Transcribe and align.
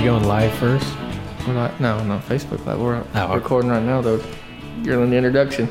we 0.00 0.06
going 0.06 0.24
live 0.24 0.50
first? 0.54 0.86
We're 1.46 1.52
not, 1.52 1.78
no, 1.78 2.02
not 2.04 2.22
Facebook 2.22 2.64
Live. 2.64 2.80
We're 2.80 2.96
Oh, 2.96 3.24
okay. 3.24 3.34
recording 3.34 3.70
right 3.70 3.82
now, 3.82 4.00
though. 4.00 4.22
You're 4.82 5.02
in 5.02 5.10
the 5.10 5.16
introduction. 5.16 5.66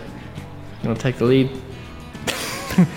You 0.83 0.89
want 0.89 0.99
to 0.99 1.03
take 1.03 1.17
the 1.17 1.25
lead? 1.25 1.49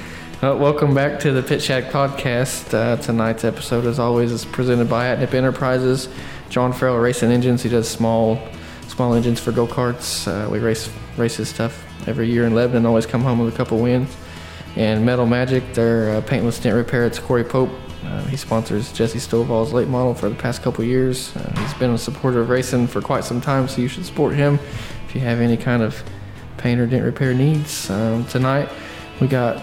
Uh, 0.43 0.57
welcome 0.57 0.93
back 0.93 1.21
to 1.21 1.31
the 1.31 1.41
Pit 1.41 1.63
Shack 1.63 1.85
podcast. 1.93 2.75
Uh, 2.75 2.97
tonight's 2.97 3.45
episode, 3.45 3.87
as 3.87 4.01
always, 4.01 4.33
is 4.33 4.45
presented 4.45 4.91
by 4.91 5.07
Atnip 5.07 5.35
Enterprises. 5.35 6.09
John 6.49 6.73
Farrell 6.73 6.99
Racing 6.99 7.31
Engines. 7.31 7.63
He 7.63 7.69
does 7.69 7.89
small, 7.89 8.43
small 8.89 9.15
engines 9.15 9.39
for 9.39 9.53
go 9.53 9.69
karts. 9.69 10.27
Uh, 10.27 10.51
we 10.51 10.59
race 10.59 10.91
race 11.17 11.37
his 11.37 11.49
stuff 11.49 11.85
every 12.09 12.29
year 12.29 12.45
in 12.45 12.57
Lebanon. 12.57 12.87
Always 12.87 13.07
come 13.07 13.21
home 13.23 13.39
with 13.39 13.55
a 13.55 13.57
couple 13.57 13.79
wins. 13.79 14.13
And 14.75 15.07
Metal 15.07 15.27
Magic, 15.27 15.75
their 15.75 16.17
uh, 16.17 16.21
paintless 16.23 16.59
dent 16.59 16.75
repair. 16.75 17.07
It's 17.07 17.21
Corey 17.21 17.45
Pope. 17.45 17.71
Uh, 18.05 18.25
he 18.25 18.37
sponsors 18.37 18.93
Jesse 18.93 19.19
Stovall's 19.19 19.73
late 19.73 19.89
model 19.89 20.15
for 20.15 20.29
the 20.29 20.35
past 20.35 20.63
couple 20.63 20.85
years. 20.85 21.35
Uh, 21.37 21.61
he's 21.61 21.75
been 21.75 21.91
a 21.91 21.99
supporter 21.99 22.41
of 22.41 22.49
racing 22.49 22.87
for 22.87 23.01
quite 23.01 23.25
some 23.25 23.41
time, 23.41 23.69
so 23.69 23.81
you 23.81 23.89
should 23.89 24.05
support 24.05 24.35
him 24.35 24.59
if 25.07 25.15
you 25.15 25.21
have 25.21 25.41
any 25.41 25.57
kind 25.57 25.83
of 25.83 26.03
paint 26.59 26.81
or 26.81 26.87
dent 26.87 27.05
repair 27.05 27.35
needs. 27.35 27.91
Um, 27.91 28.25
tonight, 28.27 28.69
we 29.21 29.27
got. 29.27 29.61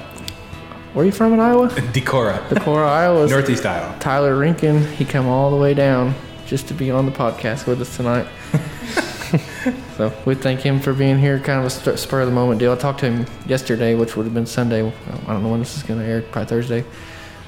Where 0.93 1.03
are 1.03 1.05
you 1.05 1.11
from 1.11 1.33
in 1.33 1.39
Iowa? 1.39 1.67
Decorah, 1.69 2.47
Decorah, 2.47 2.87
Iowa. 2.87 3.27
Northeast 3.27 3.65
Iowa. 3.65 3.95
Tyler 3.99 4.35
Rinkin. 4.35 4.85
He 4.93 5.05
come 5.05 5.27
all 5.27 5.51
the 5.51 5.57
way 5.57 5.73
down 5.73 6.15
just 6.47 6.67
to 6.67 6.73
be 6.73 6.89
on 6.89 7.05
the 7.05 7.11
podcast 7.11 7.67
with 7.67 7.79
us 7.79 7.95
tonight. 7.95 8.27
so 9.97 10.11
we 10.25 10.33
thank 10.33 10.61
him 10.61 10.79
for 10.79 10.93
being 10.93 11.19
here. 11.19 11.39
Kind 11.39 11.59
of 11.59 11.65
a 11.65 11.69
st- 11.69 11.99
spur 11.99 12.21
of 12.21 12.27
the 12.27 12.33
moment 12.33 12.59
deal. 12.59 12.71
I 12.71 12.75
talked 12.75 13.01
to 13.01 13.11
him 13.11 13.27
yesterday, 13.45 13.93
which 13.93 14.15
would 14.15 14.25
have 14.25 14.33
been 14.33 14.47
Sunday. 14.47 14.81
I 14.87 15.25
don't 15.27 15.43
know 15.43 15.49
when 15.49 15.59
this 15.59 15.77
is 15.77 15.83
going 15.83 15.99
to 15.99 16.05
air. 16.05 16.21
Probably 16.23 16.47
Thursday. 16.47 16.85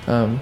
Um, 0.06 0.40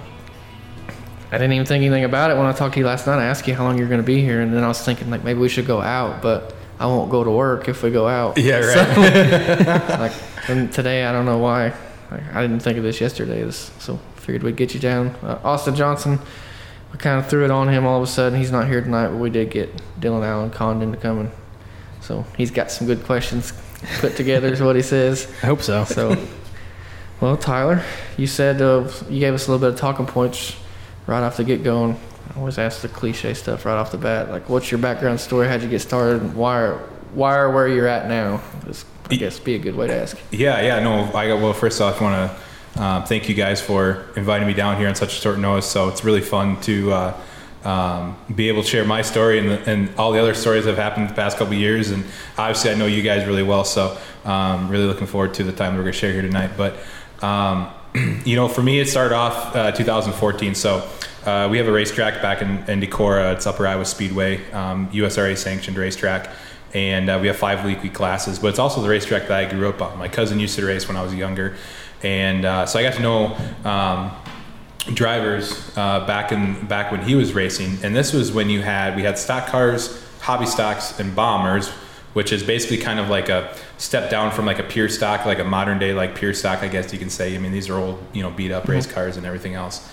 I 1.32 1.38
didn't 1.38 1.52
even 1.52 1.66
think 1.66 1.82
anything 1.82 2.04
about 2.04 2.30
it 2.30 2.36
when 2.36 2.46
I 2.46 2.52
talked 2.52 2.74
to 2.74 2.80
you 2.80 2.86
last 2.86 3.06
night. 3.06 3.18
I 3.18 3.26
asked 3.26 3.46
you 3.46 3.54
how 3.54 3.64
long 3.64 3.78
you're 3.78 3.88
going 3.88 4.00
to 4.00 4.06
be 4.06 4.20
here, 4.20 4.40
and 4.40 4.52
then 4.52 4.64
I 4.64 4.68
was 4.68 4.82
thinking 4.82 5.10
like 5.10 5.22
maybe 5.22 5.38
we 5.38 5.48
should 5.48 5.66
go 5.66 5.80
out, 5.80 6.22
but 6.22 6.54
I 6.78 6.86
won't 6.86 7.10
go 7.10 7.22
to 7.22 7.30
work 7.30 7.68
if 7.68 7.82
we 7.82 7.90
go 7.90 8.08
out. 8.08 8.36
Yeah, 8.38 8.58
right. 8.58 9.88
like 10.00 10.12
and 10.48 10.72
today 10.72 11.04
I 11.04 11.12
don't 11.12 11.26
know 11.26 11.38
why 11.38 11.74
like, 12.10 12.34
I 12.34 12.42
didn't 12.42 12.60
think 12.60 12.78
of 12.78 12.84
this 12.84 13.00
yesterday 13.00 13.42
this, 13.42 13.70
so 13.78 13.98
figured 14.16 14.42
we'd 14.42 14.56
get 14.56 14.74
you 14.74 14.80
down 14.80 15.08
uh, 15.22 15.38
Austin 15.44 15.74
Johnson 15.74 16.18
we 16.92 16.98
kind 16.98 17.18
of 17.18 17.28
threw 17.28 17.44
it 17.44 17.50
on 17.50 17.68
him 17.68 17.86
all 17.86 17.98
of 17.98 18.02
a 18.02 18.10
sudden 18.10 18.38
he's 18.38 18.50
not 18.50 18.66
here 18.66 18.80
tonight 18.80 19.08
but 19.08 19.16
we 19.16 19.30
did 19.30 19.50
get 19.50 19.70
Dylan 20.00 20.24
Allen 20.24 20.50
Condon 20.50 20.92
to 20.92 20.98
come 20.98 21.20
and 21.20 21.30
so 22.00 22.24
he's 22.36 22.50
got 22.50 22.70
some 22.70 22.86
good 22.86 23.04
questions 23.04 23.52
put 23.98 24.16
together 24.16 24.48
is 24.48 24.60
what 24.60 24.76
he 24.76 24.82
says 24.82 25.32
I 25.42 25.46
hope 25.46 25.62
so. 25.62 25.84
so 25.84 26.16
well 27.20 27.36
Tyler 27.36 27.82
you 28.16 28.26
said 28.26 28.60
uh, 28.60 28.90
you 29.08 29.20
gave 29.20 29.34
us 29.34 29.46
a 29.46 29.50
little 29.50 29.66
bit 29.66 29.74
of 29.74 29.80
talking 29.80 30.06
points 30.06 30.56
right 31.10 31.22
off 31.22 31.36
the 31.36 31.44
get-go 31.44 31.84
and 31.84 31.98
I 32.34 32.38
always 32.38 32.58
ask 32.58 32.80
the 32.80 32.88
cliche 32.88 33.34
stuff 33.34 33.66
right 33.66 33.76
off 33.76 33.90
the 33.90 33.98
bat 33.98 34.30
like 34.30 34.48
what's 34.48 34.70
your 34.70 34.78
background 34.78 35.20
story 35.20 35.48
how'd 35.48 35.62
you 35.62 35.68
get 35.68 35.80
started 35.80 36.34
why 36.34 36.60
are, 36.60 36.78
why 37.12 37.36
are 37.36 37.50
where 37.50 37.68
you're 37.68 37.88
at 37.88 38.08
now 38.08 38.40
this 38.64 38.84
I 39.10 39.16
guess 39.16 39.40
be 39.40 39.56
a 39.56 39.58
good 39.58 39.74
way 39.74 39.88
to 39.88 39.94
ask 39.94 40.16
yeah, 40.30 40.62
yeah. 40.62 40.78
No, 40.80 41.10
I 41.12 41.26
got. 41.26 41.40
Well, 41.40 41.52
first 41.52 41.80
off, 41.80 42.00
I 42.00 42.04
want 42.04 42.30
to 42.30 42.82
um, 42.82 43.04
thank 43.04 43.28
you 43.28 43.34
guys 43.34 43.60
for 43.60 44.06
inviting 44.16 44.46
me 44.46 44.54
down 44.54 44.76
here 44.76 44.88
on 44.88 44.94
such 44.94 45.18
a 45.18 45.20
short 45.20 45.38
notice. 45.38 45.66
So 45.66 45.88
it's 45.88 46.04
really 46.04 46.20
fun 46.20 46.60
to 46.62 46.92
uh, 46.92 47.20
um, 47.64 48.16
be 48.32 48.48
able 48.48 48.62
to 48.62 48.68
share 48.68 48.84
my 48.84 49.02
story 49.02 49.40
and, 49.40 49.50
the, 49.50 49.70
and 49.70 49.94
all 49.96 50.12
the 50.12 50.20
other 50.20 50.34
stories 50.34 50.64
that 50.64 50.70
have 50.70 50.78
happened 50.78 51.08
the 51.08 51.14
past 51.14 51.38
couple 51.38 51.54
of 51.54 51.58
years. 51.58 51.90
And 51.90 52.04
obviously, 52.38 52.70
I 52.70 52.74
know 52.74 52.86
you 52.86 53.02
guys 53.02 53.26
really 53.26 53.42
well, 53.42 53.64
so 53.64 53.98
um, 54.24 54.68
really 54.68 54.86
looking 54.86 55.08
forward 55.08 55.34
to 55.34 55.44
the 55.44 55.52
time 55.52 55.72
that 55.72 55.78
we're 55.78 55.84
going 55.84 55.92
to 55.92 55.98
share 55.98 56.12
here 56.12 56.22
tonight. 56.22 56.52
But 56.56 56.76
um, 57.20 57.68
you 58.24 58.36
know, 58.36 58.46
for 58.46 58.62
me, 58.62 58.78
it 58.78 58.88
started 58.88 59.14
off 59.14 59.56
uh, 59.56 59.72
2014. 59.72 60.54
So 60.54 60.88
uh, 61.24 61.48
we 61.50 61.58
have 61.58 61.68
a 61.68 61.72
racetrack 61.72 62.22
back 62.22 62.42
in, 62.42 62.58
in 62.68 62.80
Decorah. 62.80 63.34
It's 63.34 63.46
Upper 63.46 63.66
Iowa 63.66 63.84
Speedway, 63.84 64.50
um, 64.52 64.88
USRA 64.90 65.36
sanctioned 65.36 65.76
racetrack. 65.76 66.30
And 66.72 67.10
uh, 67.10 67.18
we 67.20 67.26
have 67.26 67.36
five 67.36 67.64
weekly 67.64 67.90
classes, 67.90 68.38
but 68.38 68.48
it's 68.48 68.58
also 68.58 68.80
the 68.80 68.88
racetrack 68.88 69.28
that 69.28 69.32
I 69.32 69.50
grew 69.50 69.68
up 69.68 69.82
on. 69.82 69.98
My 69.98 70.08
cousin 70.08 70.38
used 70.38 70.56
to 70.56 70.64
race 70.64 70.86
when 70.86 70.96
I 70.96 71.02
was 71.02 71.12
younger, 71.12 71.56
and 72.02 72.44
uh, 72.44 72.64
so 72.64 72.78
I 72.78 72.84
got 72.84 72.94
to 72.94 73.02
know 73.02 73.36
um, 73.64 74.12
drivers 74.94 75.76
uh, 75.76 76.06
back 76.06 76.30
in 76.30 76.64
back 76.66 76.92
when 76.92 77.02
he 77.02 77.16
was 77.16 77.32
racing. 77.32 77.78
And 77.82 77.94
this 77.94 78.12
was 78.12 78.30
when 78.30 78.48
you 78.48 78.62
had 78.62 78.94
we 78.94 79.02
had 79.02 79.18
stock 79.18 79.48
cars, 79.48 80.00
hobby 80.20 80.46
stocks, 80.46 81.00
and 81.00 81.14
bombers, 81.16 81.70
which 82.12 82.32
is 82.32 82.44
basically 82.44 82.78
kind 82.78 83.00
of 83.00 83.08
like 83.08 83.28
a 83.28 83.52
step 83.76 84.08
down 84.08 84.30
from 84.30 84.46
like 84.46 84.60
a 84.60 84.62
pure 84.62 84.88
stock, 84.88 85.26
like 85.26 85.40
a 85.40 85.44
modern 85.44 85.80
day 85.80 85.92
like 85.92 86.14
pure 86.14 86.32
stock, 86.32 86.62
I 86.62 86.68
guess 86.68 86.92
you 86.92 87.00
can 87.00 87.10
say. 87.10 87.34
I 87.34 87.38
mean, 87.38 87.50
these 87.50 87.68
are 87.68 87.76
old, 87.76 88.00
you 88.12 88.22
know, 88.22 88.30
beat 88.30 88.52
up 88.52 88.68
race 88.68 88.86
cars 88.86 89.16
and 89.16 89.26
everything 89.26 89.54
else. 89.54 89.90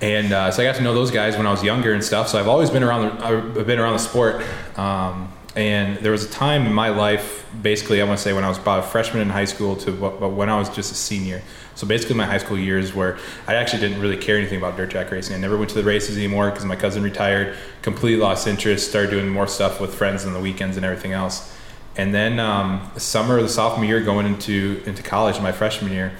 And 0.00 0.32
uh, 0.32 0.50
so 0.50 0.62
I 0.62 0.66
got 0.66 0.76
to 0.76 0.82
know 0.82 0.94
those 0.94 1.10
guys 1.10 1.36
when 1.36 1.46
I 1.46 1.50
was 1.50 1.62
younger 1.62 1.92
and 1.92 2.02
stuff. 2.02 2.28
So 2.28 2.38
I've 2.38 2.48
always 2.48 2.70
been 2.70 2.82
around 2.82 3.18
the 3.18 3.24
I've 3.24 3.66
been 3.66 3.78
around 3.78 3.94
the 3.94 3.98
sport. 4.00 4.44
Um, 4.76 5.32
and 5.56 5.98
there 5.98 6.10
was 6.10 6.24
a 6.24 6.30
time 6.30 6.66
in 6.66 6.72
my 6.72 6.88
life, 6.88 7.46
basically, 7.62 8.02
I 8.02 8.04
want 8.04 8.18
to 8.18 8.22
say 8.22 8.32
when 8.32 8.42
I 8.42 8.48
was 8.48 8.58
about 8.58 8.80
a 8.80 8.82
freshman 8.82 9.22
in 9.22 9.30
high 9.30 9.44
school 9.44 9.76
to 9.76 9.92
wh- 9.92 10.36
when 10.36 10.50
I 10.50 10.58
was 10.58 10.68
just 10.68 10.90
a 10.90 10.96
senior. 10.96 11.42
So 11.76 11.86
basically, 11.86 12.16
my 12.16 12.26
high 12.26 12.38
school 12.38 12.58
years 12.58 12.92
where 12.92 13.18
I 13.46 13.54
actually 13.54 13.80
didn't 13.80 14.00
really 14.00 14.16
care 14.16 14.36
anything 14.36 14.58
about 14.58 14.76
dirt 14.76 14.90
track 14.90 15.12
racing. 15.12 15.36
I 15.36 15.38
never 15.38 15.56
went 15.56 15.70
to 15.70 15.76
the 15.76 15.84
races 15.84 16.16
anymore 16.16 16.50
because 16.50 16.64
my 16.64 16.74
cousin 16.74 17.04
retired, 17.04 17.56
completely 17.82 18.20
lost 18.20 18.48
interest, 18.48 18.88
started 18.88 19.10
doing 19.10 19.28
more 19.28 19.46
stuff 19.46 19.80
with 19.80 19.94
friends 19.94 20.26
on 20.26 20.32
the 20.32 20.40
weekends 20.40 20.76
and 20.76 20.84
everything 20.84 21.12
else. 21.12 21.56
And 21.96 22.12
then 22.12 22.40
um, 22.40 22.90
summer 22.96 23.36
of 23.36 23.44
the 23.44 23.48
sophomore 23.48 23.84
year, 23.84 24.00
going 24.00 24.26
into 24.26 24.82
into 24.86 25.04
college, 25.04 25.40
my 25.40 25.52
freshman 25.52 25.92
year, 25.92 26.12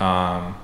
um, 0.00 0.54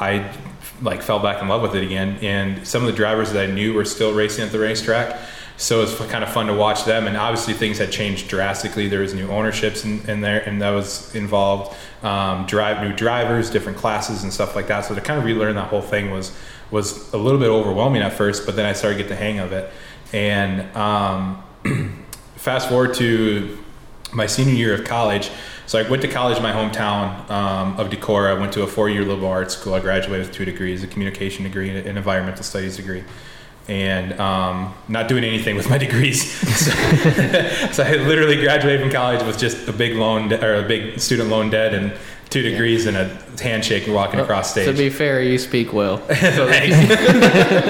I 0.00 0.32
like 0.80 1.02
fell 1.02 1.18
back 1.18 1.42
in 1.42 1.48
love 1.48 1.62
with 1.62 1.74
it 1.74 1.84
again. 1.84 2.18
And 2.22 2.66
some 2.66 2.82
of 2.82 2.86
the 2.86 2.96
drivers 2.96 3.32
that 3.32 3.48
I 3.48 3.52
knew 3.52 3.74
were 3.74 3.84
still 3.84 4.14
racing 4.14 4.44
at 4.44 4.52
the 4.52 4.58
racetrack. 4.58 5.18
So 5.56 5.78
it 5.78 6.00
was 6.00 6.10
kind 6.10 6.24
of 6.24 6.32
fun 6.32 6.46
to 6.46 6.54
watch 6.54 6.84
them. 6.84 7.06
And 7.06 7.16
obviously 7.16 7.54
things 7.54 7.78
had 7.78 7.92
changed 7.92 8.28
drastically. 8.28 8.88
There 8.88 9.00
was 9.00 9.14
new 9.14 9.28
ownerships 9.28 9.84
in, 9.84 10.08
in 10.08 10.20
there, 10.20 10.40
and 10.40 10.60
that 10.62 10.70
was 10.70 11.14
involved. 11.14 11.76
Um, 12.02 12.46
drive 12.46 12.82
new 12.82 12.94
drivers, 12.94 13.50
different 13.50 13.78
classes, 13.78 14.22
and 14.24 14.32
stuff 14.32 14.56
like 14.56 14.66
that. 14.68 14.86
So 14.86 14.94
to 14.94 15.00
kind 15.00 15.18
of 15.18 15.24
relearn 15.24 15.54
that 15.56 15.68
whole 15.68 15.82
thing 15.82 16.10
was 16.10 16.36
was 16.72 17.12
a 17.12 17.18
little 17.18 17.38
bit 17.38 17.50
overwhelming 17.50 18.00
at 18.00 18.14
first, 18.14 18.46
but 18.46 18.56
then 18.56 18.64
I 18.64 18.72
started 18.72 18.96
to 18.96 19.02
get 19.04 19.08
the 19.10 19.16
hang 19.16 19.38
of 19.38 19.52
it. 19.52 19.70
And 20.12 20.74
um, 20.74 21.42
fast 22.36 22.68
forward 22.68 22.94
to 22.94 23.62
my 24.14 24.26
senior 24.26 24.54
year 24.54 24.74
of 24.74 24.84
college. 24.84 25.30
So 25.66 25.78
I 25.78 25.88
went 25.88 26.02
to 26.02 26.08
college 26.08 26.36
in 26.36 26.42
my 26.42 26.52
hometown 26.52 27.30
um, 27.30 27.78
of 27.78 27.88
Decorah. 27.90 28.36
I 28.36 28.38
went 28.38 28.52
to 28.54 28.62
a 28.62 28.66
four-year 28.66 29.04
liberal 29.04 29.30
arts 29.30 29.56
school. 29.56 29.74
I 29.74 29.80
graduated 29.80 30.26
with 30.26 30.34
two 30.34 30.44
degrees: 30.44 30.82
a 30.82 30.86
communication 30.86 31.44
degree 31.44 31.70
and 31.70 31.86
an 31.86 31.96
environmental 31.96 32.42
studies 32.44 32.76
degree. 32.76 33.04
And 33.68 34.18
um, 34.18 34.74
not 34.88 35.08
doing 35.08 35.22
anything 35.22 35.54
with 35.54 35.70
my 35.70 35.78
degrees, 35.86 36.30
so, 36.30 36.70
so 37.72 37.84
I 37.84 37.94
literally 37.94 38.36
graduated 38.36 38.80
from 38.80 38.90
college 38.90 39.24
with 39.24 39.38
just 39.38 39.68
a 39.68 39.72
big 39.72 39.94
loan 39.94 40.28
de- 40.28 40.44
or 40.44 40.56
a 40.56 40.66
big 40.66 40.98
student 40.98 41.30
loan 41.30 41.48
debt 41.50 41.72
and 41.72 41.92
two 42.28 42.42
degrees 42.42 42.86
and 42.86 42.96
a 42.96 43.08
handshake 43.40 43.84
and 43.84 43.94
walking 43.94 44.18
across 44.18 44.50
stage. 44.50 44.66
To 44.66 44.72
be 44.72 44.88
fair, 44.88 45.22
you 45.22 45.38
speak 45.38 45.72
well. 45.72 45.98
So 46.08 46.48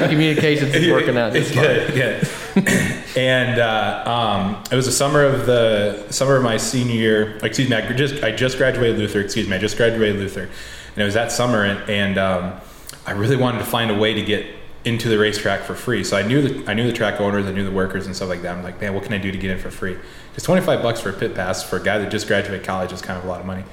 communications 0.08 0.75
is 0.75 0.91
working 0.91 1.19
out 1.19 1.32
fine. 1.32 1.52
good, 1.52 1.94
good. 1.94 3.01
And 3.16 3.60
uh, 3.60 4.02
um, 4.06 4.62
it 4.70 4.76
was 4.76 4.86
the 4.86 4.92
summer 4.92 5.22
of 5.22 5.46
the 5.46 6.10
summer 6.10 6.36
of 6.36 6.42
my 6.42 6.56
senior 6.56 6.94
year. 6.94 7.38
Excuse 7.42 7.68
me, 7.68 7.76
I 7.76 7.92
just 7.92 8.22
I 8.22 8.32
just 8.32 8.58
graduated 8.58 8.98
Luther. 8.98 9.20
Excuse 9.20 9.48
me, 9.48 9.56
I 9.56 9.58
just 9.58 9.76
graduated 9.76 10.16
Luther, 10.16 10.42
and 10.42 10.98
it 10.98 11.04
was 11.04 11.14
that 11.14 11.32
summer, 11.32 11.64
and, 11.64 11.90
and 11.90 12.18
um, 12.18 12.60
I 13.06 13.12
really 13.12 13.37
wanted 13.37 13.58
to 13.58 13.64
find 13.64 13.90
a 13.90 13.94
way 13.94 14.14
to 14.14 14.22
get 14.22 14.46
into 14.84 15.08
the 15.08 15.19
racetrack 15.19 15.62
for 15.62 15.75
free. 15.75 16.02
So 16.02 16.16
I 16.16 16.22
knew 16.22 16.42
the 16.42 16.70
I 16.70 16.75
knew 16.75 16.87
the 16.87 16.92
track 16.92 17.20
owners, 17.20 17.46
I 17.46 17.52
knew 17.52 17.64
the 17.64 17.70
workers 17.70 18.06
and 18.06 18.16
stuff 18.16 18.28
like 18.28 18.42
that. 18.42 18.56
I'm 18.56 18.62
like, 18.62 18.81
man, 18.81 18.94
what 18.94 19.04
can 19.04 19.12
I 19.12 19.19
do 19.19 19.31
to 19.31 19.38
get 19.38 19.50
in 19.50 19.58
for 19.58 19.70
free? 19.70 19.96
Because 20.31 20.44
25 20.44 20.82
bucks 20.82 21.00
for 21.00 21.10
a 21.10 21.12
pit 21.12 21.34
pass 21.34 21.62
for 21.62 21.76
a 21.76 21.82
guy 21.82 21.98
that 21.98 22.10
just 22.10 22.26
graduated 22.26 22.66
college 22.66 22.92
is 22.92 23.02
kind 23.02 23.19
of 23.19 23.25
a 23.25 23.28
lot 23.28 23.40
of 23.40 23.46
money. 23.46 23.64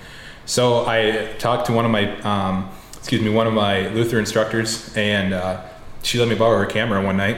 So 0.45 0.85
I 0.85 1.33
talked 1.37 1.67
to 1.67 1.73
one 1.73 1.85
of 1.85 1.91
my, 1.91 2.19
um, 2.21 2.69
excuse 2.97 3.21
me, 3.21 3.29
one 3.29 3.45
of 3.45 3.53
my 3.53 3.87
Luther 3.89 4.17
instructors, 4.17 4.95
and 4.97 5.33
uh, 5.33 5.63
she 6.01 6.17
let 6.17 6.27
me 6.27 6.33
borrow 6.33 6.57
her 6.57 6.65
camera 6.65 7.03
one 7.03 7.17
night. 7.17 7.37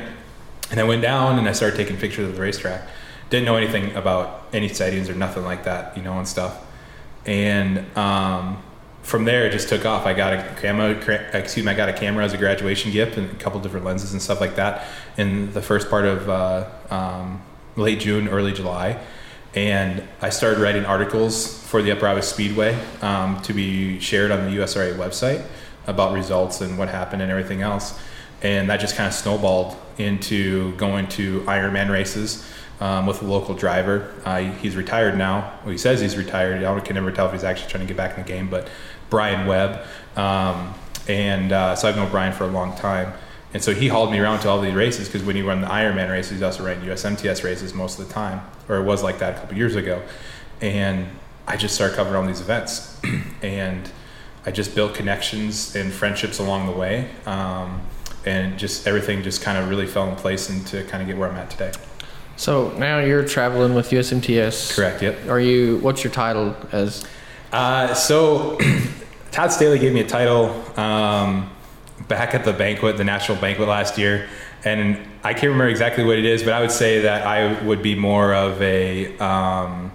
And 0.71 0.79
I 0.79 0.83
went 0.83 1.01
down 1.01 1.37
and 1.37 1.47
I 1.47 1.51
started 1.51 1.75
taking 1.75 1.97
pictures 1.97 2.29
of 2.29 2.35
the 2.35 2.41
racetrack. 2.41 2.87
Didn't 3.29 3.45
know 3.45 3.57
anything 3.57 3.93
about 3.95 4.47
any 4.53 4.69
sightings 4.69 5.09
or 5.09 5.13
nothing 5.13 5.43
like 5.43 5.65
that, 5.65 5.95
you 5.97 6.03
know, 6.03 6.17
and 6.17 6.27
stuff. 6.27 6.65
And 7.25 7.85
um, 7.97 8.63
from 9.03 9.25
there, 9.25 9.45
it 9.45 9.51
just 9.51 9.69
took 9.69 9.85
off. 9.85 10.05
I 10.05 10.13
got 10.13 10.33
a 10.33 10.55
camera, 10.61 10.91
excuse 11.33 11.65
me, 11.65 11.71
I 11.71 11.75
got 11.75 11.89
a 11.89 11.93
camera 11.93 12.23
as 12.23 12.33
a 12.33 12.37
graduation 12.37 12.91
gift 12.91 13.17
and 13.17 13.29
a 13.29 13.35
couple 13.35 13.59
different 13.59 13.85
lenses 13.85 14.13
and 14.13 14.21
stuff 14.21 14.39
like 14.39 14.55
that 14.55 14.85
in 15.17 15.51
the 15.53 15.61
first 15.61 15.89
part 15.89 16.05
of 16.05 16.29
uh, 16.29 16.69
um, 16.89 17.41
late 17.75 17.99
June, 17.99 18.27
early 18.29 18.53
July. 18.53 18.99
And 19.53 20.07
I 20.21 20.29
started 20.29 20.61
writing 20.61 20.85
articles 20.85 21.61
for 21.63 21.81
the 21.81 21.91
Upper 21.91 22.07
Iowa 22.07 22.21
Speedway 22.21 22.77
um, 23.01 23.41
to 23.41 23.53
be 23.53 23.99
shared 23.99 24.31
on 24.31 24.45
the 24.45 24.57
USRA 24.61 24.95
website 24.95 25.45
about 25.87 26.13
results 26.13 26.61
and 26.61 26.77
what 26.77 26.87
happened 26.87 27.21
and 27.21 27.29
everything 27.29 27.61
else. 27.61 27.99
And 28.41 28.69
that 28.69 28.79
just 28.79 28.95
kind 28.95 29.07
of 29.07 29.13
snowballed 29.13 29.75
into 29.97 30.75
going 30.75 31.07
to 31.09 31.41
Ironman 31.41 31.89
races 31.89 32.47
um, 32.79 33.05
with 33.05 33.21
a 33.21 33.25
local 33.25 33.55
driver. 33.55 34.13
Uh, 34.25 34.39
he's 34.39 34.75
retired 34.75 35.17
now. 35.17 35.53
Well, 35.63 35.71
he 35.71 35.77
says 35.77 36.01
he's 36.01 36.17
retired. 36.17 36.63
I 36.63 36.79
can 36.79 36.95
never 36.95 37.11
tell 37.11 37.27
if 37.27 37.33
he's 37.33 37.43
actually 37.43 37.69
trying 37.69 37.83
to 37.83 37.87
get 37.87 37.97
back 37.97 38.17
in 38.17 38.23
the 38.23 38.27
game, 38.27 38.49
but 38.49 38.69
Brian 39.09 39.47
Webb, 39.47 39.85
um, 40.15 40.73
and 41.07 41.51
uh, 41.51 41.75
so 41.75 41.87
I've 41.87 41.95
known 41.95 42.09
Brian 42.09 42.33
for 42.33 42.45
a 42.45 42.51
long 42.51 42.75
time. 42.75 43.13
And 43.53 43.61
so 43.61 43.73
he 43.73 43.89
hauled 43.89 44.11
me 44.11 44.19
around 44.19 44.39
to 44.41 44.49
all 44.49 44.61
these 44.61 44.73
races 44.73 45.07
because 45.07 45.23
when 45.23 45.35
you 45.35 45.47
run 45.47 45.61
the 45.61 45.67
Ironman 45.67 46.09
races, 46.09 46.31
he's 46.31 46.41
also 46.41 46.65
running 46.65 46.87
USMTS 46.87 47.43
races 47.43 47.73
most 47.73 47.99
of 47.99 48.07
the 48.07 48.13
time, 48.13 48.41
or 48.69 48.77
it 48.77 48.83
was 48.83 49.03
like 49.03 49.19
that 49.19 49.35
a 49.35 49.39
couple 49.39 49.57
years 49.57 49.75
ago. 49.75 50.01
And 50.61 51.07
I 51.47 51.57
just 51.57 51.75
started 51.75 51.95
covering 51.95 52.15
all 52.15 52.25
these 52.25 52.39
events, 52.39 52.99
and 53.41 53.91
I 54.45 54.51
just 54.51 54.73
built 54.73 54.95
connections 54.95 55.75
and 55.75 55.91
friendships 55.91 56.39
along 56.39 56.65
the 56.65 56.71
way, 56.71 57.09
um, 57.25 57.81
and 58.25 58.57
just 58.57 58.87
everything 58.87 59.23
just 59.23 59.41
kind 59.41 59.57
of 59.57 59.69
really 59.69 59.87
fell 59.87 60.07
in 60.09 60.15
place 60.15 60.49
and 60.49 60.65
to 60.67 60.83
kind 60.85 61.01
of 61.01 61.07
get 61.07 61.17
where 61.17 61.29
I'm 61.29 61.37
at 61.37 61.49
today. 61.49 61.71
So 62.37 62.71
now 62.77 62.99
you're 62.99 63.25
traveling 63.25 63.75
with 63.75 63.89
USMTS. 63.91 64.75
Correct. 64.75 65.01
Yep. 65.01 65.29
Are 65.29 65.39
you? 65.39 65.77
What's 65.77 66.03
your 66.03 66.11
title 66.11 66.55
as? 66.71 67.05
Uh, 67.51 67.93
so 67.93 68.57
Todd 69.31 69.51
Staley 69.51 69.79
gave 69.79 69.93
me 69.93 70.01
a 70.01 70.07
title 70.07 70.49
um, 70.79 71.49
back 72.07 72.33
at 72.33 72.43
the 72.45 72.53
banquet, 72.53 72.97
the 72.97 73.03
national 73.03 73.37
banquet 73.39 73.67
last 73.67 73.97
year, 73.97 74.27
and 74.63 74.97
I 75.23 75.33
can't 75.33 75.51
remember 75.51 75.67
exactly 75.67 76.03
what 76.03 76.17
it 76.17 76.25
is, 76.25 76.43
but 76.43 76.53
I 76.53 76.61
would 76.61 76.71
say 76.71 77.01
that 77.01 77.27
I 77.27 77.61
would 77.63 77.83
be 77.83 77.95
more 77.95 78.33
of 78.33 78.61
a 78.61 79.17
um, 79.19 79.91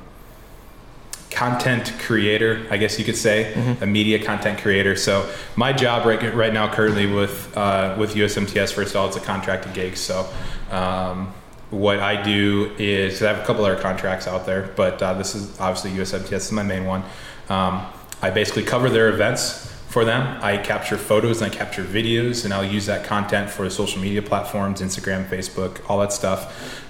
content 1.37 1.93
creator, 2.07 2.67
I 2.71 2.77
guess 2.79 2.99
you 2.99 3.05
could 3.05 3.17
say, 3.29 3.53
Mm-hmm. 3.55 3.85
a 3.85 3.87
media 3.87 4.19
content 4.25 4.59
creator. 4.65 4.97
So 4.97 5.15
my 5.55 5.73
job 5.73 6.07
right 6.07 6.35
right 6.35 6.53
now 6.53 6.67
currently 6.73 7.07
with 7.07 7.37
uh, 7.57 7.95
with 8.01 8.15
USMTS, 8.15 8.73
first 8.73 8.91
of 8.93 8.97
all, 8.97 9.07
it's 9.09 9.17
a 9.17 9.21
contracted 9.33 9.73
gig. 9.75 9.97
So 9.97 10.27
um, 10.71 11.33
what 11.71 11.99
I 12.01 12.23
do 12.23 12.73
is 12.79 13.23
I 13.23 13.33
have 13.33 13.43
a 13.43 13.47
couple 13.47 13.65
other 13.65 13.81
contracts 13.81 14.27
out 14.27 14.47
there, 14.47 14.63
but 14.77 15.03
uh, 15.03 15.13
this 15.15 15.35
is 15.35 15.43
obviously 15.61 15.91
USMTS 16.01 16.33
is 16.49 16.53
my 16.53 16.63
main 16.63 16.85
one. 16.87 17.03
Um, 17.49 17.85
I 18.23 18.31
basically 18.31 18.63
cover 18.65 18.89
their 18.89 19.09
events 19.11 19.73
for 19.89 20.05
them. 20.05 20.23
I 20.43 20.57
capture 20.59 20.97
photos 20.97 21.43
and 21.43 21.53
I 21.53 21.55
capture 21.55 21.85
videos, 21.85 22.45
and 22.45 22.53
I'll 22.55 22.65
use 22.79 22.87
that 22.87 23.05
content 23.05 23.51
for 23.51 23.69
social 23.71 24.01
media 24.01 24.23
platforms, 24.23 24.81
Instagram, 24.81 25.29
Facebook, 25.29 25.81
all 25.89 25.99
that 26.01 26.13
stuff. 26.13 26.41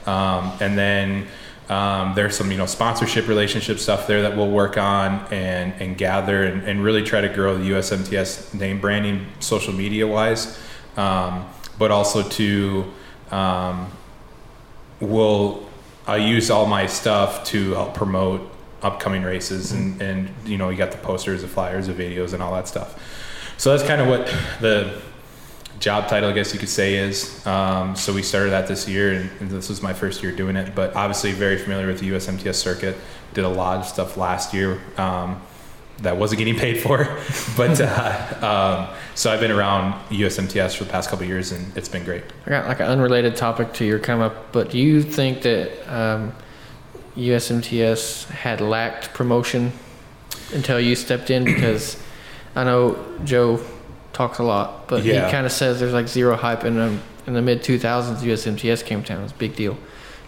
Um, 0.08 0.52
and 0.60 0.76
then 0.78 1.26
um, 1.68 2.14
there's 2.14 2.36
some 2.36 2.50
you 2.50 2.56
know 2.56 2.66
sponsorship 2.66 3.26
relationship 3.26 3.78
stuff 3.78 4.06
there 4.06 4.22
that 4.22 4.36
we'll 4.36 4.50
work 4.50 4.78
on 4.78 5.26
and 5.32 5.72
and 5.80 5.98
gather 5.98 6.44
and, 6.44 6.62
and 6.62 6.82
really 6.82 7.02
try 7.02 7.20
to 7.20 7.28
grow 7.28 7.58
the 7.58 7.70
USMTS 7.70 8.54
name 8.54 8.80
branding 8.80 9.26
social 9.40 9.72
media 9.72 10.06
wise, 10.06 10.58
um, 10.96 11.46
but 11.78 11.90
also 11.90 12.22
to 12.28 12.84
um, 13.30 13.90
will 15.00 15.68
I 16.06 16.18
use 16.18 16.50
all 16.50 16.66
my 16.66 16.86
stuff 16.86 17.44
to 17.46 17.72
help 17.72 17.94
promote 17.94 18.52
upcoming 18.82 19.22
races 19.22 19.72
and, 19.72 20.00
and 20.00 20.30
you 20.44 20.56
know 20.56 20.68
you 20.68 20.76
got 20.76 20.92
the 20.92 20.98
posters, 20.98 21.42
the 21.42 21.48
flyers, 21.48 21.88
the 21.88 21.94
videos, 21.94 22.32
and 22.32 22.42
all 22.42 22.54
that 22.54 22.68
stuff. 22.68 23.02
So 23.58 23.76
that's 23.76 23.88
kind 23.88 24.00
of 24.00 24.06
what 24.06 24.26
the 24.60 25.00
job 25.78 26.08
title, 26.08 26.30
I 26.30 26.32
guess 26.32 26.52
you 26.52 26.58
could 26.58 26.68
say, 26.68 26.96
is. 26.96 27.46
Um, 27.46 27.96
so 27.96 28.12
we 28.12 28.22
started 28.22 28.50
that 28.50 28.66
this 28.66 28.88
year, 28.88 29.12
and, 29.12 29.30
and 29.40 29.50
this 29.50 29.68
was 29.68 29.82
my 29.82 29.92
first 29.92 30.22
year 30.22 30.32
doing 30.32 30.56
it. 30.56 30.74
But 30.74 30.94
obviously, 30.94 31.32
very 31.32 31.58
familiar 31.58 31.86
with 31.86 32.00
the 32.00 32.10
USMTS 32.10 32.54
circuit. 32.54 32.96
Did 33.34 33.44
a 33.44 33.48
lot 33.48 33.78
of 33.78 33.86
stuff 33.86 34.16
last 34.16 34.54
year 34.54 34.80
um, 34.96 35.40
that 35.98 36.16
wasn't 36.16 36.38
getting 36.38 36.56
paid 36.56 36.80
for, 36.80 37.04
but 37.56 37.80
uh, 37.80 38.88
um, 38.88 38.96
so 39.14 39.30
I've 39.30 39.40
been 39.40 39.50
around 39.50 39.92
USMTS 40.08 40.76
for 40.76 40.84
the 40.84 40.90
past 40.90 41.10
couple 41.10 41.26
years, 41.26 41.52
and 41.52 41.76
it's 41.76 41.88
been 41.88 42.04
great. 42.04 42.24
I 42.46 42.50
got 42.50 42.66
like 42.66 42.80
an 42.80 42.86
unrelated 42.86 43.36
topic 43.36 43.74
to 43.74 43.84
your 43.84 43.98
come 43.98 44.20
up, 44.20 44.52
but 44.52 44.70
do 44.70 44.78
you 44.78 45.02
think 45.02 45.42
that 45.42 45.94
um, 45.94 46.32
USMTS 47.16 48.30
had 48.30 48.60
lacked 48.60 49.12
promotion 49.12 49.72
until 50.54 50.80
you 50.80 50.94
stepped 50.94 51.30
in? 51.30 51.44
Because 51.44 52.02
I 52.54 52.64
know 52.64 53.04
Joe 53.24 53.60
talks 54.16 54.38
a 54.38 54.42
lot, 54.42 54.88
but 54.88 55.04
Yeah. 55.04 55.26
he 55.26 55.30
kind 55.30 55.44
of 55.46 55.52
says 55.52 55.78
there's 55.78 55.92
like 55.92 56.08
zero 56.08 56.36
hype 56.36 56.64
in 56.64 56.76
the, 56.76 56.98
in 57.26 57.34
the 57.34 57.42
mid 57.42 57.62
2000s. 57.62 58.22
USMTS 58.22 58.84
came 58.84 59.02
to 59.02 59.08
town, 59.08 59.20
it 59.20 59.22
was 59.24 59.32
a 59.32 59.36
big 59.36 59.54
deal, 59.54 59.76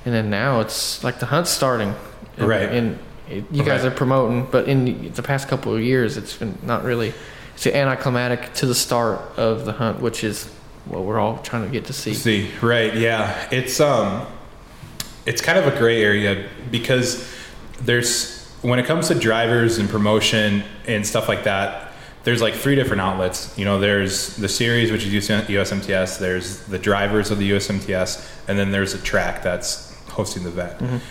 and 0.04 0.14
then 0.14 0.28
now 0.30 0.60
it's 0.60 1.02
like 1.02 1.18
the 1.18 1.26
hunt's 1.26 1.50
starting, 1.50 1.94
and, 2.36 2.46
Right. 2.48 2.68
And 2.68 2.98
it, 3.30 3.44
you 3.50 3.62
guys 3.64 3.82
Right. 3.82 3.92
are 3.92 3.96
promoting, 3.96 4.46
but 4.50 4.68
in 4.68 5.10
the 5.14 5.22
past 5.22 5.48
couple 5.48 5.74
of 5.74 5.80
years, 5.82 6.16
it's 6.16 6.36
been 6.36 6.58
not 6.62 6.84
really. 6.84 7.12
It's 7.54 7.66
anticlimactic 7.66 8.54
to 8.54 8.66
the 8.66 8.74
start 8.74 9.20
of 9.36 9.64
the 9.64 9.72
hunt, 9.72 10.00
which 10.00 10.22
is 10.22 10.44
what 10.84 11.02
we're 11.02 11.18
all 11.18 11.38
trying 11.38 11.64
to 11.64 11.68
get 11.70 11.86
to 11.86 11.92
see. 11.92 12.14
See, 12.14 12.50
right, 12.62 12.94
yeah. 12.94 13.34
It's 13.50 13.80
um 13.80 14.26
it's 15.26 15.40
kind 15.42 15.58
of 15.58 15.66
a 15.66 15.76
gray 15.78 16.02
area 16.02 16.46
because 16.70 17.26
there's 17.82 18.46
when 18.62 18.78
it 18.78 18.86
comes 18.86 19.08
to 19.08 19.14
drivers 19.14 19.78
and 19.78 19.88
promotion 19.88 20.62
and 20.86 21.06
stuff 21.06 21.28
like 21.28 21.44
that, 21.44 21.87
there's 22.28 22.42
like 22.42 22.52
three 22.52 22.74
different 22.74 23.00
outlets. 23.00 23.56
You 23.56 23.64
know, 23.64 23.80
there's 23.80 24.36
the 24.36 24.50
series 24.50 24.92
which 24.92 25.06
is 25.06 25.26
USMTS, 25.30 26.18
there's 26.18 26.58
the 26.64 26.78
drivers 26.78 27.30
of 27.30 27.38
the 27.38 27.52
USMTS, 27.52 28.30
and 28.46 28.58
then 28.58 28.70
there's 28.70 28.92
a 28.92 28.98
track 28.98 29.42
that's 29.42 29.94
hosting 30.08 30.42
the 30.42 30.50
event. 30.50 31.02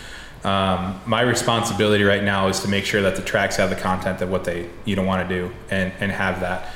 Um, 0.44 1.00
my 1.06 1.22
responsibility 1.22 2.04
right 2.04 2.22
now 2.22 2.46
is 2.46 2.60
to 2.60 2.68
make 2.68 2.84
sure 2.84 3.02
that 3.02 3.16
the 3.16 3.22
tracks 3.22 3.56
have 3.56 3.68
the 3.68 3.74
content 3.74 4.20
that 4.20 4.28
what 4.28 4.44
they 4.44 4.70
you 4.84 4.94
know 4.94 5.02
want 5.02 5.28
to 5.28 5.34
do 5.34 5.52
and 5.70 5.92
and 5.98 6.12
have 6.12 6.38
that. 6.38 6.72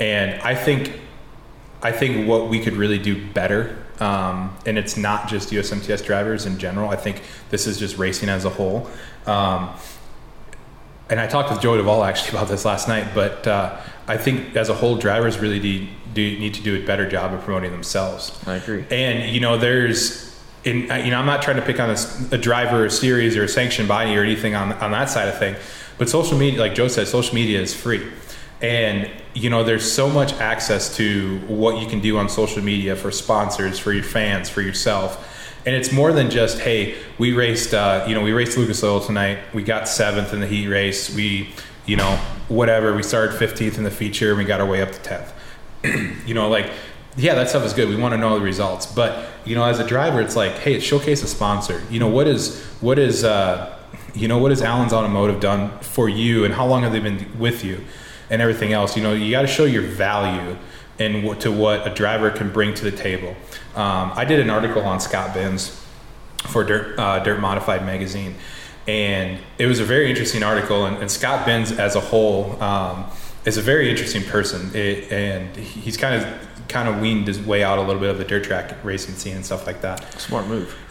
And 0.00 0.42
I 0.42 0.56
think 0.56 1.00
I 1.80 1.92
think 1.92 2.26
what 2.28 2.48
we 2.48 2.58
could 2.58 2.74
really 2.74 2.98
do 2.98 3.24
better, 3.28 3.78
um, 4.00 4.56
and 4.66 4.76
it's 4.76 4.96
not 4.96 5.28
just 5.28 5.50
USMTS 5.50 6.04
drivers 6.04 6.46
in 6.46 6.58
general. 6.58 6.90
I 6.90 6.96
think 6.96 7.22
this 7.50 7.68
is 7.68 7.78
just 7.78 7.96
racing 7.96 8.28
as 8.28 8.44
a 8.44 8.50
whole. 8.50 8.90
Um, 9.24 9.70
and 11.10 11.20
I 11.20 11.26
talked 11.26 11.50
with 11.50 11.60
Joe 11.60 11.76
Duvall 11.76 12.04
actually 12.04 12.30
about 12.38 12.48
this 12.48 12.64
last 12.64 12.88
night, 12.88 13.08
but 13.14 13.46
uh, 13.46 13.80
I 14.06 14.16
think 14.16 14.56
as 14.56 14.68
a 14.68 14.74
whole, 14.74 14.96
drivers 14.96 15.38
really 15.38 15.60
do, 15.60 15.86
do 16.14 16.38
need 16.38 16.54
to 16.54 16.62
do 16.62 16.82
a 16.82 16.86
better 16.86 17.08
job 17.08 17.32
of 17.32 17.42
promoting 17.42 17.72
themselves. 17.72 18.38
I 18.46 18.56
agree. 18.56 18.84
And 18.90 19.32
you 19.34 19.40
know, 19.40 19.58
there's, 19.58 20.38
in 20.64 20.82
you 20.82 21.10
know, 21.10 21.18
I'm 21.18 21.26
not 21.26 21.42
trying 21.42 21.56
to 21.56 21.62
pick 21.62 21.80
on 21.80 21.90
a, 21.90 21.96
a 22.32 22.38
driver 22.38 22.82
or 22.82 22.86
a 22.86 22.90
series 22.90 23.36
or 23.36 23.44
a 23.44 23.48
sanctioned 23.48 23.88
body 23.88 24.16
or 24.16 24.22
anything 24.22 24.54
on 24.54 24.72
on 24.74 24.92
that 24.92 25.10
side 25.10 25.28
of 25.28 25.38
thing, 25.38 25.56
but 25.98 26.08
social 26.08 26.38
media, 26.38 26.60
like 26.60 26.74
Joe 26.74 26.88
said, 26.88 27.06
social 27.06 27.34
media 27.34 27.60
is 27.60 27.74
free, 27.74 28.10
and 28.62 29.10
you 29.34 29.50
know, 29.50 29.64
there's 29.64 29.90
so 29.90 30.08
much 30.08 30.32
access 30.34 30.96
to 30.96 31.38
what 31.48 31.82
you 31.82 31.88
can 31.88 32.00
do 32.00 32.16
on 32.18 32.28
social 32.28 32.62
media 32.62 32.94
for 32.94 33.10
sponsors, 33.10 33.78
for 33.78 33.92
your 33.92 34.04
fans, 34.04 34.48
for 34.48 34.62
yourself. 34.62 35.30
And 35.66 35.74
it's 35.74 35.90
more 35.90 36.12
than 36.12 36.30
just, 36.30 36.58
hey, 36.58 36.96
we 37.18 37.32
raced, 37.32 37.72
uh, 37.72 38.04
you 38.06 38.14
know, 38.14 38.22
we 38.22 38.32
raced 38.32 38.58
Lucas 38.58 38.82
Oil 38.84 39.00
tonight. 39.00 39.38
We 39.54 39.62
got 39.62 39.88
seventh 39.88 40.34
in 40.34 40.40
the 40.40 40.46
heat 40.46 40.68
race. 40.68 41.14
We, 41.14 41.50
you 41.86 41.96
know, 41.96 42.16
whatever. 42.48 42.94
We 42.94 43.02
started 43.02 43.38
15th 43.38 43.78
in 43.78 43.84
the 43.84 43.90
feature 43.90 44.30
and 44.30 44.38
we 44.38 44.44
got 44.44 44.60
our 44.60 44.66
way 44.66 44.82
up 44.82 44.92
to 44.92 45.00
10th. 45.00 46.26
you 46.26 46.34
know, 46.34 46.48
like, 46.48 46.70
yeah, 47.16 47.34
that 47.34 47.48
stuff 47.48 47.64
is 47.64 47.72
good. 47.72 47.88
We 47.88 47.96
want 47.96 48.12
to 48.12 48.18
know 48.18 48.38
the 48.38 48.44
results. 48.44 48.86
But, 48.86 49.26
you 49.44 49.54
know, 49.54 49.64
as 49.64 49.78
a 49.78 49.86
driver, 49.86 50.20
it's 50.20 50.36
like, 50.36 50.52
hey, 50.58 50.78
showcase 50.80 51.22
a 51.22 51.28
sponsor. 51.28 51.82
You 51.90 52.00
know, 52.00 52.08
what 52.08 52.26
is, 52.26 52.62
what 52.80 52.98
is, 52.98 53.24
uh, 53.24 53.78
you 54.14 54.28
know, 54.28 54.38
what 54.38 54.50
has 54.50 54.60
Allen's 54.60 54.92
Automotive 54.92 55.40
done 55.40 55.78
for 55.80 56.08
you 56.08 56.44
and 56.44 56.52
how 56.52 56.66
long 56.66 56.82
have 56.82 56.92
they 56.92 57.00
been 57.00 57.38
with 57.38 57.64
you 57.64 57.82
and 58.28 58.42
everything 58.42 58.72
else? 58.72 58.96
You 58.96 59.02
know, 59.02 59.14
you 59.14 59.30
got 59.30 59.42
to 59.42 59.48
show 59.48 59.64
your 59.64 59.82
value 59.82 60.56
and 60.98 61.24
what, 61.24 61.40
to 61.40 61.50
what 61.50 61.86
a 61.86 61.94
driver 61.94 62.30
can 62.30 62.52
bring 62.52 62.74
to 62.74 62.84
the 62.84 62.96
table. 62.96 63.36
Um, 63.74 64.12
I 64.14 64.24
did 64.24 64.40
an 64.40 64.50
article 64.50 64.82
on 64.82 65.00
Scott 65.00 65.34
Benz 65.34 65.80
for 66.46 66.64
Dirt, 66.64 66.98
uh, 66.98 67.18
Dirt 67.20 67.40
Modified 67.40 67.84
magazine, 67.84 68.36
and 68.86 69.38
it 69.58 69.66
was 69.66 69.80
a 69.80 69.84
very 69.84 70.10
interesting 70.10 70.42
article. 70.42 70.86
And, 70.86 70.98
and 70.98 71.10
Scott 71.10 71.46
Benz, 71.46 71.72
as 71.72 71.96
a 71.96 72.00
whole, 72.00 72.62
um, 72.62 73.06
is 73.44 73.56
a 73.56 73.62
very 73.62 73.90
interesting 73.90 74.22
person, 74.22 74.70
it, 74.74 75.10
and 75.10 75.54
he's 75.56 75.96
kind 75.96 76.22
of 76.22 76.48
kind 76.68 76.88
of 76.88 76.98
weaned 77.00 77.26
his 77.26 77.40
way 77.40 77.62
out 77.62 77.78
a 77.78 77.82
little 77.82 78.00
bit 78.00 78.08
of 78.08 78.16
the 78.16 78.24
dirt 78.24 78.42
track 78.42 78.74
racing 78.82 79.14
scene 79.14 79.36
and 79.36 79.44
stuff 79.44 79.66
like 79.66 79.82
that 79.82 80.18
Smart 80.20 80.46
move. 80.46 80.74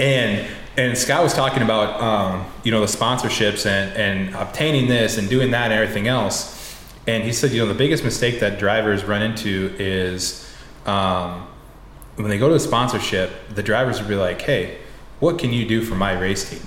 and 0.00 0.46
and 0.76 0.96
Scott 0.96 1.24
was 1.24 1.34
talking 1.34 1.62
about 1.62 2.00
um, 2.00 2.46
you 2.62 2.70
know 2.70 2.80
the 2.80 2.86
sponsorships 2.86 3.66
and 3.66 3.96
and 3.96 4.34
obtaining 4.36 4.88
this 4.88 5.18
and 5.18 5.28
doing 5.28 5.50
that 5.50 5.70
and 5.70 5.72
everything 5.72 6.06
else. 6.06 6.57
And 7.08 7.24
he 7.24 7.32
said, 7.32 7.52
you 7.52 7.60
know, 7.60 7.66
the 7.66 7.74
biggest 7.74 8.04
mistake 8.04 8.40
that 8.40 8.58
drivers 8.58 9.02
run 9.02 9.22
into 9.22 9.74
is 9.78 10.46
um, 10.84 11.48
when 12.16 12.28
they 12.28 12.38
go 12.38 12.50
to 12.50 12.54
a 12.54 12.60
sponsorship, 12.60 13.30
the 13.54 13.62
drivers 13.62 13.98
would 13.98 14.08
be 14.08 14.14
like, 14.14 14.42
"Hey, 14.42 14.76
what 15.18 15.38
can 15.38 15.50
you 15.50 15.66
do 15.66 15.80
for 15.82 15.94
my 15.94 16.12
race 16.12 16.50
team?" 16.50 16.60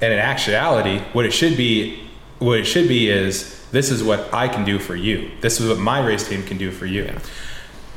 And 0.00 0.12
in 0.12 0.18
actuality, 0.20 1.00
what 1.12 1.26
it 1.26 1.32
should 1.32 1.56
be, 1.56 2.00
what 2.38 2.60
it 2.60 2.64
should 2.64 2.86
be 2.86 3.08
is, 3.10 3.60
this 3.72 3.90
is 3.90 4.04
what 4.04 4.32
I 4.32 4.46
can 4.46 4.64
do 4.64 4.78
for 4.78 4.94
you. 4.94 5.30
This 5.40 5.60
is 5.60 5.68
what 5.68 5.78
my 5.78 5.98
race 6.04 6.28
team 6.28 6.44
can 6.44 6.58
do 6.58 6.70
for 6.70 6.86
you. 6.86 7.10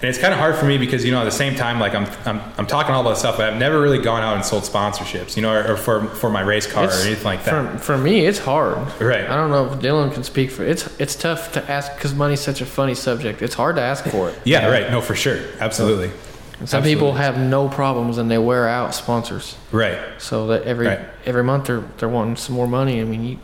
And 0.05 0.11
it's 0.11 0.19
kind 0.19 0.35
of 0.35 0.39
hard 0.39 0.55
for 0.55 0.65
me 0.67 0.77
because 0.77 1.03
you 1.03 1.09
know 1.11 1.19
at 1.21 1.23
the 1.25 1.31
same 1.31 1.55
time 1.55 1.79
like 1.79 1.95
I'm 1.95 2.05
I'm, 2.27 2.39
I'm 2.59 2.67
talking 2.67 2.93
all 2.93 3.01
about 3.01 3.17
stuff, 3.17 3.37
but 3.37 3.51
I've 3.51 3.57
never 3.59 3.81
really 3.81 3.97
gone 3.97 4.21
out 4.21 4.35
and 4.35 4.45
sold 4.45 4.61
sponsorships, 4.61 5.35
you 5.35 5.41
know, 5.41 5.51
or, 5.51 5.71
or 5.71 5.77
for 5.77 6.05
for 6.09 6.29
my 6.29 6.41
race 6.41 6.67
car 6.71 6.83
It's- 6.83 7.03
or 7.03 7.07
anything 7.07 7.23
like 7.25 7.43
that. 7.45 7.71
For, 7.71 7.77
for 7.79 7.97
me, 7.97 8.23
it's 8.27 8.37
hard. 8.37 8.77
Right. 9.01 9.25
I 9.27 9.35
don't 9.35 9.49
know 9.49 9.65
if 9.73 9.79
Dylan 9.79 10.13
can 10.13 10.23
speak 10.23 10.51
for 10.51 10.63
it's. 10.63 10.85
It's 10.99 11.15
tough 11.15 11.53
to 11.53 11.71
ask 11.71 11.91
because 11.95 12.13
money's 12.13 12.39
such 12.39 12.61
a 12.61 12.67
funny 12.67 12.93
subject. 12.93 13.41
It's 13.41 13.55
hard 13.55 13.77
to 13.77 13.81
ask 13.81 14.05
for 14.05 14.29
it. 14.29 14.39
yeah, 14.43 14.67
right. 14.69 14.91
No, 14.91 15.01
for 15.01 15.15
sure, 15.15 15.39
absolutely. 15.59 16.11
And 16.59 16.69
Some 16.69 16.83
people 16.83 17.13
have 17.13 17.39
no 17.39 17.67
problems 17.67 18.19
and 18.19 18.29
they 18.29 18.37
wear 18.37 18.67
out 18.67 18.93
sponsors. 18.93 19.57
Right. 19.71 19.97
So 20.19 20.45
that 20.49 20.61
every 20.65 20.85
Right. 20.85 20.99
every 21.25 21.43
month 21.43 21.65
they're 21.65 21.83
they're 21.97 22.09
wanting 22.09 22.35
some 22.35 22.55
more 22.55 22.67
money. 22.67 23.01
I 23.01 23.05
mean, 23.05 23.23
you 23.25 23.39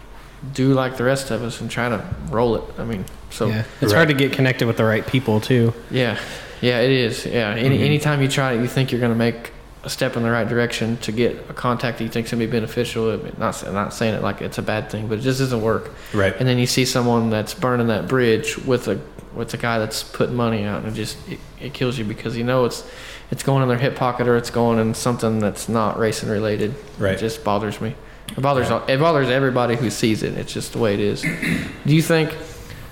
do 0.54 0.74
like 0.76 0.98
the 0.98 1.06
rest 1.06 1.32
of 1.32 1.42
us 1.42 1.60
and 1.60 1.72
try 1.72 1.90
to 1.90 2.06
roll 2.30 2.56
it. 2.56 2.64
I 2.78 2.84
mean, 2.86 3.06
so 3.32 3.48
yeah, 3.48 3.64
it's 3.82 3.94
hard 3.94 4.10
to 4.10 4.14
get 4.14 4.32
connected 4.34 4.68
with 4.68 4.78
the 4.78 4.84
right 4.86 5.06
people 5.08 5.40
too. 5.42 5.74
yeah, 5.90 6.18
yeah, 6.62 6.80
it 6.80 6.92
is. 6.92 7.26
Yeah, 7.26 7.50
any 7.56 7.80
Mhm. 7.80 7.86
anytime 7.86 8.22
you 8.22 8.28
try 8.28 8.54
it, 8.54 8.62
you 8.62 8.68
think 8.68 8.92
you're 8.92 9.02
going 9.02 9.12
to 9.12 9.18
make 9.18 9.52
a 9.84 9.90
step 9.90 10.16
in 10.16 10.22
the 10.22 10.30
right 10.30 10.48
direction 10.48 10.96
to 10.98 11.12
get 11.12 11.32
a 11.50 11.54
contact 11.54 11.98
that 11.98 12.04
you 12.04 12.10
think's 12.10 12.30
going 12.32 12.40
to 12.40 12.46
be 12.46 12.52
beneficial. 12.52 13.20
Not 13.40 13.64
I'm 13.68 13.74
not 13.74 13.94
saying 13.94 14.14
it 14.14 14.22
like 14.22 14.42
it's 14.42 14.58
a 14.60 14.62
bad 14.62 14.90
thing, 14.92 15.08
but 15.08 15.18
it 15.18 15.22
just 15.22 15.40
doesn't 15.40 15.62
work. 15.62 15.92
Right. 16.14 16.36
And 16.40 16.48
then 16.48 16.60
you 16.60 16.68
see 16.68 16.86
someone 16.86 17.30
that's 17.32 17.54
burning 17.56 17.88
that 17.88 18.08
bridge 18.08 18.58
with 18.60 18.88
a 18.88 19.00
with 19.34 19.54
a 19.54 19.58
guy 19.58 19.80
that's 19.80 20.04
putting 20.04 20.36
money 20.36 20.66
out, 20.66 20.84
and 20.84 20.92
it 20.92 20.96
just 20.96 21.18
it, 21.30 21.40
it 21.60 21.74
kills 21.74 21.98
you 21.98 22.06
because 22.06 22.38
you 22.38 22.44
know 22.44 22.66
it's 22.66 22.84
it's 23.32 23.44
going 23.44 23.64
in 23.64 23.70
their 23.70 23.78
hip 23.78 23.96
pocket 23.96 24.28
or 24.28 24.36
it's 24.38 24.50
going 24.52 24.78
in 24.78 24.94
something 24.94 25.40
that's 25.40 25.68
not 25.70 25.98
racing 25.98 26.30
related. 26.30 26.76
Right. 27.00 27.14
It 27.14 27.20
just 27.20 27.44
bothers 27.44 27.80
me. 27.82 27.96
It 28.38 28.42
bothers 28.42 28.70
it 28.88 29.00
bothers 29.00 29.30
everybody 29.30 29.76
who 29.78 29.90
sees 29.90 30.22
it. 30.22 30.38
It's 30.38 30.54
just 30.54 30.74
the 30.74 30.80
way 30.80 30.94
it 30.94 31.00
is. 31.00 31.22
Do 31.24 31.96
you 31.96 32.02
think 32.02 32.30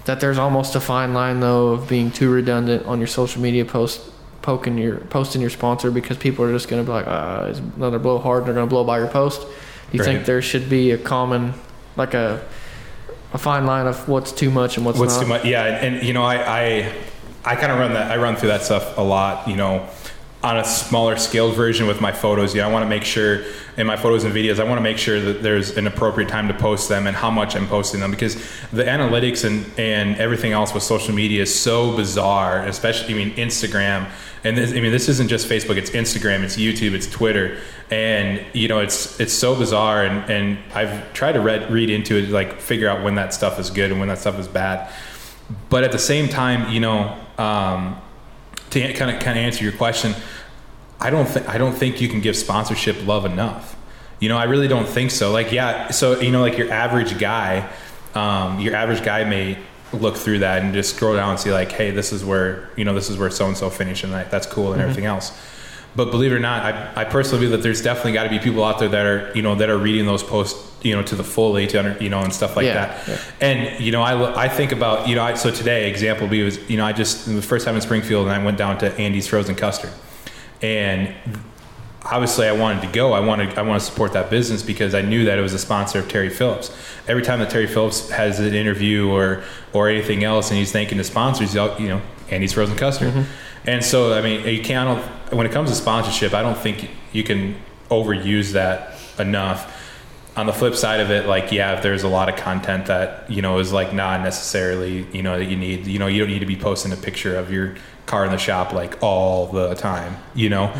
that 0.09 0.19
there's 0.19 0.37
almost 0.37 0.75
a 0.75 0.79
fine 0.79 1.13
line 1.13 1.39
though 1.39 1.69
of 1.69 1.87
being 1.87 2.09
too 2.11 2.31
redundant 2.31 2.85
on 2.85 2.97
your 2.97 3.07
social 3.07 3.41
media 3.41 3.63
post? 3.63 4.01
Poking 4.41 4.77
your 4.77 4.97
posting 4.97 5.41
your 5.41 5.49
sponsor 5.49 5.91
because 5.91 6.17
people 6.17 6.43
are 6.45 6.51
just 6.51 6.67
going 6.69 6.81
to 6.83 6.85
be 6.89 6.91
like, 6.91 7.07
uh, 7.07 7.47
it's 7.49 7.59
another 7.59 7.99
blow 7.99 8.17
hard, 8.19 8.39
and 8.39 8.47
they're 8.47 8.55
going 8.55 8.67
to 8.67 8.69
blow 8.69 8.83
by 8.83 8.97
your 8.97 9.07
post. 9.07 9.45
You 9.91 10.03
think 10.03 10.25
there 10.25 10.41
should 10.41 10.69
be 10.69 10.91
a 10.91 10.97
common, 10.97 11.53
like 11.97 12.13
a 12.13 12.41
a 13.33 13.37
fine 13.37 13.65
line 13.65 13.85
of 13.85 14.07
what's 14.07 14.31
too 14.31 14.49
much 14.49 14.77
and 14.77 14.85
what's, 14.85 14.97
What's 14.97 15.15
not. 15.15 15.21
too 15.21 15.27
much? 15.27 15.45
Yeah, 15.45 15.65
and, 15.65 15.97
and 15.97 16.07
you 16.07 16.13
know, 16.13 16.23
I 16.23 16.35
I, 16.61 16.95
I 17.45 17.55
kind 17.57 17.71
of 17.71 17.79
run 17.79 17.93
that. 17.93 18.11
I 18.11 18.17
run 18.17 18.35
through 18.37 18.49
that 18.49 18.63
stuff 18.63 18.97
a 18.97 19.01
lot. 19.01 19.47
You 19.47 19.55
know, 19.55 19.87
on 20.41 20.57
a 20.57 20.63
smaller 20.63 21.17
scale 21.17 21.51
version 21.51 21.85
with 21.85 21.99
my 21.99 22.13
photos. 22.13 22.55
Yeah, 22.55 22.65
I 22.65 22.71
want 22.71 22.83
to 22.83 22.89
make 22.89 23.03
sure 23.03 23.43
in 23.75 23.85
my 23.85 23.97
photos 23.97 24.23
and 24.23 24.33
videos, 24.33 24.59
I 24.59 24.63
want 24.63 24.77
to 24.77 24.83
make 24.83 24.97
sure 24.97 25.19
that 25.19 25.43
there's 25.43 25.75
an 25.75 25.85
appropriate 25.85 26.29
time 26.29 26.47
to 26.47 26.53
post 26.53 26.87
them 26.87 27.07
and 27.07 27.15
how 27.15 27.29
much 27.29 27.57
I'm 27.57 27.67
posting 27.67 27.99
them 27.99 28.11
because 28.11 28.35
the 28.71 28.83
analytics 28.83 29.43
and 29.43 29.69
and 29.77 30.15
everything 30.17 30.53
else 30.53 30.73
with 30.73 30.83
social 30.83 31.13
media 31.13 31.41
is 31.41 31.53
so 31.53 31.95
bizarre. 31.95 32.65
Especially, 32.65 33.13
I 33.13 33.17
mean, 33.17 33.35
Instagram. 33.35 34.09
And 34.45 34.57
this, 34.57 34.71
I 34.71 34.79
mean, 34.79 34.93
this 34.93 35.09
isn't 35.09 35.27
just 35.27 35.49
Facebook. 35.49 35.75
It's 35.75 35.89
Instagram. 35.89 36.43
It's 36.43 36.55
YouTube. 36.55 36.93
It's 36.93 37.07
Twitter. 37.07 37.57
And 37.91 38.45
you 38.53 38.69
know, 38.69 38.79
it's 38.79 39.19
it's 39.19 39.33
so 39.33 39.55
bizarre. 39.55 40.05
And 40.05 40.29
and 40.31 40.57
I've 40.73 41.11
tried 41.11 41.33
to 41.33 41.41
read 41.41 41.69
read 41.69 41.89
into 41.89 42.15
it, 42.15 42.29
like 42.29 42.61
figure 42.61 42.87
out 42.87 43.03
when 43.03 43.15
that 43.15 43.33
stuff 43.33 43.59
is 43.59 43.69
good 43.69 43.91
and 43.91 43.99
when 43.99 44.07
that 44.07 44.19
stuff 44.19 44.39
is 44.39 44.47
bad 44.47 44.89
but 45.69 45.83
at 45.83 45.91
the 45.91 45.99
same 45.99 46.29
time, 46.29 46.71
you 46.71 46.79
know, 46.79 47.17
um, 47.37 47.99
to 48.71 48.93
kind 48.93 49.15
of 49.15 49.21
kind 49.21 49.37
of 49.37 49.43
answer 49.43 49.63
your 49.63 49.73
question, 49.73 50.13
I 50.99 51.09
don't 51.09 51.27
think 51.27 51.47
I 51.47 51.57
don't 51.57 51.73
think 51.73 52.01
you 52.01 52.09
can 52.09 52.21
give 52.21 52.35
sponsorship 52.35 53.05
love 53.05 53.25
enough. 53.25 53.75
You 54.19 54.29
know, 54.29 54.37
I 54.37 54.43
really 54.45 54.67
don't 54.67 54.87
think 54.87 55.11
so. 55.11 55.31
Like, 55.31 55.51
yeah, 55.51 55.91
so 55.91 56.19
you 56.19 56.31
know, 56.31 56.41
like 56.41 56.57
your 56.57 56.71
average 56.71 57.17
guy, 57.19 57.69
um, 58.15 58.59
your 58.59 58.75
average 58.75 59.03
guy 59.03 59.23
may 59.23 59.57
look 59.93 60.17
through 60.17 60.39
that 60.39 60.61
and 60.61 60.73
just 60.73 60.95
scroll 60.95 61.15
down 61.15 61.31
and 61.31 61.39
see 61.39 61.51
like, 61.51 61.71
hey, 61.71 61.91
this 61.91 62.11
is 62.11 62.23
where 62.23 62.69
you 62.75 62.85
know 62.85 62.93
this 62.93 63.09
is 63.09 63.17
where 63.17 63.29
so 63.29 63.47
and 63.47 63.57
so 63.57 63.69
finished 63.69 64.03
and 64.03 64.11
like, 64.11 64.29
that's 64.29 64.47
cool 64.47 64.73
and 64.73 64.81
everything 64.81 65.05
else. 65.05 65.31
But 65.99 66.11
believe 66.11 66.31
it 66.31 66.35
or 66.35 66.39
not, 66.39 66.63
I, 66.63 67.01
I 67.01 67.03
personally 67.03 67.39
believe 67.45 67.51
that 67.57 67.61
there's 67.63 67.81
definitely 67.81 68.13
got 68.13 68.23
to 68.23 68.29
be 68.29 68.39
people 68.39 68.63
out 68.63 68.79
there 68.79 68.87
that 68.87 69.05
are 69.05 69.31
you 69.35 69.41
know 69.41 69.55
that 69.55 69.69
are 69.69 69.77
reading 69.77 70.05
those 70.05 70.23
posts 70.23 70.65
you 70.81 70.95
know 70.95 71.03
to 71.03 71.15
the 71.15 71.25
fully 71.25 71.67
to 71.67 71.97
you 71.99 72.07
know 72.07 72.21
and 72.21 72.33
stuff 72.33 72.55
like 72.55 72.65
Yeah, 72.65 72.85
that. 72.85 73.07
yeah. 73.07 73.17
And 73.41 73.83
you 73.83 73.91
know, 73.91 74.01
I, 74.01 74.45
I 74.45 74.47
think 74.47 74.71
about 74.71 75.09
you 75.09 75.15
know, 75.15 75.23
I, 75.23 75.33
so 75.33 75.51
today 75.51 75.89
example 75.89 76.25
B 76.27 76.41
was 76.43 76.57
you 76.69 76.77
know 76.77 76.85
I 76.85 76.93
just 76.93 77.25
the 77.25 77.41
first 77.41 77.65
time 77.65 77.75
in 77.75 77.81
Springfield 77.81 78.27
and 78.27 78.33
I 78.33 78.41
went 78.41 78.57
down 78.57 78.77
to 78.77 78.97
Andy's 78.97 79.27
Frozen 79.27 79.55
Custard, 79.55 79.91
and 80.61 81.13
obviously 82.05 82.47
I 82.47 82.53
wanted 82.53 82.81
to 82.83 82.87
go. 82.93 83.11
I 83.11 83.19
wanted 83.19 83.57
I 83.57 83.61
want 83.63 83.81
to 83.81 83.85
support 83.85 84.13
that 84.13 84.29
business 84.29 84.63
because 84.63 84.95
I 84.95 85.01
knew 85.01 85.25
that 85.25 85.37
it 85.37 85.41
was 85.41 85.53
a 85.53 85.59
sponsor 85.59 85.99
of 85.99 86.07
Terry 86.07 86.29
Phillips. 86.29 86.71
Every 87.09 87.23
time 87.23 87.39
that 87.39 87.49
Terry 87.49 87.67
Phillips 87.67 88.09
has 88.11 88.39
an 88.39 88.53
interview 88.53 89.09
or 89.09 89.43
or 89.73 89.89
anything 89.89 90.23
else, 90.23 90.49
and 90.49 90.57
he's 90.57 90.71
thanking 90.71 90.97
the 90.97 91.03
sponsors, 91.03 91.53
you 91.55 91.89
know, 91.89 92.01
Andy's 92.29 92.53
Frozen 92.53 92.77
Custard. 92.77 93.09
Mm-hmm. 93.13 93.69
And 93.69 93.83
so 93.83 94.13
I 94.13 94.21
mean, 94.21 94.47
you 94.47 94.63
can't. 94.63 95.03
I 95.29 95.31
don't- 95.31 95.37
When 95.37 95.45
it 95.45 95.51
comes 95.51 95.69
to 95.69 95.75
sponsorship, 95.75 96.33
I 96.33 96.41
don't 96.41 96.57
think 96.57 96.89
you 97.13 97.23
can 97.23 97.55
overuse 97.91 98.51
that 98.53 98.93
enough 99.19 99.75
on 100.35 100.45
the 100.45 100.53
flip 100.53 100.75
side 100.75 101.01
of 101.01 101.11
it, 101.11 101.25
like 101.25 101.51
yeah, 101.51 101.73
if 101.75 101.83
there's 101.83 102.03
a 102.03 102.07
lot 102.07 102.29
of 102.29 102.35
content 102.35 102.85
that 102.85 103.25
you 103.29 103.41
know 103.41 103.59
is 103.59 103.73
like 103.73 103.93
not 103.93 104.21
necessarily 104.21 105.05
you 105.11 105.21
know 105.21 105.37
that 105.37 105.45
you 105.45 105.57
need, 105.57 105.85
you 105.85 105.99
know, 105.99 106.07
you 106.07 106.19
don't 106.19 106.29
need 106.29 106.39
to 106.39 106.45
be 106.45 106.55
posting 106.55 106.91
a 106.93 106.95
picture 106.95 107.35
of 107.37 107.51
your 107.51 107.75
car 108.05 108.25
in 108.25 108.31
the 108.31 108.37
shop 108.37 108.71
like 108.71 108.97
all 109.03 109.47
the 109.47 109.75
time, 109.75 110.15
you 110.35 110.49
know. 110.49 110.71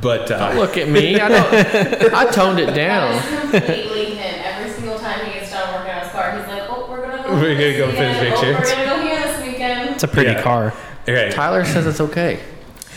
But 0.00 0.30
uh, 0.32 0.48
Don't 0.50 0.58
look 0.58 0.76
at 0.76 0.88
me. 0.88 1.20
I 1.20 1.28
don't. 1.28 2.14
I 2.14 2.30
toned 2.30 2.58
it 2.58 2.74
down. 2.74 3.20
Completely 3.50 4.16
him. 4.16 4.40
Every 4.44 4.70
single 4.72 4.98
time 4.98 5.24
he 5.26 5.32
gets 5.38 5.50
done 5.52 5.72
working 5.74 5.92
on 5.94 6.02
his 6.02 6.10
car, 6.10 6.36
he's 6.36 6.48
like, 6.48 6.62
"Oh, 6.68 6.86
we're 6.90 7.02
gonna 7.02 7.22
go. 7.22 7.34
We're 7.34 7.54
gonna 7.54 7.76
go 7.78 7.86
weekend. 7.86 7.96
finish 7.96 8.16
Oh, 8.16 8.40
pictures." 8.42 8.70
we're 8.70 8.84
gonna 8.86 8.96
go 8.96 9.02
here 9.08 9.22
this 9.22 9.46
weekend." 9.46 9.90
It's 9.90 10.02
a 10.02 10.08
pretty 10.08 10.32
Yeah. 10.32 10.42
car. 10.42 10.72
right, 11.06 11.30
Tyler 11.30 11.64
says 11.64 11.86
it's 11.86 12.00
okay. 12.00 12.40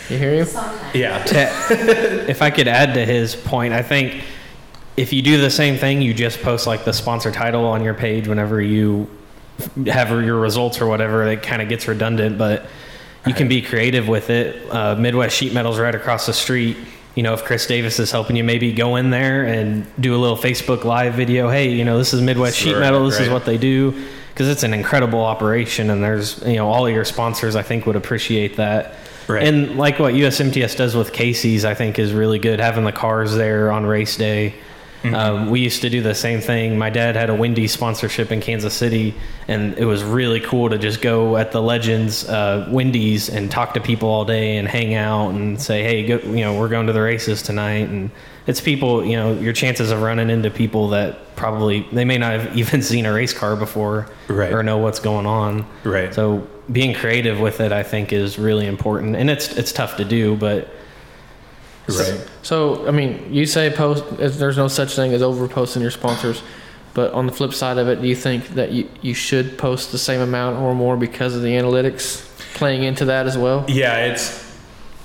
You 0.09 0.17
hear 0.17 0.35
him? 0.35 0.45
Sometimes. 0.45 0.95
yeah, 0.95 1.23
To- 1.23 2.29
if 2.29 2.41
I 2.41 2.49
could 2.49 2.67
add 2.67 2.93
to 2.93 3.05
his 3.05 3.35
point, 3.35 3.73
I 3.73 3.81
think 3.81 4.23
if 4.95 5.13
you 5.13 5.21
do 5.21 5.39
the 5.39 5.49
same 5.49 5.77
thing, 5.77 6.01
you 6.01 6.13
just 6.13 6.41
post 6.41 6.65
like 6.67 6.85
the 6.85 6.93
sponsor 6.93 7.31
title 7.31 7.65
on 7.65 7.83
your 7.83 7.93
page 7.93 8.27
whenever 8.27 8.61
you 8.61 9.07
have 9.87 10.09
your 10.11 10.39
results 10.39 10.79
or 10.81 10.87
whatever, 10.87 11.25
it 11.27 11.41
kind 11.43 11.61
of 11.61 11.69
gets 11.69 11.87
redundant, 11.87 12.37
but 12.37 12.67
you 13.25 13.33
can 13.33 13.47
be 13.47 13.61
creative 13.61 14.07
with 14.07 14.29
it. 14.29 14.69
Uh, 14.71 14.95
Midwest 14.95 15.35
Sheet 15.35 15.53
Metal's 15.53 15.79
right 15.79 15.93
across 15.95 16.25
the 16.25 16.33
street. 16.33 16.77
You 17.15 17.23
know, 17.23 17.33
if 17.33 17.43
Chris 17.43 17.65
Davis 17.65 17.99
is 17.99 18.11
helping 18.11 18.35
you, 18.35 18.43
maybe 18.43 18.71
go 18.71 18.95
in 18.95 19.09
there 19.09 19.43
and 19.45 19.85
do 19.99 20.15
a 20.15 20.19
little 20.19 20.37
Facebook 20.37 20.83
Live 20.83 21.15
video. 21.15 21.49
Hey, 21.49 21.71
you 21.73 21.83
know, 21.83 21.97
this 21.97 22.13
is 22.13 22.21
Midwest 22.21 22.55
Sheet 22.57 22.77
Metal. 22.77 23.03
This 23.05 23.19
is 23.19 23.29
what 23.29 23.45
they 23.45 23.57
do. 23.57 24.05
Because 24.29 24.49
it's 24.49 24.61
an 24.61 24.71
incredible 24.71 25.21
operation, 25.25 25.89
and 25.89 26.03
there's, 26.03 26.39
you 26.43 26.57
know, 26.57 26.69
all 26.69 26.85
of 26.85 26.93
your 26.93 27.03
sponsors, 27.05 27.55
I 27.55 27.63
think, 27.63 27.87
would 27.87 27.95
appreciate 27.95 28.57
that. 28.57 28.93
Right. 29.27 29.43
And 29.43 29.77
like 29.77 29.99
what 29.99 30.13
USMTS 30.13 30.77
does 30.77 30.95
with 30.95 31.11
Casey's, 31.11 31.65
I 31.65 31.73
think 31.73 31.99
is 31.99 32.13
really 32.13 32.39
good. 32.39 32.59
Having 32.59 32.85
the 32.85 32.91
cars 32.93 33.35
there 33.35 33.71
on 33.71 33.85
race 33.85 34.15
day. 34.17 34.55
Um, 35.03 35.51
we 35.51 35.61
used 35.61 35.83
to 35.83 35.89
do 35.89 36.01
the 36.01 36.15
same 36.15 36.41
thing. 36.41 36.77
My 36.77 36.89
dad 36.89 37.15
had 37.15 37.29
a 37.29 37.33
Wendy's 37.35 37.71
sponsorship 37.71 38.29
in 38.29 38.41
Kansas 38.41 38.73
City, 38.73 39.13
and 39.47 39.77
it 39.77 39.85
was 39.85 40.03
really 40.03 40.41
cool 40.41 40.69
to 40.69 40.77
just 40.77 41.01
go 41.01 41.37
at 41.37 41.53
the 41.53 41.61
Legends 41.61 42.27
uh, 42.27 42.67
Wendy's 42.69 43.29
and 43.29 43.49
talk 43.49 43.73
to 43.75 43.79
people 43.79 44.09
all 44.09 44.25
day 44.25 44.57
and 44.57 44.67
hang 44.67 44.95
out 44.95 45.29
and 45.29 45.61
say, 45.61 45.81
"Hey, 45.83 46.05
go, 46.05 46.17
you 46.17 46.41
know, 46.41 46.59
we're 46.59 46.67
going 46.67 46.87
to 46.87 46.93
the 46.93 47.01
races 47.01 47.41
tonight." 47.41 47.87
And 47.87 48.09
it's 48.47 48.59
people, 48.59 49.05
you 49.05 49.15
know, 49.15 49.33
your 49.33 49.53
chances 49.53 49.91
of 49.91 50.01
running 50.01 50.29
into 50.29 50.49
people 50.49 50.89
that 50.89 51.37
probably 51.37 51.87
they 51.93 52.03
may 52.03 52.17
not 52.17 52.33
have 52.37 52.57
even 52.61 52.81
seen 52.81 53.05
a 53.05 53.13
race 53.13 53.31
car 53.33 53.55
before 53.55 54.09
Right. 54.27 54.51
or 54.51 54.61
know 54.61 54.79
what's 54.79 54.99
going 54.99 55.25
on. 55.27 55.65
Right. 55.85 56.13
So 56.13 56.45
being 56.71 56.93
creative 56.93 57.39
with 57.39 57.59
it, 57.61 57.71
I 57.71 57.83
think, 57.83 58.11
is 58.11 58.37
really 58.37 58.65
important, 58.65 59.15
and 59.15 59.29
it's 59.29 59.55
it's 59.57 59.71
tough 59.71 59.97
to 59.97 60.05
do, 60.05 60.35
but 60.35 60.69
right. 61.87 62.27
So, 62.41 62.87
I 62.87 62.91
mean, 62.91 63.33
you 63.33 63.45
say 63.45 63.69
post. 63.69 64.03
There's 64.17 64.57
no 64.57 64.67
such 64.67 64.95
thing 64.95 65.13
as 65.13 65.21
over 65.21 65.47
posting 65.47 65.81
your 65.81 65.91
sponsors, 65.91 66.41
but 66.93 67.13
on 67.13 67.25
the 67.25 67.31
flip 67.31 67.53
side 67.53 67.77
of 67.77 67.87
it, 67.87 68.01
do 68.01 68.07
you 68.07 68.15
think 68.15 68.49
that 68.49 68.71
you 68.71 68.89
you 69.01 69.13
should 69.13 69.57
post 69.57 69.91
the 69.91 69.97
same 69.97 70.21
amount 70.21 70.57
or 70.57 70.75
more 70.75 70.97
because 70.97 71.35
of 71.35 71.41
the 71.41 71.49
analytics 71.49 72.23
playing 72.55 72.83
into 72.83 73.05
that 73.05 73.27
as 73.27 73.37
well? 73.37 73.65
Yeah, 73.67 74.07
it's 74.07 74.46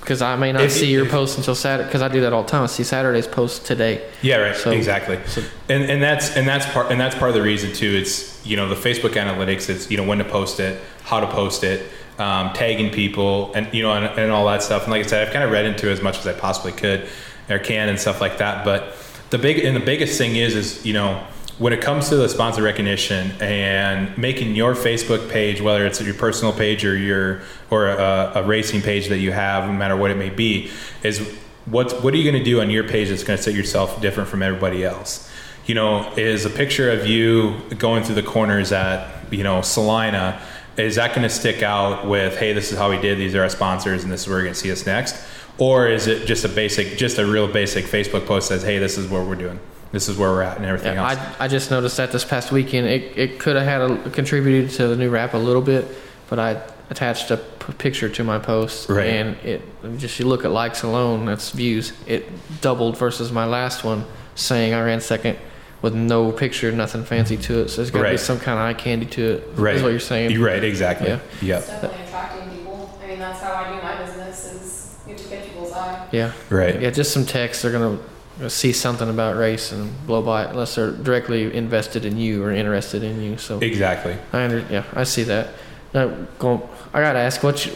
Because 0.03 0.21
I 0.21 0.35
may 0.37 0.51
not 0.53 0.63
If- 0.65 0.73
see 0.73 0.91
your 0.91 1.05
if- 1.07 1.11
post 1.13 1.39
until 1.39 1.55
Saturday. 1.55 1.87
Because 1.89 2.03
I 2.03 2.09
do 2.09 2.21
that 2.23 2.33
all 2.33 2.43
the 2.43 2.51
time. 2.51 2.65
I 2.65 2.67
see 2.67 2.83
Saturday's 2.83 3.27
post 3.29 3.65
today. 3.65 4.03
Yeah, 4.21 4.37
right. 4.37 4.57
So- 4.57 4.71
exactly. 4.73 5.19
so- 5.27 5.43
and 5.69 5.85
and 5.85 6.03
that's 6.03 6.37
and 6.37 6.47
that's 6.47 6.67
part 6.67 6.91
and 6.91 7.01
that's 7.01 7.15
part 7.15 7.31
of 7.31 7.35
the 7.37 7.43
reason 7.43 7.73
too. 7.73 7.95
It's 8.01 8.45
you 8.45 8.57
know 8.57 8.69
the 8.69 8.75
Facebook 8.75 9.13
analytics. 9.15 9.71
It's 9.71 9.91
you 9.91 9.97
know 9.97 10.03
when 10.03 10.19
to 10.19 10.25
post 10.25 10.59
it, 10.61 10.81
how 11.05 11.21
to 11.21 11.27
post 11.29 11.63
it, 11.65 11.89
um, 12.19 12.53
tagging 12.53 12.91
people, 12.91 13.53
and 13.55 13.69
you 13.73 13.83
know 13.83 13.93
and, 13.93 14.07
and 14.19 14.33
all 14.33 14.47
that 14.47 14.63
stuff. 14.63 14.83
And 14.83 14.91
like 14.93 15.05
I 15.05 15.07
said, 15.07 15.27
I've 15.27 15.33
kind 15.33 15.45
of 15.45 15.51
read 15.53 15.67
into 15.67 15.89
it 15.89 15.93
as 15.93 16.03
much 16.03 16.19
as 16.19 16.27
I 16.27 16.33
possibly 16.33 16.73
could 16.73 17.07
or 17.49 17.59
can 17.61 17.89
and 17.89 17.99
stuff 17.99 18.21
like 18.21 18.39
that. 18.39 18.65
But 18.65 18.97
the 19.31 19.39
big 19.39 19.65
and 19.65 19.77
the 19.77 19.81
biggest 19.81 20.19
thing 20.19 20.35
is 20.37 20.57
is 20.57 20.85
you 20.85 20.95
know 20.95 21.23
when 21.59 21.73
it 21.73 21.81
comes 21.81 22.09
to 22.09 22.17
the 22.17 22.29
sponsor 22.29 22.63
recognition 22.63 23.33
and 23.41 24.17
making 24.17 24.57
your 24.57 24.75
Facebook 24.75 25.31
page, 25.31 25.61
whether 25.61 25.87
it's 25.87 26.01
your 26.01 26.15
personal 26.15 26.53
page 26.53 26.85
or 26.85 26.97
your 26.97 27.43
or 27.71 27.89
a, 27.89 28.33
a 28.37 28.43
racing 28.43 28.83
page 28.83 29.09
that 29.09 29.19
you 29.19 29.33
have, 29.33 29.67
no 29.67 29.73
matter 29.73 29.97
what 29.97 30.11
it 30.11 30.17
may 30.17 30.31
be, 30.31 30.71
is 31.03 31.19
what 31.67 32.03
what 32.03 32.13
are 32.15 32.17
you 32.17 32.31
going 32.31 32.43
to 32.43 32.45
do 32.45 32.61
on 32.61 32.71
your 32.71 32.85
page 32.85 33.09
that's 33.09 33.25
going 33.25 33.37
to 33.37 33.43
set 33.43 33.55
yourself 33.55 34.01
different 34.01 34.29
from 34.29 34.43
everybody 34.43 34.85
else? 34.85 35.31
You 35.67 35.75
know, 35.75 36.13
is 36.17 36.45
a 36.45 36.51
picture 36.51 36.91
of 36.91 37.07
you 37.07 37.61
going 37.79 38.03
through 38.03 38.17
the 38.17 38.23
corners 38.23 38.73
at 38.73 39.33
you 39.33 39.45
know 39.45 39.63
Salina. 39.63 40.41
Is 40.77 40.97
that 40.97 41.11
going 41.11 41.23
to 41.23 41.29
stick 41.29 41.63
out 41.63 42.07
with, 42.07 42.39
hey, 42.39 42.55
this 42.55 42.73
is 42.73 42.79
how 42.79 42.89
we 42.89 42.99
did, 42.99 43.19
these 43.19 43.35
are 43.35 43.43
our 43.43 43.51
sponsors, 43.51 44.05
and 44.05 44.11
this 44.11 44.23
is 44.23 44.29
where 44.29 44.39
you're 44.39 44.47
going 44.47 44.55
to 44.55 44.59
see 44.59 44.73
us 44.73 44.87
next? 44.87 45.23
Or 45.59 45.87
is 45.87 46.07
it 46.07 46.27
just 46.27 46.47
a 46.47 46.49
basic, 46.49 46.97
just 46.97 47.19
a 47.19 47.27
real 47.27 47.47
basic 47.47 47.85
Facebook 47.85 48.25
post 48.27 48.49
says, 48.49 48.63
hey, 48.63 48.79
this 48.79 48.97
is 48.97 49.07
what 49.07 49.27
we're 49.27 49.35
doing, 49.35 49.61
this 49.93 50.09
is 50.09 50.17
where 50.17 50.31
we're 50.31 50.43
at, 50.43 50.57
and 50.57 50.67
everything 50.67 50.95
Yeah, 50.95 51.11
else? 51.11 51.19
I, 51.41 51.45
I 51.45 51.49
just 51.49 51.71
noticed 51.71 51.97
that 51.99 52.11
this 52.13 52.25
past 52.25 52.51
weekend. 52.51 52.87
It, 52.89 53.17
it 53.17 53.39
could 53.39 53.57
have 53.57 53.65
had 53.65 53.83
a, 54.07 54.11
contributed 54.11 54.71
to 54.73 54.89
the 54.89 54.97
new 54.97 55.11
wrap 55.11 55.35
a 55.35 55.39
little 55.39 55.63
bit, 55.63 55.87
but 56.29 56.39
I 56.39 56.61
attached 56.91 57.31
a 57.31 57.37
p- 57.37 57.73
picture 57.75 58.09
to 58.09 58.25
my 58.25 58.39
post, 58.39 58.89
Right. 58.89 59.07
and 59.07 59.37
it 59.39 59.63
just 59.99 60.19
you 60.19 60.27
look 60.27 60.45
at 60.45 60.51
likes 60.51 60.83
alone, 60.83 61.27
that's 61.27 61.51
views. 61.51 61.93
It 62.07 62.29
doubled 62.61 62.97
versus 62.99 63.31
my 63.33 63.45
last 63.45 63.85
one, 63.85 64.05
saying 64.35 64.75
I 64.75 64.83
ran 64.83 65.01
second 65.01 65.39
with 65.83 65.95
no 65.95 66.31
picture, 66.33 66.71
nothing 66.73 67.05
fancy 67.05 67.37
to 67.37 67.61
it. 67.61 67.69
So 67.69 67.77
there's 67.77 67.91
got 67.91 68.03
to 68.05 68.11
be 68.11 68.17
some 68.17 68.39
kind 68.39 68.59
of 68.59 68.65
eye 68.65 68.75
candy 68.75 69.07
to 69.07 69.33
it. 69.35 69.49
Right. 69.57 69.75
Is 69.77 69.83
what 69.83 69.89
you're 69.91 69.99
saying. 70.01 70.31
You're 70.31 70.47
right, 70.47 70.63
exactly. 70.63 71.09
Yeah. 71.09 71.19
Yep. 71.43 71.59
It's 71.59 71.69
definitely 71.69 72.07
attracting 72.07 72.51
people. 72.57 72.99
I 73.03 73.07
mean, 73.09 73.19
that's 73.19 73.41
how 73.41 73.53
I 73.53 73.77
do 73.77 73.83
my 73.83 74.05
business 74.05 74.45
is 74.53 74.97
you 75.07 75.15
have 75.15 75.23
to 75.23 75.29
catch 75.29 75.45
people's 75.47 75.73
eye. 75.73 76.09
Yeah. 76.13 76.33
Right. 76.51 76.81
Yeah, 76.81 76.91
just 76.91 77.13
some 77.13 77.27
text. 77.27 77.63
They're 77.63 77.73
gonna 77.73 77.99
see 78.49 78.73
something 78.73 79.09
about 79.09 79.37
race 79.37 79.73
and 79.73 80.07
blow 80.07 80.23
by 80.23 80.45
it 80.45 80.51
unless 80.51 80.75
they're 80.75 80.91
directly 80.91 81.55
invested 81.55 82.05
in 82.05 82.17
you 82.17 82.43
or 82.43 82.51
interested 82.51 83.03
in 83.03 83.21
you. 83.23 83.37
So 83.39 83.59
Exactly. 83.61 84.17
I 84.33 84.45
under, 84.45 84.61
yeah, 84.71 84.85
I 84.95 85.05
see 85.05 85.23
that. 85.25 85.51
Now, 85.95 86.09
going, 86.39 86.63
I 86.95 87.01
gotta 87.01 87.19
ask, 87.19 87.43
what's 87.43 87.67
your, 87.67 87.75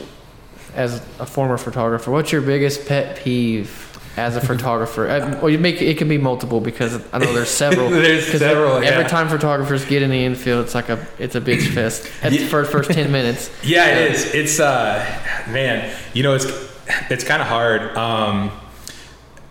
as 0.74 0.96
a 1.18 1.26
former 1.26 1.58
photographer, 1.58 2.10
what's 2.10 2.32
your 2.32 2.40
biggest 2.42 2.86
pet 2.86 3.16
peeve 3.18 3.82
as 4.16 4.36
a 4.36 4.40
photographer? 4.52 5.06
Uh, 5.08 5.38
well, 5.40 5.50
you 5.50 5.58
make 5.58 5.82
it 5.82 5.98
can 5.98 6.08
be 6.08 6.16
multiple 6.18 6.60
because 6.60 7.02
I 7.12 7.18
know 7.18 7.32
there's 7.34 7.50
several. 7.50 7.90
There's 8.06 8.26
several, 8.26 8.76
Every 8.76 9.02
yeah. 9.02 9.08
time 9.08 9.28
photographers 9.28 9.84
get 9.84 10.00
in 10.02 10.10
the 10.10 10.24
infield, 10.24 10.64
it's 10.64 10.74
like 10.74 10.88
a 10.88 11.06
it's 11.18 11.34
a 11.34 11.40
bitch 11.40 11.66
fest 11.74 12.10
at 12.22 12.32
the 12.32 12.38
first 12.38 12.72
first 12.72 12.90
ten 12.90 13.12
minutes. 13.12 13.50
Yeah, 13.62 13.98
it 13.98 14.12
is. 14.12 14.34
It's 14.34 14.58
uh, 14.60 15.04
man, 15.48 15.94
you 16.14 16.22
know, 16.22 16.34
it's 16.34 16.46
it's 17.10 17.24
kind 17.24 17.42
of 17.42 17.48
hard. 17.48 17.94
Um, 17.96 18.50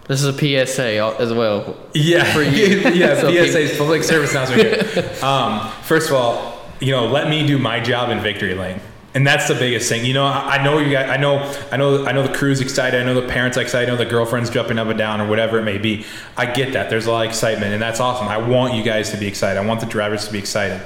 This 0.07 0.21
is 0.21 0.27
a 0.27 0.33
PSA 0.67 1.17
as 1.19 1.33
well. 1.33 1.75
yeah, 1.93 2.31
For 2.31 2.43
you. 2.43 2.77
yeah. 2.93 3.15
So 3.19 3.31
PSA's 3.31 3.77
public 3.77 4.03
service 4.03 4.31
announcement. 4.31 5.23
um, 5.23 5.71
first 5.83 6.09
of 6.09 6.15
all, 6.15 6.61
you 6.79 6.91
know, 6.91 7.07
let 7.07 7.29
me 7.29 7.45
do 7.47 7.57
my 7.57 7.79
job 7.79 8.09
in 8.09 8.19
victory 8.19 8.53
lane. 8.53 8.79
And 9.15 9.25
that's 9.25 9.47
the 9.47 9.55
biggest 9.55 9.87
thing. 9.87 10.05
You 10.05 10.13
know, 10.13 10.25
I, 10.25 10.57
I 10.57 10.63
know 10.63 10.77
you 10.77 10.91
guys. 10.91 11.09
I 11.09 11.15
know, 11.15 11.37
I 11.71 11.77
know, 11.77 12.05
I 12.05 12.11
know 12.11 12.21
the 12.27 12.33
crew's 12.33 12.59
excited. 12.59 13.01
I 13.01 13.05
know 13.05 13.19
the 13.19 13.27
parents 13.27 13.57
are 13.57 13.61
excited. 13.61 13.87
I 13.87 13.91
know 13.93 13.97
the 13.97 14.09
girlfriend's 14.09 14.49
jumping 14.49 14.77
up 14.77 14.89
and 14.89 14.97
down 14.97 15.21
or 15.21 15.27
whatever 15.29 15.57
it 15.57 15.63
may 15.63 15.77
be. 15.77 16.05
I 16.35 16.45
get 16.45 16.73
that. 16.73 16.89
There's 16.89 17.05
a 17.05 17.11
lot 17.11 17.25
of 17.25 17.29
excitement, 17.31 17.71
and 17.71 17.81
that's 17.81 18.01
awesome. 18.01 18.27
I 18.27 18.37
want 18.37 18.73
you 18.73 18.83
guys 18.83 19.11
to 19.11 19.17
be 19.17 19.25
excited. 19.25 19.57
I 19.57 19.65
want 19.65 19.79
the 19.79 19.85
drivers 19.85 20.27
to 20.27 20.33
be 20.33 20.37
excited. 20.37 20.81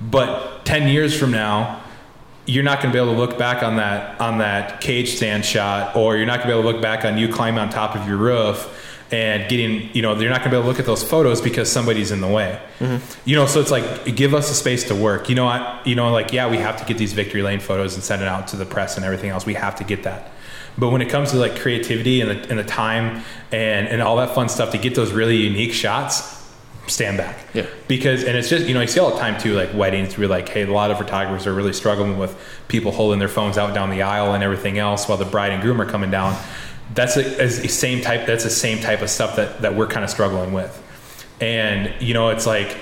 But 0.00 0.64
ten 0.64 0.88
years 0.88 1.16
from 1.16 1.30
now, 1.30 1.80
you're 2.50 2.64
not 2.64 2.82
going 2.82 2.92
to 2.92 2.96
be 2.96 3.02
able 3.02 3.14
to 3.14 3.18
look 3.18 3.38
back 3.38 3.62
on 3.62 3.76
that 3.76 4.20
on 4.20 4.38
that 4.38 4.80
cage 4.80 5.16
stand 5.16 5.44
shot, 5.44 5.94
or 5.94 6.16
you're 6.16 6.26
not 6.26 6.38
going 6.38 6.48
to 6.48 6.54
be 6.54 6.58
able 6.58 6.68
to 6.68 6.74
look 6.74 6.82
back 6.82 7.04
on 7.04 7.16
you 7.16 7.28
climbing 7.28 7.60
on 7.60 7.70
top 7.70 7.94
of 7.94 8.06
your 8.08 8.16
roof 8.16 8.76
and 9.12 9.48
getting, 9.48 9.92
you 9.94 10.02
know, 10.02 10.14
you're 10.18 10.30
not 10.30 10.38
going 10.38 10.50
to 10.50 10.56
be 10.56 10.56
able 10.56 10.62
to 10.62 10.68
look 10.68 10.78
at 10.78 10.86
those 10.86 11.02
photos 11.02 11.40
because 11.40 11.70
somebody's 11.70 12.12
in 12.12 12.20
the 12.20 12.28
way. 12.28 12.60
Mm-hmm. 12.78 13.28
You 13.28 13.36
know, 13.36 13.46
so 13.46 13.60
it's 13.60 13.70
like 13.70 14.14
give 14.14 14.34
us 14.34 14.50
a 14.50 14.54
space 14.54 14.84
to 14.84 14.94
work. 14.94 15.28
You 15.28 15.34
know, 15.34 15.46
I, 15.46 15.80
you 15.84 15.94
know, 15.94 16.12
like 16.12 16.32
yeah, 16.32 16.48
we 16.48 16.58
have 16.58 16.76
to 16.78 16.84
get 16.84 16.98
these 16.98 17.12
victory 17.12 17.42
lane 17.42 17.60
photos 17.60 17.94
and 17.94 18.02
send 18.02 18.22
it 18.22 18.28
out 18.28 18.48
to 18.48 18.56
the 18.56 18.66
press 18.66 18.96
and 18.96 19.04
everything 19.04 19.30
else. 19.30 19.46
We 19.46 19.54
have 19.54 19.76
to 19.76 19.84
get 19.84 20.02
that. 20.04 20.30
But 20.78 20.90
when 20.90 21.02
it 21.02 21.08
comes 21.08 21.32
to 21.32 21.36
like 21.36 21.56
creativity 21.56 22.20
and 22.20 22.30
the, 22.30 22.50
and 22.50 22.58
the 22.58 22.64
time 22.64 23.22
and, 23.52 23.88
and 23.88 24.00
all 24.00 24.16
that 24.16 24.34
fun 24.34 24.48
stuff 24.48 24.70
to 24.72 24.78
get 24.78 24.94
those 24.94 25.12
really 25.12 25.36
unique 25.36 25.72
shots, 25.72 26.39
stand 26.90 27.16
back. 27.16 27.38
Yeah. 27.54 27.66
Because 27.88 28.24
and 28.24 28.36
it's 28.36 28.48
just 28.48 28.66
you 28.66 28.74
know 28.74 28.80
you 28.80 28.86
see 28.86 29.00
all 29.00 29.10
the 29.10 29.18
time 29.18 29.40
too 29.40 29.54
like 29.54 29.72
weddings 29.74 30.18
where 30.18 30.28
like 30.28 30.48
hey 30.48 30.62
a 30.62 30.72
lot 30.72 30.90
of 30.90 30.98
photographers 30.98 31.46
are 31.46 31.54
really 31.54 31.72
struggling 31.72 32.18
with 32.18 32.36
people 32.68 32.92
holding 32.92 33.18
their 33.18 33.28
phones 33.28 33.56
out 33.56 33.74
down 33.74 33.90
the 33.90 34.02
aisle 34.02 34.34
and 34.34 34.42
everything 34.42 34.78
else 34.78 35.08
while 35.08 35.18
the 35.18 35.24
bride 35.24 35.52
and 35.52 35.62
groom 35.62 35.80
are 35.80 35.88
coming 35.88 36.10
down. 36.10 36.36
That's 36.94 37.16
a, 37.16 37.22
the 37.22 37.68
same 37.68 38.00
type. 38.02 38.26
That's 38.26 38.44
the 38.44 38.50
same 38.50 38.80
type 38.80 39.02
of 39.02 39.10
stuff 39.10 39.36
that 39.36 39.62
that 39.62 39.74
we're 39.74 39.86
kind 39.86 40.04
of 40.04 40.10
struggling 40.10 40.52
with. 40.52 40.76
And 41.40 41.94
you 42.02 42.14
know 42.14 42.30
it's 42.30 42.46
like 42.46 42.76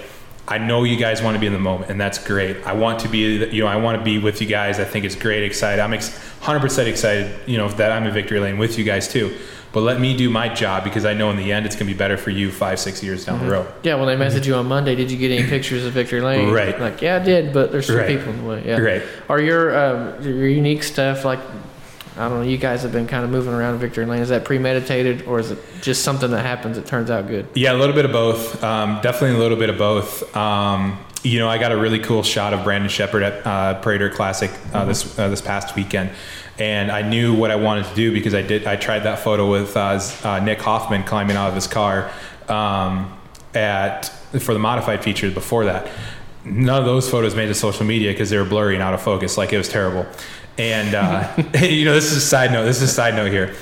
I 0.48 0.56
know 0.56 0.84
you 0.84 0.96
guys 0.96 1.20
want 1.20 1.34
to 1.34 1.38
be 1.38 1.46
in 1.46 1.52
the 1.52 1.58
moment, 1.58 1.90
and 1.90 2.00
that's 2.00 2.18
great. 2.24 2.66
I 2.66 2.72
want 2.72 3.00
to 3.00 3.08
be, 3.08 3.18
you 3.50 3.62
know, 3.62 3.66
I 3.66 3.76
want 3.76 3.98
to 3.98 4.04
be 4.04 4.16
with 4.16 4.40
you 4.40 4.46
guys. 4.46 4.80
I 4.80 4.84
think 4.84 5.04
it's 5.04 5.14
great, 5.14 5.44
excited. 5.44 5.78
I'm 5.78 5.92
ex- 5.92 6.18
100% 6.40 6.86
excited, 6.86 7.38
you 7.46 7.58
know, 7.58 7.68
that 7.68 7.92
I'm 7.92 8.06
in 8.06 8.14
victory 8.14 8.40
lane 8.40 8.56
with 8.56 8.78
you 8.78 8.84
guys 8.84 9.08
too. 9.08 9.36
But 9.78 9.84
let 9.84 10.00
me 10.00 10.16
do 10.16 10.28
my 10.28 10.48
job 10.48 10.82
because 10.82 11.04
I 11.04 11.14
know 11.14 11.30
in 11.30 11.36
the 11.36 11.52
end 11.52 11.64
it's 11.64 11.76
going 11.76 11.86
to 11.86 11.94
be 11.94 11.96
better 11.96 12.16
for 12.16 12.30
you 12.30 12.50
five, 12.50 12.80
six 12.80 13.00
years 13.00 13.24
down 13.24 13.38
the 13.38 13.48
road. 13.48 13.72
Yeah, 13.84 13.94
when 13.94 14.08
they 14.08 14.16
message 14.16 14.44
you 14.44 14.56
on 14.56 14.66
Monday, 14.66 14.96
did 14.96 15.08
you 15.08 15.16
get 15.16 15.30
any 15.30 15.48
pictures 15.48 15.84
of 15.84 15.92
Victory 15.92 16.20
Lane? 16.20 16.50
Right. 16.50 16.80
Like, 16.80 17.00
yeah, 17.00 17.14
I 17.14 17.18
did, 17.20 17.52
but 17.54 17.70
there's 17.70 17.86
some 17.86 17.94
Right. 17.94 18.08
people 18.08 18.32
in 18.32 18.42
the 18.42 18.48
way. 18.48 18.64
Yeah. 18.66 18.78
Right. 18.78 19.02
Are 19.28 19.40
your 19.40 19.78
um, 19.78 20.20
your 20.24 20.48
unique 20.48 20.82
stuff 20.82 21.24
like? 21.24 21.38
I 22.16 22.28
don't 22.28 22.40
know. 22.40 22.42
You 22.42 22.58
guys 22.58 22.82
have 22.82 22.90
been 22.90 23.06
kind 23.06 23.22
of 23.24 23.30
moving 23.30 23.54
around 23.54 23.74
in 23.74 23.80
Victory 23.80 24.04
Lane. 24.04 24.20
Is 24.20 24.30
that 24.30 24.44
premeditated, 24.44 25.28
or 25.28 25.38
is 25.38 25.52
it 25.52 25.60
just 25.80 26.02
something 26.02 26.32
that 26.32 26.44
happens? 26.44 26.76
It 26.76 26.84
turns 26.86 27.08
out 27.08 27.28
good. 27.28 27.46
Yeah, 27.54 27.72
a 27.72 27.78
little 27.78 27.94
bit 27.94 28.04
of 28.04 28.10
both. 28.10 28.60
Um, 28.64 28.98
definitely 29.00 29.36
a 29.36 29.38
little 29.38 29.56
bit 29.56 29.70
of 29.70 29.78
both. 29.78 30.36
Um, 30.36 30.98
you 31.22 31.38
know, 31.38 31.48
I 31.48 31.58
got 31.58 31.70
a 31.70 31.76
really 31.76 32.00
cool 32.00 32.24
shot 32.24 32.52
of 32.52 32.64
Brandon 32.64 32.88
Sheppard 32.90 33.22
at 33.22 33.46
uh, 33.46 33.80
Prater 33.80 34.10
Classic 34.10 34.50
uh, 34.72 34.84
this 34.86 35.16
uh, 35.16 35.28
this 35.28 35.40
past 35.40 35.76
weekend, 35.76 36.10
and 36.58 36.90
I 36.90 37.02
knew 37.02 37.34
what 37.34 37.50
I 37.50 37.56
wanted 37.56 37.86
to 37.86 37.94
do 37.94 38.12
because 38.12 38.34
I 38.34 38.42
did. 38.42 38.66
I 38.66 38.76
tried 38.76 39.00
that 39.00 39.20
photo 39.20 39.50
with 39.50 39.76
uh, 39.76 40.00
uh, 40.24 40.40
Nick 40.40 40.60
Hoffman 40.60 41.04
climbing 41.04 41.36
out 41.36 41.48
of 41.48 41.54
his 41.54 41.66
car 41.66 42.10
um, 42.48 43.16
at 43.54 44.06
for 44.40 44.52
the 44.52 44.58
modified 44.58 45.02
feature 45.02 45.30
before 45.30 45.66
that. 45.66 45.88
None 46.44 46.78
of 46.78 46.84
those 46.84 47.08
photos 47.08 47.34
made 47.34 47.46
to 47.46 47.54
social 47.54 47.84
media 47.84 48.12
because 48.12 48.30
they 48.30 48.38
were 48.38 48.44
blurry 48.44 48.74
and 48.74 48.82
out 48.82 48.94
of 48.94 49.02
focus. 49.02 49.38
Like 49.38 49.52
it 49.52 49.58
was 49.58 49.68
terrible. 49.68 50.06
And 50.56 50.94
uh, 50.94 51.34
you 51.62 51.84
know, 51.84 51.94
this 51.94 52.10
is 52.10 52.16
a 52.16 52.20
side 52.20 52.52
note. 52.52 52.64
This 52.64 52.82
is 52.82 52.90
a 52.90 52.92
side 52.92 53.14
note 53.14 53.30
here. 53.30 53.54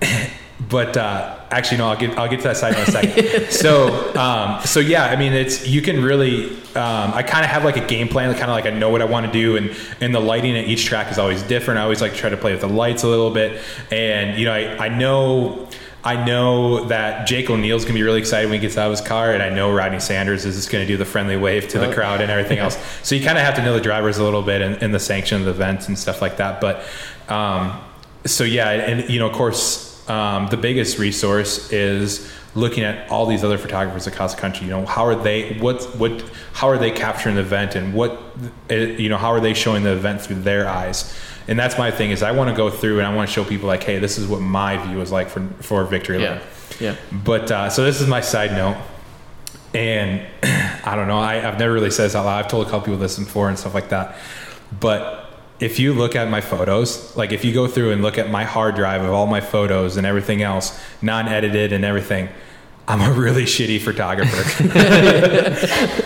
but 0.68 0.96
uh, 0.96 1.38
actually, 1.50 1.78
no, 1.78 1.88
I'll 1.88 1.96
get 1.96 2.16
I'll 2.18 2.28
get 2.28 2.38
to 2.38 2.48
that 2.48 2.56
side 2.56 2.74
in 2.74 2.80
a 2.80 2.86
second. 2.86 3.50
so, 3.50 4.14
um, 4.16 4.60
so 4.64 4.80
yeah, 4.80 5.04
I 5.04 5.16
mean, 5.16 5.32
it's 5.32 5.66
you 5.66 5.82
can 5.82 6.02
really. 6.02 6.56
Um, 6.78 7.12
I 7.12 7.22
kind 7.22 7.44
of 7.44 7.50
have 7.50 7.64
like 7.64 7.76
a 7.76 7.86
game 7.86 8.08
plan, 8.08 8.32
kind 8.34 8.44
of 8.44 8.50
like 8.50 8.66
I 8.66 8.70
know 8.70 8.88
what 8.88 9.02
I 9.02 9.04
want 9.04 9.26
to 9.26 9.32
do, 9.32 9.56
and 9.56 9.76
and 10.00 10.14
the 10.14 10.20
lighting 10.20 10.56
at 10.56 10.66
each 10.66 10.84
track 10.84 11.10
is 11.10 11.18
always 11.18 11.42
different. 11.42 11.78
I 11.78 11.82
always 11.82 12.00
like 12.00 12.12
to 12.12 12.18
try 12.18 12.30
to 12.30 12.36
play 12.36 12.52
with 12.52 12.60
the 12.60 12.68
lights 12.68 13.02
a 13.02 13.08
little 13.08 13.32
bit, 13.32 13.60
and 13.90 14.38
you 14.38 14.46
know, 14.46 14.52
I 14.52 14.86
I 14.86 14.88
know. 14.88 15.68
I 16.04 16.24
know 16.24 16.84
that 16.84 17.26
Jake 17.26 17.50
O'Neil's 17.50 17.84
gonna 17.84 17.94
be 17.94 18.04
really 18.04 18.20
excited 18.20 18.48
when 18.48 18.60
he 18.60 18.66
gets 18.66 18.78
out 18.78 18.86
of 18.86 18.92
his 18.92 19.06
car, 19.06 19.32
and 19.32 19.42
I 19.42 19.50
know 19.50 19.74
Rodney 19.74 19.98
Sanders 19.98 20.44
is 20.46 20.54
just 20.54 20.70
gonna 20.70 20.86
do 20.86 20.96
the 20.96 21.04
friendly 21.04 21.36
wave 21.36 21.68
to 21.68 21.80
the 21.80 21.92
crowd 21.92 22.20
and 22.20 22.30
everything 22.30 22.58
else. 22.64 22.78
So 23.02 23.16
you 23.16 23.24
kind 23.24 23.36
of 23.36 23.44
have 23.44 23.56
to 23.56 23.62
know 23.62 23.74
the 23.74 23.80
drivers 23.80 24.16
a 24.16 24.24
little 24.24 24.40
bit 24.40 24.62
and, 24.62 24.80
and 24.80 24.94
the 24.94 25.00
sanction 25.00 25.40
of 25.40 25.44
the 25.44 25.50
events 25.50 25.88
and 25.88 25.98
stuff 25.98 26.22
like 26.22 26.36
that. 26.36 26.60
But 26.60 26.84
um, 27.28 27.78
so 28.24 28.44
yeah, 28.44 28.70
and 28.70 29.10
you 29.10 29.18
know, 29.18 29.28
of 29.28 29.34
course, 29.34 30.08
um, 30.08 30.46
the 30.48 30.56
biggest 30.56 30.98
resource 30.98 31.72
is 31.72 32.32
looking 32.54 32.82
at 32.84 33.08
all 33.10 33.26
these 33.26 33.44
other 33.44 33.58
photographers 33.58 34.06
across 34.06 34.34
the 34.34 34.40
country. 34.40 34.66
You 34.66 34.72
know, 34.72 34.86
how 34.86 35.04
are 35.06 35.14
they? 35.14 35.54
what's 35.58 35.86
what? 35.94 36.22
How 36.52 36.68
are 36.68 36.78
they 36.78 36.90
capturing 36.90 37.34
the 37.36 37.42
event, 37.42 37.74
and 37.74 37.94
what? 37.94 38.20
uh, 38.70 38.74
You 38.74 39.08
know, 39.08 39.16
how 39.18 39.32
are 39.32 39.40
they 39.40 39.54
showing 39.54 39.82
the 39.84 39.92
event 39.92 40.20
through 40.22 40.40
their 40.42 40.68
eyes? 40.68 41.14
And 41.46 41.58
that's 41.58 41.78
my 41.78 41.90
thing 41.90 42.10
is 42.10 42.22
I 42.22 42.32
want 42.32 42.50
to 42.50 42.56
go 42.56 42.68
through 42.68 42.98
and 42.98 43.06
I 43.06 43.14
want 43.14 43.28
to 43.28 43.32
show 43.34 43.42
people 43.42 43.68
like, 43.68 43.82
hey, 43.82 43.98
this 43.98 44.18
is 44.18 44.26
what 44.26 44.40
my 44.40 44.76
view 44.86 45.00
is 45.00 45.10
like 45.10 45.28
for 45.30 45.46
for 45.60 45.84
victory 45.84 46.20
Yeah. 46.22 46.30
lane. 46.32 46.40
Yeah. 46.80 46.94
But 47.10 47.50
uh, 47.50 47.70
so 47.70 47.84
this 47.84 48.00
is 48.00 48.06
my 48.06 48.20
side 48.20 48.52
note, 48.52 48.76
and 49.74 50.20
I 50.84 50.94
don't 50.96 51.08
know. 51.08 51.18
I, 51.18 51.46
I've 51.46 51.58
never 51.58 51.72
really 51.72 51.90
said 51.90 52.04
this 52.06 52.14
out 52.14 52.24
loud. 52.24 52.44
I've 52.44 52.50
told 52.50 52.66
a 52.66 52.70
couple 52.70 52.86
people 52.86 52.98
this 52.98 53.18
before 53.18 53.48
and 53.48 53.58
stuff 53.58 53.74
like 53.74 53.88
that. 53.90 54.16
But 54.80 55.27
if 55.60 55.78
you 55.78 55.92
look 55.92 56.14
at 56.14 56.28
my 56.28 56.40
photos, 56.40 57.16
like 57.16 57.32
if 57.32 57.44
you 57.44 57.52
go 57.52 57.66
through 57.66 57.92
and 57.92 58.02
look 58.02 58.18
at 58.18 58.30
my 58.30 58.44
hard 58.44 58.76
drive 58.76 59.02
of 59.02 59.10
all 59.10 59.26
my 59.26 59.40
photos 59.40 59.96
and 59.96 60.06
everything 60.06 60.42
else, 60.42 60.78
non-edited 61.02 61.72
and 61.72 61.84
everything, 61.84 62.28
I'm 62.86 63.02
a 63.02 63.12
really 63.12 63.44
shitty 63.44 63.80
photographer. 63.82 64.62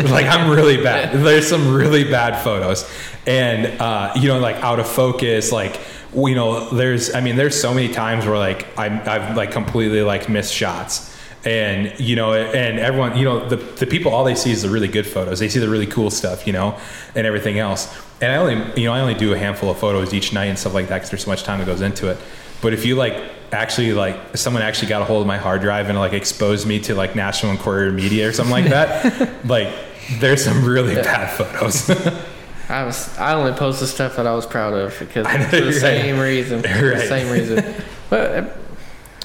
like 0.05 0.27
I'm 0.27 0.51
really 0.51 0.83
bad. 0.83 1.13
There's 1.15 1.47
some 1.47 1.73
really 1.73 2.03
bad 2.03 2.43
photos, 2.43 2.91
and 3.25 3.81
uh, 3.81 4.13
you 4.17 4.27
know, 4.27 4.41
like 4.41 4.57
out 4.57 4.81
of 4.81 4.89
focus, 4.89 5.53
like 5.53 5.81
you 6.13 6.35
know, 6.35 6.71
there's. 6.71 7.15
I 7.15 7.21
mean, 7.21 7.37
there's 7.37 7.59
so 7.59 7.73
many 7.73 7.89
times 7.89 8.27
where 8.27 8.37
like 8.37 8.67
I'm, 8.77 8.99
I've 9.09 9.37
like 9.37 9.53
completely 9.53 10.03
like 10.03 10.29
missed 10.29 10.53
shots, 10.53 11.12
and 11.45 11.99
you 11.99 12.17
know, 12.17 12.35
and 12.35 12.79
everyone, 12.79 13.17
you 13.17 13.25
know, 13.25 13.49
the 13.49 13.57
the 13.57 13.87
people 13.87 14.13
all 14.13 14.25
they 14.25 14.35
see 14.35 14.51
is 14.53 14.63
the 14.63 14.71
really 14.71 14.89
good 14.89 15.07
photos. 15.07 15.41
They 15.41 15.49
see 15.49 15.59
the 15.59 15.69
really 15.69 15.87
cool 15.87 16.11
stuff, 16.11 16.47
you 16.47 16.53
know, 16.53 16.79
and 17.15 17.27
everything 17.27 17.59
else. 17.59 17.93
And 18.21 18.31
I 18.31 18.37
only, 18.37 18.81
you 18.81 18.87
know, 18.87 18.93
I 18.93 19.01
only 19.01 19.15
do 19.15 19.33
a 19.33 19.39
handful 19.39 19.71
of 19.71 19.79
photos 19.79 20.15
each 20.15 20.33
night 20.33 20.47
and 20.47 20.59
stuff 20.59 20.75
like 20.75 20.89
that 20.89 20.99
because 20.99 21.11
there's 21.11 21.25
so 21.25 21.31
much 21.31 21.43
time 21.43 21.59
that 21.59 21.67
goes 21.67 21.81
into 21.81 22.09
it. 22.09 22.19
But 22.61 22.73
if 22.73 22.87
you 22.87 22.95
like 22.95 23.21
actually 23.51 23.93
like 23.93 24.37
someone 24.37 24.63
actually 24.63 24.89
got 24.89 25.03
a 25.03 25.05
hold 25.05 25.23
of 25.23 25.27
my 25.27 25.39
hard 25.39 25.61
drive 25.61 25.89
and 25.89 25.99
like 25.99 26.13
exposed 26.13 26.67
me 26.67 26.79
to 26.81 26.95
like 26.95 27.17
National 27.17 27.53
Enquirer 27.53 27.91
media 27.91 28.29
or 28.29 28.33
something 28.33 28.53
like 28.53 28.67
that, 28.67 29.45
like 29.45 29.75
there's 30.21 30.45
some 30.45 30.65
really 30.65 30.95
bad 30.95 31.37
photos. 31.37 31.91
I 32.69 32.85
was 32.85 33.19
I 33.19 33.35
only 33.35 33.53
post 33.53 33.81
the 33.81 33.87
stuff 33.87 34.17
that 34.17 34.27
I 34.27 34.35
was 34.35 34.47
proud 34.47 34.73
of 34.73 34.97
because 34.99 35.27
for 35.27 35.57
the 35.57 35.65
right. 35.65 35.75
same 35.75 36.19
reason. 36.19 36.63
For 36.63 36.69
the 36.69 37.07
same 37.09 37.31
reason. 37.31 37.75
But 38.09 38.57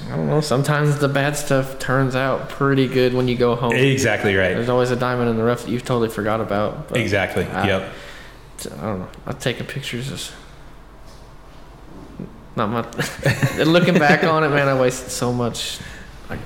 I 0.08 0.16
don't 0.16 0.28
know. 0.28 0.42
Sometimes 0.42 1.00
the 1.00 1.08
bad 1.10 1.36
stuff 1.36 1.80
turns 1.80 2.16
out 2.16 2.50
pretty 2.50 2.88
good 2.88 3.14
when 3.14 3.28
you 3.28 3.36
go 3.38 3.56
home. 3.56 3.74
exactly 3.74 4.36
right. 4.36 4.54
There's 4.54 4.70
always 4.70 4.90
a 4.92 4.96
diamond 4.96 5.30
in 5.30 5.38
the 5.38 5.44
rough 5.44 5.64
that 5.64 5.70
you've 5.72 5.84
totally 5.86 6.10
forgot 6.10 6.40
about. 6.42 6.88
but 6.90 6.98
Exactly. 6.98 7.46
I- 7.46 7.68
yep. 7.68 7.94
I 8.66 8.82
don't 8.82 9.00
know. 9.00 9.08
I'm 9.28 9.38
taking 9.38 9.66
pictures. 9.68 10.10
Is 10.12 10.32
not 12.56 12.70
much. 12.70 12.88
Looking 13.58 13.96
back 14.00 14.24
on 14.24 14.44
it, 14.44 14.50
man, 14.50 14.68
I 14.68 14.80
wasted 14.80 15.12
so 15.12 15.32
much. 15.32 15.80
Like 16.30 16.40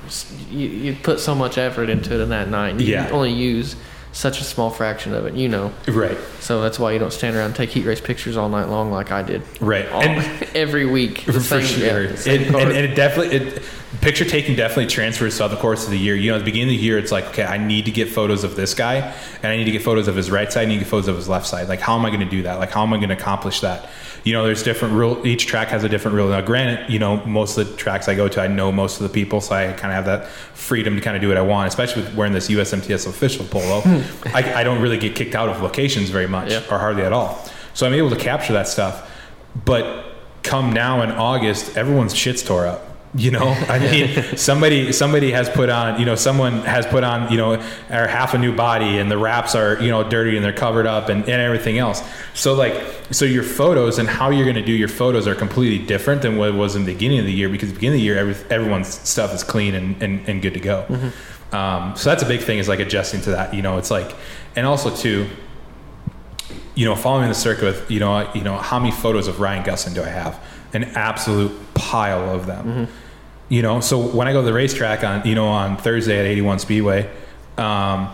you, 0.50 0.68
you 0.68 0.94
put 0.94 1.20
so 1.20 1.34
much 1.34 1.58
effort 1.58 1.88
into 1.88 2.14
it 2.14 2.20
in 2.20 2.28
that 2.30 2.48
night. 2.48 2.78
You 2.78 2.86
Yeah. 2.86 3.10
only 3.10 3.32
use 3.32 3.76
such 4.12 4.40
a 4.40 4.44
small 4.44 4.68
fraction 4.70 5.14
of 5.14 5.24
it, 5.26 5.34
you 5.34 5.48
know. 5.48 5.72
Right. 5.88 6.18
So 6.40 6.60
that's 6.60 6.78
why 6.78 6.92
you 6.92 6.98
don't 6.98 7.12
stand 7.12 7.34
around 7.34 7.46
and 7.46 7.54
take 7.56 7.70
heat 7.70 7.86
race 7.86 8.00
pictures 8.00 8.36
all 8.36 8.48
night 8.50 8.68
long 8.68 8.90
like 8.90 9.10
I 9.10 9.22
did. 9.22 9.42
Right. 9.60 9.88
All, 9.90 10.02
And 10.02 10.42
every 10.54 10.84
week. 10.86 11.20
for 11.22 11.40
same- 11.40 11.64
sure. 11.64 12.02
yeah, 12.02 12.08
It- 12.10 12.26
and, 12.48 12.54
and 12.56 12.72
it 12.72 12.94
definitely, 12.94 13.36
it, 13.36 13.62
picture 14.02 14.24
taking 14.26 14.54
definitely 14.54 14.86
transfers 14.88 15.36
throughout 15.36 15.48
the 15.48 15.56
course 15.56 15.84
of 15.84 15.90
the 15.90 15.98
year. 15.98 16.14
You 16.14 16.30
know, 16.30 16.36
at 16.36 16.40
the 16.40 16.44
beginning 16.44 16.74
of 16.74 16.78
the 16.80 16.84
year, 16.84 16.98
it's 16.98 17.10
like, 17.12 17.24
okay, 17.28 17.44
I 17.44 17.56
need 17.56 17.86
to 17.86 17.90
get 17.90 18.10
photos 18.10 18.44
of 18.44 18.54
this 18.54 18.74
guy, 18.74 18.96
and 19.42 19.46
I 19.46 19.56
need 19.56 19.64
to 19.64 19.70
get 19.72 19.82
photos 19.82 20.08
of 20.08 20.16
his 20.16 20.30
right 20.30 20.52
side, 20.52 20.62
I 20.62 20.64
need 20.66 20.74
to 20.74 20.80
get 20.80 20.88
photos 20.88 21.08
of 21.08 21.16
his 21.16 21.28
left 21.28 21.46
side. 21.46 21.68
Like, 21.68 21.80
how 21.80 21.96
am 21.98 22.04
I 22.04 22.08
going 22.10 22.20
to 22.20 22.28
do 22.30 22.42
that? 22.42 22.58
Like, 22.58 22.70
how 22.70 22.82
am 22.82 22.92
I 22.92 22.98
going 22.98 23.08
to 23.10 23.16
accomplish 23.16 23.60
that? 23.60 23.88
You 24.24 24.32
know, 24.32 24.44
there's 24.44 24.62
different 24.62 24.94
rule. 24.94 25.26
Each 25.26 25.46
track 25.46 25.68
has 25.68 25.82
a 25.82 25.88
different 25.88 26.16
rule. 26.16 26.28
Now, 26.28 26.40
granted, 26.40 26.88
you 26.90 26.98
know, 26.98 27.24
most 27.26 27.58
of 27.58 27.68
the 27.68 27.76
tracks 27.76 28.08
I 28.08 28.14
go 28.14 28.28
to, 28.28 28.40
I 28.40 28.46
know 28.46 28.70
most 28.70 29.00
of 29.00 29.02
the 29.02 29.12
people, 29.12 29.40
so 29.40 29.54
I 29.54 29.66
kind 29.72 29.86
of 29.86 29.92
have 29.92 30.04
that 30.06 30.28
freedom 30.54 30.94
to 30.94 31.00
kind 31.02 31.16
of 31.16 31.20
do 31.22 31.28
what 31.28 31.36
I 31.36 31.42
want. 31.42 31.66
Especially 31.68 32.02
with 32.02 32.14
wearing 32.14 32.32
this 32.32 32.48
USMTS 32.48 33.06
official 33.08 33.44
polo, 33.46 33.80
hmm. 33.80 34.28
I, 34.36 34.60
I 34.60 34.64
don't 34.64 34.80
really 34.80 34.98
get 34.98 35.16
kicked 35.16 35.34
out 35.34 35.48
of 35.48 35.60
locations 35.60 36.10
very 36.10 36.28
much, 36.28 36.50
Yeah. 36.52 36.62
or 36.70 36.78
hardly 36.78 37.02
at 37.02 37.12
all. 37.12 37.44
So 37.74 37.86
I'm 37.86 37.94
able 37.94 38.10
to 38.10 38.16
capture 38.16 38.52
that 38.52 38.68
stuff. 38.68 39.10
But 39.64 40.04
come 40.42 40.72
now 40.72 41.02
in 41.02 41.10
August, 41.10 41.76
everyone's 41.76 42.14
shit's 42.14 42.42
tore 42.42 42.66
up. 42.66 42.91
You 43.14 43.30
know, 43.30 43.48
I 43.68 43.78
mean, 43.78 44.36
somebody 44.38 44.90
somebody 44.92 45.32
has 45.32 45.48
put 45.50 45.68
on, 45.68 46.00
you 46.00 46.06
know, 46.06 46.14
someone 46.14 46.62
has 46.62 46.86
put 46.86 47.04
on, 47.04 47.30
you 47.30 47.36
know, 47.36 47.52
or 47.54 48.06
half 48.06 48.32
a 48.32 48.38
new 48.38 48.54
body, 48.54 48.98
and 48.98 49.10
the 49.10 49.18
wraps 49.18 49.54
are, 49.54 49.78
you 49.82 49.90
know, 49.90 50.02
dirty 50.08 50.34
and 50.36 50.44
they're 50.44 50.52
covered 50.52 50.86
up, 50.86 51.08
and, 51.10 51.22
and 51.22 51.42
everything 51.42 51.78
else. 51.78 52.02
So 52.32 52.54
like, 52.54 52.74
so 53.10 53.24
your 53.26 53.42
photos 53.42 53.98
and 53.98 54.08
how 54.08 54.30
you're 54.30 54.44
going 54.44 54.56
to 54.56 54.64
do 54.64 54.72
your 54.72 54.88
photos 54.88 55.26
are 55.26 55.34
completely 55.34 55.84
different 55.84 56.22
than 56.22 56.38
what 56.38 56.48
it 56.48 56.54
was 56.54 56.74
in 56.74 56.84
the 56.84 56.92
beginning 56.92 57.18
of 57.18 57.26
the 57.26 57.32
year 57.32 57.48
because 57.50 57.68
at 57.68 57.74
the 57.74 57.78
beginning 57.78 57.96
of 57.96 58.00
the 58.00 58.04
year, 58.06 58.16
every, 58.18 58.50
everyone's 58.50 58.88
stuff 58.88 59.34
is 59.34 59.44
clean 59.44 59.74
and, 59.74 60.02
and, 60.02 60.26
and 60.28 60.40
good 60.40 60.54
to 60.54 60.60
go. 60.60 60.86
Um, 61.52 61.94
so 61.96 62.08
that's 62.08 62.22
a 62.22 62.26
big 62.26 62.40
thing 62.40 62.58
is 62.58 62.68
like 62.68 62.80
adjusting 62.80 63.20
to 63.22 63.30
that. 63.32 63.52
You 63.52 63.60
know, 63.60 63.76
it's 63.76 63.90
like, 63.90 64.14
and 64.56 64.66
also 64.66 64.94
too, 64.94 65.28
you 66.74 66.86
know, 66.86 66.96
following 66.96 67.28
the 67.28 67.34
circuit 67.34 67.64
with, 67.64 67.90
you 67.90 68.00
know, 68.00 68.32
you 68.34 68.42
know, 68.42 68.56
how 68.56 68.78
many 68.78 68.90
photos 68.90 69.28
of 69.28 69.38
Ryan 69.40 69.62
Gustin 69.62 69.94
do 69.94 70.02
I 70.02 70.08
have? 70.08 70.42
An 70.72 70.84
absolute 70.84 71.52
pile 71.74 72.34
of 72.34 72.46
them. 72.46 72.88
You 73.52 73.60
know, 73.60 73.80
so 73.80 73.98
when 73.98 74.28
I 74.28 74.32
go 74.32 74.40
to 74.40 74.46
the 74.46 74.52
racetrack 74.54 75.04
on, 75.04 75.26
you 75.26 75.34
know, 75.34 75.46
on 75.46 75.76
Thursday 75.76 76.18
at 76.18 76.24
81 76.24 76.60
Speedway, 76.60 77.10
um, 77.58 78.06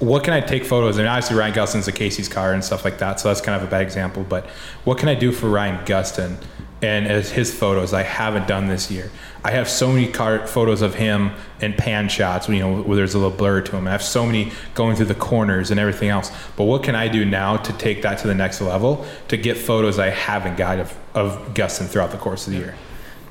what 0.00 0.24
can 0.24 0.34
I 0.34 0.40
take 0.40 0.64
photos? 0.64 0.98
And 0.98 1.06
obviously 1.06 1.36
Ryan 1.36 1.54
Gustin's 1.54 1.86
a 1.86 1.92
Casey's 1.92 2.28
car 2.28 2.52
and 2.52 2.64
stuff 2.64 2.84
like 2.84 2.98
that, 2.98 3.20
so 3.20 3.28
that's 3.28 3.40
kind 3.40 3.62
of 3.62 3.68
a 3.68 3.70
bad 3.70 3.82
example. 3.82 4.26
But 4.28 4.44
what 4.82 4.98
can 4.98 5.08
I 5.08 5.14
do 5.14 5.30
for 5.30 5.48
Ryan 5.48 5.86
Gustin 5.86 6.36
and 6.82 7.06
as 7.06 7.30
his 7.30 7.54
photos? 7.54 7.92
I 7.92 8.02
haven't 8.02 8.48
done 8.48 8.66
this 8.66 8.90
year. 8.90 9.12
I 9.44 9.52
have 9.52 9.70
so 9.70 9.92
many 9.92 10.10
car 10.10 10.48
photos 10.48 10.82
of 10.82 10.96
him 10.96 11.30
and 11.60 11.78
pan 11.78 12.08
shots, 12.08 12.48
you 12.48 12.58
know, 12.58 12.82
where 12.82 12.96
there's 12.96 13.14
a 13.14 13.18
little 13.18 13.36
blur 13.36 13.60
to 13.60 13.76
him. 13.76 13.86
I 13.86 13.92
have 13.92 14.02
so 14.02 14.26
many 14.26 14.50
going 14.74 14.96
through 14.96 15.06
the 15.06 15.14
corners 15.14 15.70
and 15.70 15.78
everything 15.78 16.08
else. 16.08 16.32
But 16.56 16.64
what 16.64 16.82
can 16.82 16.96
I 16.96 17.06
do 17.06 17.24
now 17.24 17.56
to 17.56 17.72
take 17.74 18.02
that 18.02 18.18
to 18.18 18.26
the 18.26 18.34
next 18.34 18.60
level 18.60 19.06
to 19.28 19.36
get 19.36 19.58
photos 19.58 20.00
I 20.00 20.10
haven't 20.10 20.56
got 20.56 20.80
of, 20.80 20.98
of 21.14 21.54
Gustin 21.54 21.86
throughout 21.86 22.10
the 22.10 22.18
course 22.18 22.48
of 22.48 22.54
the 22.54 22.58
year? 22.58 22.74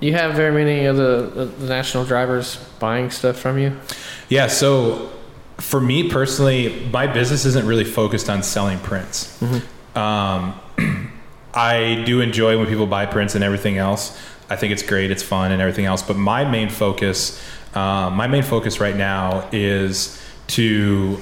You 0.02 0.14
have 0.14 0.34
very 0.34 0.52
many 0.52 0.86
of 0.86 0.98
the, 0.98 1.52
the 1.60 1.68
national 1.68 2.06
drivers 2.06 2.58
buying 2.80 3.12
stuff 3.12 3.38
from 3.38 3.60
you? 3.60 3.78
Yeah, 4.30 4.48
so 4.48 5.12
for 5.58 5.80
me 5.80 6.10
personally, 6.10 6.90
my 6.92 7.06
business 7.06 7.46
isn't 7.46 7.68
really 7.68 7.84
focused 7.84 8.28
on 8.28 8.42
selling 8.42 8.80
prints. 8.80 9.40
Um, 9.96 10.60
I 11.54 12.02
do 12.06 12.20
enjoy 12.20 12.58
when 12.58 12.68
people 12.68 12.88
buy 12.88 13.06
prints 13.06 13.36
and 13.36 13.44
everything 13.44 13.78
else. 13.78 14.20
I 14.50 14.56
think 14.56 14.74
it's 14.74 14.84
great, 14.84 15.12
it's 15.12 15.24
fun, 15.24 15.52
and 15.52 15.62
everything 15.62 15.86
else. 15.86 16.02
But 16.02 16.18
my 16.18 16.46
main 16.46 16.70
focus, 16.70 17.40
um, 17.76 18.16
my 18.16 18.26
main 18.28 18.44
focus 18.44 18.80
right 18.80 18.96
now 18.96 19.48
is 19.52 20.20
to 20.48 21.20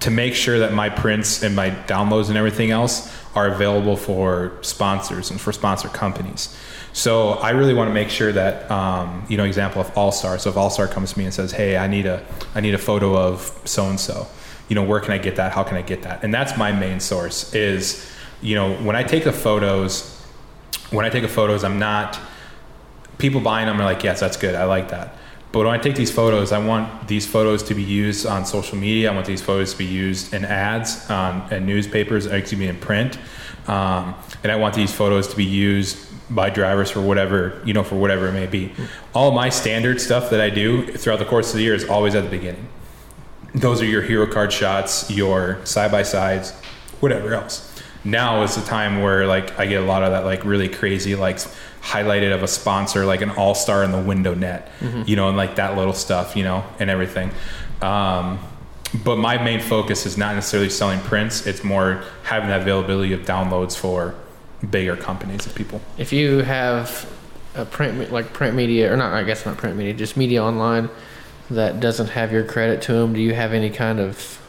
to 0.00 0.10
make 0.10 0.34
sure 0.34 0.58
that 0.58 0.74
my 0.74 0.90
prints 0.90 1.42
and 1.42 1.56
my 1.56 1.70
downloads 1.70 2.28
and 2.28 2.36
everything 2.36 2.70
else 2.70 3.10
are 3.34 3.46
available 3.46 3.96
for 3.96 4.52
sponsors 4.60 5.30
and 5.30 5.40
for 5.40 5.50
sponsor 5.50 5.88
companies. 5.88 6.54
So 6.94 7.32
I 7.32 7.50
really 7.50 7.74
want 7.74 7.90
to 7.90 7.92
make 7.92 8.08
sure 8.08 8.30
that, 8.30 8.70
um, 8.70 9.26
you 9.28 9.36
know, 9.36 9.42
example 9.42 9.80
of 9.80 9.98
All 9.98 10.12
Star. 10.12 10.38
So 10.38 10.48
if 10.48 10.56
All 10.56 10.70
Star 10.70 10.86
comes 10.86 11.12
to 11.12 11.18
me 11.18 11.24
and 11.24 11.34
says, 11.34 11.50
"Hey, 11.50 11.76
I 11.76 11.88
need 11.88 12.06
a, 12.06 12.24
I 12.54 12.60
need 12.60 12.72
a 12.72 12.78
photo 12.78 13.16
of 13.16 13.60
so 13.64 13.86
and 13.86 13.98
so," 13.98 14.28
you 14.68 14.76
know, 14.76 14.84
where 14.84 15.00
can 15.00 15.12
I 15.12 15.18
get 15.18 15.34
that? 15.36 15.50
How 15.52 15.64
can 15.64 15.76
I 15.76 15.82
get 15.82 16.02
that? 16.02 16.22
And 16.22 16.32
that's 16.32 16.56
my 16.56 16.70
main 16.70 17.00
source. 17.00 17.52
Is, 17.52 18.08
you 18.40 18.54
know, 18.54 18.74
when 18.76 18.94
I 18.94 19.02
take 19.02 19.24
the 19.24 19.32
photos, 19.32 20.24
when 20.90 21.04
I 21.04 21.08
take 21.08 21.22
the 21.22 21.28
photos, 21.28 21.64
I'm 21.64 21.80
not. 21.80 22.18
People 23.18 23.40
buying 23.40 23.66
them 23.66 23.80
are 23.80 23.84
like, 23.84 24.04
"Yes, 24.04 24.20
that's 24.20 24.36
good. 24.36 24.54
I 24.54 24.64
like 24.64 24.90
that." 24.90 25.16
But 25.50 25.66
when 25.66 25.74
I 25.74 25.78
take 25.78 25.96
these 25.96 26.12
photos, 26.12 26.52
I 26.52 26.58
want 26.58 27.08
these 27.08 27.26
photos 27.26 27.64
to 27.64 27.74
be 27.74 27.82
used 27.82 28.24
on 28.24 28.46
social 28.46 28.78
media. 28.78 29.10
I 29.10 29.14
want 29.14 29.26
these 29.26 29.42
photos 29.42 29.72
to 29.72 29.78
be 29.78 29.84
used 29.84 30.32
in 30.32 30.44
ads, 30.44 31.10
on 31.10 31.52
in 31.52 31.66
newspapers, 31.66 32.26
excuse 32.26 32.60
me, 32.60 32.68
in 32.68 32.76
print. 32.76 33.18
Um, 33.66 34.14
and 34.44 34.52
I 34.52 34.56
want 34.56 34.74
these 34.74 34.92
photos 34.92 35.26
to 35.28 35.36
be 35.36 35.44
used 35.44 35.98
by 36.30 36.50
drivers 36.50 36.90
for 36.90 37.00
whatever 37.00 37.60
you 37.64 37.74
know, 37.74 37.84
for 37.84 37.96
whatever 37.96 38.28
it 38.28 38.32
may 38.32 38.46
be. 38.46 38.72
All 39.14 39.32
my 39.32 39.48
standard 39.48 40.00
stuff 40.00 40.30
that 40.30 40.40
I 40.40 40.50
do 40.50 40.86
throughout 40.96 41.18
the 41.18 41.24
course 41.24 41.50
of 41.50 41.58
the 41.58 41.64
year 41.64 41.74
is 41.74 41.88
always 41.88 42.14
at 42.14 42.24
the 42.24 42.30
beginning. 42.30 42.68
Those 43.54 43.80
are 43.82 43.86
your 43.86 44.02
hero 44.02 44.26
card 44.26 44.52
shots, 44.52 45.10
your 45.10 45.64
side 45.64 45.92
by 45.92 46.02
sides, 46.02 46.52
whatever 47.00 47.34
else. 47.34 47.70
Now 48.04 48.42
is 48.42 48.54
the 48.54 48.62
time 48.62 49.02
where 49.02 49.26
like 49.26 49.58
I 49.58 49.66
get 49.66 49.82
a 49.82 49.84
lot 49.84 50.02
of 50.02 50.10
that 50.10 50.24
like 50.24 50.44
really 50.44 50.68
crazy 50.68 51.14
like 51.14 51.38
highlighted 51.80 52.34
of 52.34 52.42
a 52.42 52.48
sponsor 52.48 53.04
like 53.04 53.20
an 53.20 53.30
all 53.30 53.54
star 53.54 53.84
in 53.84 53.92
the 53.92 54.00
window 54.00 54.34
net, 54.34 54.70
you 55.06 55.16
know, 55.16 55.28
and 55.28 55.36
like 55.36 55.56
that 55.56 55.76
little 55.76 55.92
stuff, 55.92 56.36
you 56.36 56.42
know, 56.42 56.64
and 56.78 56.90
everything. 56.90 57.30
Um, 57.80 58.38
but 59.02 59.16
my 59.16 59.42
main 59.42 59.60
focus 59.60 60.06
is 60.06 60.16
not 60.16 60.34
necessarily 60.34 60.70
selling 60.70 61.00
prints; 61.00 61.46
it's 61.46 61.64
more 61.64 62.02
having 62.22 62.48
that 62.48 62.62
availability 62.62 63.12
of 63.12 63.20
downloads 63.22 63.76
for 63.76 64.14
bigger 64.70 64.96
companies 64.96 65.46
of 65.46 65.54
people. 65.54 65.80
If 65.98 66.12
you 66.12 66.38
have 66.38 67.10
a 67.54 67.64
print 67.64 68.10
like 68.12 68.32
print 68.32 68.56
media 68.56 68.92
or 68.92 68.96
not, 68.96 69.12
I 69.12 69.22
guess 69.22 69.46
not 69.46 69.56
print 69.56 69.76
media, 69.76 69.94
just 69.94 70.16
media 70.16 70.42
online 70.42 70.90
that 71.50 71.80
doesn't 71.80 72.08
have 72.08 72.32
your 72.32 72.44
credit 72.44 72.82
to 72.82 72.92
them, 72.92 73.12
do 73.12 73.20
you 73.20 73.34
have 73.34 73.52
any 73.52 73.70
kind 73.70 74.00
of 74.00 74.40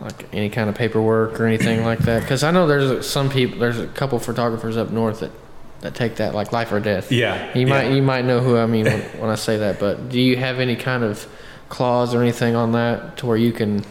like 0.00 0.26
any 0.32 0.48
kind 0.50 0.68
of 0.68 0.74
paperwork 0.76 1.40
or 1.40 1.46
anything 1.46 1.84
like 1.84 2.00
that? 2.00 2.22
Because 2.22 2.42
I 2.42 2.50
know 2.50 2.66
there's 2.66 3.08
some 3.08 3.30
people, 3.30 3.58
there's 3.58 3.78
a 3.78 3.86
couple 3.88 4.18
photographers 4.18 4.76
up 4.76 4.90
north 4.90 5.20
that 5.20 5.32
that 5.80 5.94
take 5.94 6.16
that 6.16 6.34
like 6.34 6.52
life 6.52 6.70
or 6.72 6.80
death. 6.80 7.10
Yeah, 7.10 7.56
You 7.56 7.66
might 7.66 7.88
yeah. 7.88 7.94
you 7.94 8.02
might 8.02 8.24
know 8.26 8.40
who 8.40 8.56
I 8.58 8.66
mean 8.66 8.84
when, 8.84 9.00
when 9.20 9.30
I 9.30 9.34
say 9.34 9.56
that, 9.58 9.80
but 9.80 10.08
do 10.10 10.20
you 10.20 10.36
have 10.36 10.60
any 10.60 10.76
kind 10.76 11.02
of 11.04 11.26
clause 11.70 12.14
or 12.14 12.20
anything 12.20 12.54
on 12.54 12.72
that 12.72 13.16
to 13.18 13.26
where 13.26 13.36
you 13.36 13.52
can 13.52 13.82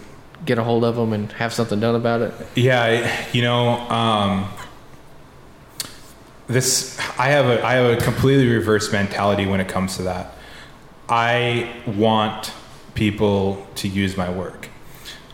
get 0.45 0.57
a 0.57 0.63
hold 0.63 0.83
of 0.83 0.95
them 0.95 1.13
and 1.13 1.31
have 1.33 1.51
something 1.53 1.79
done 1.79 1.95
about 1.95 2.21
it? 2.21 2.33
Yeah, 2.55 3.25
you 3.31 3.41
know, 3.41 3.69
um, 3.89 4.47
this 6.49 6.99
I 7.17 7.27
have 7.27 7.45
a 7.45 7.63
I 7.65 7.75
have 7.75 7.97
a 7.97 8.01
completely 8.01 8.47
reverse 8.47 8.91
mentality 8.91 9.45
when 9.45 9.59
it 9.59 9.67
comes 9.67 9.97
to 9.97 10.03
that. 10.03 10.33
I 11.07 11.73
want 11.87 12.53
people 12.95 13.65
to 13.75 13.87
use 13.87 14.17
my 14.17 14.29
work. 14.29 14.67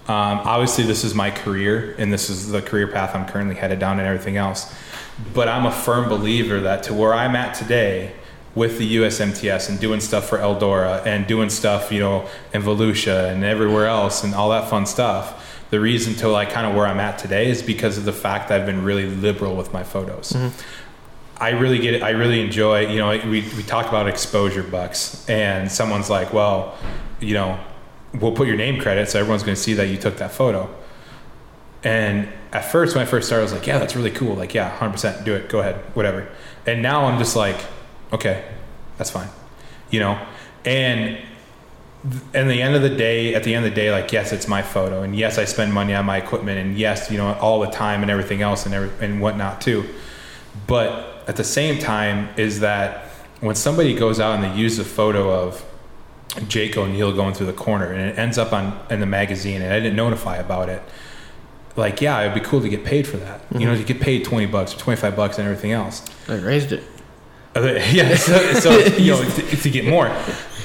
Um, 0.07 0.39
obviously, 0.43 0.83
this 0.83 1.03
is 1.03 1.15
my 1.15 1.31
career, 1.31 1.95
and 1.97 2.13
this 2.13 2.29
is 2.29 2.51
the 2.51 2.61
career 2.61 2.87
path 2.87 3.15
I'm 3.15 3.25
currently 3.25 3.55
headed 3.55 3.79
down, 3.79 3.97
and 3.97 4.07
everything 4.07 4.37
else. 4.37 4.71
But 5.33 5.47
I'm 5.47 5.65
a 5.65 5.71
firm 5.71 6.07
believer 6.07 6.59
that 6.61 6.83
to 6.83 6.93
where 6.93 7.13
I'm 7.13 7.35
at 7.35 7.55
today, 7.55 8.13
with 8.55 8.77
the 8.77 8.95
USMTS 8.97 9.69
and 9.69 9.79
doing 9.79 9.99
stuff 9.99 10.29
for 10.29 10.37
Eldora 10.37 11.05
and 11.05 11.27
doing 11.27 11.49
stuff, 11.49 11.91
you 11.91 11.99
know, 11.99 12.27
in 12.53 12.61
Volusia 12.61 13.29
and 13.29 13.43
everywhere 13.43 13.87
else 13.87 14.23
and 14.23 14.33
all 14.33 14.49
that 14.49 14.69
fun 14.69 14.85
stuff. 14.85 15.61
The 15.71 15.79
reason 15.79 16.15
to 16.15 16.29
like 16.29 16.51
kind 16.51 16.65
of 16.65 16.73
where 16.73 16.87
I'm 16.87 16.99
at 16.99 17.19
today 17.19 17.49
is 17.49 17.61
because 17.61 17.97
of 17.97 18.05
the 18.05 18.13
fact 18.13 18.47
that 18.47 18.61
I've 18.61 18.65
been 18.65 18.83
really 18.83 19.07
liberal 19.07 19.57
with 19.57 19.73
my 19.73 19.83
photos. 19.83 20.31
I 21.37 21.49
really 21.49 21.79
get 21.79 21.93
it. 21.95 22.03
I 22.03 22.11
really 22.11 22.41
enjoy, 22.41 22.87
you 22.87 22.97
know, 22.97 23.09
we, 23.09 23.41
we 23.41 23.63
talk 23.63 23.87
about 23.87 24.07
exposure 24.07 24.63
bucks 24.63 25.27
and 25.29 25.69
someone's 25.69 26.09
like, 26.09 26.31
well, 26.31 26.77
you 27.19 27.33
know, 27.33 27.59
we'll 28.13 28.31
put 28.31 28.47
your 28.47 28.55
name 28.55 28.79
credit 28.79 29.09
so 29.09 29.19
everyone's 29.19 29.43
going 29.43 29.55
to 29.55 29.61
see 29.61 29.73
that 29.73 29.87
you 29.87 29.97
took 29.97 30.17
that 30.17 30.31
photo. 30.31 30.73
And 31.83 32.29
at 32.51 32.65
first, 32.71 32.95
when 32.95 33.03
I 33.03 33.05
first 33.05 33.27
started, 33.27 33.41
I 33.41 33.43
was 33.43 33.53
like, 33.53 33.67
yeah, 33.67 33.77
that's 33.77 33.95
really 33.95 34.11
cool. 34.11 34.35
Like, 34.35 34.53
yeah, 34.53 34.75
100% 34.77 35.25
do 35.25 35.35
it. 35.35 35.49
Go 35.49 35.59
ahead, 35.59 35.75
whatever. 35.93 36.27
And 36.65 36.81
now 36.81 37.05
I'm 37.05 37.19
just 37.19 37.35
like, 37.35 37.57
okay, 38.13 38.45
that's 38.97 39.11
fine. 39.11 39.29
You 39.91 39.99
know? 39.99 40.25
And 40.63 41.19
in 42.33 42.47
the 42.47 42.61
end 42.61 42.75
of 42.75 42.81
the 42.81 42.89
day, 42.89 43.35
at 43.35 43.43
the 43.43 43.53
end 43.53 43.65
of 43.65 43.71
the 43.71 43.75
day, 43.75 43.91
like, 43.91 44.11
yes, 44.11 44.31
it's 44.31 44.47
my 44.47 44.61
photo. 44.61 45.03
And 45.03 45.15
yes, 45.15 45.37
I 45.37 45.45
spend 45.45 45.73
money 45.73 45.93
on 45.93 46.05
my 46.05 46.17
equipment. 46.17 46.59
And 46.59 46.77
yes, 46.77 47.11
you 47.11 47.17
know, 47.17 47.33
all 47.35 47.59
the 47.59 47.69
time 47.69 48.01
and 48.01 48.09
everything 48.09 48.41
else 48.41 48.65
and, 48.65 48.73
every, 48.73 49.05
and 49.05 49.21
whatnot 49.21 49.61
too. 49.61 49.87
But 50.65 51.14
at 51.27 51.35
the 51.35 51.43
same 51.43 51.79
time, 51.79 52.29
is 52.37 52.59
that 52.59 53.05
when 53.41 53.55
somebody 53.55 53.93
goes 53.95 54.19
out 54.19 54.35
and 54.35 54.43
they 54.43 54.57
use 54.57 54.79
a 54.79 54.83
photo 54.83 55.31
of 55.31 55.63
Jake 56.47 56.77
O'Neil 56.77 57.13
going 57.13 57.33
through 57.33 57.47
the 57.47 57.53
corner 57.53 57.91
and 57.91 58.01
it 58.09 58.17
ends 58.17 58.37
up 58.37 58.51
on 58.53 58.79
in 58.89 58.99
the 58.99 59.05
magazine 59.05 59.61
and 59.61 59.73
I 59.73 59.79
didn't 59.79 59.95
notify 59.95 60.37
about 60.37 60.69
it, 60.69 60.81
like 61.75 62.01
yeah, 62.01 62.21
it'd 62.21 62.33
be 62.33 62.39
cool 62.39 62.61
to 62.61 62.69
get 62.69 62.83
paid 62.83 63.07
for 63.07 63.17
that. 63.17 63.41
You 63.57 63.65
know, 63.65 63.75
to 63.75 63.83
get 63.83 63.99
paid 63.99 64.25
twenty 64.25 64.45
bucks 64.45 64.73
or 64.73 64.77
twenty 64.79 64.99
five 64.99 65.15
bucks 65.15 65.37
and 65.37 65.47
everything 65.47 65.71
else. 65.71 66.03
I 66.27 66.35
raised 66.35 66.71
it. 66.71 66.83
Yeah, 67.55 68.17
so, 68.17 68.53
so 68.55 68.77
you 68.97 69.11
know 69.11 69.23
to, 69.23 69.55
to 69.55 69.69
get 69.69 69.85
more, 69.85 70.13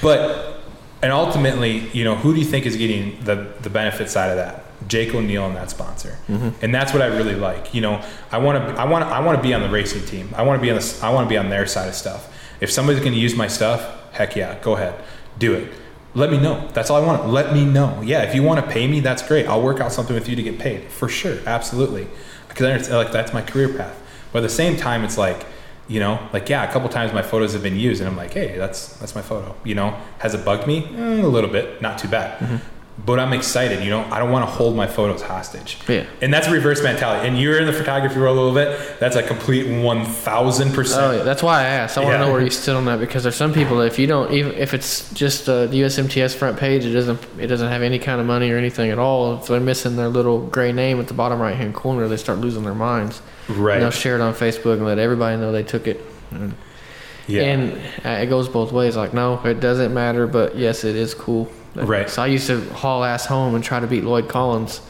but 0.02 0.60
and 1.02 1.12
ultimately, 1.12 1.88
you 1.90 2.02
know, 2.02 2.16
who 2.16 2.34
do 2.34 2.40
you 2.40 2.44
think 2.44 2.66
is 2.66 2.76
getting 2.76 3.22
the 3.22 3.52
the 3.62 3.70
benefit 3.70 4.10
side 4.10 4.30
of 4.30 4.36
that? 4.36 4.64
Jake 4.88 5.14
O'Neil 5.14 5.46
and 5.46 5.56
that 5.56 5.70
sponsor, 5.70 6.16
and 6.28 6.74
that's 6.74 6.92
what 6.92 7.02
I 7.02 7.06
really 7.06 7.34
like. 7.34 7.74
You 7.74 7.80
know, 7.82 8.02
I 8.32 8.38
want 8.38 8.58
to, 8.58 8.80
I 8.80 8.84
want, 8.86 9.04
I 9.04 9.20
want 9.20 9.36
to 9.38 9.42
be 9.42 9.52
on 9.54 9.62
the 9.62 9.68
racing 9.68 10.04
team. 10.06 10.30
I 10.36 10.42
want 10.42 10.58
to 10.58 10.62
be 10.62 10.70
on 10.70 10.76
the, 10.78 10.98
I 11.02 11.10
want 11.10 11.26
to 11.26 11.28
be 11.28 11.36
on 11.36 11.50
their 11.50 11.66
side 11.66 11.88
of 11.88 11.94
stuff. 11.94 12.34
If 12.60 12.70
somebody's 12.70 13.00
going 13.00 13.12
to 13.14 13.18
use 13.18 13.34
my 13.36 13.46
stuff, 13.48 14.12
heck 14.12 14.36
yeah, 14.36 14.58
go 14.62 14.74
ahead, 14.74 14.94
do 15.38 15.54
it. 15.54 15.72
Let 16.14 16.30
me 16.30 16.38
know. 16.38 16.68
That's 16.72 16.90
all 16.90 17.02
I 17.02 17.06
want. 17.06 17.28
Let 17.28 17.52
me 17.54 17.64
know. 17.64 18.00
Yeah, 18.02 18.22
if 18.22 18.34
you 18.34 18.42
want 18.42 18.64
to 18.64 18.70
pay 18.70 18.88
me, 18.88 18.98
that's 19.00 19.22
great. 19.26 19.46
I'll 19.46 19.62
work 19.62 19.80
out 19.80 19.92
something 19.92 20.14
with 20.14 20.28
you 20.28 20.34
to 20.36 20.42
get 20.42 20.58
paid 20.58 20.90
for 20.90 21.08
sure, 21.08 21.38
absolutely. 21.46 22.08
Because 22.48 22.90
like 22.90 23.12
that's 23.12 23.32
my 23.32 23.42
career 23.42 23.68
path. 23.72 23.96
But 24.32 24.38
at 24.40 24.42
the 24.42 24.48
same 24.48 24.76
time, 24.76 25.04
it's 25.04 25.16
like, 25.16 25.46
you 25.88 26.00
know, 26.00 26.18
like 26.32 26.48
yeah, 26.48 26.68
a 26.68 26.72
couple 26.72 26.88
times 26.88 27.12
my 27.12 27.22
photos 27.22 27.52
have 27.52 27.62
been 27.62 27.76
used, 27.76 28.00
and 28.00 28.08
I'm 28.10 28.16
like, 28.16 28.32
hey, 28.32 28.56
that's 28.58 28.94
that's 28.96 29.14
my 29.14 29.22
photo. 29.22 29.54
You 29.64 29.74
know, 29.76 29.96
has 30.18 30.34
it 30.34 30.44
bugged 30.44 30.66
me 30.66 30.84
Eh, 30.96 31.22
a 31.22 31.26
little 31.26 31.50
bit? 31.50 31.80
Not 31.80 31.98
too 31.98 32.08
bad. 32.08 32.60
But 33.06 33.20
I'm 33.20 33.32
excited. 33.32 33.82
You 33.84 33.90
know, 33.90 34.00
I 34.10 34.18
don't 34.18 34.30
want 34.30 34.44
to 34.46 34.50
hold 34.50 34.74
my 34.76 34.86
photos 34.86 35.22
hostage. 35.22 35.78
Yeah. 35.88 36.04
And 36.20 36.34
that's 36.34 36.48
a 36.48 36.50
reverse 36.50 36.82
mentality. 36.82 37.28
And 37.28 37.38
you're 37.38 37.58
in 37.58 37.66
the 37.66 37.72
photography 37.72 38.18
world 38.18 38.36
a 38.36 38.40
little 38.40 38.54
bit. 38.54 38.98
That's 39.00 39.16
a 39.16 39.22
complete 39.22 39.66
one 39.82 40.04
thousand 40.04 40.72
Oh 40.72 40.74
percent. 40.74 41.16
yeah, 41.18 41.22
that's 41.22 41.42
why 41.42 41.60
I 41.60 41.64
asked. 41.64 41.96
I 41.96 42.00
want 42.02 42.12
Yeah. 42.14 42.18
to 42.18 42.26
know 42.26 42.32
where 42.32 42.40
you 42.42 42.50
stood 42.50 42.76
on 42.76 42.84
that 42.86 42.98
because 43.00 43.22
there's 43.22 43.36
some 43.36 43.52
people 43.54 43.78
that 43.78 43.86
if 43.86 43.98
you 43.98 44.06
don't 44.06 44.32
even 44.32 44.52
if 44.54 44.74
it's 44.74 45.12
just 45.14 45.46
the 45.46 45.68
USMTS 45.72 46.34
front 46.34 46.58
page, 46.58 46.84
it 46.84 46.92
doesn't 46.92 47.18
it 47.38 47.46
doesn't 47.46 47.68
have 47.68 47.82
any 47.82 47.98
kind 47.98 48.20
of 48.20 48.26
money 48.26 48.50
or 48.50 48.56
anything 48.58 48.90
at 48.90 48.98
all. 48.98 49.36
If 49.36 49.46
they're 49.46 49.60
missing 49.60 49.96
their 49.96 50.08
little 50.08 50.46
gray 50.46 50.72
name 50.72 50.98
at 51.00 51.06
the 51.06 51.14
bottom 51.14 51.40
right 51.40 51.56
hand 51.56 51.74
corner, 51.74 52.08
they 52.08 52.16
start 52.16 52.38
losing 52.38 52.64
their 52.64 52.74
minds. 52.74 53.22
Right. 53.48 53.74
And 53.74 53.82
they'll 53.84 53.90
share 53.92 54.16
it 54.16 54.20
on 54.20 54.34
Facebook 54.34 54.74
and 54.74 54.84
let 54.86 54.98
everybody 54.98 55.36
know 55.36 55.52
they 55.52 55.62
took 55.62 55.86
it. 55.86 56.04
And, 56.32 56.54
Yeah. 57.26 57.42
and 57.42 57.72
uh, 58.04 58.22
it 58.22 58.26
goes 58.26 58.48
both 58.48 58.72
ways. 58.72 58.96
Like 58.96 59.14
no, 59.14 59.40
it 59.44 59.60
doesn't 59.60 59.94
matter, 59.94 60.26
but 60.26 60.56
yes, 60.56 60.84
it 60.84 60.96
is 60.96 61.14
cool. 61.14 61.50
Right. 61.74 62.08
So 62.10 62.22
I 62.22 62.26
used 62.26 62.46
to 62.48 62.60
haul 62.74 63.04
ass 63.04 63.26
home 63.26 63.54
and 63.54 63.62
try 63.62 63.80
to 63.80 63.86
beat 63.86 64.04
Lloyd 64.04 64.28
Collins. 64.28 64.80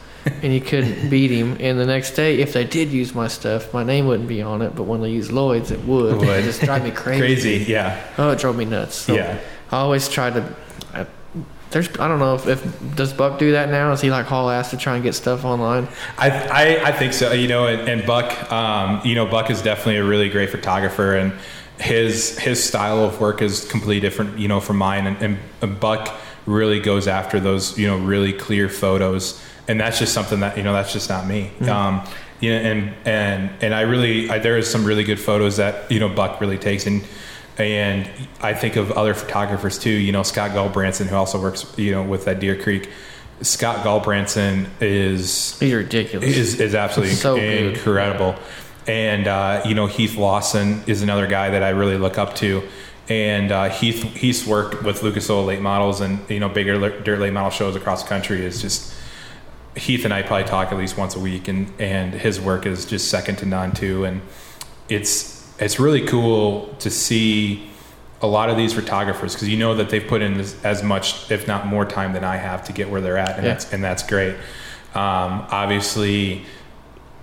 and 0.43 0.53
you 0.53 0.61
couldn't 0.61 1.09
beat 1.11 1.31
him. 1.31 1.57
And 1.59 1.79
the 1.79 1.85
next 1.85 2.11
day, 2.11 2.39
if 2.41 2.53
they 2.53 2.63
did 2.63 2.89
use 2.89 3.15
my 3.15 3.27
stuff, 3.27 3.73
my 3.73 3.83
name 3.83 4.05
wouldn't 4.07 4.29
be 4.29 4.41
on 4.41 4.61
it. 4.61 4.75
But 4.75 4.83
when 4.83 5.01
they 5.01 5.09
use 5.09 5.31
Lloyd's, 5.31 5.71
it 5.71 5.83
would. 5.85 6.17
Would. 6.17 6.27
It 6.27 6.43
just 6.43 6.61
drive 6.61 6.83
me 6.83 6.91
crazy. 7.03 7.19
Crazy. 7.19 7.71
Yeah. 7.71 7.99
Oh, 8.17 8.29
it 8.29 8.39
drove 8.39 8.55
me 8.55 8.65
nuts. 8.65 8.95
So 8.95 9.15
Yeah. 9.15 9.39
I 9.71 9.77
always 9.77 10.07
try 10.09 10.29
to. 10.29 10.55
I, 10.93 11.05
there's 11.71 11.87
I 11.97 12.07
don't 12.09 12.19
know 12.19 12.35
if, 12.35 12.45
if 12.47 12.95
does 12.95 13.13
Buck 13.13 13.39
do 13.39 13.53
that 13.53 13.69
now? 13.69 13.93
Is 13.93 14.01
he 14.01 14.11
like 14.11 14.25
haul 14.25 14.49
ass 14.49 14.71
to 14.71 14.77
try 14.77 14.95
and 14.95 15.03
get 15.03 15.13
stuff 15.15 15.45
online? 15.45 15.87
I, 16.17 16.29
I, 16.29 16.87
I 16.89 16.91
think 16.91 17.13
so. 17.13 17.31
You 17.31 17.47
know, 17.47 17.67
and, 17.67 17.87
and 17.89 18.05
Buck, 18.05 18.51
um, 18.51 19.01
you 19.05 19.15
know, 19.15 19.25
Buck 19.25 19.49
is 19.49 19.61
definitely 19.61 19.95
a 19.97 20.03
really 20.03 20.27
great 20.29 20.49
photographer, 20.49 21.15
and 21.15 21.31
his 21.79 22.37
his 22.37 22.61
style 22.61 22.99
of 23.05 23.21
work 23.21 23.41
is 23.41 23.63
completely 23.69 24.01
different, 24.01 24.37
you 24.37 24.49
know, 24.49 24.59
from 24.59 24.77
mine. 24.77 25.07
And, 25.07 25.21
and, 25.21 25.39
and 25.61 25.79
Buck 25.79 26.13
really 26.51 26.79
goes 26.79 27.07
after 27.07 27.39
those, 27.39 27.77
you 27.77 27.87
know, 27.87 27.97
really 27.97 28.33
clear 28.33 28.69
photos, 28.69 29.41
and 29.67 29.79
that's 29.79 29.99
just 29.99 30.13
something 30.13 30.39
that 30.41 30.57
you 30.57 30.63
know, 30.63 30.73
that's 30.73 30.93
just 30.93 31.09
not 31.09 31.25
me. 31.27 31.51
Um, 31.67 32.03
you 32.39 32.51
know, 32.51 32.57
and 32.57 32.93
and 33.05 33.49
and 33.61 33.73
I 33.73 33.81
really, 33.81 34.29
I, 34.29 34.39
there 34.39 34.57
is 34.57 34.69
some 34.69 34.83
really 34.85 35.03
good 35.03 35.19
photos 35.19 35.57
that 35.57 35.91
you 35.91 35.99
know 35.99 36.09
Buck 36.09 36.41
really 36.41 36.57
takes, 36.57 36.85
and 36.87 37.03
and 37.57 38.09
I 38.41 38.53
think 38.53 38.75
of 38.75 38.91
other 38.91 39.13
photographers 39.13 39.77
too. 39.79 39.89
You 39.91 40.11
know, 40.11 40.23
Scott 40.23 40.51
Gulbranson, 40.51 41.07
who 41.07 41.15
also 41.15 41.39
works, 41.41 41.65
you 41.77 41.91
know, 41.91 42.03
with 42.03 42.25
that 42.25 42.39
Deer 42.39 42.55
Creek. 42.61 42.89
Scott 43.41 43.83
Gulbranson 43.83 44.67
is 44.81 45.59
He's 45.59 45.73
ridiculous. 45.73 46.29
is, 46.37 46.59
is 46.59 46.75
absolutely 46.75 47.15
So 47.15 47.35
good. 47.35 47.73
incredible. 47.75 48.35
And 48.87 49.27
uh, 49.27 49.61
you 49.65 49.73
know 49.75 49.85
Heath 49.87 50.15
Lawson 50.17 50.83
is 50.87 51.01
another 51.01 51.25
guy 51.27 51.49
that 51.51 51.63
I 51.63 51.69
really 51.69 51.97
look 51.97 52.17
up 52.17 52.35
to. 52.35 52.61
And 53.09 53.51
uh, 53.51 53.69
Heath 53.69 54.03
Heath's 54.15 54.45
work 54.45 54.83
with 54.83 55.03
Lucas 55.03 55.29
Oil 55.29 55.43
late 55.43 55.61
models 55.61 56.01
and 56.01 56.19
you 56.29 56.39
know 56.39 56.47
bigger 56.49 57.01
dirt 57.01 57.19
late 57.19 57.33
model 57.33 57.49
shows 57.49 57.75
across 57.75 58.03
the 58.03 58.09
country 58.09 58.45
is 58.45 58.61
just 58.61 58.93
Heath 59.75 60.05
and 60.05 60.13
I 60.13 60.21
probably 60.21 60.47
talk 60.47 60.71
at 60.71 60.77
least 60.77 60.97
once 60.97 61.15
a 61.15 61.19
week, 61.19 61.47
and 61.47 61.71
and 61.79 62.13
his 62.13 62.39
work 62.39 62.65
is 62.65 62.85
just 62.85 63.09
second 63.09 63.37
to 63.37 63.45
none 63.45 63.71
too. 63.73 64.05
And 64.05 64.21
it's 64.87 65.51
it's 65.59 65.79
really 65.79 66.05
cool 66.05 66.73
to 66.79 66.89
see 66.89 67.69
a 68.21 68.27
lot 68.27 68.49
of 68.49 68.57
these 68.57 68.73
photographers 68.73 69.33
because 69.33 69.49
you 69.49 69.57
know 69.57 69.73
that 69.75 69.89
they've 69.89 70.05
put 70.07 70.21
in 70.21 70.39
as, 70.39 70.55
as 70.63 70.83
much, 70.83 71.29
if 71.31 71.47
not 71.47 71.65
more, 71.65 71.85
time 71.85 72.13
than 72.13 72.23
I 72.23 72.37
have 72.37 72.63
to 72.65 72.73
get 72.73 72.89
where 72.89 73.01
they're 73.01 73.17
at, 73.17 73.35
and 73.37 73.43
Yeah. 73.45 73.53
that's 73.53 73.73
and 73.73 73.83
that's 73.83 74.03
great. 74.03 74.35
Um, 74.93 75.45
obviously, 75.49 76.43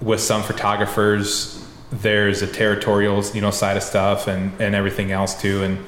with 0.00 0.20
some 0.20 0.42
photographers, 0.42 1.64
there's 1.90 2.42
a 2.42 2.46
territorial, 2.46 3.24
you 3.34 3.40
know, 3.40 3.50
side 3.50 3.76
of 3.76 3.82
stuff 3.82 4.26
and 4.26 4.58
and 4.60 4.74
everything 4.74 5.12
else 5.12 5.40
too. 5.40 5.62
And 5.62 5.84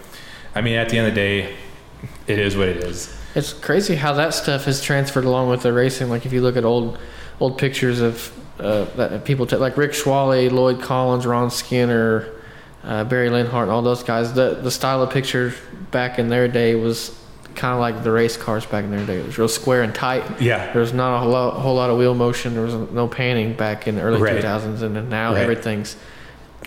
I 0.54 0.60
mean, 0.60 0.76
at 0.76 0.88
the 0.88 0.98
end 0.98 1.08
of 1.08 1.14
the 1.14 1.20
day, 1.20 1.56
it 2.26 2.38
is 2.38 2.56
what 2.56 2.68
it 2.68 2.78
is. 2.78 3.16
It's 3.34 3.52
crazy 3.52 3.94
how 3.94 4.12
that 4.14 4.34
stuff 4.34 4.64
has 4.64 4.82
transferred 4.82 5.24
along 5.24 5.50
with 5.50 5.62
the 5.62 5.72
racing. 5.72 6.08
Like 6.08 6.26
if 6.26 6.32
you 6.32 6.40
look 6.40 6.56
at 6.56 6.64
old 6.64 6.98
old 7.38 7.58
pictures 7.58 8.00
of 8.00 8.32
uh, 8.58 8.84
that 8.96 9.24
people 9.24 9.46
take, 9.46 9.60
like 9.60 9.76
Rick 9.76 9.92
Schwally, 9.92 10.50
Lloyd 10.50 10.80
Collins, 10.80 11.26
Ron 11.26 11.50
Skinner, 11.50 12.28
uh, 12.84 13.04
Barry 13.04 13.28
Linhart, 13.28 13.62
and 13.62 13.70
all 13.70 13.82
those 13.82 14.02
guys. 14.02 14.32
The 14.32 14.54
the 14.54 14.70
style 14.70 15.02
of 15.02 15.10
picture 15.10 15.54
back 15.90 16.18
in 16.18 16.28
their 16.28 16.48
day 16.48 16.74
was 16.74 17.18
kind 17.54 17.74
of 17.74 17.80
like 17.80 18.02
the 18.04 18.10
race 18.12 18.36
cars 18.36 18.64
back 18.66 18.84
in 18.84 18.90
their 18.90 19.04
day. 19.06 19.18
It 19.18 19.26
was 19.26 19.38
real 19.38 19.48
square 19.48 19.82
and 19.82 19.94
tight. 19.94 20.40
Yeah. 20.40 20.72
There 20.72 20.80
was 20.80 20.92
not 20.92 21.16
a 21.16 21.20
whole 21.20 21.30
lot, 21.30 21.54
whole 21.54 21.74
lot 21.74 21.90
of 21.90 21.98
wheel 21.98 22.14
motion. 22.14 22.54
There 22.54 22.62
was 22.64 22.74
no 22.74 23.06
panning 23.08 23.54
back 23.54 23.86
in 23.88 23.96
the 23.96 24.02
early 24.02 24.20
Right. 24.20 24.34
2000s, 24.42 24.82
and 24.82 24.94
then 24.96 25.08
now 25.08 25.32
Right. 25.34 25.42
everything's 25.42 25.96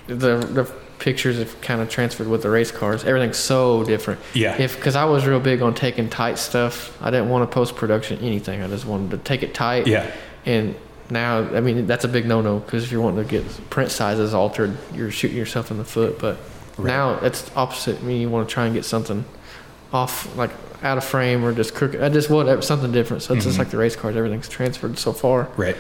the 0.08 0.38
the 0.38 0.70
pictures 1.00 1.38
have 1.38 1.60
kind 1.62 1.82
of 1.82 1.90
transferred 1.90 2.28
with 2.28 2.44
the 2.44 2.50
race 2.50 2.72
cars. 2.72 3.04
Everything's 3.04 3.38
so 3.38 3.84
different. 3.84 4.20
Yeah. 4.34 4.56
If 4.58 4.76
because 4.78 4.96
I 4.96 5.04
was 5.06 5.26
real 5.26 5.40
big 5.40 5.62
on 5.62 5.74
taking 5.74 6.08
tight 6.10 6.38
stuff, 6.40 6.96
I 7.02 7.12
didn't 7.12 7.30
want 7.30 7.50
to 7.50 7.54
post 7.54 7.76
production 7.76 8.20
anything. 8.22 8.62
I 8.64 8.68
just 8.68 8.86
wanted 8.86 9.12
to 9.12 9.18
take 9.18 9.44
it 9.44 9.54
tight. 9.54 9.86
Yeah. 9.88 10.06
And 10.46 10.76
now, 11.10 11.40
I 11.40 11.60
mean, 11.60 11.88
that's 11.88 12.06
a 12.06 12.08
big 12.08 12.26
no 12.26 12.40
no 12.42 12.60
because 12.60 12.84
if 12.86 12.92
you're 12.92 13.02
wanting 13.02 13.24
to 13.26 13.30
get 13.30 13.70
print 13.70 13.92
sizes 13.92 14.34
altered, 14.34 14.78
you're 14.94 15.12
shooting 15.12 15.36
yourself 15.38 15.72
in 15.72 15.78
the 15.78 15.84
foot. 15.84 16.20
But 16.20 16.38
Right. 16.78 16.88
now 16.88 17.20
it's 17.22 17.52
opposite. 17.56 18.00
I 18.00 18.04
mean, 18.04 18.22
you 18.22 18.30
want 18.30 18.48
to 18.48 18.54
try 18.54 18.66
and 18.66 18.74
get 18.74 18.86
something 18.86 19.26
off, 19.92 20.28
like 20.38 20.52
out 20.84 20.98
of 20.98 21.04
frame 21.04 21.44
or 21.46 21.54
just 21.54 21.74
crooked. 21.74 22.02
I 22.04 22.10
just 22.10 22.30
want 22.30 22.64
something 22.64 22.92
different. 22.92 23.24
So 23.24 23.34
it's 23.34 23.46
just 23.46 23.56
Mhm. 23.56 23.60
like 23.60 23.70
the 23.70 23.78
race 23.78 23.96
cars. 23.96 24.16
Everything's 24.16 24.50
transferred 24.50 25.00
so 25.00 25.14
far. 25.14 25.48
Right. 25.58 25.76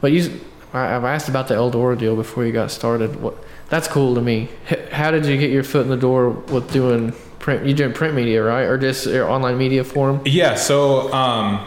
But 0.00 0.12
you, 0.12 0.40
I- 0.72 0.96
I've 0.96 1.04
asked 1.04 1.28
about 1.28 1.48
the 1.48 1.54
Eldora 1.54 1.96
deal 1.98 2.16
before 2.16 2.44
you 2.46 2.52
got 2.52 2.70
started. 2.70 3.20
What 3.20 3.34
that's 3.68 3.86
cool 3.88 4.14
to 4.14 4.20
me. 4.22 4.48
How 4.90 5.10
did 5.10 5.26
you 5.26 5.36
get 5.36 5.50
your 5.50 5.62
foot 5.62 5.82
in 5.82 5.90
the 5.90 5.96
door 5.96 6.30
with 6.30 6.72
doing 6.72 7.12
print? 7.38 7.66
You 7.66 7.74
doing 7.74 7.92
print 7.92 8.14
media, 8.14 8.42
right, 8.42 8.62
or 8.64 8.78
just 8.78 9.06
your 9.06 9.28
online 9.30 9.58
media 9.58 9.84
for 9.84 10.10
them? 10.10 10.20
Yeah, 10.24 10.54
so 10.54 11.12
um, 11.12 11.60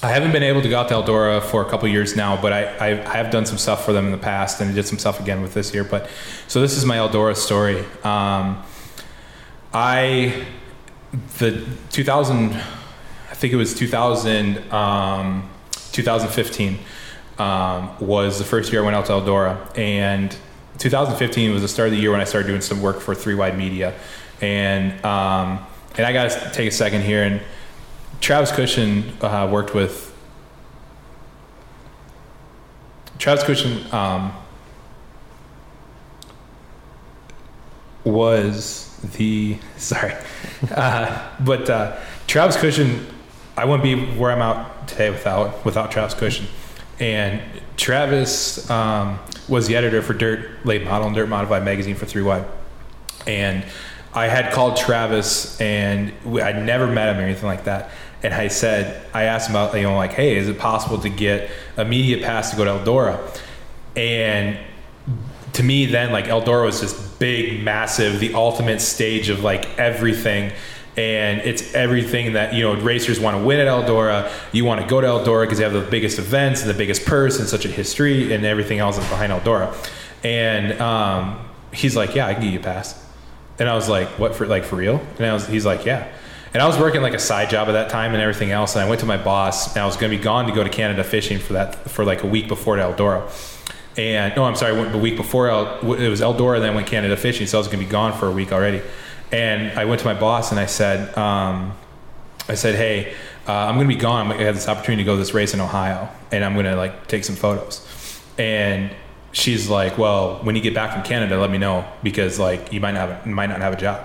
I 0.00 0.08
haven't 0.10 0.30
been 0.30 0.44
able 0.44 0.62
to 0.62 0.68
go 0.68 0.78
out 0.78 0.88
to 0.88 0.94
Eldora 0.94 1.42
for 1.42 1.62
a 1.62 1.64
couple 1.68 1.88
years 1.88 2.14
now, 2.14 2.40
but 2.40 2.52
I, 2.52 2.64
I, 2.76 2.88
I 3.12 3.16
have 3.16 3.30
done 3.32 3.46
some 3.46 3.58
stuff 3.58 3.84
for 3.84 3.92
them 3.92 4.04
in 4.06 4.12
the 4.12 4.18
past, 4.18 4.60
and 4.60 4.70
I 4.70 4.74
did 4.74 4.86
some 4.86 4.98
stuff 4.98 5.18
again 5.18 5.42
with 5.42 5.54
this 5.54 5.74
year. 5.74 5.82
But 5.82 6.08
so 6.46 6.60
this 6.60 6.76
is 6.76 6.84
my 6.84 6.98
Eldora 6.98 7.34
story. 7.36 7.84
Um, 8.04 8.62
I 9.72 10.44
the 11.38 11.64
2000, 11.90 12.52
I 12.52 13.34
think 13.34 13.52
it 13.52 13.56
was 13.56 13.74
2000, 13.74 14.72
um, 14.72 15.48
2015 15.92 16.78
um, 17.38 17.96
was 18.00 18.38
the 18.38 18.44
first 18.44 18.72
year 18.72 18.82
I 18.82 18.84
went 18.84 18.96
out 18.96 19.06
to 19.06 19.12
Eldora, 19.12 19.76
and 19.78 20.36
2015 20.78 21.52
was 21.52 21.62
the 21.62 21.68
start 21.68 21.88
of 21.88 21.94
the 21.94 22.00
year 22.00 22.10
when 22.10 22.20
I 22.20 22.24
started 22.24 22.48
doing 22.48 22.60
some 22.60 22.82
work 22.82 23.00
for 23.00 23.14
Three 23.14 23.34
Wide 23.34 23.56
Media, 23.56 23.94
and 24.40 24.92
um, 25.04 25.64
and 25.96 26.06
I 26.06 26.12
got 26.12 26.30
to 26.30 26.50
take 26.52 26.68
a 26.68 26.72
second 26.72 27.02
here. 27.02 27.22
And 27.22 27.40
Travis 28.20 28.50
Cushion 28.50 29.12
uh, 29.20 29.48
worked 29.50 29.74
with 29.74 30.12
Travis 33.18 33.44
Cushion 33.44 33.84
um, 33.92 34.32
was 38.04 38.96
the 39.16 39.58
sorry, 39.76 40.14
uh, 40.70 41.30
but 41.40 41.68
uh, 41.70 41.98
Travis 42.26 42.56
Cushion 42.56 43.06
I 43.56 43.64
wouldn't 43.64 43.82
be 43.82 44.18
where 44.18 44.32
I'm 44.32 44.42
out 44.42 44.88
today 44.88 45.10
without 45.10 45.64
without 45.64 45.90
Travis 45.90 46.14
Cushion, 46.14 46.46
and 46.98 47.40
Travis 47.76 48.68
um, 48.70 49.18
was 49.48 49.66
the 49.66 49.76
editor 49.76 50.02
for 50.02 50.12
Dirt 50.12 50.64
Late 50.66 50.84
Model 50.84 51.06
and 51.06 51.16
Dirt 51.16 51.28
Modified 51.28 51.64
magazine 51.64 51.94
for 51.94 52.06
Three 52.06 52.22
Wide, 52.22 52.46
and 53.26 53.64
I 54.14 54.28
had 54.28 54.52
called 54.52 54.76
Travis 54.76 55.60
and 55.60 56.12
we, 56.24 56.40
I'd 56.40 56.64
never 56.64 56.86
met 56.86 57.14
him 57.14 57.20
or 57.20 57.24
anything 57.24 57.46
like 57.46 57.64
that. 57.64 57.90
And 58.22 58.32
I 58.32 58.48
said, 58.48 59.04
I 59.12 59.24
asked 59.24 59.50
him 59.50 59.56
about, 59.56 59.76
you 59.76 59.82
know, 59.82 59.96
like, 59.96 60.12
hey, 60.12 60.36
is 60.36 60.48
it 60.48 60.58
possible 60.58 60.98
to 60.98 61.08
get 61.08 61.50
a 61.76 61.84
media 61.84 62.24
pass 62.24 62.50
to 62.52 62.56
go 62.56 62.64
to 62.64 62.70
Eldora? 62.70 63.40
And 63.96 64.56
to 65.54 65.62
me, 65.62 65.86
then, 65.86 66.12
like, 66.12 66.26
Eldora 66.26 66.66
was 66.66 66.80
just 66.80 67.18
big, 67.18 67.62
massive, 67.62 68.20
the 68.20 68.34
ultimate 68.34 68.80
stage 68.80 69.28
of 69.28 69.42
like 69.42 69.78
everything. 69.78 70.52
And 70.96 71.40
it's 71.40 71.74
everything 71.74 72.34
that, 72.34 72.54
you 72.54 72.62
know, 72.62 72.76
racers 72.76 73.18
want 73.18 73.36
to 73.36 73.42
win 73.42 73.58
at 73.58 73.66
Eldora. 73.66 74.30
You 74.52 74.64
want 74.64 74.80
to 74.80 74.86
go 74.86 75.00
to 75.00 75.06
Eldora 75.06 75.44
because 75.44 75.58
they 75.58 75.64
have 75.64 75.72
the 75.72 75.80
biggest 75.80 76.20
events 76.20 76.60
and 76.60 76.70
the 76.70 76.74
biggest 76.74 77.04
purse 77.04 77.40
and 77.40 77.48
such 77.48 77.64
a 77.64 77.68
history 77.68 78.32
and 78.32 78.44
everything 78.44 78.78
else 78.78 78.96
is 78.96 79.08
behind 79.08 79.32
Eldora. 79.32 79.74
And 80.22 80.80
um, 80.80 81.48
he's 81.72 81.96
like, 81.96 82.14
yeah, 82.14 82.28
I 82.28 82.34
can 82.34 82.44
give 82.44 82.52
you 82.52 82.60
a 82.60 82.62
pass. 82.62 83.04
And 83.58 83.68
I 83.68 83.74
was 83.74 83.88
like, 83.88 84.08
what 84.20 84.36
for, 84.36 84.46
like, 84.46 84.62
for 84.64 84.76
real? 84.76 85.00
And 85.18 85.26
I 85.26 85.32
was, 85.32 85.48
he's 85.48 85.66
like, 85.66 85.84
yeah. 85.84 86.12
And 86.52 86.62
I 86.62 86.66
was 86.68 86.78
working 86.78 87.02
like 87.02 87.14
a 87.14 87.18
side 87.18 87.50
job 87.50 87.66
at 87.68 87.72
that 87.72 87.90
time 87.90 88.12
and 88.12 88.22
everything 88.22 88.52
else. 88.52 88.76
And 88.76 88.84
I 88.84 88.88
went 88.88 89.00
to 89.00 89.06
my 89.06 89.16
boss, 89.16 89.74
and 89.74 89.82
I 89.82 89.86
was 89.86 89.96
going 89.96 90.12
to 90.12 90.16
be 90.16 90.22
gone 90.22 90.46
to 90.46 90.52
go 90.52 90.62
to 90.62 90.70
Canada 90.70 91.02
fishing 91.02 91.40
for 91.40 91.54
that 91.54 91.90
for 91.90 92.04
like 92.04 92.22
a 92.22 92.28
week 92.28 92.46
before 92.46 92.76
Eldora. 92.76 93.28
And 93.96 94.34
no, 94.34 94.44
I'm 94.44 94.56
sorry, 94.56 94.90
the 94.90 94.98
week 94.98 95.16
before 95.16 95.48
El, 95.48 95.94
it 95.94 96.08
was 96.08 96.20
Eldora, 96.20 96.60
then 96.60 96.72
I 96.72 96.74
went 96.74 96.86
Canada 96.86 97.16
fishing, 97.16 97.46
so 97.46 97.58
I 97.58 97.60
was 97.60 97.68
to 97.80 97.84
be 97.84 97.90
gone 97.90 98.12
for 98.12 98.26
a 98.26 98.32
week 98.32 98.52
already. 98.52 98.82
And 99.30 99.78
I 99.78 99.84
went 99.84 100.00
to 100.00 100.06
my 100.06 100.14
boss 100.14 100.50
and 100.50 100.58
I 100.58 100.66
said, 100.66 101.16
um, 101.16 101.74
I 102.48 102.54
said, 102.54 102.74
hey, 102.74 103.14
uh, 103.46 103.52
I'm 103.52 103.74
to 103.88 103.94
be 103.94 104.00
gone. 104.00 104.32
I 104.32 104.42
have 104.42 104.54
this 104.54 104.68
opportunity 104.68 105.02
to 105.02 105.06
go 105.06 105.12
to 105.12 105.18
this 105.18 105.34
race 105.34 105.54
in 105.54 105.60
Ohio, 105.60 106.08
and 106.32 106.44
I'm 106.44 106.54
to 106.66 106.76
like 106.76 107.06
take 107.06 107.24
some 107.24 107.36
photos. 107.36 107.86
And 108.38 108.90
she's 109.32 109.68
like, 109.68 109.98
well, 109.98 110.36
when 110.42 110.56
you 110.56 110.62
get 110.62 110.74
back 110.74 110.92
from 110.92 111.02
Canada, 111.02 111.38
let 111.38 111.50
me 111.50 111.58
know 111.58 111.84
because 112.02 112.38
like 112.38 112.72
you 112.72 112.80
might 112.80 112.92
not 112.92 113.08
have, 113.08 113.26
might 113.26 113.48
not 113.48 113.60
have 113.60 113.72
a 113.72 113.76
job. 113.76 114.04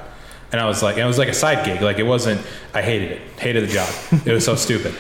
And 0.52 0.60
I 0.60 0.65
was 0.65 0.82
like, 0.82 0.97
it 0.97 1.06
was 1.06 1.17
like 1.17 1.30
a 1.30 1.34
side 1.34 1.65
gig. 1.65 1.82
Like 1.82 1.99
it 1.99 2.04
wasn't. 2.04 2.45
I 2.73 2.82
hated 2.82 3.12
it. 3.12 3.21
Hated 3.39 3.63
the 3.67 3.73
job. 3.73 3.89
It 4.25 4.34
was 4.34 4.43
so 4.43 4.56
stupid. 4.67 4.95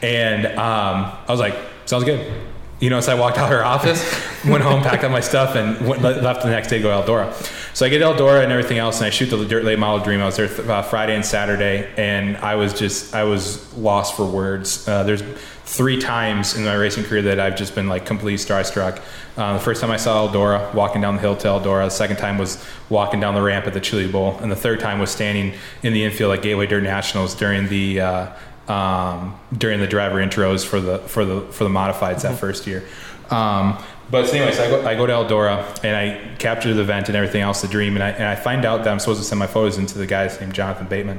And 0.00 0.46
um, 0.46 1.12
I 1.26 1.26
was 1.28 1.40
like, 1.40 1.56
sounds 1.86 2.04
good. 2.04 2.51
You 2.82 2.90
know, 2.90 3.00
so 3.00 3.12
I 3.12 3.14
walked 3.14 3.38
out 3.38 3.48
her 3.48 3.64
office, 3.64 4.02
went 4.44 4.64
home, 4.64 4.82
packed 4.82 5.04
up 5.04 5.12
my 5.12 5.20
stuff, 5.20 5.54
and 5.54 5.86
went, 5.86 6.02
left 6.02 6.42
the 6.42 6.50
next 6.50 6.66
day 6.66 6.78
to 6.78 6.82
go 6.82 7.00
to 7.00 7.06
Eldora. 7.06 7.32
So 7.76 7.86
I 7.86 7.88
get 7.88 8.02
Eldora 8.02 8.42
and 8.42 8.50
everything 8.50 8.78
else, 8.78 8.98
and 8.98 9.06
I 9.06 9.10
shoot 9.10 9.26
the 9.26 9.44
Dirt 9.44 9.62
Late 9.62 9.78
Model 9.78 10.04
Dream. 10.04 10.20
I 10.20 10.24
was 10.24 10.36
there 10.36 10.48
th- 10.48 10.66
uh, 10.68 10.82
Friday 10.82 11.14
and 11.14 11.24
Saturday, 11.24 11.88
and 11.96 12.36
I 12.38 12.56
was 12.56 12.74
just 12.74 13.14
I 13.14 13.22
was 13.22 13.72
lost 13.76 14.16
for 14.16 14.26
words. 14.26 14.88
Uh, 14.88 15.04
there's 15.04 15.22
three 15.64 16.00
times 16.00 16.56
in 16.56 16.64
my 16.64 16.74
racing 16.74 17.04
career 17.04 17.22
that 17.22 17.38
I've 17.38 17.54
just 17.56 17.76
been 17.76 17.88
like 17.88 18.04
completely 18.04 18.36
starstruck. 18.44 19.00
Uh, 19.36 19.52
the 19.52 19.60
first 19.60 19.80
time 19.80 19.92
I 19.92 19.96
saw 19.96 20.26
Eldora 20.26 20.74
walking 20.74 21.00
down 21.00 21.14
the 21.14 21.20
hill 21.20 21.36
to 21.36 21.46
Eldora. 21.46 21.84
The 21.84 21.90
second 21.90 22.16
time 22.16 22.36
was 22.36 22.62
walking 22.90 23.20
down 23.20 23.36
the 23.36 23.42
ramp 23.42 23.68
at 23.68 23.74
the 23.74 23.80
Chili 23.80 24.08
Bowl, 24.08 24.36
and 24.40 24.50
the 24.50 24.56
third 24.56 24.80
time 24.80 24.98
was 24.98 25.12
standing 25.12 25.54
in 25.84 25.92
the 25.92 26.02
infield 26.02 26.36
at 26.36 26.42
Gateway 26.42 26.66
Dirt 26.66 26.82
Nationals 26.82 27.36
during 27.36 27.68
the 27.68 28.00
uh, 28.00 28.32
um, 28.68 29.38
during 29.56 29.80
the 29.80 29.86
driver 29.86 30.16
intros 30.16 30.64
for 30.64 30.80
the 30.80 30.98
for 31.00 31.24
the 31.24 31.42
for 31.52 31.64
the 31.64 31.70
modifieds 31.70 32.22
that 32.22 32.38
first 32.38 32.66
year. 32.66 32.84
Um, 33.30 33.82
but 34.10 34.26
so 34.26 34.36
anyways, 34.36 34.58
I 34.58 34.68
go, 34.68 34.86
I 34.86 34.94
go 34.94 35.06
to 35.06 35.12
Eldora 35.12 35.82
and 35.82 35.96
I 35.96 36.36
capture 36.36 36.74
the 36.74 36.82
event 36.82 37.08
and 37.08 37.16
everything 37.16 37.40
else, 37.40 37.62
the 37.62 37.68
dream, 37.68 37.94
and 37.94 38.02
I, 38.02 38.10
and 38.10 38.24
I 38.24 38.36
find 38.36 38.66
out 38.66 38.84
that 38.84 38.88
I'm 38.88 38.98
supposed 38.98 39.20
to 39.20 39.26
send 39.26 39.38
my 39.38 39.46
photos 39.46 39.78
into 39.78 39.96
the 39.96 40.06
guy's 40.06 40.38
named 40.38 40.52
Jonathan 40.52 40.86
Bateman, 40.86 41.18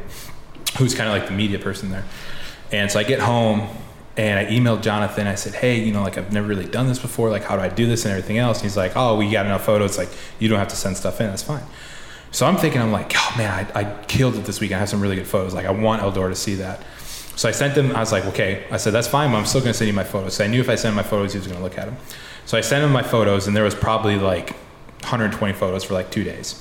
who's 0.77 0.93
kind 0.93 1.10
of 1.10 1.17
like 1.17 1.27
the 1.27 1.34
media 1.34 1.58
person 1.58 1.89
there. 1.89 2.03
And 2.71 2.91
so 2.91 2.99
I 2.99 3.03
get 3.03 3.19
home 3.19 3.67
and 4.15 4.38
I 4.38 4.45
emailed 4.45 4.84
Jonathan. 4.84 5.25
I 5.25 5.34
said, 5.34 5.56
hey, 5.56 5.79
you 5.79 5.91
know, 5.91 6.03
like 6.03 6.19
I've 6.19 6.32
never 6.32 6.47
really 6.47 6.65
done 6.65 6.88
this 6.88 6.99
before. 6.99 7.32
Like, 7.32 7.43
how 7.43 7.56
do 7.56 7.63
I 7.63 7.69
do 7.69 7.88
this 7.88 8.06
and 8.06 8.12
everything 8.12 8.38
else? 8.38 8.60
And 8.60 8.65
he's 8.65 8.77
like, 8.77 8.91
oh, 8.95 9.17
we 9.17 9.32
got 9.32 9.47
enough 9.47 9.65
photos. 9.65 9.97
Like, 9.97 10.10
you 10.38 10.47
don't 10.47 10.60
have 10.60 10.67
to 10.67 10.75
send 10.75 10.95
stuff 10.95 11.19
in. 11.19 11.27
That's 11.27 11.41
fine. 11.43 11.63
So 12.29 12.45
I'm 12.45 12.58
thinking, 12.58 12.82
I'm 12.82 12.91
like, 12.91 13.12
oh 13.15 13.34
man, 13.38 13.67
I, 13.75 13.82
I 13.82 14.03
killed 14.06 14.36
it 14.36 14.45
this 14.45 14.60
week. 14.60 14.71
I 14.71 14.77
have 14.77 14.89
some 14.89 15.01
really 15.01 15.15
good 15.15 15.27
photos. 15.27 15.56
Like, 15.56 15.65
I 15.65 15.71
want 15.71 16.03
Eldora 16.03 16.29
to 16.29 16.36
see 16.36 16.56
that. 16.56 16.84
So 17.36 17.50
I 17.50 17.52
sent 17.52 17.76
him. 17.76 17.96
I 17.96 18.00
was 18.00 18.12
like, 18.12 18.26
okay. 18.26 18.65
I 18.72 18.78
said 18.78 18.93
that's 18.93 19.08
fine, 19.08 19.32
but 19.32 19.38
I'm 19.38 19.46
still 19.46 19.62
going 19.62 19.72
to 19.72 19.78
send 19.78 19.88
you 19.88 19.93
my 19.93 20.04
photos. 20.04 20.36
So 20.36 20.43
I 20.43 20.48
knew 20.48 20.62
if 20.62 20.69
I 20.69 20.76
sent 20.76 20.91
him 20.91 20.96
my 20.96 21.04
photos, 21.04 21.34
he 21.34 21.39
was 21.39 21.48
going 21.48 21.58
to 21.58 21.63
look 21.63 21.78
at 21.78 21.86
them. 21.86 21.98
So 22.46 22.58
I 22.58 22.62
sent 22.62 22.84
him 22.84 22.91
my 22.91 23.04
photos, 23.04 23.48
and 23.48 23.56
there 23.56 23.63
was 23.63 23.76
probably 23.76 24.17
like 24.17 24.52
120 25.02 25.54
photos 25.54 25.84
for 25.84 25.93
like 25.93 26.12
two 26.12 26.24
days. 26.24 26.60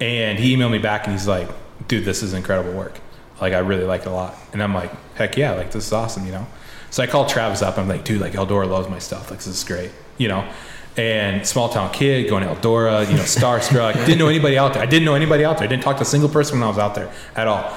And 0.00 0.38
he 0.38 0.54
emailed 0.56 0.70
me 0.70 0.78
back, 0.78 1.04
and 1.04 1.12
he's 1.12 1.26
like, 1.26 1.48
dude, 1.88 2.04
this 2.04 2.22
is 2.22 2.34
incredible 2.34 2.72
work. 2.72 2.98
Like 3.40 3.52
I 3.52 3.58
really 3.58 3.84
like 3.84 4.02
it 4.02 4.08
a 4.08 4.10
lot. 4.10 4.36
And 4.52 4.62
I'm 4.62 4.74
like, 4.74 4.92
heck 5.14 5.36
yeah, 5.36 5.52
like 5.52 5.70
this 5.70 5.86
is 5.86 5.92
awesome, 5.92 6.26
you 6.26 6.32
know. 6.32 6.46
So 6.90 7.02
I 7.02 7.06
called 7.06 7.28
Travis 7.28 7.62
up. 7.62 7.78
I'm 7.78 7.88
like, 7.88 8.04
dude, 8.04 8.20
like 8.20 8.32
Eldora 8.32 8.68
loves 8.68 8.88
my 8.88 8.98
stuff. 8.98 9.30
Like 9.30 9.40
this 9.40 9.48
is 9.48 9.64
great, 9.64 9.90
you 10.16 10.28
know. 10.28 10.48
And 10.96 11.46
small 11.46 11.68
town 11.68 11.92
kid 11.92 12.28
going 12.28 12.42
to 12.42 12.52
Eldora, 12.52 13.08
you 13.08 13.16
know, 13.16 13.22
starstruck. 13.22 13.94
didn't 14.06 14.18
know 14.18 14.28
anybody 14.28 14.58
out 14.58 14.74
there. 14.74 14.82
I 14.82 14.86
didn't 14.86 15.04
know 15.04 15.14
anybody 15.14 15.44
out 15.44 15.58
there. 15.58 15.64
I 15.64 15.68
didn't 15.68 15.84
talk 15.84 15.96
to 15.96 16.02
a 16.02 16.06
single 16.06 16.28
person 16.28 16.58
when 16.58 16.64
I 16.64 16.68
was 16.68 16.78
out 16.78 16.94
there 16.94 17.12
at 17.36 17.46
all. 17.46 17.76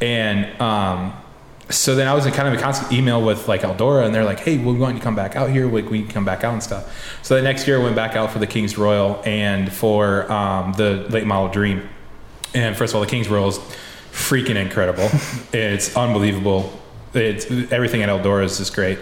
And 0.00 0.60
um, 0.60 1.12
so 1.68 1.96
then 1.96 2.06
I 2.06 2.14
was 2.14 2.26
in 2.26 2.32
kind 2.32 2.46
of 2.46 2.54
a 2.54 2.62
constant 2.62 2.92
email 2.92 3.22
with 3.22 3.48
like 3.48 3.62
Eldora, 3.62 4.04
and 4.04 4.14
they're 4.14 4.24
like, 4.24 4.40
"Hey, 4.40 4.56
we 4.58 4.72
want 4.74 4.94
you 4.94 5.00
to 5.00 5.04
come 5.04 5.16
back 5.16 5.34
out 5.34 5.50
here. 5.50 5.70
Like, 5.70 5.90
we 5.90 6.02
can 6.02 6.10
come 6.10 6.24
back 6.24 6.44
out 6.44 6.52
and 6.52 6.62
stuff." 6.62 7.18
So 7.22 7.34
the 7.34 7.42
next 7.42 7.66
year, 7.66 7.80
I 7.80 7.82
went 7.82 7.96
back 7.96 8.14
out 8.14 8.30
for 8.30 8.38
the 8.38 8.46
Kings 8.46 8.78
Royal 8.78 9.20
and 9.24 9.72
for 9.72 10.30
um, 10.30 10.74
the 10.74 11.06
Late 11.10 11.26
Model 11.26 11.48
Dream. 11.48 11.88
And 12.54 12.76
first 12.76 12.92
of 12.92 12.96
all, 12.96 13.00
the 13.02 13.10
Kings 13.10 13.28
Royal 13.28 13.48
is 13.48 13.58
freaking 14.12 14.56
incredible. 14.56 15.08
it's 15.52 15.96
unbelievable. 15.96 16.72
It's 17.14 17.50
everything 17.72 18.02
at 18.02 18.08
Eldora 18.08 18.44
is 18.44 18.58
just 18.58 18.74
great. 18.74 18.98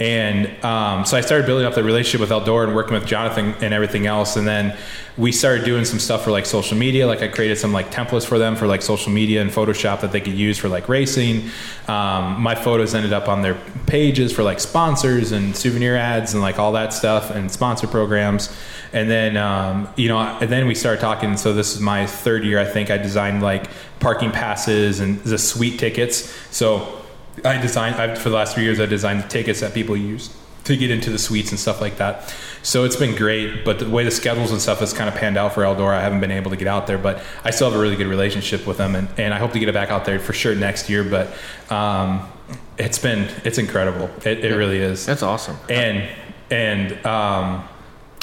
And 0.00 0.64
um, 0.64 1.04
so 1.04 1.18
I 1.18 1.20
started 1.20 1.46
building 1.46 1.66
up 1.66 1.74
the 1.74 1.84
relationship 1.84 2.22
with 2.22 2.30
Eldora 2.30 2.64
and 2.64 2.74
working 2.74 2.94
with 2.94 3.04
Jonathan 3.04 3.54
and 3.60 3.74
everything 3.74 4.06
else. 4.06 4.36
And 4.36 4.48
then 4.48 4.74
we 5.18 5.30
started 5.30 5.66
doing 5.66 5.84
some 5.84 5.98
stuff 5.98 6.24
for 6.24 6.30
like 6.30 6.46
social 6.46 6.78
media. 6.78 7.06
Like 7.06 7.20
I 7.20 7.28
created 7.28 7.58
some 7.58 7.74
like 7.74 7.90
templates 7.90 8.24
for 8.24 8.38
them 8.38 8.56
for 8.56 8.66
like 8.66 8.80
social 8.80 9.12
media 9.12 9.42
and 9.42 9.50
Photoshop 9.50 10.00
that 10.00 10.10
they 10.10 10.22
could 10.22 10.32
use 10.32 10.56
for 10.56 10.70
like 10.70 10.88
racing. 10.88 11.50
Um, 11.86 12.40
my 12.40 12.54
photos 12.54 12.94
ended 12.94 13.12
up 13.12 13.28
on 13.28 13.42
their 13.42 13.56
pages 13.86 14.32
for 14.32 14.42
like 14.42 14.58
sponsors 14.58 15.32
and 15.32 15.54
souvenir 15.54 15.96
ads 15.96 16.32
and 16.32 16.42
like 16.42 16.58
all 16.58 16.72
that 16.72 16.94
stuff 16.94 17.30
and 17.30 17.52
sponsor 17.52 17.86
programs. 17.86 18.56
And 18.94 19.10
then 19.10 19.36
um, 19.36 19.86
you 19.96 20.08
know, 20.08 20.18
and 20.18 20.50
then 20.50 20.66
we 20.66 20.74
started 20.74 21.02
talking. 21.02 21.36
So 21.36 21.52
this 21.52 21.74
is 21.74 21.80
my 21.80 22.06
third 22.06 22.42
year. 22.42 22.58
I 22.58 22.64
think 22.64 22.90
I 22.90 22.96
designed 22.96 23.42
like 23.42 23.66
parking 23.98 24.30
passes 24.30 25.00
and 25.00 25.22
the 25.24 25.36
suite 25.36 25.78
tickets. 25.78 26.34
So 26.50 26.99
I 27.44 27.58
designed 27.58 27.96
I've, 27.96 28.18
for 28.18 28.28
the 28.28 28.36
last 28.36 28.54
three 28.54 28.64
years. 28.64 28.80
I 28.80 28.86
designed 28.86 29.22
the 29.22 29.28
tickets 29.28 29.60
that 29.60 29.74
people 29.74 29.96
use 29.96 30.34
to 30.64 30.76
get 30.76 30.90
into 30.90 31.10
the 31.10 31.18
suites 31.18 31.50
and 31.50 31.58
stuff 31.58 31.80
like 31.80 31.96
that. 31.96 32.34
So 32.62 32.84
it's 32.84 32.96
been 32.96 33.16
great, 33.16 33.64
but 33.64 33.78
the 33.78 33.88
way 33.88 34.04
the 34.04 34.10
schedules 34.10 34.52
and 34.52 34.60
stuff 34.60 34.80
has 34.80 34.92
kind 34.92 35.08
of 35.08 35.14
panned 35.14 35.38
out 35.38 35.54
for 35.54 35.62
Eldora, 35.62 35.94
I 35.94 36.02
haven't 36.02 36.20
been 36.20 36.30
able 36.30 36.50
to 36.50 36.56
get 36.56 36.68
out 36.68 36.86
there, 36.86 36.98
but 36.98 37.22
I 37.44 37.50
still 37.50 37.70
have 37.70 37.78
a 37.78 37.82
really 37.82 37.96
good 37.96 38.06
relationship 38.06 38.66
with 38.66 38.76
them, 38.76 38.94
and, 38.94 39.08
and 39.16 39.32
I 39.32 39.38
hope 39.38 39.52
to 39.52 39.58
get 39.58 39.68
it 39.68 39.72
back 39.72 39.90
out 39.90 40.04
there 40.04 40.18
for 40.20 40.32
sure 40.32 40.54
next 40.54 40.90
year. 40.90 41.02
But 41.02 41.32
um, 41.70 42.30
it's 42.78 42.98
been 42.98 43.30
it's 43.44 43.58
incredible. 43.58 44.10
It, 44.24 44.44
it 44.44 44.54
really 44.54 44.78
is. 44.78 45.06
That's 45.06 45.22
awesome. 45.22 45.56
And 45.68 46.08
and 46.50 47.06
um, 47.06 47.66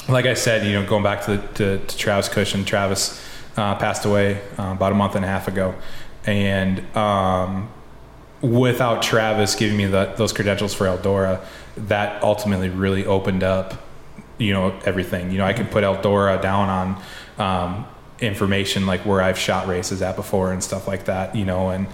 like 0.08 0.26
I 0.26 0.34
said, 0.34 0.64
you 0.66 0.74
know, 0.74 0.86
going 0.86 1.02
back 1.02 1.24
to 1.24 1.38
to, 1.54 1.78
to 1.78 1.98
Travis 1.98 2.28
Cushion, 2.28 2.64
Travis 2.64 3.20
uh, 3.56 3.74
passed 3.74 4.04
away 4.04 4.40
uh, 4.58 4.72
about 4.72 4.92
a 4.92 4.94
month 4.94 5.16
and 5.16 5.24
a 5.24 5.28
half 5.28 5.48
ago, 5.48 5.74
and 6.24 6.78
um, 6.96 7.68
without 8.42 9.02
Travis 9.02 9.54
giving 9.54 9.76
me 9.76 9.86
the, 9.86 10.12
those 10.16 10.32
credentials 10.32 10.74
for 10.74 10.86
Eldora, 10.86 11.40
that 11.76 12.22
ultimately 12.22 12.68
really 12.68 13.06
opened 13.06 13.42
up, 13.42 13.74
you 14.38 14.52
know, 14.52 14.78
everything. 14.84 15.30
You 15.30 15.38
know, 15.38 15.44
I 15.44 15.52
can 15.52 15.66
put 15.66 15.84
Eldora 15.84 16.40
down 16.40 16.68
on 17.38 17.74
um, 17.74 17.86
information 18.20 18.86
like 18.86 19.00
where 19.02 19.20
I've 19.20 19.38
shot 19.38 19.66
races 19.68 20.02
at 20.02 20.16
before 20.16 20.52
and 20.52 20.62
stuff 20.62 20.88
like 20.88 21.04
that. 21.06 21.34
You 21.34 21.44
know, 21.44 21.70
and 21.70 21.86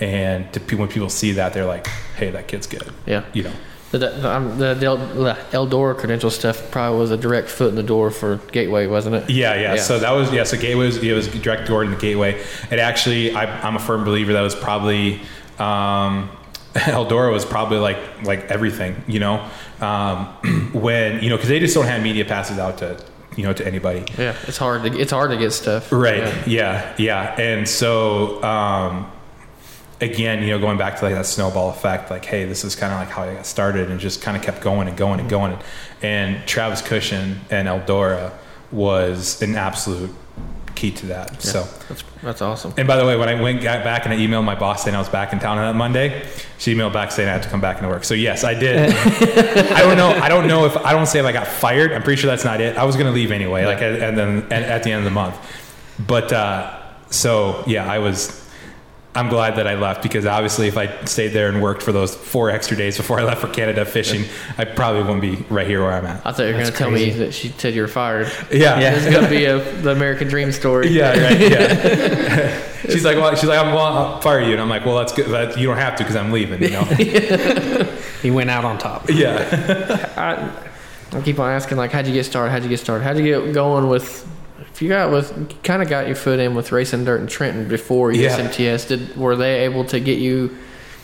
and 0.00 0.52
to, 0.52 0.60
pe- 0.60 0.76
when 0.76 0.88
people 0.88 1.08
see 1.08 1.32
that, 1.32 1.52
they're 1.52 1.66
like, 1.66 1.86
"Hey, 2.16 2.30
that 2.30 2.48
kid's 2.48 2.66
good." 2.66 2.92
Yeah. 3.06 3.24
You 3.32 3.44
know. 3.44 3.52
The, 3.92 3.98
the, 3.98 4.30
um, 4.30 4.58
the, 4.58 4.72
the 4.72 4.86
Eldora 4.86 5.94
credential 5.98 6.30
stuff 6.30 6.70
probably 6.70 6.98
was 6.98 7.10
a 7.10 7.16
direct 7.18 7.50
foot 7.50 7.68
in 7.68 7.74
the 7.74 7.82
door 7.82 8.10
for 8.10 8.36
Gateway, 8.50 8.86
wasn't 8.86 9.16
it? 9.16 9.28
Yeah, 9.28 9.52
yeah, 9.52 9.74
Yeah. 9.74 9.82
So 9.82 9.98
that 9.98 10.12
was 10.12 10.32
yeah. 10.32 10.44
So 10.44 10.56
Gateway 10.56 10.86
was 10.86 10.96
it 10.96 11.12
was 11.12 11.28
direct 11.28 11.68
door 11.68 11.84
in 11.84 11.90
the 11.90 11.98
Gateway. 11.98 12.42
It 12.70 12.78
actually, 12.78 13.34
I, 13.34 13.44
I'm 13.60 13.76
a 13.76 13.78
firm 13.78 14.02
believer 14.02 14.32
that 14.32 14.40
was 14.40 14.54
probably 14.54 15.20
um, 15.58 16.30
Eldora 16.74 17.32
was 17.32 17.44
probably 17.44 17.78
like 17.78 18.22
like 18.24 18.44
everything. 18.50 19.02
You 19.06 19.20
know, 19.20 19.48
um, 19.80 20.26
when 20.72 21.22
you 21.22 21.28
know 21.28 21.36
because 21.36 21.48
they 21.48 21.60
just 21.60 21.74
don't 21.74 21.86
have 21.86 22.02
media 22.02 22.24
passes 22.24 22.58
out 22.58 22.78
to 22.78 23.02
you 23.36 23.44
know 23.44 23.52
to 23.52 23.66
anybody. 23.66 24.04
Yeah, 24.18 24.36
it's 24.46 24.58
hard 24.58 24.82
to 24.84 24.98
it's 24.98 25.12
hard 25.12 25.30
to 25.30 25.36
get 25.36 25.52
stuff. 25.52 25.92
Right. 25.92 26.18
Yeah. 26.18 26.44
Yeah. 26.46 26.94
Yeah. 26.98 27.40
And 27.40 27.68
so, 27.68 28.42
um, 28.42 29.10
again, 30.00 30.42
you 30.42 30.50
know, 30.50 30.58
going 30.58 30.78
back 30.78 30.98
to 30.98 31.04
like 31.04 31.14
that 31.14 31.26
snowball 31.26 31.70
effect, 31.70 32.10
like, 32.10 32.24
hey, 32.24 32.44
this 32.44 32.64
is 32.64 32.74
kind 32.74 32.92
of 32.92 32.98
like 32.98 33.08
how 33.08 33.22
I 33.22 33.34
got 33.34 33.46
started 33.46 33.90
and 33.90 34.00
just 34.00 34.20
kind 34.20 34.36
of 34.36 34.42
kept 34.42 34.60
going 34.60 34.88
and 34.88 34.96
going 34.96 35.20
and 35.20 35.28
going. 35.28 35.58
And 36.02 36.44
Travis 36.46 36.82
Cushion 36.82 37.40
and 37.50 37.68
Eldora 37.68 38.32
was 38.70 39.40
an 39.42 39.54
absolute 39.54 40.14
key 40.74 40.90
to 40.92 41.06
that. 41.06 41.42
So, 41.42 41.64
That's 41.88 42.04
that's 42.22 42.42
awesome. 42.42 42.72
and 42.76 42.86
by 42.86 42.96
the 42.96 43.04
way, 43.04 43.16
when 43.16 43.28
I 43.28 43.40
went 43.40 43.62
got 43.62 43.82
back 43.84 44.04
and 44.04 44.14
I 44.14 44.16
emailed 44.16 44.44
my 44.44 44.54
boss 44.54 44.84
saying 44.84 44.94
I 44.94 44.98
was 44.98 45.08
back 45.08 45.32
in 45.32 45.38
town 45.38 45.58
on 45.58 45.72
that 45.72 45.76
Monday, 45.76 46.26
she 46.58 46.74
emailed 46.74 46.92
back 46.92 47.10
saying 47.10 47.28
I 47.28 47.32
had 47.32 47.42
to 47.42 47.48
come 47.48 47.60
back 47.60 47.78
into 47.78 47.88
work. 47.88 48.04
So 48.04 48.14
yes, 48.14 48.44
I 48.44 48.54
did. 48.54 48.90
I 49.72 49.80
don't 49.82 49.96
know. 49.96 50.10
I 50.10 50.28
don't 50.28 50.46
know 50.46 50.64
if 50.66 50.76
I 50.78 50.92
don't 50.92 51.06
say 51.06 51.18
if 51.20 51.26
I 51.26 51.32
got 51.32 51.46
fired. 51.46 51.92
I'm 51.92 52.02
pretty 52.02 52.20
sure 52.20 52.30
that's 52.30 52.44
not 52.44 52.60
it. 52.60 52.76
I 52.76 52.84
was 52.84 52.96
going 52.96 53.06
to 53.06 53.12
leave 53.12 53.32
anyway, 53.32 53.64
like 53.66 53.78
at, 53.78 54.00
and 54.00 54.16
then 54.16 54.42
at, 54.52 54.62
at 54.62 54.82
the 54.82 54.90
end 54.92 54.98
of 54.98 55.04
the 55.04 55.10
month. 55.10 55.36
But 56.06 56.32
uh, 56.32 56.78
so 57.10 57.64
yeah, 57.66 57.90
I 57.90 57.98
was. 57.98 58.41
I'm 59.14 59.28
glad 59.28 59.56
that 59.56 59.66
I 59.66 59.74
left 59.74 60.02
because 60.02 60.24
obviously, 60.24 60.68
if 60.68 60.78
I 60.78 61.04
stayed 61.04 61.28
there 61.28 61.50
and 61.50 61.62
worked 61.62 61.82
for 61.82 61.92
those 61.92 62.14
four 62.14 62.48
extra 62.48 62.76
days 62.78 62.96
before 62.96 63.20
I 63.20 63.24
left 63.24 63.42
for 63.42 63.48
Canada 63.48 63.84
fishing, 63.84 64.24
I 64.56 64.64
probably 64.64 65.02
wouldn't 65.02 65.20
be 65.20 65.36
right 65.54 65.66
here 65.66 65.82
where 65.82 65.92
I'm 65.92 66.06
at. 66.06 66.26
I 66.26 66.32
thought 66.32 66.44
you 66.44 66.46
were 66.46 66.60
going 66.60 66.66
to 66.66 66.72
tell 66.72 66.90
me 66.90 67.10
that 67.10 67.34
she 67.34 67.48
said 67.48 67.74
you 67.74 67.82
were 67.82 67.88
fired. 67.88 68.32
Yeah, 68.50 68.80
This 68.80 69.04
is 69.04 69.10
going 69.12 69.24
to 69.24 69.30
be 69.30 69.44
a, 69.44 69.58
the 69.82 69.90
American 69.90 70.28
Dream 70.28 70.50
story. 70.50 70.88
Yeah, 70.88 71.10
right. 71.10 71.40
Yeah. 71.40 72.72
she's 72.88 73.04
like, 73.04 73.18
well, 73.18 73.34
she's 73.34 73.48
like, 73.50 73.58
I'm, 73.58 73.74
well, 73.74 73.84
I'll 73.84 74.20
fire 74.22 74.40
you, 74.40 74.52
and 74.52 74.60
I'm 74.62 74.70
like, 74.70 74.86
well, 74.86 74.96
that's 74.96 75.12
good. 75.12 75.26
That, 75.28 75.58
you 75.58 75.66
don't 75.66 75.76
have 75.76 75.96
to 75.96 76.04
because 76.04 76.16
I'm 76.16 76.32
leaving. 76.32 76.62
You 76.62 76.70
know. 76.70 77.88
He 78.22 78.30
went 78.30 78.50
out 78.50 78.64
on 78.64 78.78
top. 78.78 79.10
yeah. 79.10 80.12
I, 81.12 81.16
I 81.18 81.20
keep 81.22 81.40
on 81.40 81.50
asking, 81.50 81.76
like, 81.76 81.90
how'd 81.90 82.06
you 82.06 82.12
get 82.12 82.24
started? 82.24 82.52
How'd 82.52 82.62
you 82.62 82.68
get 82.68 82.78
started? 82.78 83.02
How'd 83.04 83.18
you 83.18 83.24
get 83.24 83.52
going 83.52 83.88
with 83.88 84.26
if 84.70 84.80
you 84.82 84.88
got 84.88 85.10
with 85.10 85.62
kind 85.62 85.82
of 85.82 85.88
got 85.88 86.06
your 86.06 86.16
foot 86.16 86.38
in 86.38 86.54
with 86.54 86.72
racing 86.72 87.04
dirt 87.04 87.20
and 87.20 87.28
Trenton 87.28 87.68
before 87.68 88.12
Yeah. 88.12 88.28
USMTS, 88.38 88.88
did 88.88 89.16
were 89.16 89.36
they 89.36 89.60
able 89.64 89.84
to 89.86 90.00
get 90.00 90.18
you 90.18 90.56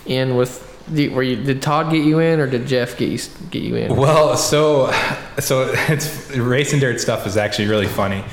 in 0.06 0.36
with? 0.36 0.64
the- 0.90 1.08
Were 1.10 1.22
you 1.22 1.36
did 1.36 1.60
Todd 1.60 1.92
get 1.92 2.02
you 2.04 2.18
in 2.18 2.40
or 2.40 2.46
did 2.46 2.66
Jeff 2.66 2.96
get 2.96 3.10
you 3.10 3.18
get 3.50 3.62
you 3.62 3.76
in? 3.76 3.94
Well, 3.96 4.36
so 4.38 4.90
so 5.38 5.70
it's 5.88 6.30
racing 6.34 6.80
dirt 6.80 6.98
stuff 7.00 7.26
is 7.26 7.36
actually 7.36 7.68
really 7.68 7.86
funny. 7.88 8.24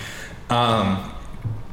Um, 0.50 1.12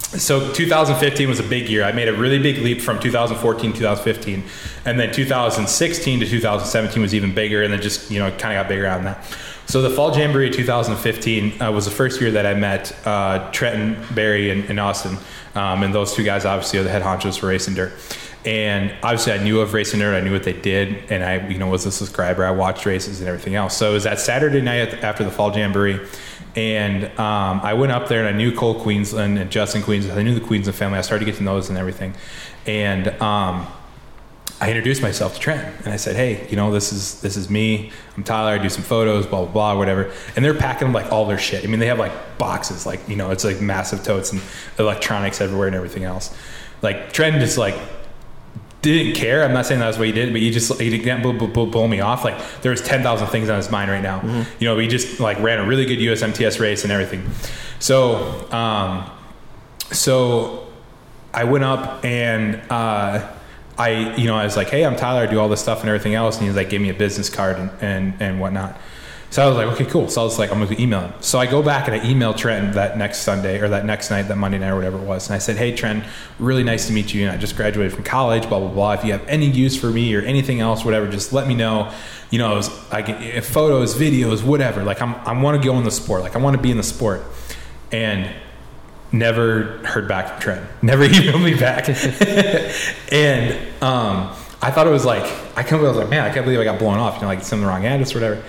so 0.00 0.52
2015 0.52 1.28
was 1.28 1.38
a 1.40 1.44
big 1.44 1.68
year. 1.68 1.84
I 1.84 1.92
made 1.92 2.08
a 2.08 2.12
really 2.12 2.38
big 2.38 2.58
leap 2.58 2.80
from 2.80 2.98
2014 2.98 3.72
to 3.72 3.78
2015, 3.78 4.42
and 4.84 4.98
then 4.98 5.12
2016 5.12 6.20
to 6.20 6.26
2017 6.26 7.00
was 7.00 7.14
even 7.14 7.32
bigger, 7.34 7.62
and 7.62 7.72
then 7.72 7.80
just 7.80 8.10
you 8.10 8.18
know 8.18 8.30
kind 8.32 8.56
of 8.58 8.64
got 8.64 8.68
bigger 8.68 8.88
on 8.88 9.04
that. 9.04 9.24
So 9.66 9.80
the 9.80 9.90
fall 9.90 10.16
jamboree 10.16 10.50
2015 10.50 11.62
uh, 11.62 11.72
was 11.72 11.84
the 11.84 11.90
first 11.90 12.20
year 12.20 12.30
that 12.32 12.46
I 12.46 12.54
met 12.54 12.94
uh, 13.06 13.50
Trenton, 13.52 13.96
Barry, 14.14 14.50
and, 14.50 14.64
and 14.64 14.78
Austin, 14.78 15.16
um, 15.54 15.82
and 15.82 15.94
those 15.94 16.14
two 16.14 16.24
guys 16.24 16.44
obviously 16.44 16.78
are 16.78 16.82
the 16.82 16.90
head 16.90 17.02
honchos 17.02 17.38
for 17.38 17.46
racing 17.46 17.74
dirt. 17.74 17.92
And 18.44 18.92
obviously, 19.04 19.32
I 19.32 19.42
knew 19.42 19.60
of 19.60 19.72
Racing 19.72 20.00
Dirt, 20.00 20.16
I 20.16 20.20
knew 20.20 20.32
what 20.32 20.42
they 20.42 20.52
did, 20.52 21.10
and 21.10 21.22
I, 21.22 21.46
you 21.48 21.58
know, 21.58 21.68
was 21.68 21.86
a 21.86 21.92
subscriber. 21.92 22.44
I 22.44 22.50
watched 22.50 22.84
races 22.86 23.20
and 23.20 23.28
everything 23.28 23.54
else. 23.54 23.76
So 23.76 23.90
it 23.90 23.94
was 23.94 24.04
that 24.04 24.18
Saturday 24.18 24.60
night 24.60 24.92
after 25.04 25.22
the 25.22 25.30
fall 25.30 25.56
jamboree, 25.56 26.00
and 26.56 27.04
um, 27.20 27.60
I 27.62 27.74
went 27.74 27.92
up 27.92 28.08
there 28.08 28.26
and 28.26 28.34
I 28.34 28.36
knew 28.36 28.54
Cole 28.54 28.80
Queensland 28.80 29.38
and 29.38 29.50
Justin 29.50 29.82
Queensland. 29.82 30.18
I 30.18 30.22
knew 30.24 30.34
the 30.34 30.44
Queensland 30.44 30.76
family. 30.76 30.98
I 30.98 31.02
started 31.02 31.24
to 31.24 31.30
get 31.30 31.38
to 31.38 31.44
know 31.44 31.54
those 31.54 31.68
and 31.68 31.78
everything, 31.78 32.14
and 32.66 33.08
um, 33.22 33.66
I 34.62 34.68
introduced 34.68 35.02
myself 35.02 35.34
to 35.34 35.40
Trent 35.40 35.74
and 35.84 35.92
I 35.92 35.96
said, 35.96 36.14
"Hey, 36.14 36.46
you 36.48 36.54
know, 36.54 36.70
this 36.70 36.92
is 36.92 37.20
this 37.20 37.36
is 37.36 37.50
me. 37.50 37.90
I'm 38.16 38.22
Tyler. 38.22 38.52
I 38.52 38.58
do 38.58 38.68
some 38.68 38.84
photos, 38.84 39.26
blah 39.26 39.40
blah 39.42 39.52
blah, 39.52 39.76
whatever." 39.76 40.12
And 40.36 40.44
they're 40.44 40.54
packing 40.54 40.92
like 40.92 41.10
all 41.10 41.26
their 41.26 41.36
shit. 41.36 41.64
I 41.64 41.66
mean, 41.66 41.80
they 41.80 41.88
have 41.88 41.98
like 41.98 42.38
boxes, 42.38 42.86
like 42.86 43.00
you 43.08 43.16
know, 43.16 43.32
it's 43.32 43.42
like 43.42 43.60
massive 43.60 44.04
totes 44.04 44.30
and 44.30 44.40
electronics 44.78 45.40
everywhere 45.40 45.66
and 45.66 45.74
everything 45.74 46.04
else. 46.04 46.32
Like 46.80 47.12
Trent 47.12 47.40
just 47.40 47.58
like 47.58 47.74
didn't 48.82 49.16
care. 49.16 49.42
I'm 49.42 49.52
not 49.52 49.66
saying 49.66 49.80
that's 49.80 49.98
what 49.98 50.06
he 50.06 50.12
did, 50.12 50.30
but 50.30 50.40
he 50.40 50.52
just 50.52 50.80
he 50.80 50.96
didn't 50.96 51.22
blow, 51.22 51.32
blow, 51.48 51.66
blow 51.66 51.88
me 51.88 52.00
off. 52.00 52.24
Like 52.24 52.40
there 52.62 52.70
was 52.70 52.82
ten 52.82 53.02
thousand 53.02 53.26
things 53.28 53.48
on 53.48 53.56
his 53.56 53.68
mind 53.68 53.90
right 53.90 54.00
now. 54.02 54.22
You 54.60 54.68
know, 54.68 54.78
he 54.78 54.86
just 54.86 55.18
like 55.18 55.40
ran 55.40 55.58
a 55.58 55.66
really 55.66 55.86
good 55.86 55.98
USMTS 55.98 56.60
race 56.60 56.84
and 56.84 56.92
everything. 56.92 57.28
So, 57.80 58.48
um, 58.52 59.10
so 59.90 60.68
I 61.34 61.42
went 61.42 61.64
up 61.64 62.04
and 62.04 62.62
uh, 62.70 63.28
I, 63.78 64.16
you 64.16 64.26
know, 64.26 64.36
I 64.36 64.44
was 64.44 64.56
like, 64.56 64.68
hey, 64.68 64.84
I'm 64.84 64.96
Tyler. 64.96 65.22
I 65.22 65.26
do 65.26 65.40
all 65.40 65.48
this 65.48 65.60
stuff 65.60 65.80
and 65.80 65.88
everything 65.88 66.14
else. 66.14 66.36
And 66.36 66.42
he 66.42 66.48
was 66.48 66.56
like, 66.56 66.70
give 66.70 66.82
me 66.82 66.90
a 66.90 66.94
business 66.94 67.30
card 67.30 67.56
and, 67.58 67.70
and, 67.80 68.14
and 68.20 68.40
whatnot. 68.40 68.78
So 69.32 69.42
I 69.42 69.48
was 69.48 69.56
like, 69.56 69.66
okay, 69.68 69.86
cool. 69.86 70.08
So 70.10 70.20
I 70.20 70.24
was 70.24 70.38
like, 70.38 70.52
I'm 70.52 70.58
going 70.58 70.76
to 70.76 70.82
email 70.82 71.00
him. 71.00 71.14
So 71.20 71.38
I 71.38 71.46
go 71.46 71.62
back 71.62 71.88
and 71.88 71.98
I 71.98 72.06
email 72.06 72.34
Trent 72.34 72.74
that 72.74 72.98
next 72.98 73.20
Sunday 73.20 73.60
or 73.60 73.68
that 73.70 73.86
next 73.86 74.10
night, 74.10 74.24
that 74.24 74.36
Monday 74.36 74.58
night 74.58 74.68
or 74.68 74.76
whatever 74.76 74.98
it 74.98 75.04
was. 75.04 75.26
And 75.26 75.34
I 75.34 75.38
said, 75.38 75.56
hey, 75.56 75.74
Trent, 75.74 76.04
really 76.38 76.62
nice 76.62 76.88
to 76.88 76.92
meet 76.92 77.14
you. 77.14 77.22
And 77.22 77.30
I 77.30 77.38
just 77.38 77.56
graduated 77.56 77.94
from 77.94 78.04
college, 78.04 78.46
blah, 78.46 78.58
blah, 78.58 78.68
blah. 78.68 78.92
If 78.92 79.06
you 79.06 79.12
have 79.12 79.26
any 79.26 79.46
use 79.46 79.74
for 79.74 79.86
me 79.86 80.14
or 80.14 80.20
anything 80.20 80.60
else, 80.60 80.84
whatever, 80.84 81.10
just 81.10 81.32
let 81.32 81.48
me 81.48 81.54
know. 81.54 81.90
You 82.28 82.40
know, 82.40 82.56
was, 82.56 82.68
I 82.92 83.00
get 83.00 83.22
if 83.22 83.46
photos, 83.46 83.94
videos, 83.94 84.44
whatever. 84.44 84.84
Like 84.84 85.00
I'm, 85.00 85.14
I 85.14 85.32
want 85.40 85.60
to 85.60 85.66
go 85.66 85.78
in 85.78 85.84
the 85.84 85.90
sport. 85.90 86.20
Like 86.20 86.36
I 86.36 86.38
want 86.38 86.54
to 86.54 86.62
be 86.62 86.70
in 86.70 86.76
the 86.76 86.82
sport. 86.82 87.22
And 87.90 88.30
never 89.12 89.78
heard 89.86 90.08
back 90.08 90.28
from 90.28 90.40
Trent. 90.40 90.66
Never 90.82 91.04
emailed 91.08 91.44
me 91.44 91.54
back. 91.54 91.88
and 93.12 93.82
um, 93.82 94.34
I 94.60 94.70
thought 94.70 94.86
it 94.86 94.90
was 94.90 95.04
like 95.04 95.24
I 95.56 95.62
can't. 95.62 95.82
I 95.82 95.88
was 95.88 95.96
like, 95.96 96.08
man, 96.08 96.24
I 96.24 96.32
can't 96.32 96.44
believe 96.44 96.60
I 96.60 96.64
got 96.64 96.78
blown 96.78 96.98
off. 96.98 97.16
You 97.16 97.22
know, 97.22 97.28
like 97.28 97.42
some 97.42 97.60
the 97.60 97.66
wrong 97.66 97.84
address 97.84 98.14
or 98.14 98.20
whatever. 98.20 98.42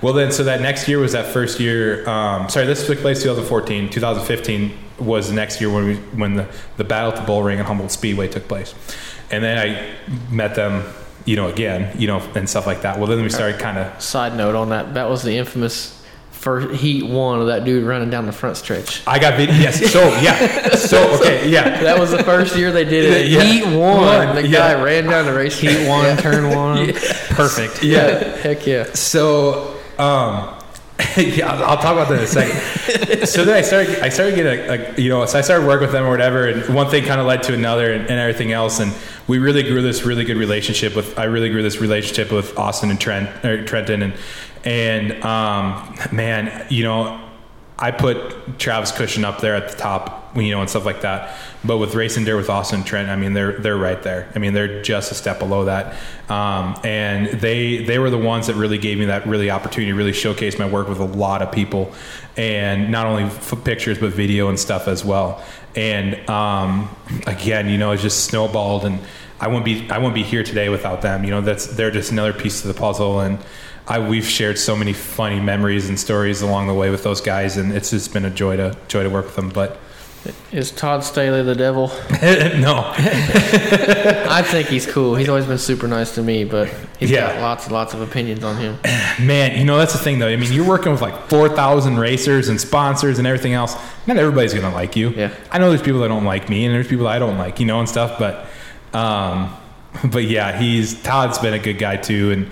Well, 0.00 0.12
then, 0.12 0.30
so 0.30 0.44
that 0.44 0.60
next 0.60 0.86
year 0.86 0.98
was 0.98 1.12
that 1.12 1.32
first 1.32 1.58
year. 1.58 2.08
Um, 2.08 2.48
sorry, 2.48 2.66
this 2.66 2.86
took 2.86 2.98
place 2.98 3.22
2014. 3.22 3.90
2015 3.90 4.78
was 5.00 5.28
the 5.28 5.34
next 5.34 5.60
year 5.60 5.70
when 5.70 5.86
we 5.86 5.96
when 6.16 6.34
the 6.34 6.48
the 6.76 6.84
battle 6.84 7.12
at 7.12 7.16
the 7.16 7.26
Bull 7.26 7.42
Ring 7.42 7.58
and 7.58 7.66
Humboldt 7.66 7.90
Speedway 7.90 8.28
took 8.28 8.46
place. 8.48 8.74
And 9.30 9.44
then 9.44 9.58
I 9.58 10.32
met 10.32 10.54
them, 10.54 10.84
you 11.24 11.36
know, 11.36 11.48
again, 11.48 11.98
you 11.98 12.06
know, 12.06 12.20
and 12.34 12.48
stuff 12.48 12.66
like 12.66 12.82
that. 12.82 12.98
Well, 12.98 13.06
then 13.06 13.22
we 13.22 13.28
started 13.28 13.60
kind 13.60 13.76
of 13.76 14.00
Side 14.00 14.36
note 14.36 14.54
on 14.54 14.70
that, 14.70 14.94
that 14.94 15.10
was 15.10 15.22
the 15.22 15.36
infamous 15.36 15.97
first 16.38 16.80
heat 16.80 17.04
one 17.04 17.40
of 17.40 17.48
that 17.48 17.64
dude 17.64 17.84
running 17.84 18.10
down 18.10 18.26
the 18.26 18.32
front 18.32 18.56
stretch. 18.56 19.02
I 19.06 19.18
got 19.18 19.36
video. 19.36 19.54
Yes. 19.56 19.90
So 19.92 20.00
yeah. 20.20 20.74
So 20.76 21.14
okay. 21.20 21.48
Yeah. 21.50 21.82
That 21.82 21.98
was 21.98 22.10
the 22.10 22.22
first 22.22 22.56
year 22.56 22.70
they 22.72 22.84
did 22.84 23.04
it. 23.04 23.26
Yeah. 23.28 23.42
Heat 23.42 23.64
one, 23.76 24.34
the 24.36 24.46
Yeah. 24.46 24.74
guy 24.74 24.82
ran 24.82 25.04
down 25.06 25.26
the 25.26 25.34
race. 25.34 25.58
Heat 25.58 25.88
one, 25.88 26.16
turn 26.16 26.50
one. 26.56 26.92
Perfect. 27.30 27.82
Yeah. 27.82 28.36
Heck 28.36 28.66
yeah. 28.66 28.92
So, 28.94 29.76
um, 29.98 30.54
yeah, 31.16 31.52
I'll, 31.52 31.62
I'll 31.64 31.76
talk 31.76 31.92
about 31.92 32.08
that 32.08 32.18
in 32.18 32.24
a 32.24 32.26
second. 32.26 33.26
so 33.28 33.44
then 33.44 33.54
I 33.56 33.62
started, 33.62 34.00
I 34.00 34.08
started 34.08 34.34
getting, 34.34 34.68
a, 34.68 34.94
a, 34.96 35.00
you 35.00 35.08
know, 35.08 35.24
so 35.26 35.38
I 35.38 35.42
started 35.42 35.64
working 35.64 35.82
with 35.86 35.92
them 35.92 36.04
or 36.04 36.10
whatever, 36.10 36.48
and 36.48 36.74
one 36.74 36.90
thing 36.90 37.04
kind 37.04 37.20
of 37.20 37.26
led 37.28 37.44
to 37.44 37.54
another, 37.54 37.92
and, 37.92 38.02
and 38.02 38.18
everything 38.18 38.50
else, 38.50 38.80
and 38.80 38.92
we 39.28 39.38
really 39.38 39.62
grew 39.62 39.80
this 39.80 40.04
really 40.04 40.24
good 40.24 40.36
relationship 40.38 40.96
with. 40.96 41.16
I 41.16 41.24
really 41.24 41.50
grew 41.50 41.62
this 41.62 41.80
relationship 41.80 42.32
with 42.32 42.58
Austin 42.58 42.90
and 42.90 43.00
Trent, 43.00 43.44
or 43.44 43.64
Trenton, 43.64 44.02
and 44.02 44.12
and 44.68 45.24
um, 45.24 45.96
man, 46.12 46.66
you 46.68 46.84
know, 46.84 47.18
I 47.78 47.90
put 47.90 48.58
Travis 48.58 48.92
Cushion 48.92 49.24
up 49.24 49.40
there 49.40 49.54
at 49.54 49.70
the 49.70 49.76
top, 49.78 50.36
you 50.36 50.50
know, 50.50 50.60
and 50.60 50.68
stuff 50.68 50.84
like 50.84 51.00
that. 51.00 51.34
But 51.64 51.78
with 51.78 51.94
Racing 51.94 52.24
Dirt 52.24 52.36
with 52.36 52.50
Austin 52.50 52.84
Trent, 52.84 53.08
I 53.08 53.16
mean, 53.16 53.32
they're 53.32 53.52
they're 53.52 53.78
right 53.78 54.02
there. 54.02 54.30
I 54.34 54.38
mean, 54.38 54.52
they're 54.52 54.82
just 54.82 55.10
a 55.10 55.14
step 55.14 55.38
below 55.38 55.64
that. 55.64 55.96
Um, 56.30 56.78
and 56.84 57.40
they 57.40 57.82
they 57.82 57.98
were 57.98 58.10
the 58.10 58.18
ones 58.18 58.48
that 58.48 58.56
really 58.56 58.76
gave 58.76 58.98
me 58.98 59.06
that 59.06 59.26
really 59.26 59.50
opportunity, 59.50 59.90
to 59.90 59.96
really 59.96 60.12
showcase 60.12 60.58
my 60.58 60.68
work 60.68 60.86
with 60.86 60.98
a 60.98 61.04
lot 61.04 61.40
of 61.40 61.50
people, 61.50 61.94
and 62.36 62.90
not 62.90 63.06
only 63.06 63.30
pictures 63.64 63.98
but 63.98 64.12
video 64.12 64.50
and 64.50 64.60
stuff 64.60 64.86
as 64.86 65.02
well. 65.02 65.42
And 65.74 66.28
um, 66.28 66.94
again, 67.26 67.70
you 67.70 67.78
know, 67.78 67.92
it 67.92 67.98
just 67.98 68.26
snowballed, 68.26 68.84
and 68.84 69.00
I 69.40 69.48
wouldn't 69.48 69.64
be 69.64 69.88
I 69.88 69.96
wouldn't 69.96 70.14
be 70.14 70.24
here 70.24 70.42
today 70.42 70.68
without 70.68 71.00
them. 71.00 71.24
You 71.24 71.30
know, 71.30 71.40
that's 71.40 71.68
they're 71.68 71.90
just 71.90 72.12
another 72.12 72.34
piece 72.34 72.62
of 72.62 72.68
the 72.68 72.78
puzzle, 72.78 73.20
and 73.20 73.38
I, 73.88 73.98
we've 73.98 74.26
shared 74.26 74.58
so 74.58 74.76
many 74.76 74.92
funny 74.92 75.40
memories 75.40 75.88
and 75.88 75.98
stories 75.98 76.42
along 76.42 76.66
the 76.66 76.74
way 76.74 76.90
with 76.90 77.02
those 77.02 77.20
guys, 77.20 77.56
and 77.56 77.72
it's 77.72 77.90
just 77.90 78.12
been 78.12 78.24
a 78.24 78.30
joy 78.30 78.56
to 78.58 78.76
joy 78.88 79.02
to 79.02 79.08
work 79.10 79.24
with 79.26 79.36
them. 79.36 79.48
But 79.48 79.78
Is 80.52 80.70
Todd 80.70 81.02
Staley 81.04 81.42
the 81.42 81.54
devil? 81.54 81.88
no, 82.22 82.92
I 82.96 84.42
think 84.44 84.68
he's 84.68 84.86
cool. 84.86 85.14
He's 85.14 85.28
always 85.28 85.46
been 85.46 85.58
super 85.58 85.88
nice 85.88 86.14
to 86.16 86.22
me, 86.22 86.44
but 86.44 86.68
he's 86.98 87.10
Yeah. 87.10 87.32
got 87.32 87.40
lots 87.40 87.64
and 87.64 87.72
lots 87.72 87.94
of 87.94 88.00
opinions 88.02 88.44
on 88.44 88.56
him. 88.56 88.78
man, 89.26 89.58
you 89.58 89.64
know 89.64 89.78
that's 89.78 89.92
the 89.94 89.98
thing 89.98 90.18
though. 90.18 90.28
I 90.28 90.36
mean, 90.36 90.52
you're 90.52 90.66
working 90.68 90.92
with 90.92 91.00
like 91.00 91.28
four 91.28 91.48
thousand 91.48 91.98
racers 91.98 92.48
and 92.48 92.60
sponsors 92.60 93.18
and 93.18 93.26
everything 93.26 93.54
else. 93.54 93.74
Not 94.06 94.16
everybody's 94.18 94.52
gonna 94.54 94.74
like 94.74 94.96
you. 94.96 95.10
Yeah. 95.10 95.32
I 95.50 95.58
know 95.58 95.70
there's 95.70 95.82
people 95.82 96.00
that 96.00 96.08
don't 96.08 96.24
like 96.24 96.48
me, 96.48 96.64
and 96.66 96.74
there's 96.74 96.88
people 96.88 97.04
that 97.06 97.16
I 97.16 97.18
don't 97.18 97.38
like, 97.38 97.58
you 97.60 97.66
know, 97.66 97.78
and 97.80 97.88
stuff. 97.88 98.18
But, 98.18 98.46
um, 98.92 99.54
but 100.10 100.24
yeah, 100.24 100.58
he's 100.58 101.00
Todd's 101.02 101.38
been 101.38 101.54
a 101.54 101.58
good 101.58 101.78
guy 101.78 101.96
too, 101.96 102.32
and 102.32 102.50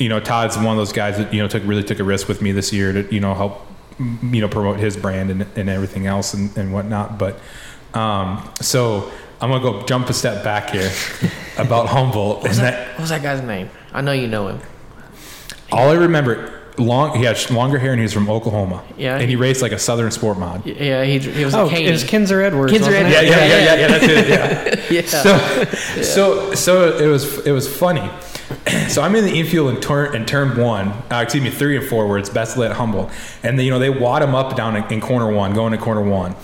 you 0.00 0.08
know, 0.08 0.18
Todd's 0.18 0.56
one 0.56 0.68
of 0.68 0.76
those 0.76 0.92
guys 0.92 1.18
that 1.18 1.32
you 1.32 1.40
know 1.40 1.46
took 1.46 1.62
really 1.64 1.84
took 1.84 2.00
a 2.00 2.04
risk 2.04 2.26
with 2.26 2.40
me 2.40 2.52
this 2.52 2.72
year 2.72 2.92
to 2.92 3.14
you 3.14 3.20
know 3.20 3.34
help 3.34 3.66
you 3.98 4.40
know 4.40 4.48
promote 4.48 4.80
his 4.80 4.96
brand 4.96 5.30
and, 5.30 5.46
and 5.56 5.68
everything 5.68 6.06
else 6.06 6.32
and, 6.34 6.56
and 6.56 6.72
whatnot. 6.72 7.18
But 7.18 7.38
um, 7.92 8.50
so 8.60 9.12
I'm 9.40 9.50
gonna 9.50 9.62
go 9.62 9.84
jump 9.84 10.08
a 10.08 10.14
step 10.14 10.42
back 10.42 10.70
here 10.70 10.90
about 11.58 11.86
Humboldt, 11.88 12.46
and 12.46 12.54
that 12.54 12.88
What 12.92 13.00
was 13.00 13.10
that 13.10 13.22
guy's 13.22 13.42
name? 13.42 13.68
I 13.92 14.00
know 14.00 14.12
you 14.12 14.26
know 14.26 14.48
him. 14.48 14.60
all 15.70 15.90
I 15.90 15.94
remember. 15.94 16.59
Long, 16.80 17.16
he 17.16 17.24
had 17.24 17.50
longer 17.50 17.78
hair 17.78 17.92
and 17.92 18.00
he 18.00 18.04
was 18.04 18.12
from 18.12 18.28
Oklahoma. 18.28 18.82
Yeah, 18.96 19.12
and 19.14 19.22
he, 19.22 19.28
he- 19.28 19.36
raced 19.36 19.62
like 19.62 19.72
a 19.72 19.78
Southern 19.78 20.10
sport 20.10 20.38
mod. 20.38 20.64
Yeah, 20.66 21.04
he, 21.04 21.18
he 21.18 21.44
was 21.44 21.54
Oh, 21.54 21.64
a 21.64 21.66
it 21.66 21.70
Caney. 21.70 21.90
was 21.92 22.04
Kinzer 22.04 22.40
Edwards. 22.42 22.72
Kinzer 22.72 22.90
wasn't? 22.90 23.10
Yeah, 23.10 23.18
Edwards. 23.18 23.36
yeah, 23.36 23.46
yeah, 23.46 23.64
yeah, 23.64 23.74
yeah. 23.74 23.88
That's 23.88 24.04
it. 24.04 24.28
Yeah. 24.90 24.90
yeah. 24.90 25.06
so 25.06 26.02
so 26.02 26.54
so 26.54 26.96
it 26.98 27.06
was 27.06 27.46
it 27.46 27.52
was 27.52 27.68
funny. 27.72 28.08
So 28.88 29.02
I'm 29.02 29.14
in 29.14 29.24
the 29.24 29.32
infield 29.38 29.72
in 29.74 29.80
turn 29.80 30.14
in 30.16 30.26
turn 30.26 30.56
one, 30.60 30.88
uh, 31.10 31.20
excuse 31.22 31.42
me, 31.44 31.50
three 31.50 31.76
and 31.76 31.86
four, 31.88 32.08
where 32.08 32.18
it's 32.18 32.28
best 32.28 32.56
lit 32.56 32.72
Humboldt, 32.72 33.10
and 33.44 33.56
they, 33.58 33.62
you 33.64 33.70
know 33.70 33.78
they 33.78 33.90
wad 33.90 34.22
him 34.22 34.34
up 34.34 34.56
down 34.56 34.74
in, 34.76 34.84
in 34.92 35.00
corner 35.00 35.30
one, 35.32 35.54
going 35.54 35.70
to 35.72 35.78
corner 35.78 36.02
one, 36.02 36.34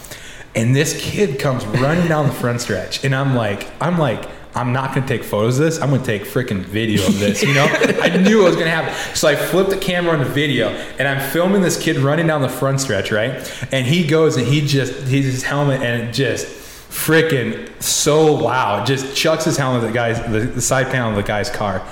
and 0.55 0.75
this 0.75 0.97
kid 1.01 1.41
comes 1.41 1.67
running 1.67 2.07
down 2.07 2.27
the 2.29 2.33
front 2.33 2.61
stretch, 2.61 3.05
and 3.05 3.15
I'm 3.15 3.35
like, 3.35 3.67
I'm 3.83 3.99
like. 3.99 4.29
I'm 4.57 4.73
not 4.73 4.95
gonna 4.95 5.07
take 5.07 5.23
photos 5.23 5.59
of 5.59 5.67
this. 5.67 5.81
I'm 5.81 5.91
gonna 5.91 6.03
take 6.03 6.23
freaking 6.23 6.61
video 6.61 7.07
of 7.07 7.19
this. 7.19 7.43
You 7.43 7.53
know, 7.53 7.67
I 8.03 8.17
knew 8.17 8.41
it 8.41 8.45
was 8.45 8.57
gonna 8.57 8.71
happen. 8.71 8.95
So 9.15 9.29
I 9.29 9.37
flipped 9.37 9.69
the 9.69 9.77
camera 9.77 10.15
on 10.15 10.19
the 10.19 10.25
video, 10.25 10.71
and 10.99 11.07
I'm 11.07 11.21
filming 11.31 11.61
this 11.61 11.81
kid 11.81 11.99
running 11.99 12.27
down 12.27 12.41
the 12.41 12.49
front 12.49 12.81
stretch, 12.81 13.13
right? 13.13 13.33
And 13.71 13.87
he 13.87 14.07
goes 14.07 14.37
and 14.37 14.47
he 14.47 14.63
just 14.63 14.95
he's 15.07 15.27
his 15.27 15.43
helmet 15.43 15.83
and 15.83 16.09
it 16.09 16.13
just 16.13 16.47
freaking 16.47 17.71
so 17.83 18.35
loud. 18.35 18.87
Just 18.87 19.15
chucks 19.15 19.45
his 19.45 19.59
helmet 19.59 19.85
at 19.85 19.89
the 19.89 19.93
guy's 19.93 20.21
the, 20.33 20.41
the 20.41 20.63
side 20.63 20.87
panel 20.87 21.11
of 21.11 21.17
the 21.17 21.23
guy's 21.23 21.51
car. 21.51 21.87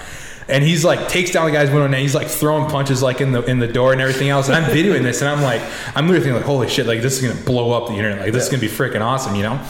And 0.49 0.65
he's 0.65 0.85
like 0.85 1.09
takes 1.09 1.31
down 1.31 1.47
the 1.47 1.53
guy's 1.53 1.69
window 1.69 1.85
and 1.85 1.95
he's 1.95 2.15
like 2.15 2.29
throwing 2.29 2.71
punches 2.71 3.03
like 3.03 3.21
in 3.21 3.33
the 3.33 3.43
in 3.45 3.59
the 3.59 3.69
door 3.69 3.93
and 3.93 4.01
everything 4.01 4.31
else. 4.31 4.49
And 4.49 4.57
I'm 4.57 4.71
videoing 4.71 5.03
this 5.03 5.21
and 5.21 5.29
I'm 5.29 5.43
like 5.43 5.61
I'm 5.95 6.07
literally 6.07 6.21
thinking 6.21 6.37
like 6.37 6.45
holy 6.45 6.69
shit 6.69 6.87
like 6.87 7.03
this 7.03 7.23
is 7.23 7.29
gonna 7.29 7.45
blow 7.45 7.73
up 7.73 7.89
the 7.89 7.95
internet 7.95 8.21
like 8.21 8.33
this 8.33 8.45
is 8.45 8.49
gonna 8.49 8.61
be 8.63 8.69
freaking 8.69 9.03
awesome 9.03 9.35
you 9.35 9.43
know. 9.43 9.63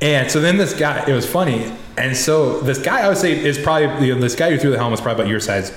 And 0.00 0.30
so 0.30 0.40
then 0.40 0.56
this 0.56 0.74
guy 0.74 1.04
it 1.06 1.12
was 1.12 1.26
funny 1.26 1.72
and 1.96 2.16
so 2.16 2.60
this 2.60 2.78
guy 2.78 3.00
I 3.02 3.08
would 3.08 3.18
say 3.18 3.38
is 3.38 3.58
probably 3.58 4.06
you 4.06 4.14
know, 4.14 4.20
this 4.20 4.34
guy 4.34 4.50
who 4.50 4.58
threw 4.58 4.70
the 4.70 4.78
helmet 4.78 4.98
is 4.98 5.02
probably 5.02 5.22
about 5.22 5.30
your 5.30 5.40
size, 5.40 5.72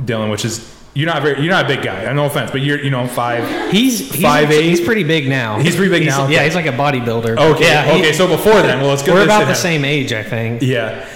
Dylan, 0.00 0.30
which 0.30 0.44
is 0.44 0.74
You're 0.94 1.06
not 1.06 1.22
very. 1.22 1.40
You're 1.42 1.50
not 1.52 1.66
a 1.66 1.68
big 1.68 1.82
guy. 1.82 2.10
No 2.12 2.24
offense, 2.26 2.50
but 2.50 2.60
you're 2.62 2.82
you 2.82 2.90
know 2.90 3.06
five. 3.06 3.70
He's 3.70 4.10
he's, 4.12 4.22
Five 4.22 4.50
eight? 4.50 4.64
he's 4.68 4.80
pretty 4.80 5.04
big 5.04 5.28
now. 5.28 5.58
He's 5.60 5.76
pretty 5.76 5.90
big 5.90 6.06
now, 6.06 6.26
Yeah, 6.26 6.44
he's 6.44 6.54
like 6.54 6.66
a 6.66 6.72
bodybuilder. 6.72 7.38
Okay. 7.54 7.64
Yeah, 7.64 7.84
he- 7.94 8.00
okay. 8.00 8.12
So 8.12 8.26
before 8.26 8.62
then, 8.62 8.80
well, 8.80 8.92
it's 8.94 9.02
good. 9.02 9.14
we're 9.14 9.24
about 9.24 9.46
the 9.46 9.54
same 9.54 9.84
age, 9.84 10.12
I 10.12 10.22
think. 10.22 10.62
Yeah. 10.62 11.06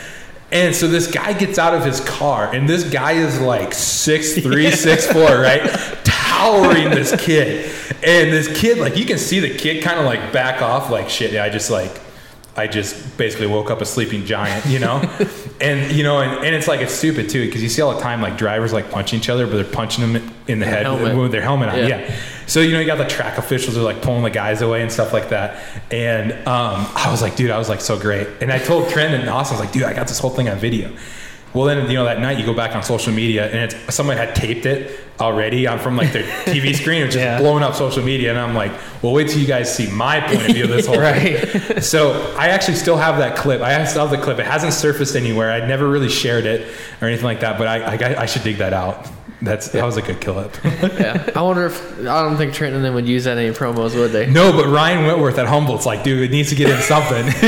And 0.52 0.74
so 0.76 0.86
this 0.86 1.10
guy 1.10 1.32
gets 1.32 1.58
out 1.58 1.72
of 1.74 1.82
his 1.82 2.00
car, 2.00 2.52
and 2.54 2.68
this 2.68 2.84
guy 2.84 3.12
is 3.12 3.40
like 3.40 3.72
six 3.72 4.34
three, 4.42 4.70
six 4.70 5.06
four, 5.10 5.40
right? 5.40 5.62
Towering 6.04 6.90
this 6.90 7.14
kid. 7.18 7.74
And 8.04 8.30
this 8.32 8.48
kid, 8.60 8.78
like 8.78 8.96
you 8.96 9.06
can 9.06 9.16
see 9.18 9.40
the 9.40 9.56
kid 9.56 9.82
kind 9.82 9.98
of 9.98 10.04
like 10.04 10.32
back 10.32 10.60
off, 10.60 10.90
like 10.90 11.08
shit, 11.08 11.32
yeah, 11.32 11.44
I 11.44 11.48
just 11.48 11.70
like 11.70 11.90
I 12.54 12.66
just 12.66 13.16
basically 13.16 13.46
woke 13.46 13.70
up 13.70 13.80
a 13.80 13.86
sleeping 13.86 14.26
giant, 14.26 14.66
you 14.66 14.78
know? 14.78 14.98
and 15.60 15.90
you 15.90 16.02
know, 16.02 16.20
and, 16.20 16.44
and 16.44 16.54
it's 16.54 16.68
like 16.68 16.80
it's 16.80 16.92
stupid 16.92 17.30
too, 17.30 17.46
because 17.46 17.62
you 17.62 17.68
see 17.68 17.80
all 17.80 17.94
the 17.94 18.00
time 18.00 18.20
like 18.20 18.36
drivers 18.36 18.72
like 18.72 18.90
punching 18.90 19.20
each 19.20 19.30
other, 19.30 19.46
but 19.46 19.54
they're 19.54 19.64
punching 19.64 20.12
them 20.12 20.34
in 20.48 20.58
the 20.58 20.66
head 20.66 20.82
helmet. 20.82 21.16
with 21.16 21.32
their 21.32 21.40
helmet 21.40 21.70
on. 21.70 21.78
Yeah. 21.78 21.86
Yeah. 21.86 22.14
So 22.46 22.60
you 22.60 22.72
know, 22.72 22.80
you 22.80 22.86
got 22.86 22.98
the 22.98 23.06
track 23.06 23.38
officials 23.38 23.78
are 23.78 23.82
like 23.82 24.02
pulling 24.02 24.22
the 24.22 24.30
guys 24.30 24.60
away 24.60 24.82
and 24.82 24.92
stuff 24.92 25.12
like 25.12 25.30
that. 25.30 25.62
And 25.90 26.32
um, 26.46 26.86
I 26.94 27.08
was 27.10 27.22
like, 27.22 27.36
dude, 27.36 27.50
I 27.50 27.58
was 27.58 27.70
like 27.70 27.80
so 27.80 27.98
great. 27.98 28.28
And 28.42 28.52
I 28.52 28.58
told 28.58 28.90
Trent 28.90 29.14
and 29.14 29.28
Austin, 29.30 29.56
I 29.56 29.60
was 29.60 29.66
like, 29.66 29.72
dude, 29.72 29.84
I 29.84 29.94
got 29.94 30.08
this 30.08 30.18
whole 30.18 30.30
thing 30.30 30.48
on 30.48 30.58
video. 30.58 30.92
Well, 31.54 31.64
then 31.66 31.86
you 31.88 31.94
know 31.94 32.04
that 32.04 32.18
night 32.20 32.38
you 32.38 32.46
go 32.46 32.54
back 32.54 32.74
on 32.74 32.82
social 32.82 33.12
media 33.12 33.46
and 33.50 33.70
it's 33.72 33.94
someone 33.94 34.16
had 34.16 34.34
taped 34.34 34.64
it 34.64 34.98
already 35.20 35.66
on 35.66 35.78
from 35.78 35.96
like 35.96 36.12
their 36.12 36.22
TV 36.46 36.74
screen, 36.74 37.02
which 37.02 37.14
Yeah. 37.14 37.36
is 37.36 37.42
blowing 37.42 37.62
up 37.62 37.74
social 37.74 38.02
media. 38.02 38.30
And 38.30 38.38
I'm 38.38 38.54
like, 38.54 38.72
well, 39.02 39.12
wait 39.12 39.28
till 39.28 39.38
you 39.38 39.46
guys 39.46 39.72
see 39.74 39.90
my 39.90 40.20
point 40.20 40.40
of 40.48 40.54
view 40.54 40.64
of 40.64 40.70
this 40.70 40.86
whole 40.86 40.98
Right. 41.00 41.38
thing. 41.38 41.80
So 41.82 42.12
I 42.38 42.48
actually 42.48 42.76
still 42.76 42.96
have 42.96 43.18
that 43.18 43.36
clip. 43.36 43.60
I 43.60 43.84
still 43.84 44.06
have 44.06 44.10
the 44.18 44.24
clip. 44.24 44.38
It 44.38 44.46
hasn't 44.46 44.72
surfaced 44.72 45.14
anywhere. 45.14 45.52
I 45.52 45.66
never 45.66 45.86
really 45.88 46.08
shared 46.08 46.46
it 46.46 46.66
or 47.02 47.08
anything 47.08 47.26
like 47.26 47.40
that. 47.40 47.58
But 47.58 47.68
I, 47.68 47.96
I, 47.96 48.22
I 48.22 48.26
should 48.26 48.42
dig 48.44 48.56
that 48.56 48.72
out. 48.72 49.06
That's 49.42 49.68
that 49.70 49.84
was 49.84 49.96
a 49.96 50.02
good 50.02 50.20
clip. 50.20 50.56
Yeah. 50.64 51.28
I 51.34 51.42
wonder 51.42 51.66
if 51.66 51.98
I 52.00 52.22
don't 52.22 52.36
think 52.36 52.54
Trenton 52.54 52.76
and 52.76 52.84
them 52.84 52.94
would 52.94 53.08
use 53.08 53.24
that 53.24 53.36
in 53.38 53.44
any 53.46 53.54
promos, 53.54 53.94
would 53.94 54.12
they? 54.12 54.26
No, 54.30 54.52
but 54.52 54.66
Ryan 54.66 55.04
Whitworth 55.04 55.36
at 55.38 55.46
Humboldt's 55.48 55.84
like, 55.84 56.04
dude, 56.04 56.22
it 56.22 56.30
needs 56.30 56.50
to 56.50 56.54
get 56.54 56.70
in 56.70 56.80
something. 56.80 57.24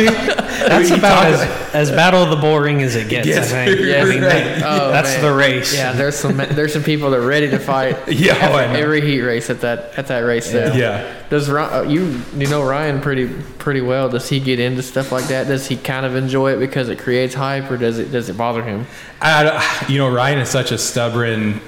That's 0.64 0.88
He 0.88 0.95
about 0.97 1.30
talks- 1.30 1.42
as, 1.74 1.74
as 1.74 1.90
battle 1.90 2.22
of 2.22 2.30
the 2.30 2.36
boring 2.36 2.82
as 2.82 2.97
it 2.97 3.09
gets. 3.09 3.26
Yes, 3.28 3.53
I 3.53 3.66
think. 3.66 3.80
you're 3.80 3.97
I 4.01 4.05
mean, 4.05 4.20
that- 4.22 4.62
Oh, 4.64 4.90
that's 4.90 5.14
man. 5.14 5.22
the 5.22 5.32
race. 5.34 5.74
Yeah, 5.74 5.92
there's 5.92 6.16
some 6.16 6.36
there's 6.36 6.72
some 6.72 6.82
people 6.82 7.11
that 7.11 7.20
are 7.20 7.26
ready 7.26 7.49
to 7.51 7.59
fight. 7.59 7.97
Yeah, 8.14 8.38
oh, 8.51 8.57
every 8.57 9.01
heat 9.01 9.20
race 9.20 9.51
at 9.51 9.61
that 9.61 9.97
at 9.99 10.07
that 10.09 10.20
race 10.20 10.51
there. 10.51 10.76
Yeah. 10.76 11.24
Does 11.31 11.51
Ry- 11.51 11.64
uh, 11.64 11.83
you 11.83 12.20
you 12.37 12.47
know 12.47 12.62
Ryan 12.62 13.01
pretty 13.01 13.29
pretty 13.59 13.81
well? 13.81 14.09
Does 14.09 14.29
he 14.29 14.41
get 14.41 14.59
into 14.61 14.83
stuff 14.83 15.11
like 15.11 15.27
that? 15.27 15.47
Does 15.47 15.66
he 15.66 15.77
kind 15.77 16.05
of 16.05 16.14
enjoy 16.14 16.53
it 16.53 16.59
because 16.59 16.89
it 16.89 16.99
creates 16.99 17.35
hype, 17.35 17.70
or 17.70 17.77
does 17.77 17.99
it 17.99 18.11
does 18.12 18.29
it 18.29 18.37
bother 18.37 18.62
him? 18.62 18.87
I, 19.20 19.87
you 19.89 19.99
know, 19.99 20.11
Ryan 20.12 20.39
is 20.39 20.49
such 20.49 20.70
a 20.70 20.79
stubborn, 20.79 21.61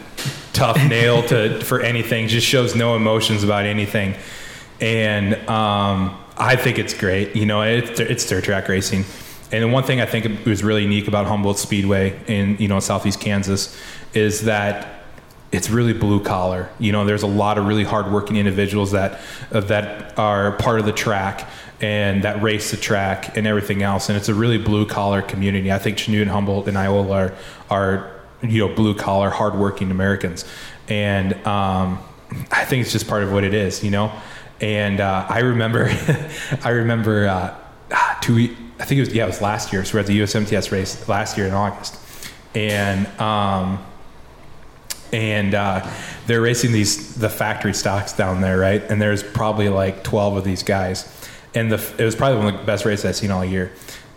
tough 0.53 0.77
nail 0.89 1.23
to 1.29 1.61
for 1.65 1.81
anything. 1.81 2.29
Just 2.29 2.47
shows 2.47 2.75
no 2.75 2.97
emotions 2.97 3.43
about 3.45 3.65
anything, 3.65 4.15
and 4.81 5.35
um, 5.49 6.17
I 6.37 6.57
think 6.57 6.79
it's 6.79 6.95
great. 6.95 7.35
You 7.35 7.47
know, 7.47 7.63
it's 7.63 7.99
it's 7.99 8.29
dirt 8.29 8.45
track 8.45 8.69
racing, 8.69 9.05
and 9.53 9.63
the 9.63 9.69
one 9.69 9.85
thing 9.85 10.01
I 10.01 10.07
think 10.07 10.45
was 10.45 10.63
really 10.63 10.83
unique 10.83 11.09
about 11.09 11.27
Humboldt 11.27 11.59
Speedway 11.59 12.19
in 12.27 12.57
you 12.59 12.69
know 12.69 12.81
Southeast 12.81 13.21
Kansas 13.21 13.77
is 14.15 14.43
that 14.43 14.96
it's 15.57 15.71
really 15.71 15.95
blue 15.95 16.21
collar. 16.23 16.69
You 16.79 16.93
know, 16.93 17.07
there's 17.07 17.23
a 17.23 17.27
lot 17.27 17.57
of 17.57 17.67
really 17.67 17.85
hardworking 17.85 18.37
individuals 18.37 18.93
that 18.93 19.19
uh, 19.51 19.61
that 19.61 20.17
are 20.19 20.53
part 20.53 20.81
of 20.81 20.87
the 20.87 20.93
track 20.93 21.49
and 21.81 22.25
that 22.25 22.43
race 22.43 22.71
the 22.71 22.77
track 22.77 23.37
and 23.37 23.47
everything 23.47 23.83
else. 23.83 24.09
And 24.09 24.19
it's 24.19 24.29
a 24.29 24.35
really 24.35 24.59
blue 24.59 24.87
collar 24.87 25.23
community. 25.23 25.73
I 25.73 25.79
think 25.79 25.97
Chanute 25.97 26.23
and 26.23 26.31
Humboldt 26.31 26.69
and 26.69 26.77
Iola 26.77 27.11
are 27.11 27.35
are 27.71 28.21
you 28.43 28.67
know 28.67 28.75
blue 28.75 28.95
collar, 28.95 29.31
hardworking 29.31 29.91
Americans, 29.91 30.45
and 30.89 31.35
um, 31.47 32.01
I 32.51 32.67
think 32.67 32.83
it's 32.83 32.93
just 32.93 33.09
part 33.09 33.23
of 33.23 33.33
what 33.33 33.43
it 33.43 33.55
is. 33.55 33.83
You 33.83 33.91
know, 33.91 34.13
and 34.61 35.01
uh, 35.01 35.27
I 35.27 35.39
remember, 35.39 35.91
I 36.65 36.69
remember 36.69 37.29
uh, 37.29 37.55
ah, 37.93 38.19
two. 38.21 38.55
I 38.79 38.85
think 38.85 38.99
it 38.99 39.01
was 39.01 39.15
yeah, 39.15 39.25
it 39.25 39.29
was 39.29 39.41
last 39.41 39.73
year. 39.73 39.87
So 39.87 39.95
we're 39.95 40.01
at 40.01 40.07
the 40.07 40.21
USMTS 40.21 40.71
race 40.71 41.09
last 41.09 41.39
year 41.39 41.47
in 41.47 41.55
August, 41.55 41.99
and. 42.55 43.07
Um, 43.19 43.85
and 45.17 45.55
uh, 45.55 45.91
they're 46.27 46.43
racing 46.43 46.73
these 46.73 47.15
the 47.15 47.31
factory 47.31 47.73
stocks 47.73 48.13
down 48.13 48.43
there, 48.43 48.59
right? 48.59 48.83
And 48.83 49.01
there's 49.01 49.23
probably 49.23 49.71
like 49.71 50.05
12 50.05 50.37
of 50.37 50.45
these 50.45 50.63
guys, 50.63 51.09
and 51.55 51.73
the 51.73 51.95
it 51.99 52.05
was 52.05 52.15
probably 52.15 52.39
one 52.39 52.55
of 52.55 52.61
the 52.61 52.67
best 52.67 52.85
races 52.85 53.07
I've 53.07 53.17
seen 53.17 53.31
all 53.31 53.45
year. 53.45 53.73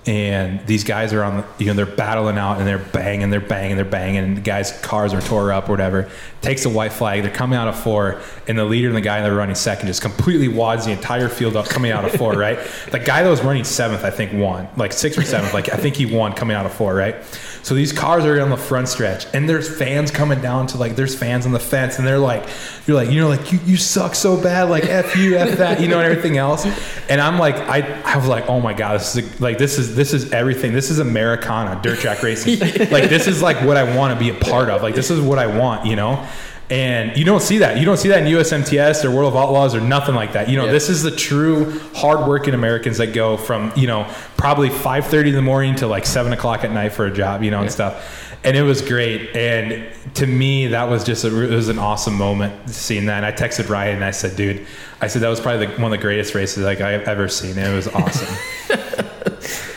And 0.06 0.66
these 0.66 0.86
guys 0.86 1.14
are 1.14 1.24
on, 1.24 1.38
the, 1.38 1.46
you 1.60 1.66
know, 1.68 1.74
they're 1.74 1.86
battling 1.86 2.38
out 2.38 2.58
and 2.58 2.66
they're 2.66 2.80
banging, 2.80 3.30
they're 3.30 3.42
banging, 3.42 3.76
they're 3.76 3.86
banging, 3.86 4.24
and 4.24 4.38
the 4.38 4.42
guys' 4.42 4.72
cars 4.82 5.14
are 5.14 5.22
tore 5.22 5.52
up 5.52 5.68
or 5.68 5.74
whatever. 5.74 6.10
Takes 6.42 6.66
a 6.66 6.70
white 6.70 6.94
flag. 6.94 7.22
They're 7.22 7.32
coming 7.32 7.60
out 7.60 7.68
of 7.68 7.78
four, 7.78 8.22
and 8.48 8.58
the 8.58 8.64
leader 8.64 8.88
and 8.88 8.96
the 8.96 9.02
guy 9.02 9.22
that 9.22 9.30
are 9.30 9.36
running 9.36 9.56
second 9.56 9.88
just 9.88 10.02
completely 10.02 10.48
wads 10.48 10.86
the 10.86 10.94
entire 10.94 11.28
field 11.28 11.58
up 11.58 11.68
coming 11.68 11.92
out 11.92 12.06
of 12.06 12.14
four, 12.14 12.34
right? 12.38 12.60
The 12.92 13.00
guy 13.00 13.24
that 13.24 13.30
was 13.30 13.44
running 13.44 13.66
seventh, 13.66 14.06
I 14.06 14.10
think, 14.10 14.32
won, 14.34 14.70
like 14.78 14.94
sixth 14.94 15.20
or 15.20 15.24
seventh, 15.24 15.54
like 15.54 15.72
I 15.72 15.76
think 15.76 15.98
he 15.98 16.06
won 16.06 16.34
coming 16.34 16.56
out 16.56 16.66
of 16.66 16.74
four, 16.74 16.96
right? 16.96 17.24
So 17.62 17.76
these 17.76 17.92
cars 17.92 18.24
are 18.24 18.40
on 18.40 18.50
the 18.50 18.58
front 18.58 18.88
stretch, 18.88 19.28
and 19.34 19.50
there's 19.50 19.78
fans 19.78 20.12
coming 20.12 20.40
down 20.40 20.68
to 20.68 20.78
like 20.78 20.96
there's 20.96 21.14
fans 21.14 21.46
on 21.46 21.52
the 21.52 21.60
fence, 21.60 21.98
and 21.98 22.08
they're 22.08 22.18
like, 22.18 22.48
you're 22.88 22.96
like, 22.96 23.10
you 23.10 23.20
know, 23.20 23.28
like 23.28 23.52
you, 23.52 23.60
you 23.66 23.78
suck 23.78 24.16
so 24.16 24.42
bad, 24.42 24.70
like 24.70 24.86
f 24.86 25.18
you, 25.18 25.36
f 25.36 25.58
that, 25.58 25.82
you 25.82 25.88
know, 25.88 26.00
and 26.00 26.10
everything 26.10 26.38
else. 26.38 26.66
And 27.10 27.20
I'm 27.20 27.38
like, 27.38 27.56
I 27.56 28.02
I 28.06 28.16
was 28.16 28.28
like, 28.28 28.50
oh 28.50 28.62
my 28.62 28.74
god, 28.74 29.00
this 29.00 29.16
is 29.16 29.42
like 29.42 29.58
this 29.58 29.78
is 29.78 29.89
this 29.96 30.14
is 30.14 30.32
everything. 30.32 30.74
This 30.74 30.90
is 30.90 31.00
Americana 31.00 31.80
dirt 31.82 32.00
track 32.00 32.22
racing. 32.24 32.60
Like 32.92 33.10
this 33.10 33.28
is 33.28 33.42
like 33.42 33.58
what 33.64 33.78
I 33.78 33.96
want 33.98 34.14
to 34.14 34.20
be 34.20 34.30
a 34.30 34.40
part 34.40 34.70
of. 34.70 34.82
Like 34.82 34.96
this 34.96 35.10
is 35.12 35.20
what 35.22 35.40
I 35.40 35.48
want, 35.48 35.86
you 35.86 35.96
know. 35.96 36.26
And 36.72 37.18
you 37.18 37.26
don't 37.26 37.42
see 37.42 37.58
that. 37.60 37.78
You 37.80 37.86
don't 37.86 37.98
see 37.98 38.10
that 38.10 38.20
in 38.24 38.32
USMTS 38.32 39.04
or 39.04 39.10
World 39.10 39.34
of 39.34 39.38
Outlaws 39.38 39.74
or 39.74 39.82
nothing 39.82 40.14
like 40.14 40.34
that. 40.34 40.50
You 40.50 40.58
know, 40.58 40.66
Yeah. 40.66 40.72
this 40.72 40.88
is 40.90 41.02
the 41.02 41.10
true 41.10 41.80
hardworking 41.96 42.54
Americans 42.54 42.98
that 43.00 43.08
go 43.14 43.38
from 43.38 43.72
you 43.76 43.88
know 43.88 44.06
probably 44.38 44.70
5:30 44.70 45.30
in 45.30 45.36
the 45.36 45.42
morning 45.42 45.76
to 45.78 45.88
like 45.88 46.06
seven 46.06 46.32
o'clock 46.32 46.64
at 46.64 46.72
night 46.72 46.94
for 46.94 47.06
a 47.08 47.12
job, 47.12 47.42
you 47.44 47.50
know, 47.52 47.62
and 47.62 47.72
stuff. 47.72 48.26
And 48.44 48.56
it 48.56 48.62
was 48.64 48.82
great. 48.82 49.36
And 49.36 49.84
to 50.14 50.26
me, 50.26 50.68
that 50.68 50.88
was 50.90 51.04
just 51.04 51.26
a, 51.26 51.28
it 51.44 51.54
was 51.54 51.68
an 51.68 51.78
awesome 51.80 52.14
moment 52.14 52.70
seeing 52.70 53.08
that. 53.08 53.18
And 53.22 53.26
I 53.26 53.34
texted 53.34 53.68
Ryan 53.68 53.96
and 53.96 54.06
I 54.06 54.12
said, 54.12 54.38
dude, 54.38 54.66
I 55.02 55.08
said 55.08 55.24
that 55.24 55.28
was 55.28 55.42
probably 55.42 55.66
the, 55.66 55.74
one 55.74 55.92
of 55.92 56.00
the 56.00 56.02
greatest 56.02 56.34
races 56.36 56.64
like 56.64 56.80
I've 56.80 57.02
ever 57.08 57.28
seen. 57.28 57.58
And 57.58 57.68
it 57.74 57.76
was 57.76 57.88
awesome. 57.90 58.34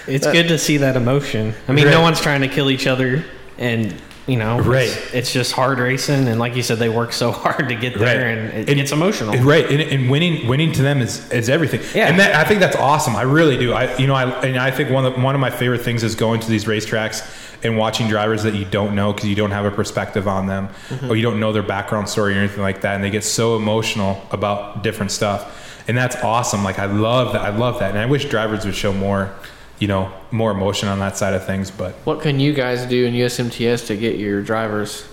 It's 0.06 0.26
good 0.26 0.48
to 0.48 0.58
see 0.58 0.78
that 0.78 0.96
emotion. 0.96 1.54
I 1.68 1.72
mean, 1.72 1.86
Right. 1.86 1.90
no 1.92 2.00
one's 2.00 2.20
trying 2.20 2.40
to 2.42 2.48
kill 2.48 2.70
each 2.70 2.86
other, 2.86 3.24
and 3.58 3.94
you 4.26 4.36
know, 4.36 4.60
Right. 4.60 4.86
It's, 4.86 5.14
it's 5.14 5.32
just 5.32 5.50
hard 5.52 5.80
racing, 5.80 6.28
and 6.28 6.38
like 6.38 6.54
you 6.54 6.62
said, 6.62 6.78
they 6.78 6.88
work 6.88 7.12
so 7.12 7.32
hard 7.44 7.68
to 7.70 7.74
get 7.74 7.98
there, 7.98 8.18
Right. 8.18 8.38
and 8.38 8.48
it 8.60 8.68
And- 8.68 8.76
gets 8.78 8.92
emotional. 8.92 9.34
Right, 9.42 9.68
and, 9.68 9.80
and 9.80 10.08
winning 10.10 10.46
winning 10.46 10.70
to 10.72 10.82
them 10.82 11.00
is, 11.00 11.28
is 11.32 11.48
everything. 11.48 11.80
Yeah. 11.94 12.06
and 12.08 12.20
that, 12.20 12.34
I 12.34 12.44
think 12.44 12.60
that's 12.60 12.76
awesome. 12.76 13.16
I 13.16 13.22
really 13.22 13.56
do. 13.56 13.72
I 13.72 13.96
you 13.96 14.06
know 14.06 14.14
I 14.14 14.24
and 14.42 14.58
I 14.58 14.70
think 14.70 14.90
one 14.90 15.04
of 15.04 15.14
the, 15.14 15.20
one 15.20 15.34
of 15.34 15.40
my 15.40 15.50
favorite 15.50 15.82
things 15.82 16.02
is 16.04 16.14
going 16.14 16.38
to 16.40 16.48
these 16.48 16.66
racetracks 16.66 17.22
and 17.64 17.76
watching 17.76 18.08
drivers 18.08 18.42
that 18.42 18.54
you 18.54 18.64
don't 18.64 18.94
know 18.94 19.12
because 19.12 19.28
you 19.28 19.36
don't 19.36 19.52
have 19.52 19.64
a 19.64 19.70
perspective 19.70 20.26
on 20.26 20.46
them 20.46 20.68
mm-hmm. 20.88 21.08
or 21.10 21.14
you 21.14 21.22
don't 21.22 21.38
know 21.38 21.52
their 21.52 21.62
background 21.62 22.08
story 22.08 22.34
or 22.34 22.38
anything 22.38 22.62
like 22.62 22.80
that, 22.82 22.94
and 22.96 23.02
they 23.04 23.10
get 23.10 23.24
so 23.24 23.56
emotional 23.56 24.20
about 24.30 24.82
different 24.84 25.10
stuff, 25.10 25.82
and 25.88 25.96
that's 25.98 26.14
awesome. 26.22 26.62
Like 26.62 26.78
I 26.78 26.86
love 26.86 27.32
that. 27.32 27.42
I 27.42 27.50
love 27.50 27.80
that, 27.80 27.90
and 27.90 27.98
I 27.98 28.06
wish 28.06 28.24
drivers 28.26 28.64
would 28.64 28.74
show 28.76 28.92
more, 28.92 29.32
you 29.78 29.88
know, 29.88 30.12
more 30.30 30.50
emotion 30.52 30.88
on 30.88 30.98
that 31.00 31.16
side 31.16 31.34
of 31.34 31.44
things. 31.44 31.70
But 31.70 31.94
What 32.04 32.20
can 32.20 32.38
you 32.40 32.52
guys 32.52 32.86
do 32.86 33.04
in 33.06 33.14
USMTS 33.14 33.86
to 33.88 33.96
get 33.96 34.16
your 34.18 34.40
drivers 34.42 35.04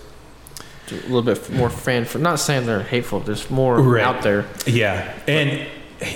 a 0.90 0.94
little 1.08 1.22
bit 1.22 1.50
more 1.50 1.70
fan? 1.70 2.06
Not 2.18 2.36
saying 2.40 2.66
they're 2.66 2.82
hateful, 2.82 3.20
just 3.20 3.50
more 3.50 3.80
Right. 3.80 4.02
out 4.04 4.22
there. 4.22 4.46
Yeah, 4.66 5.12
and, 5.26 5.66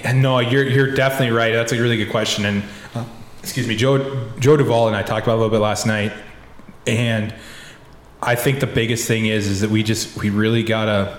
and 0.05 0.23
no, 0.23 0.39
you're 0.39 0.65
you're 0.65 0.95
definitely 0.95 1.35
right. 1.37 1.53
That's 1.53 1.73
a 1.73 1.81
really 1.81 1.97
good 1.97 2.11
question. 2.11 2.45
And 2.45 2.63
uh, 2.95 3.05
excuse 3.43 3.67
me, 3.67 3.77
Joe 3.77 4.29
Joe 4.39 4.57
Duvall 4.57 4.87
and 4.89 4.97
I 4.97 5.03
talked 5.03 5.27
about 5.27 5.33
it 5.35 5.37
a 5.37 5.41
little 5.43 5.51
bit 5.51 5.61
last 5.63 5.87
night, 5.87 6.13
and 6.87 7.35
I 8.23 8.37
think 8.37 8.61
the 8.61 8.67
biggest 8.67 9.07
thing 9.09 9.27
is 9.27 9.47
is 9.49 9.61
that 9.61 9.71
we 9.71 9.83
just 9.83 10.17
we 10.17 10.31
really 10.31 10.63
gotta 10.63 11.19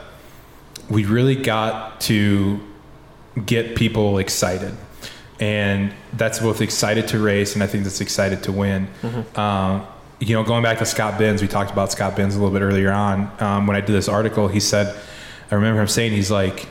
we 0.89 1.05
really 1.05 1.35
got 1.35 1.99
to 2.01 2.59
get 3.45 3.75
people 3.75 4.17
excited. 4.19 4.73
And 5.39 5.93
that's 6.13 6.39
both 6.39 6.61
excited 6.61 7.07
to 7.09 7.19
race 7.19 7.55
and 7.55 7.63
I 7.63 7.67
think 7.67 7.83
that's 7.83 8.01
excited 8.01 8.43
to 8.43 8.51
win. 8.51 8.87
Um, 9.35 9.85
you 10.19 10.33
know, 10.33 10.43
going 10.43 10.63
back 10.63 10.77
to 10.79 10.85
Scott 10.85 11.19
Benz, 11.19 11.41
we 11.41 11.47
talked 11.49 11.71
about 11.71 11.91
Scott 11.91 12.15
Benz 12.15 12.35
a 12.35 12.39
little 12.39 12.53
bit 12.57 12.63
earlier 12.63 12.91
on. 12.91 13.29
Um, 13.41 13.67
when 13.67 13.75
I 13.75 13.81
did 13.81 13.91
this 13.91 14.07
article, 14.07 14.47
he 14.47 14.61
said, 14.61 14.95
I 15.51 15.55
remember 15.55 15.81
him 15.81 15.87
saying, 15.89 16.13
he's 16.13 16.31
like, 16.31 16.67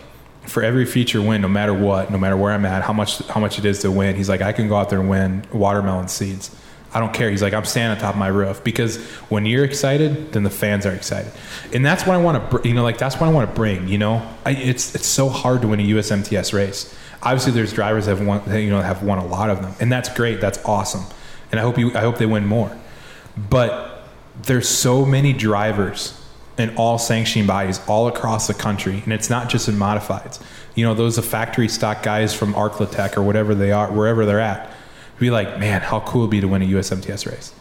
for 0.47 0.63
every 0.63 0.87
feature 0.87 1.21
win, 1.21 1.43
no 1.43 1.49
matter 1.49 1.75
what, 1.75 2.11
no 2.11 2.19
matter 2.19 2.37
where 2.37 2.53
I'm 2.53 2.65
at, 2.65 2.83
how 2.83 2.93
much 2.93 3.19
how 3.29 3.41
much 3.41 3.59
it 3.59 3.65
is 3.65 3.81
to 3.81 3.91
win, 3.91 4.17
he's 4.17 4.29
like, 4.29 4.41
I 4.43 4.53
can 4.53 4.69
go 4.69 4.77
out 4.77 4.91
there 4.91 5.01
and 5.01 5.09
win 5.09 5.45
watermelon 5.53 6.09
seeds. 6.09 6.55
I 6.93 7.01
don't 7.01 7.13
care. 7.13 7.29
He's 7.31 7.43
like, 7.43 7.53
I'm 7.55 7.65
standing 7.65 7.97
on 7.97 8.01
top 8.03 8.15
of 8.15 8.19
my 8.19 8.29
roof 8.29 8.63
because 8.63 8.99
when 9.29 9.47
you're 9.47 9.65
excited, 9.65 10.33
then 10.33 10.43
the 10.45 10.51
fans 10.51 10.87
are 10.87 10.93
excited, 10.93 11.33
and 11.73 11.85
that's 11.85 12.07
what 12.07 12.15
I 12.15 12.23
want 12.23 12.51
to, 12.51 12.59
br- 12.59 12.69
you 12.69 12.75
know, 12.75 12.83
like 12.83 12.99
that's 12.99 13.17
what 13.17 13.27
I 13.29 13.33
want 13.33 13.49
to 13.51 13.55
bring. 13.55 13.89
You 13.89 13.99
know, 13.99 14.27
I, 14.47 14.53
it's 14.53 14.95
it's 14.95 15.07
so 15.07 15.29
hard 15.29 15.63
to 15.63 15.69
win 15.69 15.81
a 15.81 15.83
USMTS 15.83 16.53
race. 16.53 16.95
Obviously, 17.25 17.53
there's 17.53 17.73
drivers 17.73 18.07
that 18.07 18.19
have 18.19 18.27
won, 18.27 18.43
that, 18.47 18.61
you 18.61 18.71
know, 18.71 18.81
have 18.81 19.03
won 19.03 19.19
a 19.19 19.27
lot 19.27 19.51
of 19.51 19.63
them, 19.63 19.75
and 19.81 19.91
that's 19.91 20.09
great. 20.15 20.41
That's 20.41 20.63
awesome, 20.65 21.05
and 21.51 21.59
I 21.59 21.63
hope 21.63 21.79
you, 21.79 21.95
I 21.95 22.01
hope 22.01 22.19
they 22.19 22.27
win 22.27 22.47
more. 22.47 22.77
But 23.37 24.03
there's 24.43 24.69
so 24.69 25.05
many 25.05 25.33
drivers 25.33 26.21
in 26.59 26.77
all 26.77 26.99
sanctioning 26.99 27.47
bodies 27.47 27.81
all 27.89 28.07
across 28.07 28.47
the 28.47 28.55
country, 28.55 29.01
and 29.05 29.13
it's 29.13 29.31
not 29.31 29.49
just 29.49 29.69
in 29.69 29.75
modifieds. 29.75 30.41
You 30.75 30.85
know, 30.85 30.95
those 30.95 31.19
are 31.19 31.23
factory 31.23 31.69
stock 31.69 32.03
guys 32.03 32.35
from 32.35 32.55
ArkLaTex 32.55 33.17
or 33.17 33.23
whatever 33.23 33.55
they 33.55 33.73
are, 33.73 33.91
wherever 33.91 34.25
they're 34.27 34.41
at. 34.41 34.71
Be 35.19 35.31
like, 35.31 35.59
man, 35.59 35.81
how 35.81 36.01
cool 36.01 36.23
it'd 36.23 36.31
be 36.31 36.41
to 36.41 36.49
win 36.49 36.63
a 36.63 36.67
USMTS 36.67 37.31
race. 37.31 37.55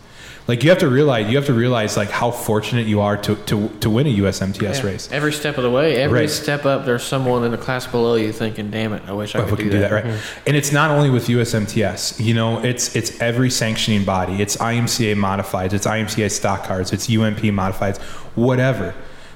Like 0.45 0.61
you 0.63 0.69
have 0.71 0.79
to 0.79 0.89
realize, 0.89 1.29
you 1.29 1.37
have 1.37 1.45
to 1.45 1.53
realize 1.53 1.95
like 1.95 2.09
how 2.11 2.29
fortunate 2.29 2.85
you 2.85 2.99
are 2.99 3.15
to 3.17 3.35
to, 3.35 3.69
to 3.79 3.89
win 3.89 4.07
a 4.07 4.09
USMTS 4.09 4.79
Yeah. 4.83 4.85
race. 4.85 5.07
Every 5.11 5.31
step 5.31 5.57
of 5.57 5.63
the 5.63 5.69
way, 5.71 5.95
every 5.95 6.19
Right. 6.21 6.29
step 6.29 6.65
up, 6.65 6.85
there's 6.85 7.03
someone 7.03 7.45
in 7.45 7.51
the 7.51 7.57
class 7.57 7.87
below 7.87 8.15
you 8.15 8.33
thinking, 8.33 8.69
"Damn 8.69 8.91
it, 8.91 9.03
I 9.07 9.13
wish 9.13 9.35
I 9.35 9.41
if 9.43 9.47
could 9.49 9.57
do, 9.59 9.63
do 9.69 9.79
that." 9.79 9.89
that, 9.89 9.91
right? 9.95 10.03
Mm-hmm. 10.05 10.39
And 10.47 10.57
it's 10.57 10.73
not 10.73 10.91
only 10.91 11.09
with 11.09 11.29
USMTS. 11.29 12.19
You 12.19 12.33
know, 12.33 12.59
it's 12.61 12.93
it's 12.93 13.21
every 13.21 13.49
sanctioning 13.49 14.03
body. 14.03 14.41
It's 14.41 14.57
IMCA 14.57 15.15
modifieds. 15.15 15.71
It's 15.71 15.87
IMCA 15.87 16.29
stock 16.29 16.65
cars. 16.65 16.91
It's 16.91 17.09
UMP 17.09 17.41
modifieds. 17.51 17.97
Whatever. 18.35 18.93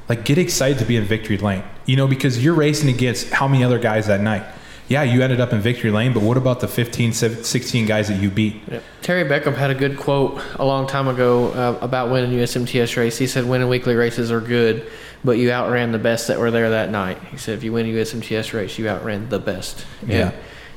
Like, 0.09 0.23
get 0.25 0.37
excited 0.37 0.77
to 0.79 0.85
be 0.85 0.95
in 0.97 1.03
victory 1.05 1.37
lane. 1.37 1.63
You 1.85 1.95
know, 1.95 2.07
because 2.07 2.43
you're 2.43 2.53
racing 2.53 2.89
against 2.89 3.29
how 3.31 3.47
many 3.47 3.63
other 3.63 3.79
guys 3.79 4.07
that 4.07 4.19
night? 4.21 4.43
Yeah, 4.89 5.03
you 5.03 5.21
ended 5.21 5.41
up 5.41 5.51
in 5.51 5.59
victory 5.59 5.91
lane, 5.91 6.13
but 6.13 6.23
what 6.23 6.37
about 6.37 6.61
the 6.61 6.67
15, 6.67 7.11
16 7.11 7.85
guys 7.85 8.07
that 8.07 8.21
you 8.21 8.29
beat? 8.29 8.61
Yep. 8.71 8.83
Terry 9.01 9.23
Beckham 9.25 9.53
had 9.55 9.69
a 9.69 9.75
good 9.75 9.97
quote 9.97 10.39
a 10.55 10.63
long 10.65 10.87
time 10.87 11.07
ago 11.09 11.49
uh, 11.51 11.77
about 11.81 12.09
winning 12.09 12.31
USMTS 12.31 12.95
race. 12.95 13.17
He 13.17 13.27
said, 13.27 13.45
"Winning 13.45 13.67
weekly 13.67 13.95
races 13.95 14.31
are 14.31 14.39
good, 14.39 14.89
but 15.25 15.33
you 15.33 15.51
outran 15.51 15.91
the 15.91 15.99
best 15.99 16.27
that 16.29 16.39
were 16.39 16.51
there 16.51 16.69
that 16.69 16.89
night." 16.89 17.17
He 17.31 17.37
said, 17.37 17.57
"If 17.57 17.63
you 17.65 17.73
win 17.73 17.85
a 17.85 17.89
USMTS 17.89 18.53
race, 18.53 18.77
you 18.79 18.87
outran 18.87 19.27
the 19.29 19.39
best." 19.39 19.85
And- 20.01 20.09
Yeah. 20.11 20.31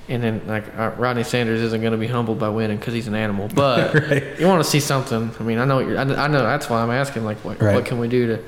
And 0.09 0.25
then, 0.25 0.43
like 0.49 0.65
uh, 0.77 0.91
Rodney 0.99 1.23
Sanders 1.23 1.61
isn't 1.61 1.81
going 1.83 1.93
to 1.93 1.97
be 1.99 2.09
humbled 2.09 2.41
by 2.41 2.49
winning 2.49 2.79
because 2.79 2.93
he's 2.95 3.07
an 3.07 3.15
animal. 3.15 3.47
But 3.55 3.95
Right. 4.11 4.41
you 4.41 4.47
want 4.49 4.61
to 4.65 4.69
see 4.69 4.81
something. 4.81 5.31
I 5.39 5.43
mean, 5.45 5.59
I 5.59 5.65
know. 5.65 5.79
I, 5.79 6.01
I 6.01 6.27
know 6.27 6.43
that's 6.43 6.69
why 6.69 6.83
I'm 6.83 6.91
asking. 6.91 7.25
Like, 7.25 7.37
what, 7.45 7.63
Right. 7.63 7.77
what 7.77 7.85
can 7.87 8.01
we 8.01 8.09
do 8.09 8.27
to? 8.27 8.43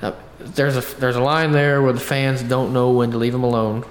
Uh, 0.00 0.12
there's 0.38 0.78
a 0.78 0.80
there's 0.98 1.16
a 1.16 1.20
line 1.20 1.52
there 1.52 1.82
where 1.82 1.92
the 1.92 2.00
fans 2.00 2.42
don't 2.42 2.72
know 2.72 2.92
when 2.92 3.10
to 3.10 3.18
leave 3.18 3.32
them 3.32 3.42
alone, 3.44 3.84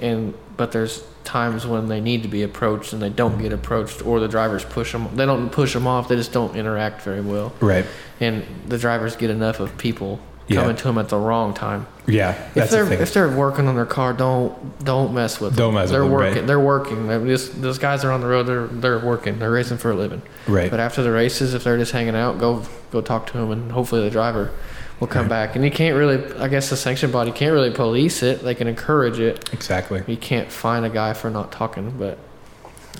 and 0.00 0.34
but 0.56 0.72
there's 0.72 1.02
times 1.24 1.66
when 1.66 1.88
they 1.88 2.00
need 2.00 2.22
to 2.22 2.28
be 2.28 2.42
approached 2.42 2.92
and 2.92 3.00
they 3.00 3.08
don't 3.10 3.38
get 3.40 3.52
approached, 3.52 4.04
or 4.04 4.20
the 4.20 4.28
drivers 4.28 4.64
push 4.64 4.92
them. 4.92 5.08
They 5.14 5.26
don't 5.26 5.50
push 5.50 5.72
them 5.74 5.86
off. 5.86 6.08
They 6.08 6.16
just 6.16 6.32
don't 6.32 6.56
interact 6.56 7.02
very 7.02 7.20
well, 7.20 7.52
Right. 7.60 7.86
and 8.20 8.44
the 8.66 8.78
drivers 8.78 9.16
get 9.16 9.30
enough 9.30 9.60
of 9.60 9.76
people 9.78 10.18
Yeah. 10.48 10.62
coming 10.62 10.76
to 10.76 10.84
them 10.84 10.98
at 10.98 11.08
the 11.08 11.16
wrong 11.18 11.54
time. 11.54 11.86
Yeah, 12.06 12.34
If 12.56 12.70
they're 12.70 12.84
the 12.84 13.00
if 13.00 13.14
they're 13.14 13.28
working 13.28 13.68
on 13.68 13.76
their 13.76 13.86
car, 13.86 14.12
don't 14.12 14.84
don't 14.84 15.14
mess 15.14 15.40
with 15.40 15.54
them. 15.54 15.66
Don't 15.66 15.74
mess 15.74 15.90
they're 15.90 16.00
them, 16.00 16.10
working. 16.10 16.34
right. 16.38 16.46
They're 16.46 16.58
working. 16.58 17.06
They're 17.06 17.24
just, 17.24 17.62
those 17.62 17.78
guys 17.78 18.04
are 18.04 18.10
on 18.10 18.20
the 18.20 18.26
road. 18.26 18.46
They're 18.46 18.66
they're 18.66 18.98
working. 18.98 19.38
They're 19.38 19.50
racing 19.52 19.78
for 19.78 19.92
a 19.92 19.94
living. 19.94 20.22
Right. 20.48 20.68
But 20.70 20.80
after 20.80 21.02
the 21.04 21.12
races, 21.12 21.54
if 21.54 21.62
they're 21.62 21.78
just 21.78 21.92
hanging 21.92 22.16
out, 22.16 22.38
go 22.40 22.62
go 22.90 23.00
talk 23.00 23.26
to 23.28 23.34
them, 23.34 23.52
and 23.52 23.70
hopefully 23.70 24.02
the 24.02 24.10
driver 24.10 24.50
will 25.00 25.06
come 25.06 25.22
Right. 25.22 25.28
back. 25.48 25.56
And 25.56 25.64
you 25.64 25.70
can't 25.70 25.96
really, 25.96 26.20
I 26.38 26.48
guess, 26.48 26.70
the 26.70 26.76
sanction 26.76 27.10
body 27.10 27.32
can't 27.32 27.52
really 27.52 27.70
police 27.70 28.22
it. 28.22 28.44
They 28.44 28.54
can 28.54 28.68
encourage 28.68 29.18
it. 29.18 29.48
Exactly. 29.52 30.02
You 30.06 30.16
can't 30.16 30.52
fine 30.52 30.84
a 30.84 30.90
guy 30.90 31.14
for 31.14 31.30
not 31.30 31.50
talking, 31.50 31.94
but 31.98 32.18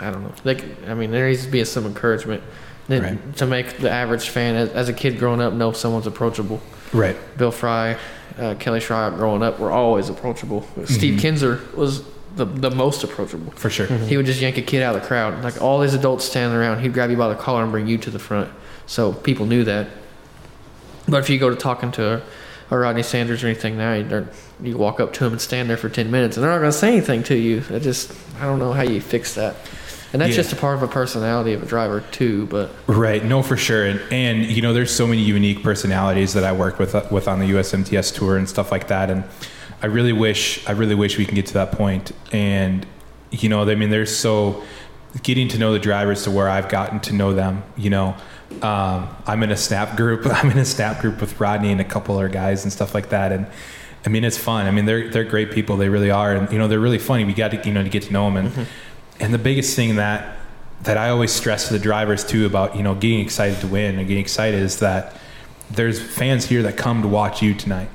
I 0.01 0.11
don't 0.11 0.23
know. 0.23 0.33
C- 0.55 0.65
I 0.89 0.95
mean, 0.95 1.11
there 1.11 1.29
needs 1.29 1.45
to 1.45 1.51
be 1.51 1.63
some 1.65 1.85
encouragement 1.87 2.43
Right. 2.89 3.37
to 3.37 3.47
make 3.47 3.79
the 3.79 3.91
average 3.91 4.31
fan, 4.31 4.57
as, 4.57 4.71
as 4.71 4.89
a 4.89 4.93
kid 4.93 5.19
growing 5.19 5.41
up, 5.41 5.53
know 5.53 5.73
someone's 5.73 6.07
approachable. 6.07 6.61
Right. 6.93 7.17
Bill 7.39 7.53
Fry, 7.53 7.97
uh, 8.41 8.55
Kelly 8.59 8.81
Shryock 8.81 9.17
growing 9.17 9.43
up 9.43 9.61
were 9.61 9.71
always 9.71 10.09
approachable. 10.09 10.67
Steve 10.87 11.15
Mhm. 11.15 11.21
Kinzer 11.21 11.61
was 11.77 12.03
the 12.37 12.45
the 12.47 12.71
most 12.71 13.05
approachable. 13.05 13.53
For 13.57 13.69
sure. 13.71 13.87
He 13.87 14.17
would 14.17 14.27
just 14.27 14.41
yank 14.41 14.57
a 14.57 14.63
kid 14.63 14.83
out 14.83 14.97
of 14.97 15.03
the 15.03 15.07
crowd. 15.07 15.45
Like 15.45 15.61
all 15.61 15.81
these 15.81 15.95
adults 15.95 16.25
standing 16.25 16.57
around, 16.59 16.81
he'd 16.81 16.93
grab 16.95 17.11
you 17.11 17.17
by 17.17 17.29
the 17.29 17.35
collar 17.35 17.63
and 17.63 17.71
bring 17.71 17.87
you 17.87 17.99
to 17.99 18.11
the 18.11 18.19
front. 18.19 18.49
So 18.87 19.13
people 19.13 19.47
knew 19.47 19.63
that. 19.65 19.87
But 21.11 21.19
if 21.19 21.31
you 21.31 21.39
go 21.39 21.51
to 21.51 21.57
talking 21.57 21.91
to 21.93 22.23
a 22.71 22.79
Rodney 22.79 23.03
Sanders 23.03 23.43
or 23.43 23.49
anything 23.49 23.77
now, 23.77 23.95
you, 23.95 24.29
you 24.63 24.77
walk 24.79 25.01
up 25.01 25.13
to 25.15 25.25
him 25.27 25.33
and 25.33 25.41
stand 25.41 25.69
there 25.69 25.77
for 25.77 25.89
10 25.89 26.11
minutes 26.11 26.37
and 26.37 26.45
they're 26.45 26.53
not 26.53 26.59
going 26.61 26.71
to 26.71 26.77
say 26.79 26.89
anything 26.89 27.23
to 27.25 27.35
you. 27.35 27.63
I 27.71 27.79
just, 27.81 28.13
I 28.41 28.45
don't 28.45 28.59
know 28.61 28.73
how 28.73 28.83
you 28.83 29.01
fix 29.01 29.35
that. 29.35 29.57
And 30.13 30.21
that's 30.23 30.31
Yeah. 30.31 30.37
just 30.37 30.53
a 30.53 30.57
part 30.57 30.77
of 30.77 30.83
a 30.83 30.89
personality 30.89 31.53
of 31.53 31.63
a 31.63 31.67
driver 31.67 32.03
too. 32.13 32.47
But 32.47 32.71
Right. 32.87 33.25
No, 33.25 33.43
for 33.43 33.57
sure. 33.57 33.87
And, 33.87 34.01
and 34.13 34.45
you 34.45 34.63
know, 34.63 34.73
there's 34.73 34.95
so 34.95 35.07
many 35.07 35.23
unique 35.23 35.63
personalities 35.63 36.33
that 36.35 36.45
I 36.45 36.53
work 36.53 36.79
with 36.79 36.95
uh, 36.95 37.05
with 37.11 37.29
on 37.29 37.39
the 37.41 37.47
USMTS 37.47 38.15
tour 38.15 38.37
and 38.37 38.49
stuff 38.49 38.71
like 38.73 38.89
that. 38.89 39.11
And 39.11 39.25
I 39.83 39.87
really 39.87 40.13
wish, 40.13 40.69
I 40.69 40.73
really 40.73 40.95
wish 40.97 41.17
we 41.19 41.27
can 41.27 41.35
get 41.37 41.47
to 41.47 41.55
that 41.55 41.73
point. 41.73 42.13
And 42.33 42.87
you 43.31 43.49
know, 43.49 43.63
I 43.69 43.75
mean, 43.77 43.91
there's 43.91 44.15
so 44.17 44.63
getting 45.23 45.47
to 45.49 45.59
know 45.59 45.73
the 45.73 45.79
drivers 45.79 46.25
to 46.25 46.31
where 46.33 46.49
I've 46.49 46.69
gotten 46.69 46.99
to 47.01 47.15
know 47.15 47.33
them. 47.33 47.63
You 47.77 47.91
know, 47.91 48.17
um, 48.63 49.09
I'm 49.27 49.43
in 49.43 49.51
a 49.51 49.57
snap 49.57 49.97
group. 49.97 50.27
I'm 50.27 50.51
in 50.51 50.59
a 50.59 50.65
snap 50.65 51.01
group 51.01 51.21
with 51.21 51.41
Rodney 51.41 51.73
and 51.73 51.81
a 51.81 51.85
couple 51.85 52.17
other 52.17 52.29
guys 52.29 52.65
and 52.65 52.73
stuff 52.73 52.95
like 52.95 53.11
that. 53.11 53.33
And 53.33 53.47
I 54.05 54.09
mean, 54.09 54.25
it's 54.25 54.39
fun. 54.39 54.67
I 54.67 54.71
mean, 54.71 54.87
they're 54.87 55.09
they're 55.09 55.25
great 55.25 55.53
people. 55.53 55.77
They 55.77 55.89
really 55.89 56.11
are. 56.11 56.35
And 56.35 56.51
you 56.53 56.59
know, 56.59 56.69
they're 56.69 56.81
really 56.81 56.99
funny. 56.99 57.25
We 57.25 57.35
got 57.35 57.51
to 57.53 57.67
you 57.67 57.73
know 57.73 57.83
to 57.83 57.89
get 57.89 58.05
to 58.05 58.13
know 58.13 58.31
them. 58.31 58.37
And 58.37 58.67
and 59.21 59.35
the 59.35 59.39
biggest 59.39 59.77
thing 59.77 59.97
that 59.97 60.39
that 60.83 60.97
I 60.97 61.11
always 61.11 61.31
stress 61.31 61.69
to 61.69 61.75
the 61.75 61.79
drivers 61.79 62.25
too 62.25 62.47
about 62.47 62.77
you 62.77 62.83
know 62.83 62.95
getting 62.95 63.21
excited 63.21 63.61
to 63.61 63.67
win 63.67 63.99
and 63.99 64.09
getting 64.09 64.23
excited 64.23 64.61
is 64.61 64.81
that 64.81 65.17
there's 65.71 66.01
fans 66.01 66.47
here 66.47 66.63
that 66.63 66.77
come 66.77 67.03
to 67.03 67.09
watch 67.09 67.43
you 67.43 67.55
tonight. 67.55 67.89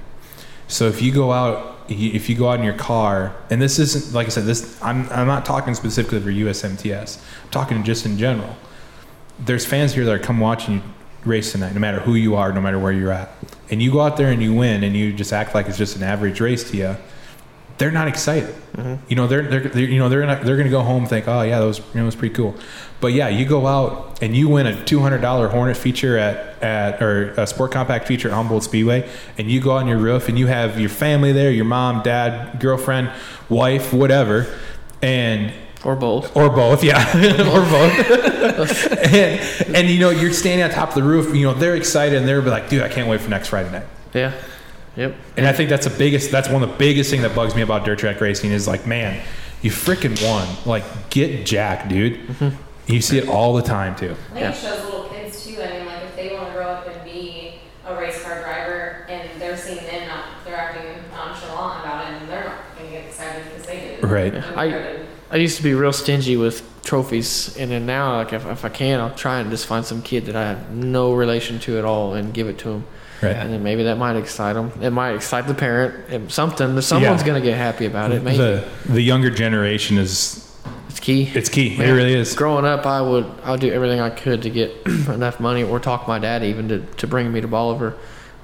So 0.68 0.88
if 0.88 1.02
you 1.02 1.12
go 1.12 1.32
out, 1.32 1.80
if 1.90 2.30
you 2.30 2.36
go 2.36 2.50
out 2.50 2.60
in 2.60 2.66
your 2.66 2.78
car, 2.78 3.36
and 3.50 3.62
this 3.62 3.80
isn't 3.80 4.14
like 4.14 4.28
I 4.28 4.30
said, 4.30 4.46
this 4.46 4.82
I'm 4.82 5.10
I'm 5.10 5.28
not 5.28 5.46
talking 5.46 5.74
specifically 5.76 6.20
for 6.20 6.30
USMTS. 6.30 7.20
I'm 7.44 7.50
talking 7.50 7.84
just 7.84 8.06
in 8.06 8.18
general. 8.18 8.56
There's 9.40 9.66
fans 9.66 9.94
here 9.94 10.06
that 10.06 10.12
are 10.12 10.20
come 10.20 10.40
watching 10.40 10.76
you 10.76 10.82
race 11.26 11.52
tonight, 11.52 11.74
no 11.74 11.80
matter 11.80 12.00
who 12.00 12.16
you 12.16 12.36
are, 12.36 12.54
no 12.54 12.62
matter 12.62 12.80
where 12.80 12.92
you're 12.92 13.12
at, 13.12 13.30
and 13.70 13.82
you 13.82 13.92
go 13.92 14.02
out 14.02 14.18
there 14.18 14.32
and 14.32 14.42
you 14.42 14.54
win, 14.54 14.84
and 14.84 14.96
you 14.96 15.12
just 15.12 15.34
act 15.34 15.56
like 15.56 15.68
it's 15.68 15.78
just 15.78 15.96
an 15.96 16.04
average 16.04 16.40
race 16.40 16.70
to 16.72 16.78
you. 16.78 16.96
They're 17.78 17.92
not 17.92 18.08
excited. 18.08 18.56
Mm-hmm. 18.74 19.04
You 19.10 19.16
know, 19.18 19.28
they're, 19.28 19.42
they're, 19.42 19.60
they're 19.62 19.84
you 19.84 20.00
know 20.00 20.08
they're 20.08 20.22
gonna, 20.22 20.42
they're 20.44 20.56
going 20.56 20.68
to 20.68 20.72
go 20.72 20.82
home 20.82 21.02
and 21.02 21.10
think, 21.10 21.28
oh 21.28 21.42
yeah, 21.42 21.60
that 21.60 21.66
was 21.66 21.80
you 21.80 21.86
know 21.96 22.04
it 22.04 22.06
was 22.06 22.16
pretty 22.16 22.34
cool. 22.34 22.56
But 23.02 23.08
yeah, 23.08 23.28
you 23.28 23.46
go 23.46 23.68
out 23.68 24.20
and 24.22 24.36
you 24.36 24.48
win 24.48 24.66
a 24.66 24.86
two 24.86 25.00
hundred 25.00 25.20
dollar 25.20 25.50
Hornet 25.50 25.76
feature 25.76 26.18
at 26.18 26.64
at 26.64 27.02
or 27.02 27.32
a 27.32 27.46
Sport 27.46 27.72
Compact 27.72 28.08
feature 28.08 28.30
at 28.30 28.34
Humboldt 28.34 28.64
Speedway, 28.64 29.10
and 29.38 29.52
you 29.52 29.60
go 29.60 29.72
on 29.72 29.88
your 29.88 29.98
roof 29.98 30.30
and 30.30 30.40
you 30.40 30.48
have 30.48 30.80
your 30.80 30.90
family 30.90 31.34
there, 31.34 31.52
your 31.52 31.66
mom, 31.66 32.02
dad, 32.02 32.60
girlfriend, 32.62 33.12
wife, 33.50 33.92
whatever, 33.92 34.48
and 35.02 35.52
or 35.86 35.96
both. 35.96 36.36
or 36.36 36.50
both, 36.50 36.84
yeah, 36.84 37.00
or 37.54 37.62
both. 37.62 38.92
and, 39.14 39.76
and 39.76 39.90
you 39.90 40.00
know, 40.00 40.10
you're 40.10 40.34
standing 40.34 40.64
on 40.64 40.70
top 40.72 40.90
of 40.90 40.96
the 40.96 41.04
roof. 41.04 41.36
You 41.36 41.46
know, 41.48 41.54
they're 41.54 41.76
excited 41.76 42.18
and 42.18 42.28
they're 42.28 42.42
like, 42.42 42.70
"Dude, 42.70 42.82
I 42.84 42.90
can't 42.90 43.08
wait 43.08 43.22
for 43.22 43.30
next 43.30 43.50
Friday 43.50 43.72
night." 43.72 43.86
Yeah. 44.14 44.34
Yep. 44.96 45.16
And 45.38 45.46
I 45.46 45.52
think 45.54 45.70
that's 45.70 45.86
the 45.88 45.98
biggest. 45.98 46.32
That's 46.32 46.48
one 46.50 46.64
of 46.64 46.70
the 46.70 46.76
biggest 46.78 47.10
thing 47.12 47.22
that 47.24 47.36
bugs 47.36 47.54
me 47.56 47.62
about 47.62 47.84
dirt 47.86 48.00
track 48.00 48.22
racing 48.22 48.52
is 48.52 48.66
like, 48.68 48.88
man, 48.88 49.22
you 49.62 49.70
freaking 49.70 50.16
won. 50.26 50.48
Like, 50.66 51.10
get 51.10 51.46
jacked, 51.46 51.90
dude. 51.90 52.14
Mm-hmm. 52.28 52.62
You 52.92 53.02
see 53.02 53.18
it 53.18 53.28
all 53.28 53.54
the 53.56 53.62
time 53.62 53.96
too. 53.96 54.16
I 54.32 54.34
think 54.34 54.46
it 54.46 54.56
shows 54.56 54.86
little 54.86 55.04
kids 55.10 55.46
too. 55.46 55.62
I 55.62 55.68
mean, 55.80 55.86
like 55.86 56.04
if 56.04 56.16
they 56.16 56.34
want 56.34 56.48
to 56.48 56.54
grow 56.54 56.68
up 56.68 56.88
and 56.88 57.04
be 57.04 57.56
a 57.86 57.96
race 57.98 58.24
car 58.24 58.42
driver, 58.42 59.06
and 59.10 59.30
they're 59.42 59.58
seeing 59.58 59.84
them 59.84 60.08
not, 60.08 60.26
they're 60.46 60.56
acting 60.56 60.86
nonchalant 61.12 61.82
about 61.84 62.06
it, 62.14 62.22
and 62.22 62.30
they're 62.30 62.46
not 62.46 62.58
going 62.78 62.90
to 62.90 62.96
get 62.98 63.06
excited 63.08 63.44
because 63.52 63.66
they 63.66 63.80
did. 63.80 64.04
Right. 64.04 64.34
And 64.34 64.46
I- 64.58 64.68
they're- 64.70 64.95
I 65.36 65.40
used 65.40 65.58
to 65.58 65.64
be 65.64 65.74
real 65.74 65.92
stingy 65.92 66.38
with 66.38 66.64
trophies, 66.86 67.58
and 67.58 67.70
then 67.70 67.86
now, 67.86 68.16
like 68.20 68.32
if, 68.32 68.46
if 68.46 68.64
I 68.64 68.70
can, 68.70 69.02
I'll 69.02 69.14
try 69.14 69.42
and 69.42 69.50
just 69.52 69.66
find 69.66 69.86
some 69.86 70.02
kid 70.02 70.28
that 70.28 70.36
I 70.38 70.44
have 70.44 70.72
no 70.72 71.12
relation 71.14 71.60
to 71.60 71.78
at 71.78 71.84
all 71.84 72.14
and 72.14 72.34
give 72.34 72.48
it 72.48 72.58
to 72.60 72.70
them. 72.70 72.86
Right. 73.22 73.36
And 73.36 73.52
then 73.52 73.62
maybe 73.62 73.84
that 73.84 73.98
might 73.98 74.16
excite 74.16 74.56
them. 74.56 74.72
It 74.82 74.92
might 74.92 75.14
excite 75.14 75.46
the 75.48 75.54
parent. 75.54 76.10
And 76.10 76.32
something. 76.32 76.80
Someone's 76.80 77.22
Yeah. 77.22 77.28
gonna 77.28 77.42
get 77.42 77.58
happy 77.58 77.86
about 77.86 78.14
it. 78.14 78.24
Maybe 78.24 78.38
The 78.38 78.64
the 78.88 79.02
younger 79.02 79.30
generation 79.30 79.98
is 79.98 80.50
it's 80.90 81.02
key. 81.02 81.30
it's 81.34 81.50
key. 81.50 81.76
It 81.76 81.92
really 81.92 82.14
is. 82.14 82.34
Growing 82.34 82.64
up, 82.64 82.86
I 82.86 83.02
would 83.02 83.26
I 83.44 83.52
would 83.52 83.60
do 83.60 83.70
everything 83.74 84.00
I 84.00 84.12
could 84.12 84.42
to 84.44 84.50
get 84.50 84.72
enough 85.10 85.42
money, 85.42 85.64
or 85.64 85.82
talk 85.82 86.08
my 86.08 86.18
dad 86.18 86.44
even 86.46 86.70
to 86.70 86.80
to 86.80 87.08
bring 87.08 87.34
me 87.34 87.42
to 87.42 87.48
Bolivar 87.50 87.96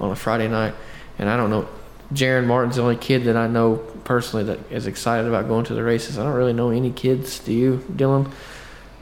on 0.01 0.11
a 0.11 0.15
Friday 0.15 0.49
night. 0.49 0.73
And 1.19 1.29
I 1.29 1.37
don't 1.37 1.49
know, 1.51 1.67
Jaron 2.13 2.45
Martin's 2.45 2.75
the 2.75 2.81
only 2.81 2.97
kid 2.97 3.23
that 3.25 3.37
I 3.37 3.47
know 3.47 3.75
personally 4.03 4.43
that 4.45 4.59
is 4.71 4.87
excited 4.87 5.27
about 5.27 5.47
going 5.47 5.65
to 5.65 5.73
the 5.73 5.83
races. 5.83 6.17
I 6.19 6.23
don't 6.23 6.33
really 6.33 6.53
know 6.53 6.69
any 6.69 6.91
kids. 6.91 7.39
Do 7.39 7.53
you, 7.53 7.77
Dylan? 7.93 8.31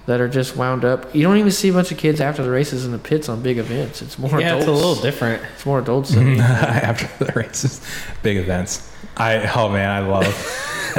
That 0.06 0.22
are 0.22 0.28
just 0.28 0.56
wound 0.56 0.86
up. 0.86 1.14
You 1.14 1.22
don't 1.22 1.38
even 1.38 1.52
see 1.52 1.70
a 1.70 1.74
bunch 1.74 1.92
of 1.92 2.00
kids 2.00 2.20
after 2.20 2.42
the 2.44 2.50
races 2.50 2.84
in 2.84 2.92
the 2.92 2.98
pits 2.98 3.30
on 3.30 3.44
big 3.44 3.60
events. 3.60 4.02
It's 4.02 4.18
more 4.18 4.40
Yeah, 4.42 4.56
adults. 4.56 4.64
it's 4.64 4.70
a 4.70 4.74
little 4.74 4.96
different. 4.96 5.44
It's 5.54 5.66
more 5.68 5.78
adults. 5.80 6.16
Than 6.16 6.40
After 6.40 7.24
the 7.24 7.32
races, 7.34 7.80
big 8.24 8.38
events. 8.38 8.89
I 9.20 9.52
oh 9.56 9.70
man, 9.70 9.90
I 9.90 10.00
love 10.00 10.66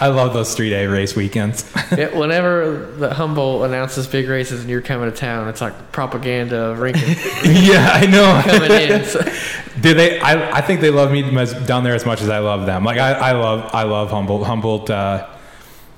I 0.00 0.08
love 0.08 0.32
those 0.32 0.54
three 0.54 0.70
day 0.70 0.86
race 0.86 1.14
weekends. 1.14 1.70
whenever 1.90 2.86
the 2.96 3.12
Humboldt 3.12 3.66
announces 3.68 4.06
big 4.06 4.28
races 4.28 4.60
and 4.60 4.70
you're 4.70 4.80
coming 4.80 5.10
to 5.10 5.16
town, 5.16 5.48
it's 5.48 5.60
like 5.60 5.92
propaganda 5.92 6.56
of 6.56 6.78
Rinkin 6.78 7.16
yeah, 7.68 7.90
I 7.92 8.06
know. 8.06 8.40
coming 8.44 8.70
in. 8.70 9.04
So, 9.08 9.20
Do 9.80 9.94
they? 9.94 10.18
I, 10.20 10.58
I 10.58 10.60
think 10.60 10.80
they 10.80 10.90
love 10.90 11.12
me 11.12 11.22
as, 11.38 11.54
down 11.66 11.84
there 11.84 11.94
as 11.94 12.04
much 12.06 12.20
as 12.20 12.28
I 12.28 12.38
love 12.38 12.66
them. 12.66 12.84
Like 12.84 12.98
I, 12.98 13.12
I 13.12 13.32
love 13.32 13.70
I 13.74 13.82
love 13.84 14.10
Humboldt. 14.10 14.46
Humboldt, 14.46 14.90
uh, 14.90 15.28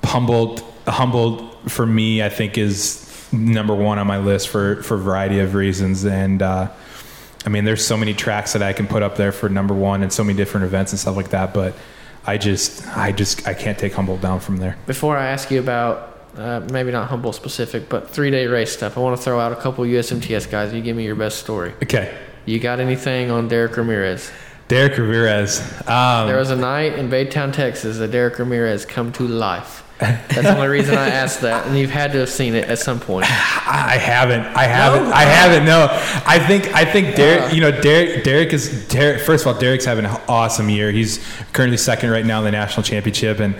Humboldt, 0.05 0.63
Humboldt 0.87 1.71
for 1.71 1.87
me, 1.87 2.23
I 2.23 2.29
think 2.29 2.59
is 2.59 3.07
number 3.33 3.75
one 3.75 3.99
on 3.99 4.07
my 4.07 4.19
list 4.19 4.49
for 4.49 4.83
for 4.83 4.97
a 4.97 4.99
variety 4.99 5.39
of 5.41 5.55
reasons. 5.55 6.05
And 6.05 6.43
uh, 6.43 6.71
I 7.47 7.49
mean, 7.49 7.65
there's 7.65 7.85
so 7.85 7.97
many 7.97 8.13
tracks 8.15 8.53
that 8.53 8.63
I 8.63 8.73
can 8.73 8.87
put 8.87 9.03
up 9.03 9.17
there 9.17 9.33
for 9.33 9.49
number 9.49 9.75
one 9.75 10.03
and 10.03 10.13
so 10.13 10.23
many 10.23 10.37
different 10.37 10.67
events 10.67 10.93
and 10.93 10.99
stuff 10.99 11.17
like 11.17 11.31
that. 11.31 11.55
But 11.55 11.75
I 12.27 12.37
just, 12.37 12.87
I 12.97 13.13
just, 13.13 13.47
I 13.49 13.55
can't 13.55 13.79
take 13.79 13.95
Humboldt 13.95 14.21
down 14.21 14.41
from 14.41 14.59
there. 14.59 14.77
Before 14.87 15.17
I 15.17 15.29
ask 15.29 15.51
you 15.51 15.59
about 15.59 16.19
uh, 16.37 16.61
maybe 16.71 16.93
not 16.93 17.09
Humboldt 17.09 17.35
specific, 17.35 17.89
but 17.89 18.11
three 18.11 18.31
day 18.31 18.47
race 18.47 18.73
stuff, 18.73 18.97
I 18.99 19.01
want 19.01 19.17
to 19.17 19.23
throw 19.23 19.41
out 19.41 19.53
a 19.53 19.57
couple 19.57 19.85
USMTS 19.85 20.51
guys. 20.51 20.73
You 20.73 20.83
give 20.83 20.97
me 20.97 21.05
your 21.05 21.17
best 21.17 21.39
story. 21.39 21.73
Okay. 21.83 22.17
You 22.45 22.59
got 22.59 22.79
anything 22.81 23.31
on 23.31 23.49
Derek 23.49 23.77
Ramirez? 23.77 24.31
Derek 24.69 24.97
Ramirez. 24.99 25.61
Um, 25.89 26.29
There 26.29 26.37
was 26.39 26.51
a 26.51 26.57
night 26.57 26.95
in 26.99 27.09
Baytown, 27.11 27.53
Texas, 27.53 27.99
that 27.99 28.13
Derek 28.13 28.39
Ramirez 28.39 28.85
come 28.85 29.13
to 29.13 29.27
life. 29.27 29.80
That's 30.01 30.43
the 30.43 30.55
only 30.55 30.69
reason 30.69 30.97
I 30.97 31.09
asked 31.09 31.43
that, 31.43 31.67
and 31.67 31.79
you've 31.79 31.91
had 31.91 32.13
to 32.13 32.21
have 32.21 32.31
seen 32.31 32.55
it 32.55 32.69
at 32.69 32.79
some 32.79 33.01
point. 33.01 33.27
I 33.31 33.99
haven't. 34.01 34.41
I 34.57 34.65
haven't. 34.65 35.13
I 35.13 35.23
haven't. 35.23 35.67
No. 35.67 35.89
I 36.27 36.39
think. 36.39 36.75
I 36.75 36.85
think 36.85 37.17
Derek. 37.17 37.53
You 37.53 37.61
know, 37.61 37.71
Derek. 37.71 38.25
Derek 38.25 38.53
is. 38.53 38.89
Derek. 38.89 39.21
First 39.21 39.47
of 39.47 39.55
all, 39.55 39.61
Derek's 39.61 39.85
having 39.85 40.07
an 40.07 40.21
awesome 40.29 40.69
year. 40.69 40.91
He's 40.91 41.25
currently 41.53 41.77
second 41.77 42.11
right 42.11 42.25
now 42.25 42.39
in 42.39 42.45
the 42.45 42.51
national 42.51 42.83
championship, 42.83 43.41
and 43.41 43.55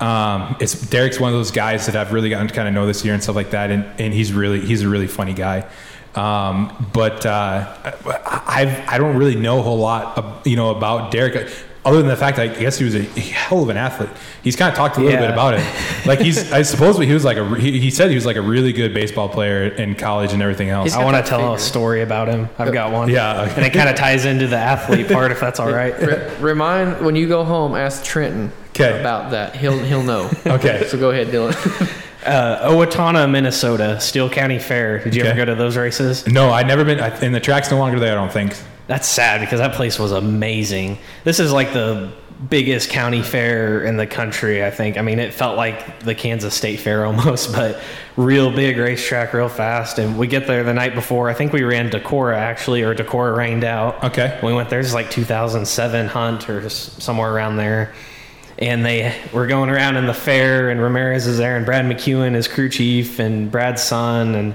um, 0.00 0.56
it's 0.60 0.74
Derek's 0.88 1.20
one 1.20 1.32
of 1.32 1.38
those 1.38 1.50
guys 1.50 1.86
that 1.86 1.96
I've 1.96 2.12
really 2.12 2.30
gotten 2.30 2.48
to 2.48 2.54
kind 2.54 2.68
of 2.68 2.74
know 2.74 2.86
this 2.86 3.04
year 3.04 3.14
and 3.14 3.22
stuff 3.22 3.36
like 3.36 3.50
that. 3.50 3.70
And 3.70 3.84
and 4.00 4.12
he's 4.12 4.32
really 4.32 4.60
he's 4.60 4.82
a 4.82 4.88
really 4.88 5.06
funny 5.06 5.34
guy. 5.34 5.68
Um, 6.16 6.88
but 6.94 7.26
uh, 7.26 7.92
I've 8.26 8.88
I 8.88 8.98
don't 8.98 9.16
really 9.16 9.36
know 9.36 9.58
a 9.58 9.62
whole 9.62 9.78
lot, 9.78 10.16
of, 10.16 10.46
you 10.46 10.56
know, 10.56 10.70
about 10.70 11.10
Derek. 11.10 11.50
Other 11.86 11.98
than 11.98 12.08
the 12.08 12.16
fact 12.16 12.36
that 12.36 12.50
I 12.50 12.60
guess 12.60 12.76
he 12.78 12.84
was 12.84 12.94
a 12.96 13.02
hell 13.02 13.62
of 13.62 13.68
an 13.68 13.76
athlete, 13.76 14.10
he's 14.42 14.56
kind 14.56 14.68
of 14.70 14.76
talked 14.76 14.96
a 14.96 15.00
little 15.00 15.12
Yeah. 15.14 15.20
bit 15.26 15.30
about 15.30 15.54
it. 15.54 15.64
Like 16.06 16.20
he's, 16.20 16.52
I 16.52 16.62
suppose 16.62 16.98
he 16.98 17.12
was 17.12 17.24
like 17.24 17.36
a, 17.36 17.54
he, 17.58 17.80
he 17.80 17.90
said 17.90 18.10
he 18.10 18.14
was 18.14 18.24
like 18.26 18.36
a 18.36 18.40
really 18.42 18.72
good 18.72 18.94
baseball 18.94 19.28
player 19.28 19.66
in 19.66 19.94
college 19.96 20.32
and 20.32 20.40
everything 20.42 20.68
else. 20.68 20.92
I 20.94 21.02
want 21.04 21.16
to 21.16 21.28
tell 21.28 21.54
a 21.54 21.58
story 21.58 22.02
about 22.02 22.28
him. 22.28 22.48
I've 22.58 22.72
got 22.72 22.92
one. 22.92 23.08
Yeah. 23.08 23.42
and 23.56 23.64
it 23.64 23.72
kind 23.72 23.88
of 23.88 23.96
ties 23.96 24.24
into 24.24 24.46
the 24.46 24.56
athlete 24.56 25.08
part, 25.08 25.32
if 25.32 25.40
that's 25.40 25.58
all 25.58 25.70
right. 25.72 25.92
Remind 26.40 27.04
when 27.04 27.16
you 27.16 27.26
go 27.26 27.42
home, 27.44 27.74
ask 27.74 28.04
Trenton 28.04 28.52
'Kay. 28.72 29.00
about 29.00 29.30
that. 29.32 29.56
He'll 29.56 29.78
he'll 29.78 30.02
know. 30.04 30.30
Okay. 30.46 30.86
so 30.88 30.96
go 30.98 31.10
ahead, 31.10 31.28
Dylan. 31.28 31.54
Uh, 32.24 32.68
Owatonna, 32.70 33.28
Minnesota, 33.30 34.00
Steele 34.00 34.28
County 34.30 34.58
Fair. 34.58 35.02
Did 35.02 35.14
you 35.14 35.22
Okay. 35.22 35.30
ever 35.30 35.36
go 35.38 35.44
to 35.46 35.54
those 35.54 35.76
races? 35.76 36.26
No, 36.26 36.50
I've 36.50 36.66
never 36.66 36.84
been. 36.84 37.00
I- 37.00 37.08
And 37.18 37.34
the 37.34 37.40
track's 37.40 37.70
no 37.70 37.78
longer 37.78 37.98
there. 38.00 38.12
I 38.12 38.14
don't 38.14 38.32
think. 38.32 38.54
That's 38.86 39.08
sad 39.08 39.40
because 39.40 39.58
that 39.58 39.74
place 39.74 39.98
was 39.98 40.12
amazing. 40.12 40.98
This 41.24 41.40
is 41.40 41.52
like 41.52 41.72
the 41.72 42.12
biggest 42.50 42.90
county 42.90 43.22
fair 43.22 43.82
in 43.82 43.96
the 43.96 44.06
country, 44.06 44.64
I 44.64 44.70
think. 44.70 44.98
I 44.98 45.02
mean, 45.02 45.18
it 45.18 45.32
felt 45.32 45.56
like 45.56 46.00
the 46.00 46.14
Kansas 46.14 46.54
State 46.54 46.80
Fair 46.80 47.04
almost, 47.06 47.52
but 47.52 47.80
real 48.16 48.50
big 48.50 48.76
racetrack, 48.78 49.32
real 49.32 49.48
fast. 49.48 49.98
And 49.98 50.18
we 50.18 50.26
get 50.26 50.46
there 50.46 50.62
the 50.64 50.74
night 50.74 50.94
before. 50.94 51.28
I 51.28 51.34
think 51.34 51.52
we 51.52 51.62
ran 51.62 51.90
Decorah 51.90 52.36
actually, 52.36 52.82
or 52.82 52.94
Decorah 52.94 53.36
rained 53.36 53.64
out. 53.64 54.04
Okay. 54.04 54.38
We 54.42 54.52
went 54.52 54.70
there. 54.70 54.80
It's 54.80 54.94
like 54.94 55.10
2007 55.10 56.06
Hunt 56.08 56.48
or 56.48 56.68
somewhere 56.68 57.32
around 57.32 57.56
there. 57.56 57.94
And 58.58 58.84
they 58.84 59.14
were 59.34 59.46
going 59.46 59.68
around 59.68 59.96
in 59.96 60.06
the 60.06 60.14
fair, 60.14 60.70
and 60.70 60.80
Ramirez 60.80 61.26
is 61.26 61.36
there, 61.36 61.58
and 61.58 61.66
Brad 61.66 61.84
McEwen 61.84 62.34
is 62.34 62.48
crew 62.48 62.70
chief, 62.70 63.18
and 63.18 63.50
Brad's 63.50 63.82
son, 63.82 64.34
and 64.34 64.54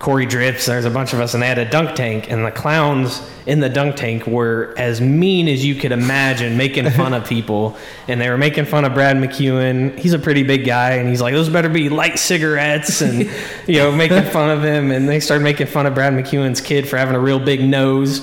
Corey 0.00 0.24
Drips. 0.24 0.64
There's 0.64 0.86
a 0.86 0.90
bunch 0.90 1.12
of 1.12 1.20
us, 1.20 1.34
and 1.34 1.42
they 1.42 1.46
had 1.46 1.58
a 1.58 1.68
dunk 1.68 1.94
tank, 1.94 2.30
and 2.30 2.42
the 2.42 2.50
clowns 2.50 3.20
in 3.44 3.60
the 3.60 3.68
dunk 3.68 3.96
tank 3.96 4.26
were 4.26 4.72
as 4.78 4.98
mean 4.98 5.46
as 5.46 5.62
you 5.62 5.74
could 5.74 5.92
imagine, 5.92 6.56
making 6.56 6.88
fun 6.90 7.12
of 7.12 7.26
people. 7.28 7.76
And 8.08 8.18
they 8.18 8.30
were 8.30 8.38
making 8.38 8.64
fun 8.64 8.86
of 8.86 8.94
Brad 8.94 9.16
McEwen. 9.16 9.98
He's 9.98 10.14
a 10.14 10.18
pretty 10.18 10.42
big 10.42 10.64
guy, 10.64 10.92
and 10.92 11.06
he's 11.06 11.20
like, 11.20 11.34
"Those 11.34 11.50
better 11.50 11.68
be 11.68 11.90
light 11.90 12.18
cigarettes," 12.18 13.02
and 13.02 13.30
you 13.66 13.76
know, 13.76 13.92
making 13.92 14.24
fun 14.30 14.48
of 14.48 14.64
him. 14.64 14.90
And 14.90 15.06
they 15.06 15.20
started 15.20 15.44
making 15.44 15.66
fun 15.66 15.84
of 15.84 15.94
Brad 15.94 16.14
McEwen's 16.14 16.62
kid 16.62 16.88
for 16.88 16.96
having 16.96 17.14
a 17.14 17.20
real 17.20 17.38
big 17.38 17.62
nose. 17.62 18.20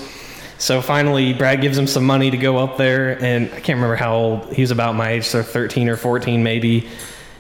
So 0.57 0.82
finally, 0.82 1.34
Brad 1.34 1.61
gives 1.61 1.78
him 1.78 1.86
some 1.86 2.07
money 2.07 2.32
to 2.32 2.38
go 2.38 2.57
up 2.57 2.78
there, 2.78 3.23
and 3.23 3.45
I 3.53 3.59
can't 3.59 3.78
remember 3.78 3.97
how 3.97 4.15
old 4.15 4.51
he 4.51 4.63
was. 4.63 4.71
About 4.71 4.95
my 4.95 5.11
age, 5.11 5.25
so 5.25 5.43
13 5.43 5.89
or 5.89 5.95
14 5.95 6.41
maybe. 6.41 6.89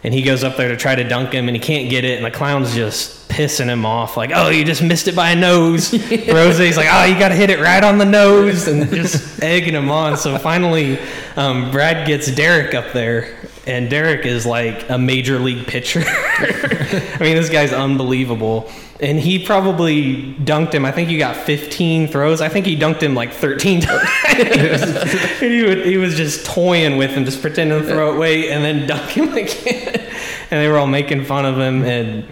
And 0.07 0.13
he 0.13 0.21
goes 0.21 0.41
up 0.41 0.55
there 0.55 0.69
to 0.69 0.77
try 0.77 0.95
to 0.95 1.03
dunk 1.03 1.33
him, 1.33 1.49
and 1.49 1.57
he 1.57 1.59
can't 1.59 1.89
get 1.89 2.05
it, 2.05 2.15
and 2.15 2.25
the 2.25 2.31
clown's 2.31 2.73
just 2.73 3.27
pissing 3.27 3.67
him 3.67 3.85
off, 3.85 4.15
like, 4.15 4.31
"Oh, 4.33 4.47
you 4.47 4.63
just 4.63 4.81
missed 4.81 5.09
it 5.09 5.17
by 5.17 5.31
a 5.31 5.35
nose." 5.35 5.91
Rose's 6.29 6.77
like, 6.77 6.87
"Oh, 6.89 7.03
you 7.03 7.19
got 7.19 7.27
to 7.27 7.35
hit 7.35 7.49
it 7.49 7.59
right 7.59 7.83
on 7.83 7.97
the 7.97 8.05
nose," 8.05 8.69
and 8.69 8.89
just 8.93 9.43
egging 9.43 9.73
him 9.73 9.91
on. 9.91 10.15
So 10.15 10.37
finally, 10.37 10.97
um, 11.35 11.71
Brad 11.71 12.07
gets 12.07 12.31
Derek 12.31 12.73
up 12.73 12.93
there, 12.93 13.35
and 13.67 13.89
Derek 13.89 14.25
is 14.25 14.45
like 14.45 14.89
a 14.89 14.97
major 14.97 15.39
league 15.39 15.67
pitcher. 15.67 16.01
I 16.05 17.17
mean, 17.19 17.35
this 17.35 17.49
guy's 17.49 17.73
unbelievable. 17.73 18.71
And 19.01 19.19
he 19.19 19.45
probably 19.45 20.33
dunked 20.35 20.73
him. 20.73 20.85
I 20.85 20.91
think 20.91 21.09
he 21.09 21.17
got 21.17 21.35
15 21.35 22.07
throws. 22.07 22.39
I 22.39 22.47
think 22.47 22.65
he 22.65 22.77
dunked 22.77 23.01
him 23.01 23.13
like 23.13 23.33
13 23.33 23.81
times. 23.81 24.09
and 24.39 25.51
he, 25.51 25.63
would, 25.63 25.85
he 25.85 25.97
was 25.97 26.15
just 26.15 26.45
toying 26.45 26.97
with 26.97 27.11
him, 27.11 27.25
just 27.25 27.41
pretending 27.41 27.81
to 27.81 27.85
throw 27.87 28.13
it 28.13 28.15
away 28.15 28.49
and 28.49 28.63
then 28.63 28.87
dunk 28.87 29.11
him 29.11 29.33
again. 29.33 29.99
and 30.49 30.61
they 30.61 30.69
were 30.69 30.77
all 30.77 30.87
making 30.87 31.25
fun 31.25 31.45
of 31.45 31.59
him. 31.59 31.83
And 31.83 32.25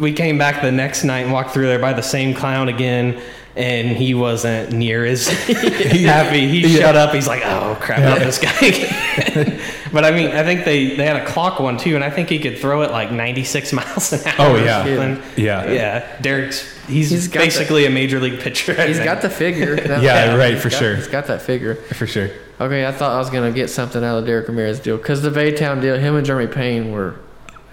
we 0.00 0.12
came 0.12 0.38
back 0.38 0.60
the 0.60 0.72
next 0.72 1.04
night 1.04 1.20
and 1.20 1.32
walked 1.32 1.52
through 1.52 1.66
there 1.66 1.78
by 1.78 1.92
the 1.92 2.02
same 2.02 2.34
clown 2.34 2.68
again. 2.68 3.22
And 3.58 3.88
he 3.88 4.14
wasn't 4.14 4.72
near 4.72 5.04
as 5.04 5.26
happy. 5.76 6.46
He 6.48 6.68
shut 6.68 6.94
up. 6.94 7.12
He's 7.12 7.26
like, 7.26 7.42
"Oh 7.44 7.76
crap, 7.80 8.00
not 8.00 8.20
this 8.20 8.38
guy." 8.38 9.60
but 9.92 10.04
I 10.04 10.12
mean, 10.12 10.28
I 10.30 10.44
think 10.44 10.64
they, 10.64 10.94
they 10.94 11.04
had 11.04 11.16
a 11.16 11.26
clock 11.26 11.58
one 11.58 11.76
too, 11.76 11.96
and 11.96 12.04
I 12.04 12.10
think 12.10 12.28
he 12.28 12.38
could 12.38 12.58
throw 12.58 12.82
it 12.82 12.92
like 12.92 13.10
96 13.10 13.72
miles 13.78 14.12
an 14.12 14.20
hour. 14.28 14.34
Oh, 14.38 14.54
or 14.54 14.58
yeah. 14.64 15.18
Yeah. 15.36 15.70
yeah. 15.72 16.20
Derek's 16.20 16.60
he's, 16.86 17.10
He's 17.10 17.26
got 17.26 17.40
basically 17.40 17.84
a 17.86 17.90
major 17.90 18.20
league 18.20 18.38
pitcher. 18.38 18.76
I 18.78 18.86
He's 18.86 18.96
think. 18.98 19.06
got 19.06 19.22
the 19.22 19.30
figure. 19.30 19.74
That- 19.74 20.02
Yeah, 20.02 20.36
right, 20.36 20.54
he's 20.54 20.62
for 20.62 20.70
got- 20.70 20.78
sure. 20.78 20.94
He's 20.94 21.08
got 21.08 21.26
that 21.26 21.42
figure. 21.42 21.74
For 21.74 22.06
sure. 22.06 22.30
Okay, 22.60 22.86
I 22.86 22.92
thought 22.92 23.12
I 23.12 23.18
was 23.18 23.28
gonna 23.30 23.50
get 23.52 23.70
something 23.70 24.04
out 24.04 24.18
of 24.18 24.26
Derek 24.26 24.46
Ramirez 24.46 24.78
deal 24.78 24.96
because 24.98 25.22
the 25.22 25.30
Baytown 25.30 25.80
deal, 25.80 25.96
him 25.98 26.14
and 26.14 26.24
Jeremy 26.24 26.46
Payne 26.52 26.92
were 26.92 27.16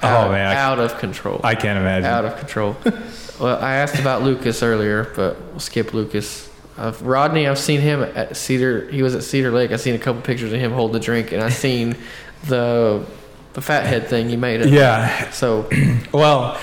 out, 0.06 0.28
Oh, 0.28 0.32
man, 0.32 0.48
I- 0.48 0.56
out 0.56 0.80
of 0.80 0.98
control. 1.00 1.42
I 1.44 1.56
can't 1.56 1.78
imagine. 1.80 2.06
out 2.10 2.26
of 2.26 2.38
control. 2.38 2.76
well, 3.40 3.58
I 3.64 3.76
asked 3.76 4.00
about 4.00 4.24
Lucas 4.24 4.62
earlier, 4.64 5.12
but 5.16 5.40
we'll 5.52 5.60
skip 5.60 5.94
Lucas. 5.94 6.50
Uh, 6.78 6.92
Rodney, 7.02 7.48
I've 7.48 7.58
seen 7.60 7.80
him 7.82 8.02
at 8.04 8.36
Cedar. 8.36 8.90
He 8.92 9.02
was 9.02 9.16
at 9.16 9.24
Cedar 9.24 9.52
Lake. 9.52 9.72
I've 9.72 9.80
seen 9.82 9.96
a 9.96 10.00
couple 10.00 10.22
pictures 10.22 10.52
of 10.52 10.60
him 10.60 10.72
holding 10.74 10.98
a 10.98 11.00
drink, 11.00 11.32
and 11.32 11.42
I've 11.42 11.54
seen 11.54 11.96
the 12.48 13.06
the 13.54 13.62
fathead 13.62 14.08
thing 14.08 14.30
you 14.30 14.38
made. 14.38 14.62
It. 14.62 14.70
Yeah. 14.70 15.30
So 15.32 15.70
Well, 16.12 16.60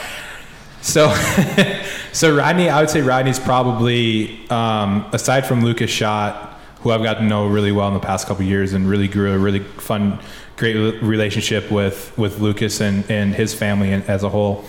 so 0.83 1.15
so 2.13 2.37
Rodney, 2.37 2.69
I 2.69 2.81
would 2.81 2.91
say 2.91 3.01
Rodney's 3.01 3.39
probably 3.41 4.47
um, 4.51 5.07
aside 5.13 5.47
from 5.47 5.65
Lucas 5.65 5.91
Schott, 5.91 6.52
who 6.83 6.91
I've 6.91 7.03
gotten 7.03 7.25
to 7.25 7.29
know 7.29 7.47
really 7.47 7.73
well 7.73 7.89
in 7.89 7.95
the 7.95 8.01
past 8.01 8.27
couple 8.27 8.45
years, 8.45 8.73
and 8.73 8.89
really 8.89 9.09
grew 9.09 9.33
a 9.33 9.39
really 9.39 9.61
fun, 9.61 10.21
great 10.57 11.03
relationship 11.03 11.71
with 11.71 12.13
with 12.17 12.41
Lucas 12.41 12.81
and 12.81 13.09
and 13.11 13.35
his 13.35 13.55
family 13.55 13.93
as 13.93 14.23
a 14.23 14.29
whole. 14.29 14.65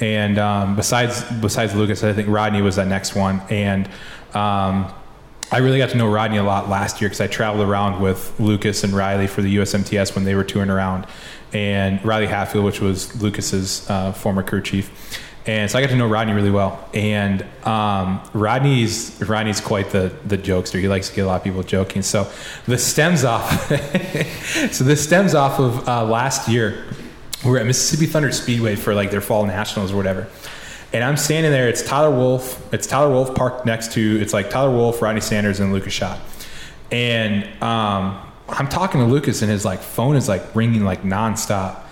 And 0.00 0.38
um, 0.38 0.76
besides 0.76 1.24
besides 1.40 1.74
Lucas, 1.74 2.04
I 2.04 2.12
think 2.12 2.28
Rodney 2.28 2.62
was 2.62 2.76
that 2.76 2.88
next 2.88 3.14
one, 3.14 3.40
and. 3.50 3.88
Um, 4.34 4.92
I 5.50 5.60
really 5.60 5.78
got 5.78 5.88
to 5.90 5.96
know 5.96 6.06
Rodney 6.06 6.36
a 6.36 6.42
lot 6.42 6.68
last 6.68 7.00
year 7.00 7.08
because 7.08 7.22
I 7.22 7.26
traveled 7.26 7.66
around 7.66 8.02
with 8.02 8.38
Lucas 8.38 8.84
and 8.84 8.92
Riley 8.92 9.26
for 9.26 9.40
the 9.40 9.56
USMTS 9.56 10.14
when 10.14 10.26
they 10.26 10.34
were 10.34 10.44
touring 10.44 10.68
around, 10.68 11.06
and 11.54 12.04
Riley 12.04 12.26
Hatfield, 12.26 12.66
which 12.66 12.82
was 12.82 13.18
Lucas's 13.22 13.88
uh, 13.88 14.12
former 14.12 14.42
crew 14.42 14.60
chief, 14.60 14.90
and 15.48 15.70
so 15.70 15.78
I 15.78 15.80
got 15.80 15.88
to 15.88 15.96
know 15.96 16.06
Rodney 16.06 16.34
really 16.34 16.50
well. 16.50 16.86
And 16.92 17.40
um, 17.64 18.20
Rodney's 18.34 19.18
Rodney's 19.26 19.62
quite 19.62 19.88
the 19.88 20.14
the 20.26 20.36
jokester. 20.36 20.78
He 20.78 20.88
likes 20.88 21.08
to 21.08 21.16
get 21.16 21.22
a 21.22 21.26
lot 21.26 21.36
of 21.36 21.42
people 21.42 21.62
joking. 21.62 22.02
So 22.02 22.30
this 22.66 22.86
stems 22.86 23.24
off. 23.24 23.50
so 24.72 24.84
this 24.84 25.02
stems 25.02 25.34
off 25.34 25.58
of 25.58 25.88
uh, 25.88 26.04
last 26.04 26.48
year. 26.48 26.84
We 27.46 27.50
were 27.50 27.58
at 27.58 27.66
Mississippi 27.66 28.04
Thunder 28.04 28.30
Speedway 28.30 28.76
for 28.76 28.94
like 28.94 29.10
their 29.10 29.22
fall 29.22 29.46
nationals 29.46 29.90
or 29.90 29.96
whatever. 29.96 30.28
And 30.92 31.02
I'm 31.02 31.16
standing 31.16 31.50
there. 31.50 31.66
It's 31.66 31.82
Tyler 31.82 32.14
Wolf. 32.14 32.62
It's 32.74 32.86
Tyler 32.86 33.08
Wolf 33.08 33.34
parked 33.34 33.64
next 33.64 33.92
to. 33.92 34.20
It's 34.20 34.34
like 34.34 34.50
Tyler 34.50 34.70
Wolf, 34.70 35.00
Rodney 35.00 35.22
Sanders, 35.22 35.60
and 35.60 35.72
Lucas 35.72 35.94
Schott. 35.94 36.20
And 36.90 37.44
um, 37.62 38.20
I'm 38.50 38.68
talking 38.68 39.00
to 39.00 39.06
Lucas, 39.06 39.40
and 39.40 39.50
his 39.50 39.64
like 39.64 39.80
phone 39.80 40.14
is 40.14 40.28
like 40.28 40.54
ringing 40.54 40.84
like 40.84 41.04
nonstop. 41.04 41.84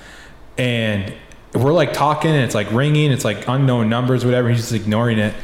And 0.59 1.15
we're 1.57 1.73
like 1.73 1.93
talking, 1.93 2.31
and 2.31 2.45
it's 2.45 2.55
like 2.55 2.71
ringing. 2.73 3.11
It's 3.11 3.25
like 3.25 3.47
unknown 3.49 3.89
numbers, 3.89 4.25
whatever. 4.25 4.49
He's 4.49 4.59
just 4.59 4.73
ignoring 4.73 5.19
it. 5.19 5.35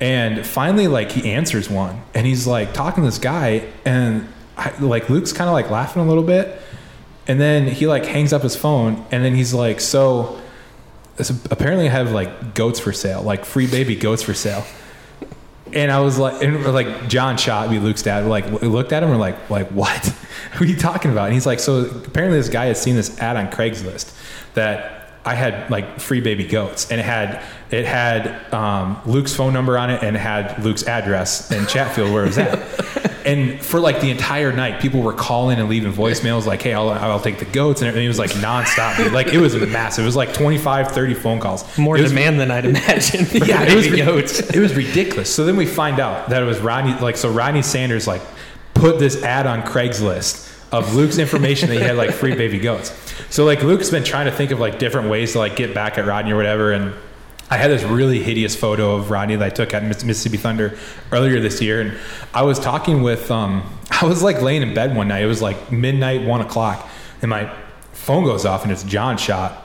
And 0.00 0.46
finally, 0.46 0.88
like 0.88 1.10
he 1.12 1.32
answers 1.32 1.70
one, 1.70 2.02
and 2.14 2.26
he's 2.26 2.46
like 2.46 2.74
talking 2.74 3.02
to 3.02 3.08
this 3.08 3.18
guy, 3.18 3.66
and 3.84 4.28
I, 4.56 4.76
like 4.78 5.08
Luke's 5.08 5.32
kind 5.32 5.48
of 5.48 5.54
like 5.54 5.70
laughing 5.70 6.02
a 6.02 6.06
little 6.06 6.22
bit, 6.22 6.60
and 7.26 7.40
then 7.40 7.66
he 7.66 7.86
like 7.86 8.04
hangs 8.04 8.32
up 8.32 8.42
his 8.42 8.56
phone, 8.56 9.04
and 9.10 9.24
then 9.24 9.34
he's 9.34 9.54
like, 9.54 9.80
"So." 9.80 10.40
apparently 11.50 11.88
I 11.88 11.92
have 11.92 12.12
like 12.12 12.54
goats 12.54 12.80
for 12.80 12.92
sale, 12.92 13.22
like 13.22 13.44
free 13.44 13.66
baby 13.66 13.96
goats 13.96 14.22
for 14.22 14.34
sale. 14.34 14.64
And 15.72 15.90
I 15.90 16.00
was 16.00 16.18
like, 16.18 16.42
and 16.42 16.62
like 16.72 17.08
John 17.08 17.36
shot 17.36 17.70
me, 17.70 17.78
Luke's 17.78 18.02
dad, 18.02 18.26
like 18.26 18.62
looked 18.62 18.92
at 18.92 19.02
him 19.02 19.10
and 19.10 19.18
like, 19.18 19.50
like 19.50 19.68
what? 19.68 20.04
what 20.52 20.60
are 20.60 20.66
you 20.66 20.76
talking 20.76 21.10
about? 21.10 21.24
And 21.24 21.34
he's 21.34 21.46
like, 21.46 21.58
so 21.58 21.86
apparently 21.86 22.38
this 22.38 22.48
guy 22.48 22.66
had 22.66 22.76
seen 22.76 22.96
this 22.96 23.18
ad 23.18 23.36
on 23.36 23.48
Craigslist 23.48 24.14
that 24.54 24.95
I 25.26 25.34
had 25.34 25.68
like 25.70 25.98
free 25.98 26.20
baby 26.20 26.46
goats, 26.46 26.90
and 26.90 27.00
it 27.00 27.04
had 27.04 27.42
it 27.70 27.84
had 27.84 28.54
um, 28.54 29.00
Luke's 29.06 29.34
phone 29.34 29.52
number 29.52 29.76
on 29.76 29.90
it, 29.90 30.02
and 30.02 30.14
it 30.14 30.20
had 30.20 30.62
Luke's 30.62 30.84
address 30.84 31.50
in 31.50 31.66
Chatfield 31.66 32.12
where 32.12 32.22
it 32.22 32.28
was 32.28 32.38
at. 32.38 33.16
and 33.26 33.60
for 33.60 33.80
like 33.80 34.00
the 34.00 34.10
entire 34.10 34.52
night, 34.52 34.80
people 34.80 35.02
were 35.02 35.12
calling 35.12 35.58
and 35.58 35.68
leaving 35.68 35.92
voicemails 35.92 36.46
like, 36.46 36.62
"Hey, 36.62 36.74
I'll, 36.74 36.90
I'll 36.90 37.20
take 37.20 37.40
the 37.40 37.44
goats," 37.44 37.80
and 37.80 37.88
everything. 37.88 38.04
It 38.04 38.08
was 38.08 38.20
like 38.20 38.30
nonstop. 38.30 38.96
dude. 38.98 39.12
like 39.12 39.28
it 39.28 39.38
was 39.38 39.56
massive. 39.56 40.04
It 40.04 40.06
was 40.06 40.14
like 40.14 40.32
25, 40.32 40.92
30 40.92 41.14
phone 41.14 41.40
calls. 41.40 41.76
More 41.76 41.96
was- 41.96 42.10
demand 42.10 42.38
than 42.38 42.52
I'd 42.52 42.64
imagine. 42.64 43.26
yeah, 43.32 43.64
it 43.64 43.74
was, 43.74 43.88
goats. 43.88 44.38
it 44.38 44.60
was 44.60 44.74
ridiculous. 44.76 45.34
So 45.34 45.44
then 45.44 45.56
we 45.56 45.66
find 45.66 45.98
out 45.98 46.28
that 46.30 46.40
it 46.40 46.46
was 46.46 46.60
Rodney. 46.60 46.94
Like, 46.94 47.16
so 47.16 47.30
Rodney 47.32 47.62
Sanders 47.62 48.06
like 48.06 48.22
put 48.74 49.00
this 49.00 49.22
ad 49.24 49.48
on 49.48 49.62
Craigslist 49.62 50.55
of 50.72 50.94
Luke's 50.94 51.18
information 51.18 51.68
that 51.68 51.76
he 51.76 51.80
had 51.82 51.96
like 51.96 52.10
free 52.10 52.34
baby 52.34 52.58
goats. 52.58 52.92
So 53.30 53.44
like 53.44 53.62
Luke's 53.62 53.90
been 53.90 54.04
trying 54.04 54.26
to 54.26 54.32
think 54.32 54.50
of 54.50 54.60
like 54.60 54.78
different 54.78 55.08
ways 55.08 55.32
to 55.32 55.38
like 55.38 55.56
get 55.56 55.74
back 55.74 55.98
at 55.98 56.06
Rodney 56.06 56.32
or 56.32 56.36
whatever, 56.36 56.72
and 56.72 56.94
I 57.48 57.58
had 57.58 57.70
this 57.70 57.84
really 57.84 58.20
hideous 58.20 58.56
photo 58.56 58.96
of 58.96 59.10
Rodney 59.10 59.36
that 59.36 59.44
I 59.44 59.50
took 59.50 59.72
at 59.72 59.84
Mississippi 59.84 60.36
Thunder 60.36 60.76
earlier 61.12 61.38
this 61.38 61.62
year, 61.62 61.80
and 61.80 61.96
I 62.34 62.42
was 62.42 62.58
talking 62.58 63.02
with, 63.02 63.30
um, 63.30 63.62
I 63.90 64.04
was 64.04 64.22
like 64.22 64.42
laying 64.42 64.62
in 64.62 64.74
bed 64.74 64.96
one 64.96 65.08
night. 65.08 65.22
It 65.22 65.26
was 65.26 65.42
like 65.42 65.70
midnight, 65.70 66.22
one 66.22 66.40
o'clock, 66.40 66.88
and 67.22 67.30
my 67.30 67.52
phone 67.92 68.24
goes 68.24 68.44
off, 68.44 68.64
and 68.64 68.72
it's 68.72 68.82
John 68.82 69.16
Schott. 69.16 69.62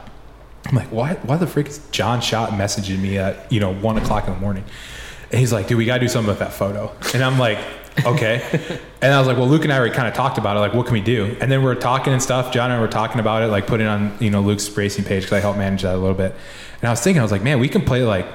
I'm 0.67 0.75
like, 0.75 0.89
why? 0.89 1.15
Why 1.15 1.37
the 1.37 1.47
freak 1.47 1.67
is 1.67 1.79
John 1.89 2.21
Schott 2.21 2.51
messaging 2.51 2.99
me 2.99 3.17
at 3.17 3.51
you 3.51 3.59
know 3.59 3.73
one 3.73 3.97
o'clock 3.97 4.27
in 4.27 4.33
the 4.33 4.39
morning? 4.39 4.63
And 5.31 5.39
he's 5.39 5.51
like, 5.51 5.67
dude, 5.67 5.77
we 5.77 5.85
gotta 5.85 6.01
do 6.01 6.07
something 6.07 6.29
with 6.29 6.39
that 6.39 6.53
photo. 6.53 6.93
And 7.13 7.23
I'm 7.23 7.39
like, 7.39 7.57
okay. 8.05 8.79
and 9.01 9.13
I 9.13 9.19
was 9.19 9.27
like, 9.27 9.37
well, 9.37 9.47
Luke 9.47 9.63
and 9.63 9.73
I 9.73 9.77
already 9.77 9.93
kind 9.93 10.07
of 10.07 10.13
talked 10.13 10.37
about 10.37 10.57
it. 10.57 10.59
Like, 10.59 10.73
what 10.73 10.85
can 10.85 10.93
we 10.93 11.01
do? 11.01 11.35
And 11.39 11.51
then 11.51 11.63
we 11.63 11.69
are 11.69 11.75
talking 11.75 12.13
and 12.13 12.21
stuff. 12.21 12.51
John 12.53 12.71
and 12.71 12.79
I 12.79 12.81
were 12.81 12.87
talking 12.87 13.19
about 13.19 13.43
it, 13.43 13.47
like 13.47 13.67
putting 13.67 13.87
on 13.87 14.15
you 14.19 14.29
know 14.29 14.41
Luke's 14.41 14.69
racing 14.75 15.05
page 15.05 15.23
because 15.23 15.33
I 15.33 15.39
help 15.39 15.57
manage 15.57 15.83
that 15.83 15.95
a 15.95 15.97
little 15.97 16.15
bit. 16.15 16.35
And 16.81 16.87
I 16.87 16.91
was 16.91 17.01
thinking, 17.01 17.19
I 17.19 17.23
was 17.23 17.31
like, 17.31 17.43
man, 17.43 17.59
we 17.59 17.69
can 17.69 17.83
play 17.83 18.03
like 18.03 18.25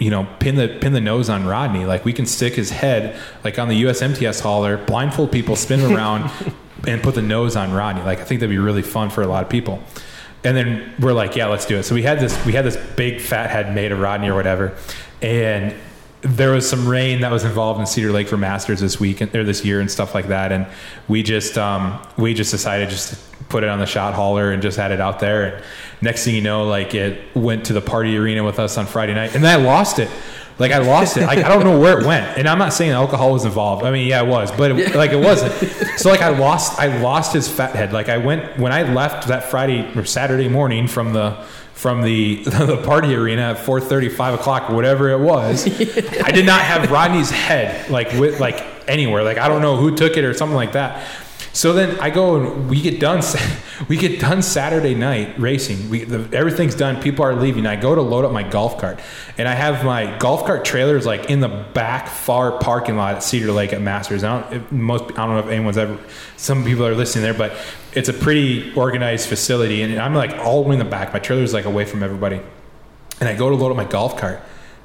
you 0.00 0.10
know, 0.10 0.26
pin 0.38 0.56
the 0.56 0.66
pin 0.80 0.94
the 0.94 1.00
nose 1.00 1.28
on 1.28 1.46
Rodney. 1.46 1.84
Like 1.84 2.04
we 2.04 2.12
can 2.12 2.26
stick 2.26 2.54
his 2.54 2.70
head 2.70 3.20
like 3.44 3.58
on 3.58 3.68
the 3.68 3.82
USMTS 3.82 4.40
hauler, 4.40 4.78
blindfold 4.78 5.30
people, 5.30 5.54
spin 5.54 5.80
around, 5.94 6.30
and 6.88 7.02
put 7.02 7.14
the 7.14 7.22
nose 7.22 7.54
on 7.54 7.72
Rodney. 7.72 8.02
Like 8.02 8.18
I 8.18 8.24
think 8.24 8.40
that'd 8.40 8.50
be 8.50 8.58
really 8.58 8.82
fun 8.82 9.10
for 9.10 9.22
a 9.22 9.26
lot 9.26 9.44
of 9.44 9.50
people. 9.50 9.82
And 10.42 10.56
then 10.56 10.94
we're 10.98 11.12
like, 11.12 11.36
yeah, 11.36 11.48
let's 11.48 11.66
do 11.66 11.76
it. 11.76 11.82
So 11.82 11.94
we 11.94 12.02
had 12.02 12.18
this 12.18 12.44
we 12.46 12.52
had 12.52 12.64
this 12.64 12.78
big 12.96 13.20
fat 13.20 13.50
head 13.50 13.74
made 13.74 13.92
of 13.92 14.00
Rodney 14.00 14.30
or 14.30 14.34
whatever, 14.34 14.74
and 15.20 15.74
there 16.22 16.52
was 16.52 16.68
some 16.68 16.86
rain 16.86 17.22
that 17.22 17.30
was 17.32 17.44
involved 17.44 17.80
in 17.80 17.86
Cedar 17.86 18.12
Lake 18.12 18.28
for 18.28 18.36
Masters 18.36 18.80
this 18.80 19.00
week 19.00 19.20
and- 19.20 19.34
or 19.34 19.42
this 19.44 19.64
year 19.64 19.80
and 19.80 19.90
stuff 19.90 20.14
like 20.14 20.28
that. 20.28 20.52
And 20.52 20.66
we 21.08 21.22
just 21.22 21.56
um, 21.56 21.98
we 22.16 22.34
just 22.34 22.50
decided 22.50 22.90
just 22.90 23.10
to 23.14 23.44
put 23.48 23.62
it 23.64 23.68
on 23.70 23.78
the 23.78 23.86
Schott 23.86 24.14
hauler 24.14 24.50
and 24.52 24.62
just 24.62 24.76
had 24.76 24.90
it 24.92 25.00
out 25.00 25.18
there. 25.20 25.44
And 25.44 25.64
next 26.02 26.24
thing 26.24 26.34
you 26.34 26.42
know, 26.42 26.64
like 26.64 26.94
it 26.94 27.22
went 27.34 27.64
to 27.66 27.72
the 27.72 27.80
party 27.80 28.16
arena 28.16 28.44
with 28.44 28.58
us 28.58 28.76
on 28.76 28.86
Friday 28.86 29.14
night, 29.14 29.34
and 29.34 29.42
then 29.42 29.58
I 29.58 29.62
lost 29.62 29.98
it. 29.98 30.10
Like 30.58 30.72
I 30.72 30.78
lost 30.78 31.16
it. 31.16 31.22
Like 31.22 31.38
I 31.38 31.48
don't 31.48 31.64
know 31.64 31.80
where 31.80 31.98
it 31.98 32.06
went. 32.06 32.36
And 32.36 32.46
I'm 32.46 32.58
not 32.58 32.74
saying 32.74 32.90
alcohol 32.90 33.32
was 33.32 33.46
involved. 33.46 33.82
I 33.82 33.90
mean, 33.90 34.06
yeah, 34.06 34.22
it 34.22 34.28
was, 34.28 34.52
but 34.52 34.72
it, 34.72 34.94
like 34.94 35.10
it 35.12 35.16
wasn't. 35.24 35.54
So 35.98 36.10
like 36.10 36.20
I 36.20 36.28
lost 36.28 36.78
I 36.78 37.00
lost 37.00 37.32
his 37.32 37.48
fat 37.48 37.74
head. 37.74 37.94
Like 37.94 38.10
I 38.10 38.18
went 38.18 38.58
when 38.58 38.70
I 38.70 38.82
left 38.92 39.28
that 39.28 39.44
Friday 39.50 39.90
or 39.96 40.04
Saturday 40.04 40.48
morning 40.48 40.86
from 40.86 41.14
the 41.14 41.42
from 41.80 42.02
the 42.02 42.36
the 42.44 42.82
party 42.84 43.14
arena 43.14 43.42
at 43.52 43.56
4:30, 43.56 44.12
5 44.12 44.34
o'clock, 44.34 44.68
whatever 44.68 45.08
it 45.08 45.18
was. 45.18 45.66
I 46.22 46.30
did 46.30 46.44
not 46.44 46.60
have 46.60 46.90
Rodney's 46.90 47.30
head 47.30 47.90
like 47.90 48.12
with 48.12 48.38
like 48.38 48.62
anywhere. 48.86 49.22
Like 49.22 49.38
I 49.38 49.48
don't 49.48 49.62
know 49.62 49.76
who 49.76 49.96
took 49.96 50.18
it 50.18 50.24
or 50.24 50.34
something 50.34 50.56
like 50.56 50.72
that. 50.72 51.06
So 51.52 51.72
then 51.72 51.98
I 51.98 52.10
go 52.10 52.36
and 52.36 52.70
we 52.70 52.80
get 52.80 53.00
done. 53.00 53.22
We 53.88 53.96
get 53.96 54.20
done 54.20 54.42
Saturday 54.42 54.94
night 54.94 55.38
racing. 55.38 55.88
We 55.88 56.04
the, 56.04 56.36
everything's 56.36 56.74
done. 56.74 57.00
People 57.00 57.24
are 57.24 57.34
leaving. 57.34 57.64
I 57.64 57.76
go 57.76 57.94
to 57.94 58.02
load 58.02 58.26
up 58.26 58.30
my 58.30 58.42
golf 58.42 58.76
cart, 58.76 59.00
and 59.38 59.48
I 59.48 59.54
have 59.54 59.86
my 59.86 60.18
golf 60.18 60.44
cart 60.44 60.66
trailers 60.66 61.06
like 61.06 61.30
in 61.30 61.40
the 61.40 61.48
back 61.48 62.08
far 62.08 62.58
parking 62.58 62.96
lot 62.98 63.14
at 63.14 63.22
Cedar 63.22 63.52
Lake 63.52 63.72
at 63.72 63.80
Masters. 63.80 64.22
I 64.22 64.42
don't 64.50 64.70
most. 64.70 65.04
I 65.12 65.26
don't 65.26 65.30
know 65.30 65.38
if 65.38 65.46
anyone's 65.46 65.78
ever. 65.78 65.98
Some 66.36 66.62
people 66.62 66.86
are 66.86 66.94
listening 66.94 67.22
there, 67.22 67.32
but 67.32 67.52
it's 67.94 68.10
a 68.10 68.12
pretty 68.12 68.70
organized 68.74 69.30
facility, 69.30 69.80
and 69.80 69.98
I'm 69.98 70.14
like 70.14 70.32
all 70.32 70.62
the 70.62 70.68
way 70.68 70.74
in 70.74 70.78
the 70.78 70.84
back. 70.84 71.14
My 71.14 71.18
trailer's 71.18 71.54
like 71.54 71.64
away 71.64 71.86
from 71.86 72.02
everybody, 72.02 72.42
and 73.18 73.30
I 73.30 73.34
go 73.34 73.48
to 73.48 73.56
load 73.56 73.70
up 73.70 73.78
my 73.78 73.86
golf 73.86 74.18
cart, 74.18 74.42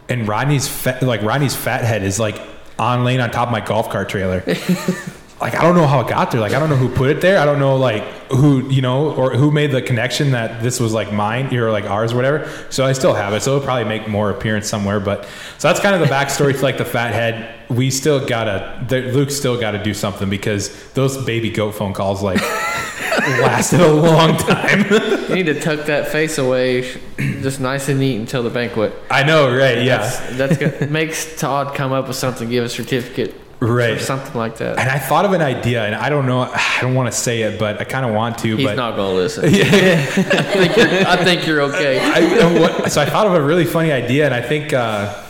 and 0.07 0.25
Rodney's 0.25 0.69
fat, 0.69 1.03
like 1.03 1.21
Rodney's 1.21 1.53
fat 1.53 1.83
head 1.83 2.01
is 2.01 2.17
like 2.17 2.39
on 2.79 3.03
laying 3.03 3.19
on 3.19 3.29
top 3.29 3.49
of 3.49 3.51
my 3.51 3.59
golf 3.59 3.89
cart 3.89 4.07
trailer. 4.07 4.41
like 5.41 5.53
I 5.55 5.63
don't 5.63 5.75
know 5.75 5.85
how 5.85 5.99
it 5.99 6.07
got 6.07 6.31
there. 6.31 6.39
Like 6.39 6.53
I 6.53 6.59
don't 6.59 6.69
know 6.69 6.77
who 6.77 6.87
put 6.87 7.09
it 7.09 7.19
there. 7.19 7.39
I 7.39 7.45
don't 7.45 7.59
know 7.59 7.75
like 7.75 8.03
who 8.29 8.69
you 8.69 8.81
know 8.81 9.11
or 9.13 9.35
who 9.35 9.51
made 9.51 9.71
the 9.71 9.81
connection 9.81 10.31
that 10.31 10.63
this 10.63 10.79
was 10.79 10.93
like 10.93 11.11
mine 11.11 11.53
or 11.53 11.71
like 11.71 11.83
ours 11.85 12.13
or 12.13 12.15
whatever. 12.15 12.49
So 12.69 12.85
I 12.85 12.93
still 12.93 13.13
have 13.13 13.33
it. 13.33 13.41
So 13.41 13.55
it'll 13.55 13.65
probably 13.65 13.83
make 13.83 14.07
more 14.07 14.29
appearance 14.29 14.69
somewhere. 14.69 15.01
But 15.01 15.25
so 15.57 15.67
that's 15.67 15.81
kind 15.81 15.93
of 15.93 16.01
the 16.01 16.13
backstory 16.13 16.53
to 16.53 16.61
like 16.61 16.77
the 16.77 16.85
fat 16.85 17.13
head. 17.13 17.69
We 17.69 17.91
still 17.91 18.25
gotta 18.25 18.85
the, 18.87 19.11
Luke 19.11 19.29
still 19.29 19.59
got 19.59 19.71
to 19.71 19.83
do 19.83 19.93
something 19.93 20.29
because 20.29 20.71
those 20.93 21.23
baby 21.25 21.49
goat 21.49 21.73
phone 21.73 21.93
calls 21.93 22.23
like 22.23 22.41
lasted 23.41 23.81
a 23.81 23.91
long 23.91 24.37
time. 24.37 24.85
You 24.89 25.35
need 25.35 25.47
to 25.47 25.59
tuck 25.59 25.85
that 25.87 26.07
face 26.07 26.37
away, 26.37 26.93
just 27.17 27.59
nice 27.59 27.89
and 27.89 27.99
neat 27.99 28.17
until 28.17 28.43
the 28.43 28.49
banquet. 28.49 28.93
I 29.09 29.23
know, 29.23 29.53
right? 29.53 29.81
Yeah, 29.81 29.97
That's, 29.97 30.37
that's 30.37 30.57
good. 30.57 30.91
Makes 30.91 31.39
Todd 31.39 31.75
come 31.75 31.91
up 31.91 32.07
with 32.07 32.15
something, 32.15 32.47
give 32.49 32.63
a 32.63 32.69
certificate 32.69 33.35
right. 33.59 33.91
or 33.91 33.99
something 33.99 34.35
like 34.35 34.57
that. 34.57 34.77
And 34.77 34.89
I 34.89 34.99
thought 34.99 35.25
of 35.25 35.33
an 35.33 35.41
idea, 35.41 35.83
and 35.85 35.95
I 35.95 36.09
don't 36.09 36.25
know. 36.25 36.41
I 36.41 36.77
don't 36.81 36.93
want 36.93 37.11
to 37.11 37.17
say 37.17 37.43
it, 37.43 37.59
but 37.59 37.79
I 37.79 37.83
kind 37.83 38.05
of 38.05 38.13
want 38.13 38.37
to. 38.39 38.55
He's 38.55 38.65
but 38.65 38.75
not 38.75 38.95
gonna 38.95 39.13
listen. 39.13 39.45
I 39.49 39.49
think 39.49 40.77
you're, 40.77 41.07
I 41.07 41.23
think 41.23 41.47
you're 41.47 41.61
okay. 41.61 41.99
I, 41.99 42.59
what, 42.59 42.91
so 42.91 43.01
I 43.01 43.05
thought 43.05 43.27
of 43.27 43.33
a 43.33 43.41
really 43.41 43.65
funny 43.65 43.91
idea, 43.91 44.25
and 44.25 44.33
I 44.33 44.41
think 44.41 44.73
uh, 44.73 45.23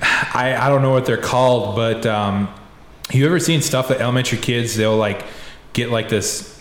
I 0.00 0.56
I 0.58 0.68
don't 0.68 0.82
know 0.82 0.92
what 0.92 1.06
they're 1.06 1.16
called, 1.16 1.76
but 1.76 2.06
um, 2.06 2.48
you 3.10 3.26
ever 3.26 3.38
seen 3.38 3.62
stuff 3.62 3.88
that 3.88 4.00
elementary 4.00 4.38
kids 4.38 4.76
they'll 4.76 4.96
like 4.96 5.24
get 5.72 5.90
like 5.90 6.08
this 6.08 6.55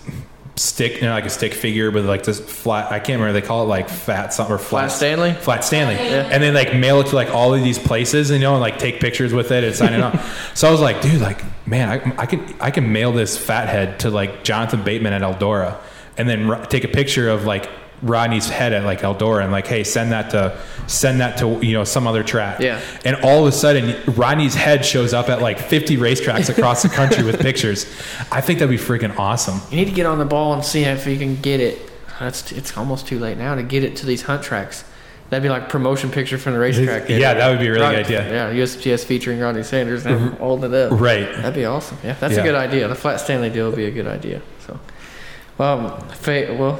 stick, 0.57 0.95
you 0.95 1.01
know, 1.01 1.11
like 1.11 1.25
a 1.25 1.29
stick 1.29 1.53
figure 1.53 1.91
with 1.91 2.05
like 2.07 2.23
this 2.23 2.39
flat. 2.39 2.91
I 2.91 2.99
can't 2.99 3.19
remember. 3.19 3.33
They 3.39 3.45
call 3.45 3.63
it 3.63 3.67
like 3.67 3.89
fat 3.89 4.33
something 4.33 4.55
or 4.55 4.57
flat, 4.57 4.87
Flat 4.87 4.91
Stanley? 4.91 5.33
Flat 5.33 5.63
Stanley, 5.63 5.95
Yeah. 5.95 6.29
and 6.31 6.41
then 6.41 6.53
like 6.53 6.73
mail 6.75 7.01
it 7.01 7.07
to 7.07 7.15
like 7.15 7.29
all 7.29 7.53
of 7.53 7.63
these 7.63 7.77
places, 7.79 8.29
and, 8.29 8.41
you 8.41 8.47
know, 8.47 8.53
and 8.53 8.61
like 8.61 8.79
take 8.79 8.99
pictures 8.99 9.33
with 9.33 9.51
it 9.51 9.63
and 9.63 9.75
sign 9.75 9.93
it 9.93 10.01
on. 10.01 10.19
so 10.53 10.67
I 10.67 10.71
was 10.71 10.79
like, 10.81 11.01
dude, 11.01 11.21
like 11.21 11.41
man, 11.67 11.89
I, 11.89 12.21
I 12.21 12.25
can 12.25 12.55
I 12.59 12.71
can 12.71 12.91
mail 12.91 13.11
this 13.11 13.37
fathead 13.37 13.99
to 14.01 14.09
like 14.09 14.43
Jonathan 14.43 14.83
Bateman 14.83 15.13
at 15.13 15.21
Eldora, 15.21 15.77
and 16.17 16.27
then 16.29 16.47
ro- 16.47 16.63
take 16.65 16.83
a 16.83 16.89
picture 16.89 17.27
of 17.29 17.43
like 17.45 17.69
Rodney's 18.05 18.47
head 18.47 18.71
at 18.71 18.83
like 18.83 19.01
Eldora 19.01 19.43
and 19.43 19.51
like, 19.51 19.67
hey, 19.67 19.83
send 19.83 20.11
that 20.11 20.29
to 20.31 20.57
send 20.87 21.19
that 21.19 21.37
to 21.39 21.59
you 21.65 21.73
know 21.73 21.83
some 21.83 22.05
other 22.07 22.23
track. 22.23 22.59
Yeah. 22.59 22.79
And 23.03 23.15
all 23.23 23.41
of 23.41 23.47
a 23.47 23.51
sudden, 23.51 23.95
Rodney's 24.13 24.53
head 24.55 24.85
shows 24.85 25.13
up 25.13 25.27
at 25.29 25.41
like 25.41 25.59
50 25.59 25.97
racetracks 25.97 26.49
across 26.49 26.83
the 26.83 26.89
country 26.89 27.23
with 27.23 27.39
pictures. 27.41 27.85
I 28.31 28.39
think 28.41 28.59
that'd 28.59 28.69
be 28.69 28.81
freaking 28.81 29.17
awesome. 29.17 29.59
You 29.71 29.77
need 29.77 29.85
to 29.89 29.95
get 29.95 30.05
on 30.05 30.19
the 30.19 30.25
ball 30.25 30.53
and 30.53 30.63
see 30.63 30.83
if 30.83 31.05
you 31.07 31.17
can 31.17 31.35
get 31.41 31.59
it. 31.59 31.79
That's 32.19 32.51
it's 32.51 32.77
almost 32.77 33.07
too 33.07 33.19
late 33.19 33.37
now 33.37 33.55
to 33.55 33.63
get 33.63 33.83
it 33.83 33.95
to 33.97 34.05
these 34.05 34.21
hunt 34.21 34.43
tracks. 34.43 34.85
That'd 35.31 35.41
be 35.41 35.49
like 35.49 35.69
promotion 35.69 36.11
picture 36.11 36.37
from 36.37 36.53
the 36.53 36.59
racetrack. 36.59 37.09
Yeah, 37.09 37.33
that 37.33 37.49
would 37.49 37.57
be 37.59 37.65
a 37.65 37.71
really 37.71 37.81
Rod- 37.81 37.95
good 37.95 38.05
idea. 38.05 38.53
Yeah, 38.53 38.63
USPS 38.63 39.03
featuring 39.03 39.39
Rodney 39.39 39.63
Sanders 39.63 40.05
and 40.05 40.19
him 40.19 40.31
holding 40.33 40.71
it 40.71 40.77
up. 40.93 40.99
Right. 41.01 41.25
That'd 41.37 41.55
be 41.55 41.65
awesome. 41.65 41.97
Yeah, 42.03 42.13
that's 42.19 42.35
Yeah. 42.35 42.41
a 42.41 42.43
good 42.43 42.53
idea. 42.53 42.87
The 42.87 42.93
flat 42.93 43.19
Stanley 43.19 43.49
deal 43.49 43.65
would 43.67 43.75
be 43.75 43.85
a 43.85 43.91
good 43.91 44.05
idea. 44.05 44.41
So, 44.67 44.79
um, 45.59 45.99
fa- 46.11 46.55
well, 46.57 46.79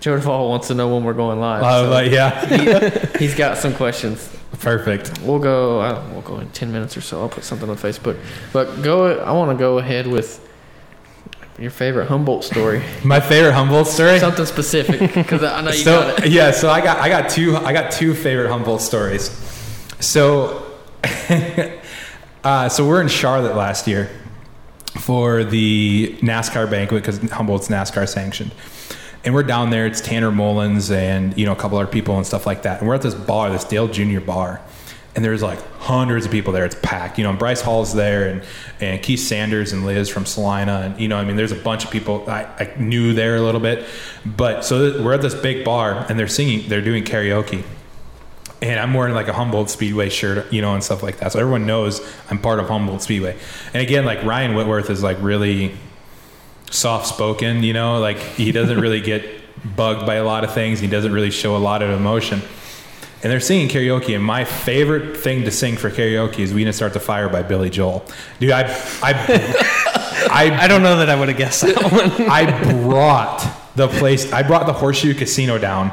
Joe 0.00 0.16
Duvall 0.16 0.48
wants 0.48 0.68
to 0.68 0.74
know 0.74 0.94
when 0.94 1.04
we're 1.04 1.14
going 1.14 1.40
live. 1.40 1.62
Uh, 1.62 1.82
so 1.84 1.90
like, 1.90 2.10
yeah, 2.12 3.16
he's 3.18 3.34
got 3.34 3.56
some 3.58 3.74
questions. 3.74 4.28
perfect. 4.60 5.20
We'll 5.22 5.38
go. 5.38 5.80
Uh, 5.80 6.04
we'll 6.12 6.22
go 6.22 6.38
in 6.38 6.48
ten 6.50 6.72
minutes 6.72 6.96
or 6.96 7.00
so. 7.00 7.20
I'll 7.20 7.28
put 7.28 7.44
something 7.44 7.68
on 7.68 7.76
Facebook. 7.76 8.18
But 8.52 8.82
go. 8.82 9.18
I 9.18 9.32
want 9.32 9.50
to 9.56 9.58
go 9.58 9.78
ahead 9.78 10.06
with 10.06 10.42
your 11.58 11.70
favorite 11.70 12.06
Humboldt 12.06 12.44
story. 12.44 12.82
My 13.04 13.18
favorite 13.20 13.54
Humboldt 13.54 13.86
story. 13.86 14.18
Something 14.18 14.44
specific, 14.46 15.14
because 15.14 15.42
I 15.42 15.62
know 15.62 15.70
you 15.70 15.76
so 15.78 16.00
got 16.02 16.24
it. 16.24 16.30
yeah, 16.30 16.50
so 16.50 16.68
I 16.70 16.80
got 16.82 16.98
I 16.98 17.08
got 17.08 17.30
two 17.30 17.56
I 17.56 17.72
got 17.72 17.90
two 17.90 18.12
favorite 18.14 18.48
Humboldt 18.48 18.82
stories. 18.82 19.30
So, 19.98 20.66
uh, 22.44 22.68
so 22.68 22.86
we're 22.86 23.00
in 23.00 23.08
Charlotte 23.08 23.56
last 23.56 23.86
year 23.88 24.10
for 25.00 25.42
the 25.44 26.16
NASCAR 26.20 26.70
banquet 26.70 27.02
because 27.02 27.18
Humboldt's 27.30 27.68
NASCAR 27.68 28.06
sanctioned, 28.08 28.52
and 29.26 29.34
we're 29.34 29.42
down 29.42 29.70
there. 29.70 29.86
It's 29.86 30.00
Tanner 30.00 30.30
Mullins 30.30 30.90
and 30.90 31.36
you 31.36 31.44
know 31.44 31.52
a 31.52 31.56
couple 31.56 31.76
other 31.76 31.90
people 31.90 32.16
and 32.16 32.24
stuff 32.24 32.46
like 32.46 32.62
that. 32.62 32.78
And 32.78 32.88
we're 32.88 32.94
at 32.94 33.02
this 33.02 33.14
bar, 33.14 33.50
this 33.50 33.64
Dale 33.64 33.88
Junior 33.88 34.20
bar, 34.20 34.60
and 35.16 35.24
there's 35.24 35.42
like 35.42 35.58
hundreds 35.80 36.24
of 36.26 36.32
people 36.32 36.52
there. 36.52 36.64
It's 36.64 36.76
packed. 36.80 37.18
You 37.18 37.24
know, 37.24 37.30
and 37.30 37.38
Bryce 37.38 37.60
Hall's 37.60 37.92
there, 37.92 38.28
and 38.28 38.42
and 38.80 39.02
Keith 39.02 39.20
Sanders 39.20 39.72
and 39.72 39.84
Liz 39.84 40.08
from 40.08 40.24
Salina, 40.24 40.82
and 40.84 41.00
you 41.00 41.08
know, 41.08 41.18
I 41.18 41.24
mean, 41.24 41.36
there's 41.36 41.52
a 41.52 41.56
bunch 41.56 41.84
of 41.84 41.90
people 41.90 42.24
I, 42.30 42.44
I 42.58 42.72
knew 42.78 43.12
there 43.12 43.36
a 43.36 43.42
little 43.42 43.60
bit, 43.60 43.84
but 44.24 44.64
so 44.64 44.90
th- 44.90 45.04
we're 45.04 45.14
at 45.14 45.22
this 45.22 45.34
big 45.34 45.64
bar, 45.64 46.06
and 46.08 46.18
they're 46.18 46.28
singing, 46.28 46.68
they're 46.68 46.80
doing 46.80 47.04
karaoke. 47.04 47.64
And 48.62 48.80
I'm 48.80 48.94
wearing 48.94 49.12
like 49.12 49.28
a 49.28 49.34
Humboldt 49.34 49.68
Speedway 49.68 50.08
shirt, 50.08 50.50
you 50.50 50.62
know, 50.62 50.72
and 50.72 50.82
stuff 50.82 51.02
like 51.02 51.18
that. 51.18 51.32
So 51.32 51.38
everyone 51.38 51.66
knows 51.66 52.00
I'm 52.30 52.38
part 52.38 52.58
of 52.58 52.68
Humboldt 52.68 53.02
Speedway. 53.02 53.36
And 53.74 53.82
again, 53.82 54.06
like 54.06 54.22
Ryan 54.24 54.54
Whitworth 54.54 54.88
is 54.88 55.02
like 55.02 55.18
really 55.20 55.76
soft 56.70 57.06
spoken, 57.06 57.62
you 57.62 57.72
know, 57.72 57.98
like 58.00 58.18
he 58.18 58.52
doesn't 58.52 58.80
really 58.80 59.00
get 59.00 59.24
bugged 59.76 60.06
by 60.06 60.16
a 60.16 60.24
lot 60.24 60.44
of 60.44 60.52
things. 60.52 60.80
He 60.80 60.86
doesn't 60.86 61.12
really 61.12 61.30
show 61.30 61.56
a 61.56 61.58
lot 61.58 61.82
of 61.82 61.90
emotion. 61.90 62.42
And 63.22 63.32
they're 63.32 63.40
singing 63.40 63.68
karaoke, 63.68 64.14
and 64.14 64.22
my 64.22 64.44
favorite 64.44 65.16
thing 65.16 65.44
to 65.44 65.50
sing 65.50 65.76
for 65.76 65.90
karaoke 65.90 66.40
is 66.40 66.52
"We 66.52 66.64
Didn't 66.64 66.76
Start 66.76 66.92
the 66.92 67.00
Fire" 67.00 67.28
by 67.28 67.42
Billy 67.42 67.70
Joel. 67.70 68.04
Dude, 68.38 68.50
I, 68.50 68.64
I, 69.02 70.28
I, 70.30 70.58
I 70.64 70.68
don't 70.68 70.82
know 70.82 70.98
that 70.98 71.08
I 71.08 71.18
would 71.18 71.28
have 71.28 71.38
guessed 71.38 71.62
that 71.62 71.82
one. 71.92 72.28
I 72.28 72.72
brought 72.82 73.44
the 73.74 73.88
place. 73.88 74.32
I 74.32 74.42
brought 74.42 74.66
the 74.66 74.72
Horseshoe 74.74 75.14
Casino 75.14 75.58
down 75.58 75.90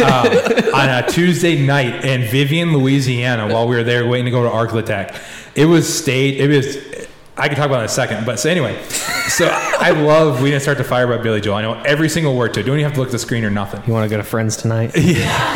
uh, 0.00 0.70
on 0.74 0.88
a 0.88 1.06
Tuesday 1.08 1.64
night 1.64 2.04
in 2.04 2.22
Vivian, 2.22 2.76
Louisiana, 2.76 3.52
while 3.52 3.68
we 3.68 3.76
were 3.76 3.84
there 3.84 4.06
waiting 4.06 4.26
to 4.26 4.30
go 4.30 4.42
to 4.42 4.50
ArkLaTex. 4.50 5.52
It 5.54 5.66
was 5.66 5.92
state. 5.92 6.40
It 6.40 6.48
was. 6.48 6.95
I 7.38 7.48
can 7.48 7.56
talk 7.56 7.66
about 7.66 7.80
it 7.80 7.84
in 7.84 7.84
a 7.86 7.88
second, 7.88 8.24
but 8.24 8.38
so 8.38 8.48
anyway, 8.48 8.82
so 9.28 9.46
I 9.52 9.90
love 9.90 10.40
"We 10.42 10.50
Didn't 10.50 10.62
Start 10.62 10.78
the 10.78 10.84
Fire" 10.84 11.06
by 11.06 11.22
Billy 11.22 11.40
Joel. 11.42 11.56
I 11.56 11.62
know 11.62 11.74
every 11.82 12.08
single 12.08 12.34
word 12.34 12.54
to 12.54 12.60
it. 12.60 12.62
Don't 12.62 12.76
even 12.76 12.84
have 12.84 12.94
to 12.94 13.00
look 13.00 13.08
at 13.08 13.12
the 13.12 13.18
screen 13.18 13.44
or 13.44 13.50
nothing. 13.50 13.82
You 13.86 13.92
want 13.92 14.04
to 14.04 14.08
go 14.10 14.16
to 14.16 14.24
Friends 14.24 14.56
tonight? 14.56 14.92
Yeah. 14.96 15.54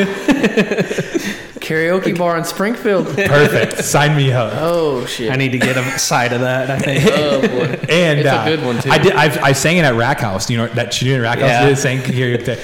Karaoke 1.60 2.16
bar 2.18 2.36
in 2.36 2.44
Springfield. 2.44 3.06
Perfect. 3.06 3.84
Sign 3.84 4.16
me 4.16 4.32
up. 4.32 4.52
Oh 4.56 5.04
shit. 5.06 5.30
I 5.30 5.36
need 5.36 5.52
to 5.52 5.58
get 5.58 5.76
a 5.76 5.98
side 5.98 6.32
of 6.32 6.40
that. 6.40 6.70
I 6.70 6.78
think. 6.78 7.04
oh 7.12 7.40
boy. 7.42 7.78
And 7.88 8.18
It's 8.20 8.28
a 8.28 8.32
uh, 8.32 8.44
good 8.44 8.64
one, 8.64 8.80
too. 8.80 8.90
I 8.90 8.98
did. 8.98 9.12
I've, 9.12 9.38
I 9.38 9.52
sang 9.52 9.76
it 9.76 9.84
at 9.84 9.94
Rack 9.94 10.20
House. 10.20 10.50
You 10.50 10.56
know 10.56 10.66
that 10.68 10.92
she 10.92 11.04
did 11.04 11.20
at 11.20 11.22
Rack 11.22 11.38
House. 11.38 11.48
Yeah. 11.48 11.68
Did 11.68 11.78
sang 11.78 11.98
karaoke. 11.98 12.58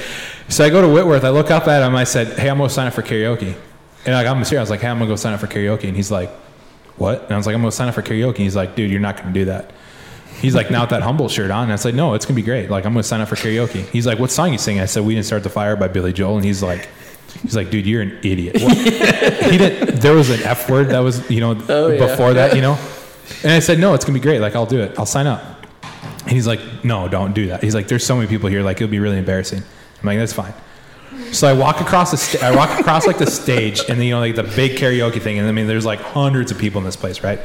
So 0.50 0.64
I 0.64 0.70
go 0.70 0.80
to 0.80 0.88
Whitworth. 0.88 1.24
I 1.24 1.30
look 1.30 1.50
up 1.50 1.68
at 1.68 1.82
him. 1.86 1.94
I 1.94 2.04
said, 2.04 2.38
"Hey, 2.38 2.48
I'm 2.50 2.58
gonna 2.58 2.70
sign 2.70 2.86
up 2.86 2.94
for 2.94 3.02
karaoke." 3.02 3.54
And 4.06 4.14
like 4.14 4.26
I'm 4.26 4.42
serious. 4.44 4.58
I 4.58 4.62
was 4.62 4.70
like, 4.70 4.80
"Hey, 4.80 4.88
I'm 4.88 4.98
gonna 4.98 5.08
go 5.08 5.16
sign 5.16 5.34
up 5.34 5.40
for 5.40 5.46
karaoke." 5.46 5.84
And 5.84 5.96
he's 5.96 6.10
like, 6.10 6.30
"What?" 6.98 7.22
And 7.24 7.32
I 7.32 7.36
was 7.36 7.46
like, 7.46 7.54
"I'm 7.54 7.60
gonna 7.62 7.72
sign 7.72 7.88
up 7.88 7.94
for 7.94 8.02
karaoke." 8.02 8.28
And 8.28 8.38
he's 8.38 8.56
like, 8.56 8.74
"Dude, 8.76 8.90
you're 8.90 9.00
not 9.00 9.16
gonna 9.16 9.32
do 9.32 9.44
that." 9.46 9.70
He's 10.40 10.54
like, 10.54 10.70
"Now 10.70 10.82
with 10.82 10.90
that 10.90 11.02
humble 11.02 11.28
shirt 11.28 11.50
on." 11.50 11.64
And 11.64 11.72
I 11.72 11.76
said, 11.76 11.94
"No, 11.94 12.14
it's 12.14 12.26
gonna 12.26 12.36
be 12.36 12.42
great. 12.42 12.70
Like 12.70 12.84
I'm 12.86 12.92
gonna 12.92 13.02
sign 13.02 13.20
up 13.20 13.28
for 13.28 13.36
karaoke." 13.36 13.88
He's 13.90 14.06
like, 14.06 14.18
"What 14.18 14.30
song 14.30 14.52
you 14.52 14.58
singing?" 14.58 14.82
I 14.82 14.86
said, 14.86 15.04
"We 15.04 15.14
didn't 15.14 15.26
start 15.26 15.42
the 15.42 15.48
fire" 15.50 15.76
by 15.76 15.88
Billy 15.88 16.12
Joel. 16.12 16.36
And 16.36 16.44
he's 16.44 16.62
like. 16.62 16.88
He's 17.42 17.54
like, 17.54 17.68
dude, 17.68 17.84
you're 17.86 18.00
an 18.00 18.18
idiot. 18.22 18.56
He 18.60 19.58
didn't. 19.58 20.00
There 20.00 20.14
was 20.14 20.30
an 20.30 20.42
F 20.42 20.70
word 20.70 20.88
that 20.88 21.00
was, 21.00 21.28
you 21.30 21.40
know, 21.40 21.54
Oh, 21.68 21.88
yeah. 21.88 21.98
before 22.06 22.32
that, 22.32 22.54
you 22.56 22.62
know. 22.62 22.78
And 23.42 23.52
I 23.52 23.58
said, 23.58 23.78
no, 23.78 23.92
it's 23.92 24.06
gonna 24.06 24.14
be 24.18 24.22
great. 24.22 24.40
Like, 24.40 24.56
I'll 24.56 24.64
do 24.64 24.80
it. 24.80 24.98
I'll 24.98 25.04
sign 25.04 25.26
up. 25.26 25.42
And 26.22 26.30
he's 26.30 26.46
like, 26.46 26.60
no, 26.82 27.08
don't 27.08 27.34
do 27.34 27.48
that. 27.48 27.62
He's 27.62 27.74
like, 27.74 27.88
there's 27.88 28.06
so 28.06 28.16
many 28.16 28.26
people 28.26 28.48
here. 28.48 28.62
Like, 28.62 28.78
it'll 28.78 28.88
be 28.90 29.00
really 29.00 29.18
embarrassing. 29.18 29.58
I'm 29.58 30.06
like, 30.06 30.18
that's 30.18 30.32
fine. 30.32 30.54
So 31.32 31.48
I 31.48 31.52
walk 31.52 31.80
across 31.80 32.10
the, 32.10 32.16
sta- 32.16 32.46
I 32.46 32.54
walk 32.54 32.78
across 32.78 33.06
like 33.06 33.18
the 33.18 33.30
stage, 33.30 33.80
and 33.80 33.98
then 33.98 34.06
you 34.06 34.14
know, 34.14 34.20
like 34.20 34.36
the 34.36 34.42
big 34.42 34.72
karaoke 34.78 35.20
thing. 35.20 35.38
And 35.38 35.46
I 35.48 35.52
mean, 35.52 35.66
there's 35.66 35.84
like 35.84 36.00
hundreds 36.00 36.50
of 36.50 36.58
people 36.58 36.78
in 36.78 36.84
this 36.84 36.96
place, 36.96 37.22
right? 37.22 37.40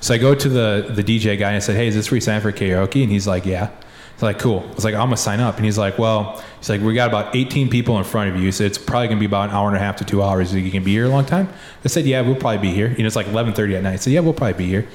So 0.00 0.14
I 0.14 0.18
go 0.18 0.34
to 0.34 0.48
the 0.48 0.90
the 0.90 1.02
DJ 1.02 1.38
guy 1.38 1.48
and 1.48 1.56
I 1.56 1.60
said, 1.60 1.76
hey, 1.76 1.86
is 1.86 1.94
this 1.94 2.08
free 2.08 2.20
sign 2.20 2.40
for 2.40 2.52
karaoke? 2.52 3.02
And 3.02 3.10
he's 3.10 3.26
like, 3.26 3.46
yeah. 3.46 3.70
It's 4.12 4.22
like, 4.22 4.38
cool. 4.38 4.64
I 4.70 4.74
was 4.74 4.84
like, 4.84 4.94
I'm 4.94 5.06
gonna 5.06 5.16
sign 5.16 5.40
up. 5.40 5.56
And 5.56 5.64
he's 5.64 5.78
like, 5.78 5.98
well, 5.98 6.42
he's 6.58 6.68
like, 6.70 6.80
we 6.80 6.94
got 6.94 7.08
about 7.08 7.34
18 7.34 7.68
people 7.68 7.98
in 7.98 8.04
front 8.04 8.30
of 8.34 8.40
you, 8.40 8.52
so 8.52 8.62
it's 8.62 8.78
probably 8.78 9.08
gonna 9.08 9.18
be 9.18 9.26
about 9.26 9.48
an 9.48 9.56
hour 9.56 9.66
and 9.68 9.76
a 9.76 9.80
half 9.80 9.96
to 9.96 10.04
two 10.04 10.22
hours. 10.22 10.54
You 10.54 10.70
can 10.70 10.84
be 10.84 10.92
here 10.92 11.06
a 11.06 11.08
long 11.08 11.24
time. 11.24 11.48
I 11.84 11.88
said, 11.88 12.04
yeah, 12.04 12.20
we'll 12.20 12.36
probably 12.36 12.58
be 12.58 12.72
here. 12.72 12.90
You 12.90 12.98
know, 12.98 13.06
it's 13.06 13.16
like 13.16 13.26
11:30 13.26 13.76
at 13.76 13.82
night. 13.82 14.00
So 14.00 14.10
yeah, 14.10 14.20
we'll 14.20 14.32
probably 14.34 14.54
be 14.54 14.66
here. 14.66 14.86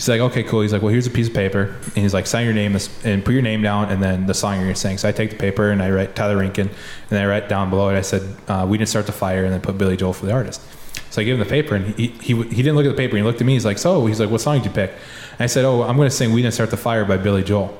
He's 0.00 0.08
like, 0.08 0.22
okay, 0.22 0.42
cool. 0.44 0.62
He's 0.62 0.72
like, 0.72 0.80
well, 0.80 0.90
here's 0.90 1.06
a 1.06 1.10
piece 1.10 1.28
of 1.28 1.34
paper, 1.34 1.76
and 1.84 1.98
he's 1.98 2.14
like, 2.14 2.26
sign 2.26 2.46
your 2.46 2.54
name 2.54 2.74
and 3.04 3.22
put 3.22 3.32
your 3.32 3.42
name 3.42 3.60
down, 3.60 3.90
and 3.90 4.02
then 4.02 4.24
the 4.24 4.32
song 4.32 4.54
you're 4.54 4.64
gonna 4.64 4.74
sing. 4.74 4.96
So 4.96 5.06
I 5.06 5.12
take 5.12 5.28
the 5.28 5.36
paper 5.36 5.68
and 5.68 5.82
I 5.82 5.90
write 5.90 6.16
Tyler 6.16 6.38
Rinkin, 6.38 6.72
and 7.10 7.18
I 7.18 7.26
write 7.26 7.50
down 7.50 7.68
below 7.68 7.90
it. 7.90 7.98
I 7.98 8.00
said, 8.00 8.22
uh, 8.48 8.66
we 8.66 8.78
didn't 8.78 8.88
start 8.88 9.04
the 9.04 9.12
fire, 9.12 9.44
and 9.44 9.52
then 9.52 9.60
put 9.60 9.76
Billy 9.76 9.98
Joel 9.98 10.14
for 10.14 10.24
the 10.24 10.32
artist. 10.32 10.62
So 11.10 11.20
I 11.20 11.24
gave 11.24 11.34
him 11.34 11.40
the 11.40 11.44
paper, 11.44 11.74
and 11.74 11.94
he, 11.96 12.06
he 12.06 12.34
he 12.34 12.62
didn't 12.62 12.76
look 12.76 12.86
at 12.86 12.92
the 12.92 12.96
paper. 12.96 13.18
He 13.18 13.22
looked 13.22 13.42
at 13.42 13.46
me. 13.46 13.52
He's 13.52 13.66
like, 13.66 13.76
so 13.76 14.06
he's 14.06 14.18
like, 14.18 14.30
what 14.30 14.40
song 14.40 14.56
did 14.56 14.64
you 14.64 14.70
pick? 14.70 14.90
And 15.32 15.42
I 15.42 15.46
said, 15.48 15.66
oh, 15.66 15.82
I'm 15.82 15.98
gonna 15.98 16.10
sing 16.10 16.32
"We 16.32 16.40
Didn't 16.40 16.54
Start 16.54 16.70
the 16.70 16.78
Fire" 16.78 17.04
by 17.04 17.18
Billy 17.18 17.44
Joel. 17.44 17.76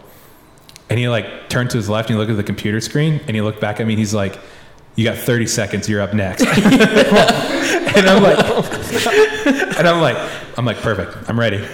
And 0.90 0.98
he 0.98 1.08
like 1.08 1.48
turned 1.48 1.70
to 1.70 1.78
his 1.78 1.88
left 1.88 2.10
and 2.10 2.16
he 2.16 2.18
looked 2.18 2.32
at 2.32 2.36
the 2.36 2.42
computer 2.42 2.82
screen 2.82 3.22
and 3.28 3.34
he 3.34 3.40
looked 3.40 3.62
back 3.62 3.80
at 3.80 3.86
me 3.86 3.94
and 3.94 3.98
he's 3.98 4.12
like, 4.12 4.38
You 4.94 5.04
got 5.04 5.16
30 5.16 5.46
seconds, 5.46 5.88
you're 5.88 6.02
up 6.02 6.12
next. 6.12 6.42
and 6.46 8.06
I'm 8.06 8.22
like 8.22 8.38
And 9.78 9.88
I'm 9.88 10.02
like, 10.02 10.18
I'm 10.58 10.66
like, 10.66 10.76
perfect, 10.82 11.16
I'm 11.30 11.40
ready. 11.40 11.66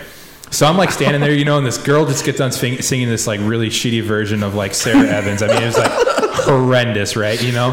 So 0.51 0.67
I'm 0.67 0.77
like 0.77 0.91
standing 0.91 1.21
there, 1.21 1.33
you 1.33 1.45
know, 1.45 1.59
and 1.59 1.67
this 1.67 1.79
girl 1.79 2.07
just 2.07 2.25
gets 2.25 2.41
on 2.41 2.53
sing- 2.53 2.81
singing 2.81 3.09
this 3.09 3.27
like 3.27 3.41
really 3.43 3.69
shitty 3.69 4.03
version 4.03 4.43
of 4.43 4.55
like 4.55 4.75
Sara 4.75 5.07
Evans. 5.07 5.43
I 5.43 5.49
mean, 5.49 5.63
it 5.63 5.67
was 5.67 5.77
like 5.77 5.91
horrendous, 5.91 7.17
right? 7.17 7.43
You 7.43 7.53
know? 7.53 7.73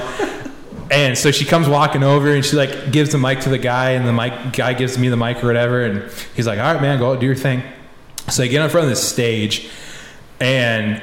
And 0.91 1.17
so 1.17 1.31
she 1.31 1.45
comes 1.45 1.67
walking 1.67 2.03
over 2.03 2.33
and 2.33 2.43
she 2.43 2.55
like 2.55 2.91
gives 2.91 3.11
the 3.11 3.17
mic 3.17 3.39
to 3.41 3.49
the 3.49 3.57
guy 3.57 3.91
and 3.91 4.07
the 4.07 4.13
mic 4.13 4.53
guy 4.53 4.73
gives 4.73 4.97
me 4.97 5.09
the 5.09 5.17
mic 5.17 5.43
or 5.43 5.47
whatever. 5.47 5.83
And 5.85 6.11
he's 6.35 6.45
like, 6.45 6.59
all 6.59 6.73
right, 6.73 6.81
man, 6.81 6.99
go 6.99 7.13
out, 7.13 7.19
do 7.19 7.25
your 7.25 7.35
thing. 7.35 7.63
So 8.29 8.43
I 8.43 8.47
get 8.47 8.61
in 8.63 8.69
front 8.69 8.85
of 8.85 8.89
this 8.89 9.07
stage 9.07 9.69
and 10.39 11.01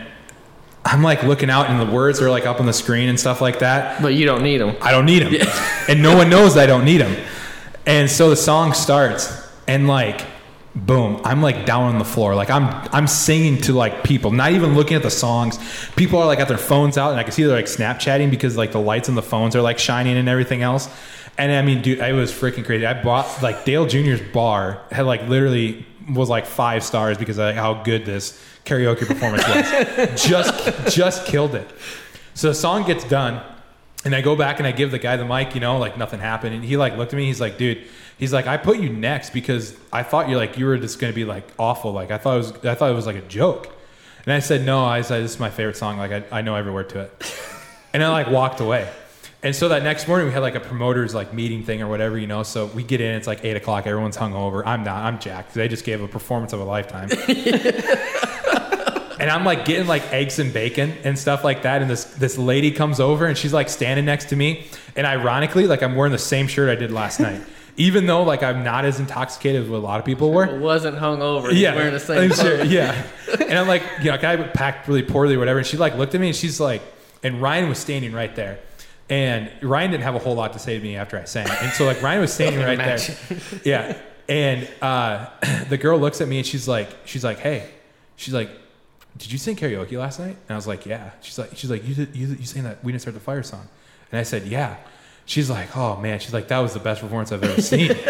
I'm 0.84 1.02
like 1.02 1.22
looking 1.22 1.50
out 1.50 1.68
and 1.70 1.80
the 1.80 1.92
words 1.92 2.20
are 2.20 2.30
like 2.30 2.46
up 2.46 2.60
on 2.60 2.66
the 2.66 2.72
screen 2.72 3.08
and 3.08 3.18
stuff 3.18 3.40
like 3.40 3.60
that. 3.60 4.00
But 4.02 4.14
you 4.14 4.26
don't 4.26 4.42
need 4.42 4.58
them. 4.58 4.76
I 4.80 4.92
don't 4.92 5.06
need 5.06 5.22
them. 5.22 5.48
And 5.88 6.02
no 6.02 6.16
one 6.16 6.30
knows 6.30 6.56
I 6.56 6.66
don't 6.66 6.84
need 6.84 6.98
them. 6.98 7.16
And 7.86 8.10
so 8.10 8.30
the 8.30 8.36
song 8.36 8.72
starts 8.72 9.48
and 9.66 9.88
like 9.88 10.24
boom, 10.74 11.20
I'm 11.24 11.42
like 11.42 11.66
down 11.66 11.84
on 11.84 11.98
the 11.98 12.04
floor. 12.04 12.34
Like 12.34 12.50
I'm 12.50 12.64
I'm 12.92 13.06
singing 13.06 13.60
to 13.62 13.72
like 13.72 14.04
people, 14.04 14.30
not 14.30 14.52
even 14.52 14.74
looking 14.74 14.96
at 14.96 15.02
the 15.02 15.10
songs. 15.10 15.58
People 15.96 16.18
are 16.18 16.26
like 16.26 16.38
got 16.38 16.48
their 16.48 16.58
phones 16.58 16.96
out 16.96 17.10
and 17.10 17.20
I 17.20 17.22
can 17.22 17.32
see 17.32 17.42
they're 17.42 17.56
like 17.56 17.66
Snapchatting 17.66 18.30
because 18.30 18.56
like 18.56 18.72
the 18.72 18.80
lights 18.80 19.08
on 19.08 19.14
the 19.14 19.22
phones 19.22 19.56
are 19.56 19.62
like 19.62 19.78
shining 19.78 20.16
and 20.16 20.28
everything 20.28 20.62
else. 20.62 20.88
And 21.38 21.52
I 21.52 21.62
mean, 21.62 21.82
dude, 21.82 22.00
it 22.00 22.12
was 22.12 22.32
freaking 22.32 22.64
crazy. 22.64 22.86
I 22.86 23.02
bought 23.02 23.42
like 23.42 23.64
Dale 23.64 23.86
Jr.'s 23.86 24.20
bar 24.32 24.80
had 24.90 25.06
like 25.06 25.26
literally 25.28 25.86
was 26.08 26.28
like 26.28 26.46
five 26.46 26.84
stars 26.84 27.18
because 27.18 27.38
of 27.38 27.46
like, 27.46 27.54
how 27.54 27.82
good 27.82 28.04
this 28.04 28.40
karaoke 28.64 29.06
performance 29.06 29.46
was. 29.48 30.22
just 30.26 30.94
just 30.94 31.26
killed 31.26 31.54
it. 31.54 31.68
So 32.34 32.48
the 32.48 32.54
song 32.54 32.86
gets 32.86 33.04
done, 33.04 33.42
and 34.04 34.14
I 34.14 34.20
go 34.22 34.34
back 34.34 34.58
and 34.58 34.66
I 34.66 34.72
give 34.72 34.90
the 34.90 34.98
guy 34.98 35.16
the 35.16 35.24
mic, 35.24 35.54
you 35.54 35.60
know, 35.60 35.78
like 35.78 35.98
nothing 35.98 36.20
happened. 36.20 36.54
And 36.54 36.64
he 36.64 36.76
like 36.76 36.96
looked 36.96 37.12
at 37.12 37.16
me. 37.16 37.26
He's 37.26 37.40
like, 37.40 37.58
dude, 37.58 37.84
he's 38.18 38.32
like, 38.32 38.46
I 38.46 38.56
put 38.56 38.78
you 38.78 38.88
next 38.88 39.30
because 39.30 39.76
I 39.92 40.02
thought 40.02 40.28
you're 40.28 40.38
like 40.38 40.56
you 40.56 40.66
were 40.66 40.78
just 40.78 40.98
gonna 40.98 41.12
be 41.12 41.24
like 41.24 41.46
awful. 41.58 41.92
Like 41.92 42.10
I 42.10 42.18
thought 42.18 42.34
it 42.34 42.38
was 42.38 42.64
I 42.64 42.74
thought 42.74 42.90
it 42.90 42.94
was 42.94 43.06
like 43.06 43.16
a 43.16 43.22
joke. 43.22 43.70
And 44.24 44.32
I 44.32 44.40
said, 44.40 44.64
no. 44.64 44.84
I 44.84 45.02
said 45.02 45.22
this 45.24 45.32
is 45.32 45.40
my 45.40 45.50
favorite 45.50 45.76
song. 45.76 45.98
Like 45.98 46.12
I, 46.12 46.38
I 46.38 46.42
know 46.42 46.54
every 46.54 46.72
word 46.72 46.88
to 46.90 47.00
it. 47.00 47.36
And 47.92 48.04
I 48.04 48.10
like 48.10 48.28
walked 48.28 48.60
away. 48.60 48.88
And 49.42 49.56
so 49.56 49.70
that 49.70 49.82
next 49.82 50.06
morning 50.06 50.28
we 50.28 50.32
had 50.32 50.42
like 50.42 50.54
a 50.54 50.60
promoters 50.60 51.12
like 51.14 51.32
meeting 51.32 51.64
thing 51.64 51.82
or 51.82 51.88
whatever, 51.88 52.16
you 52.18 52.28
know. 52.28 52.42
So 52.42 52.66
we 52.66 52.84
get 52.84 53.00
in, 53.00 53.16
it's 53.16 53.26
like 53.26 53.44
eight 53.44 53.56
o'clock, 53.56 53.86
everyone's 53.86 54.16
hungover. 54.16 54.62
I'm 54.64 54.84
not, 54.84 55.02
I'm 55.02 55.18
jacked. 55.18 55.54
They 55.54 55.66
just 55.66 55.84
gave 55.84 56.00
a 56.00 56.06
performance 56.06 56.52
of 56.52 56.60
a 56.60 56.64
lifetime. 56.64 57.08
and 59.20 59.30
I'm 59.30 59.44
like 59.44 59.64
getting 59.64 59.86
like 59.86 60.02
eggs 60.12 60.38
and 60.38 60.52
bacon 60.52 60.94
and 61.04 61.18
stuff 61.18 61.44
like 61.44 61.62
that. 61.62 61.82
And 61.82 61.90
this 61.90 62.04
this 62.04 62.38
lady 62.38 62.70
comes 62.70 62.98
over 63.00 63.26
and 63.26 63.36
she's 63.36 63.52
like 63.52 63.68
standing 63.68 64.06
next 64.06 64.30
to 64.30 64.36
me. 64.36 64.66
And 64.96 65.06
ironically, 65.06 65.66
like 65.66 65.82
I'm 65.82 65.94
wearing 65.94 66.12
the 66.12 66.18
same 66.18 66.46
shirt 66.46 66.70
I 66.70 66.74
did 66.74 66.90
last 66.90 67.20
night. 67.20 67.42
Even 67.76 68.06
though 68.06 68.22
like 68.22 68.42
I'm 68.42 68.64
not 68.64 68.84
as 68.84 68.98
intoxicated 68.98 69.62
as 69.62 69.68
what 69.68 69.78
a 69.78 69.80
lot 69.80 70.00
of 70.00 70.04
people 70.04 70.32
were. 70.32 70.44
It 70.44 70.60
wasn't 70.60 70.98
hungover. 70.98 71.50
Yeah, 71.52 71.74
wearing 71.74 71.92
the 71.92 72.00
same. 72.00 72.30
Clothes. 72.30 72.70
yeah. 72.70 73.06
And 73.40 73.58
I'm 73.58 73.68
like, 73.68 73.82
you 74.00 74.06
know, 74.06 74.14
I 74.14 74.36
packed 74.36 74.88
really 74.88 75.02
poorly 75.02 75.36
or 75.36 75.38
whatever. 75.38 75.58
And 75.58 75.66
she 75.66 75.76
like 75.76 75.94
looked 75.96 76.14
at 76.14 76.20
me 76.20 76.28
and 76.28 76.36
she's 76.36 76.58
like, 76.60 76.82
and 77.22 77.40
Ryan 77.40 77.68
was 77.68 77.78
standing 77.78 78.12
right 78.12 78.34
there. 78.34 78.58
And 79.08 79.50
Ryan 79.62 79.90
didn't 79.92 80.04
have 80.04 80.14
a 80.14 80.18
whole 80.18 80.34
lot 80.34 80.52
to 80.52 80.58
say 80.58 80.76
to 80.78 80.82
me 80.82 80.96
after 80.96 81.18
I 81.18 81.24
sang. 81.24 81.48
And 81.48 81.72
so 81.72 81.84
like 81.84 82.02
Ryan 82.02 82.20
was 82.20 82.32
standing 82.32 82.60
right 82.60 82.78
there. 82.78 82.98
Yeah. 83.64 83.98
And 84.28 84.68
uh, 84.82 85.26
the 85.68 85.78
girl 85.78 85.98
looks 85.98 86.20
at 86.20 86.28
me 86.28 86.38
and 86.38 86.46
she's 86.46 86.68
like, 86.68 86.88
she's 87.04 87.24
like, 87.24 87.38
hey, 87.38 87.68
she's 88.16 88.34
like, 88.34 88.50
did 89.16 89.32
you 89.32 89.38
sing 89.38 89.56
karaoke 89.56 89.98
last 89.98 90.18
night? 90.18 90.36
And 90.48 90.50
I 90.50 90.56
was 90.56 90.66
like, 90.66 90.86
yeah. 90.86 91.10
She's 91.20 91.38
like, 91.38 91.50
she's 91.56 91.70
like, 91.70 91.86
you 91.86 91.94
did, 91.94 92.16
you, 92.16 92.28
you 92.28 92.46
sang 92.46 92.64
that 92.64 92.82
We 92.84 92.92
Didn't 92.92 93.02
Start 93.02 93.14
the 93.14 93.20
Fire 93.20 93.42
song. 93.42 93.68
And 94.10 94.18
I 94.18 94.22
said, 94.22 94.46
yeah. 94.46 94.76
She's 95.26 95.50
like, 95.50 95.76
oh 95.76 95.96
man. 95.96 96.18
She's 96.18 96.34
like, 96.34 96.48
that 96.48 96.58
was 96.58 96.74
the 96.74 96.80
best 96.80 97.00
performance 97.00 97.32
I've 97.32 97.44
ever 97.44 97.60
seen. 97.60 97.96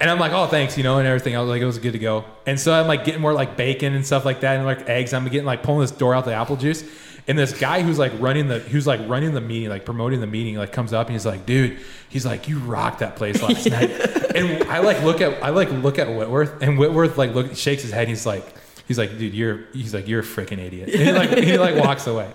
And 0.00 0.08
I'm 0.08 0.18
like, 0.18 0.32
oh, 0.32 0.46
thanks, 0.46 0.76
you 0.76 0.84
know, 0.84 0.98
and 0.98 1.08
everything. 1.08 1.36
I 1.36 1.40
was 1.40 1.48
like, 1.48 1.60
it 1.60 1.64
was 1.64 1.78
good 1.78 1.92
to 1.92 1.98
go. 1.98 2.24
And 2.46 2.58
so 2.58 2.72
I'm 2.72 2.86
like 2.86 3.04
getting 3.04 3.20
more 3.20 3.32
like 3.32 3.56
bacon 3.56 3.94
and 3.94 4.06
stuff 4.06 4.24
like 4.24 4.40
that, 4.40 4.56
and 4.56 4.64
like 4.64 4.88
eggs. 4.88 5.12
I'm 5.12 5.24
getting 5.24 5.44
like 5.44 5.62
pulling 5.62 5.80
this 5.80 5.90
door 5.90 6.14
out 6.14 6.24
the 6.24 6.34
apple 6.34 6.56
juice, 6.56 6.84
and 7.26 7.36
this 7.36 7.58
guy 7.58 7.82
who's 7.82 7.98
like 7.98 8.12
running 8.20 8.48
the 8.48 8.60
who's 8.60 8.86
like 8.86 9.00
running 9.08 9.34
the 9.34 9.40
meeting, 9.40 9.68
like 9.68 9.84
promoting 9.84 10.20
the 10.20 10.26
meeting, 10.26 10.56
like 10.56 10.72
comes 10.72 10.92
up 10.92 11.08
and 11.08 11.14
he's 11.14 11.26
like, 11.26 11.46
dude, 11.46 11.78
he's 12.08 12.24
like, 12.24 12.48
you 12.48 12.58
rocked 12.60 13.00
that 13.00 13.16
place 13.16 13.42
last 13.42 13.66
night. 13.70 13.90
And 14.36 14.62
I 14.70 14.78
like 14.80 15.02
look 15.02 15.20
at 15.20 15.42
I 15.42 15.50
like 15.50 15.70
look 15.70 15.98
at 15.98 16.08
Whitworth, 16.08 16.62
and 16.62 16.78
Whitworth 16.78 17.18
like 17.18 17.34
look 17.34 17.56
shakes 17.56 17.82
his 17.82 17.90
head. 17.90 18.02
And 18.02 18.10
he's 18.10 18.26
like, 18.26 18.46
he's 18.88 18.98
like, 18.98 19.16
dude, 19.18 19.34
you're 19.34 19.66
he's 19.72 19.94
like, 19.94 20.08
you're 20.08 20.20
a 20.20 20.24
freaking 20.24 20.58
idiot. 20.58 20.88
And 20.88 21.02
he 21.02 21.12
like 21.12 21.30
he 21.44 21.58
like 21.58 21.76
walks 21.76 22.06
away. 22.06 22.32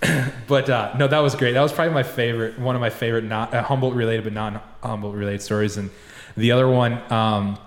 but 0.46 0.70
uh, 0.70 0.94
no, 0.96 1.08
that 1.08 1.18
was 1.18 1.34
great. 1.34 1.52
That 1.52 1.62
was 1.62 1.72
probably 1.72 1.92
my 1.92 2.04
favorite, 2.04 2.58
one 2.58 2.76
of 2.76 2.80
my 2.80 2.90
favorite, 2.90 3.24
not 3.24 3.52
uh, 3.52 3.62
Humboldt 3.62 3.94
related 3.94 4.24
but 4.24 4.32
non 4.32 4.60
Humboldt 4.82 5.16
related 5.16 5.42
stories. 5.42 5.76
And 5.76 5.90
the 6.36 6.52
other 6.52 6.68
one 6.68 7.00
um, 7.12 7.58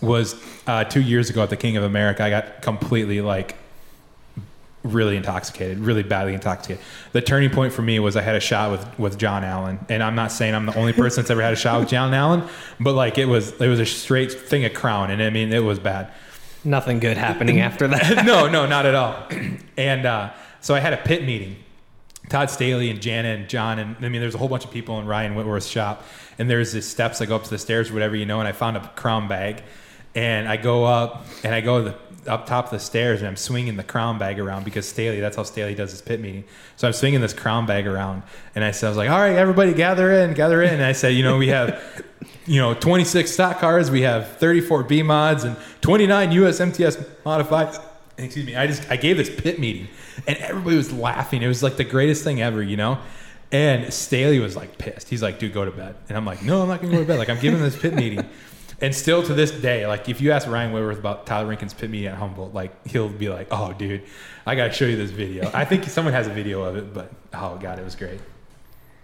was 0.00 0.36
uh, 0.66 0.84
two 0.84 1.00
years 1.00 1.30
ago 1.30 1.42
at 1.42 1.50
the 1.50 1.56
King 1.56 1.76
of 1.76 1.82
America. 1.82 2.22
I 2.22 2.30
got 2.30 2.62
completely 2.62 3.22
like 3.22 3.56
really 4.82 5.16
intoxicated, 5.16 5.78
really 5.78 6.02
badly 6.02 6.34
intoxicated. 6.34 6.82
The 7.12 7.20
turning 7.20 7.50
point 7.50 7.72
for 7.72 7.82
me 7.82 7.98
was 7.98 8.16
I 8.16 8.22
had 8.22 8.36
a 8.36 8.40
shot 8.40 8.70
with 8.70 8.98
with 8.98 9.18
John 9.18 9.42
Allen, 9.42 9.78
and 9.88 10.02
I'm 10.02 10.14
not 10.14 10.32
saying 10.32 10.54
I'm 10.54 10.66
the 10.66 10.76
only 10.76 10.92
person 10.92 11.22
that's 11.22 11.30
ever 11.30 11.42
had 11.42 11.54
a 11.54 11.56
shot 11.56 11.80
with 11.80 11.88
John 11.88 12.12
Allen, 12.12 12.46
but 12.78 12.92
like 12.92 13.16
it 13.16 13.26
was 13.26 13.52
it 13.60 13.68
was 13.68 13.80
a 13.80 13.86
straight 13.86 14.32
thing 14.32 14.66
of 14.66 14.74
Crown, 14.74 15.10
and 15.10 15.22
I 15.22 15.30
mean 15.30 15.52
it 15.52 15.64
was 15.64 15.78
bad. 15.78 16.12
Nothing 16.64 16.98
good 16.98 17.16
happening 17.16 17.60
after 17.68 17.88
that. 17.88 18.24
no, 18.24 18.48
no, 18.48 18.66
not 18.66 18.86
at 18.86 18.94
all. 18.94 19.16
And 19.76 20.04
uh, 20.04 20.32
so 20.60 20.74
I 20.74 20.80
had 20.80 20.92
a 20.92 20.98
pit 20.98 21.24
meeting, 21.24 21.56
Todd 22.28 22.50
Staley 22.50 22.90
and 22.90 23.00
Jana 23.00 23.28
and 23.28 23.48
John 23.48 23.78
and 23.78 23.96
I 24.04 24.10
mean 24.10 24.20
there's 24.20 24.34
a 24.34 24.38
whole 24.38 24.48
bunch 24.48 24.64
of 24.64 24.70
people 24.70 24.98
in 25.00 25.06
Ryan 25.06 25.34
Whitworth's 25.34 25.66
shop 25.66 26.04
and 26.38 26.50
there's 26.50 26.72
these 26.72 26.86
steps 26.86 27.22
I 27.22 27.26
go 27.26 27.36
up 27.36 27.44
to 27.44 27.50
the 27.50 27.58
stairs 27.58 27.90
or 27.90 27.94
whatever 27.94 28.14
you 28.14 28.26
know 28.26 28.40
and 28.40 28.46
I 28.48 28.52
found 28.52 28.76
a 28.76 28.86
crown 28.94 29.26
bag 29.26 29.62
and 30.14 30.46
I 30.46 30.58
go 30.58 30.84
up 30.84 31.24
and 31.44 31.54
I 31.54 31.62
go 31.62 31.78
to 31.82 31.90
the, 31.90 31.96
up 32.26 32.46
top 32.46 32.66
of 32.66 32.70
the 32.70 32.78
stairs 32.78 33.20
and 33.20 33.28
I'm 33.28 33.36
swinging 33.36 33.76
the 33.76 33.82
crown 33.82 34.18
bag 34.18 34.38
around 34.38 34.64
because 34.64 34.88
Staley 34.88 35.20
that's 35.20 35.36
how 35.36 35.42
Staley 35.42 35.74
does 35.74 35.90
his 35.90 36.02
pit 36.02 36.20
meeting 36.20 36.44
so 36.76 36.86
I'm 36.86 36.92
swinging 36.92 37.20
this 37.20 37.32
crown 37.32 37.66
bag 37.66 37.86
around 37.86 38.22
and 38.54 38.64
I 38.64 38.72
said 38.72 38.86
I 38.86 38.90
was 38.90 38.98
like 38.98 39.10
all 39.10 39.18
right 39.18 39.36
everybody 39.36 39.72
gather 39.72 40.12
in 40.12 40.34
gather 40.34 40.62
in 40.62 40.74
and 40.74 40.84
I 40.84 40.92
said 40.92 41.14
you 41.14 41.22
know 41.22 41.38
we 41.38 41.48
have 41.48 42.04
you 42.46 42.60
know 42.60 42.74
26 42.74 43.30
stock 43.30 43.58
cars 43.58 43.90
we 43.90 44.02
have 44.02 44.36
34 44.36 44.84
B 44.84 45.02
mods 45.02 45.44
and 45.44 45.56
29 45.80 46.32
US 46.32 46.60
MTS 46.60 46.98
modified 47.24 47.74
excuse 48.24 48.46
me, 48.46 48.56
I 48.56 48.66
just 48.66 48.90
I 48.90 48.96
gave 48.96 49.16
this 49.16 49.30
pit 49.30 49.58
meeting, 49.58 49.88
and 50.26 50.36
everybody 50.38 50.76
was 50.76 50.92
laughing. 50.92 51.42
It 51.42 51.48
was 51.48 51.62
like 51.62 51.76
the 51.76 51.84
greatest 51.84 52.24
thing 52.24 52.40
ever, 52.40 52.62
you 52.62 52.76
know. 52.76 52.98
And 53.52 53.92
Staley 53.92 54.38
was 54.38 54.54
like 54.54 54.78
pissed. 54.78 55.08
He's 55.08 55.22
like, 55.22 55.38
"Dude, 55.38 55.52
go 55.52 55.64
to 55.64 55.70
bed." 55.70 55.96
And 56.08 56.16
I'm 56.16 56.24
like, 56.24 56.42
"No, 56.42 56.62
I'm 56.62 56.68
not 56.68 56.80
gonna 56.80 56.92
go 56.92 57.00
to 57.00 57.06
bed. 57.06 57.18
Like, 57.18 57.28
I'm 57.28 57.40
giving 57.40 57.60
this 57.60 57.76
pit 57.76 57.94
meeting." 57.94 58.24
And 58.82 58.94
still 58.94 59.22
to 59.24 59.34
this 59.34 59.50
day, 59.50 59.86
like 59.86 60.08
if 60.08 60.20
you 60.20 60.32
ask 60.32 60.48
Ryan 60.48 60.72
Whitworth 60.72 60.98
about 60.98 61.26
Tyler 61.26 61.46
Rankin's 61.46 61.74
pit 61.74 61.90
meeting 61.90 62.08
at 62.08 62.16
Humboldt, 62.16 62.54
like 62.54 62.86
he'll 62.86 63.08
be 63.10 63.28
like, 63.28 63.48
"Oh, 63.50 63.72
dude, 63.74 64.02
I 64.46 64.54
gotta 64.54 64.72
show 64.72 64.86
you 64.86 64.96
this 64.96 65.10
video." 65.10 65.50
I 65.52 65.64
think 65.64 65.84
someone 65.84 66.14
has 66.14 66.26
a 66.26 66.30
video 66.30 66.62
of 66.62 66.76
it, 66.76 66.94
but 66.94 67.12
oh 67.34 67.58
god, 67.58 67.78
it 67.78 67.84
was 67.84 67.94
great. 67.94 68.20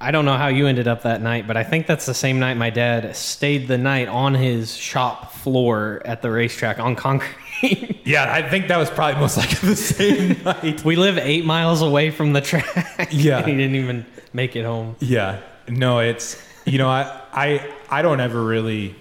I 0.01 0.11
don't 0.11 0.27
know 0.27 0.37
how 0.37 0.49
you 0.49 0.67
ended 0.67 0.89
up 0.89 1.03
that 1.03 1.23
night, 1.23 1.47
but 1.47 1.57
I 1.57 1.65
think 1.65 1.87
that's 1.87 2.05
the 2.05 2.15
same 2.15 2.39
night 2.39 2.57
my 2.59 2.69
dad 2.69 3.17
stayed 3.17 3.67
the 3.67 3.79
night 3.79 4.09
on 4.09 4.35
his 4.35 4.77
shop 4.77 5.33
floor 5.33 6.03
at 6.05 6.21
the 6.21 6.31
racetrack 6.31 6.79
on 6.79 6.97
concrete. 6.97 7.33
Yeah, 8.05 8.33
I 8.33 8.49
think 8.49 8.69
that 8.69 8.77
was 8.77 8.89
probably 8.91 9.19
most 9.19 9.37
likely 9.39 9.71
the 9.71 9.75
same 9.77 10.43
night. 10.45 10.85
we 10.85 10.95
live 10.95 11.17
eight 11.19 11.45
miles 11.45 11.83
away 11.83 12.11
from 12.11 12.35
the 12.35 12.41
track. 12.41 13.09
Yeah. 13.11 13.43
he 13.47 13.53
didn't 13.53 13.75
even 13.75 14.07
make 14.35 14.55
it 14.55 14.65
home. 14.65 14.95
Yeah. 15.01 15.41
No, 15.67 15.99
it's 16.01 16.41
you 16.67 16.77
know, 16.79 16.89
I 16.89 17.21
I 17.33 17.75
I 17.89 18.03
don't 18.03 18.21
ever 18.21 18.45
really 18.45 18.95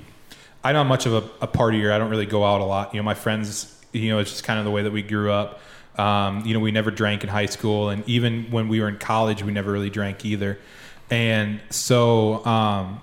I'm 0.65 0.73
not 0.73 0.87
much 0.87 1.05
of 1.05 1.13
a, 1.13 1.45
a 1.45 1.47
partier. 1.47 1.91
I 1.91 1.99
don't 1.99 2.09
really 2.09 2.25
go 2.25 2.43
out 2.43 2.59
a 2.59 2.63
lot. 2.63 2.93
You 2.93 2.99
know, 2.99 3.03
my 3.03 3.13
friends, 3.13 3.71
you 3.93 4.09
know, 4.09 4.17
it's 4.17 4.31
just 4.31 4.43
kind 4.43 4.57
of 4.57 4.65
the 4.65 4.71
way 4.71 4.81
that 4.81 4.91
we 4.91 5.03
grew 5.03 5.31
up. 5.31 5.59
Um, 5.95 6.43
you 6.45 6.55
know, 6.55 6.59
we 6.59 6.71
never 6.71 6.89
drank 6.89 7.23
in 7.23 7.29
high 7.29 7.45
school 7.45 7.89
and 7.89 8.03
even 8.09 8.51
when 8.51 8.67
we 8.67 8.81
were 8.81 8.89
in 8.89 8.97
college 8.97 9.43
we 9.43 9.53
never 9.53 9.71
really 9.71 9.91
drank 9.91 10.25
either. 10.25 10.57
And 11.09 11.61
so 11.69 12.43
um 12.45 13.01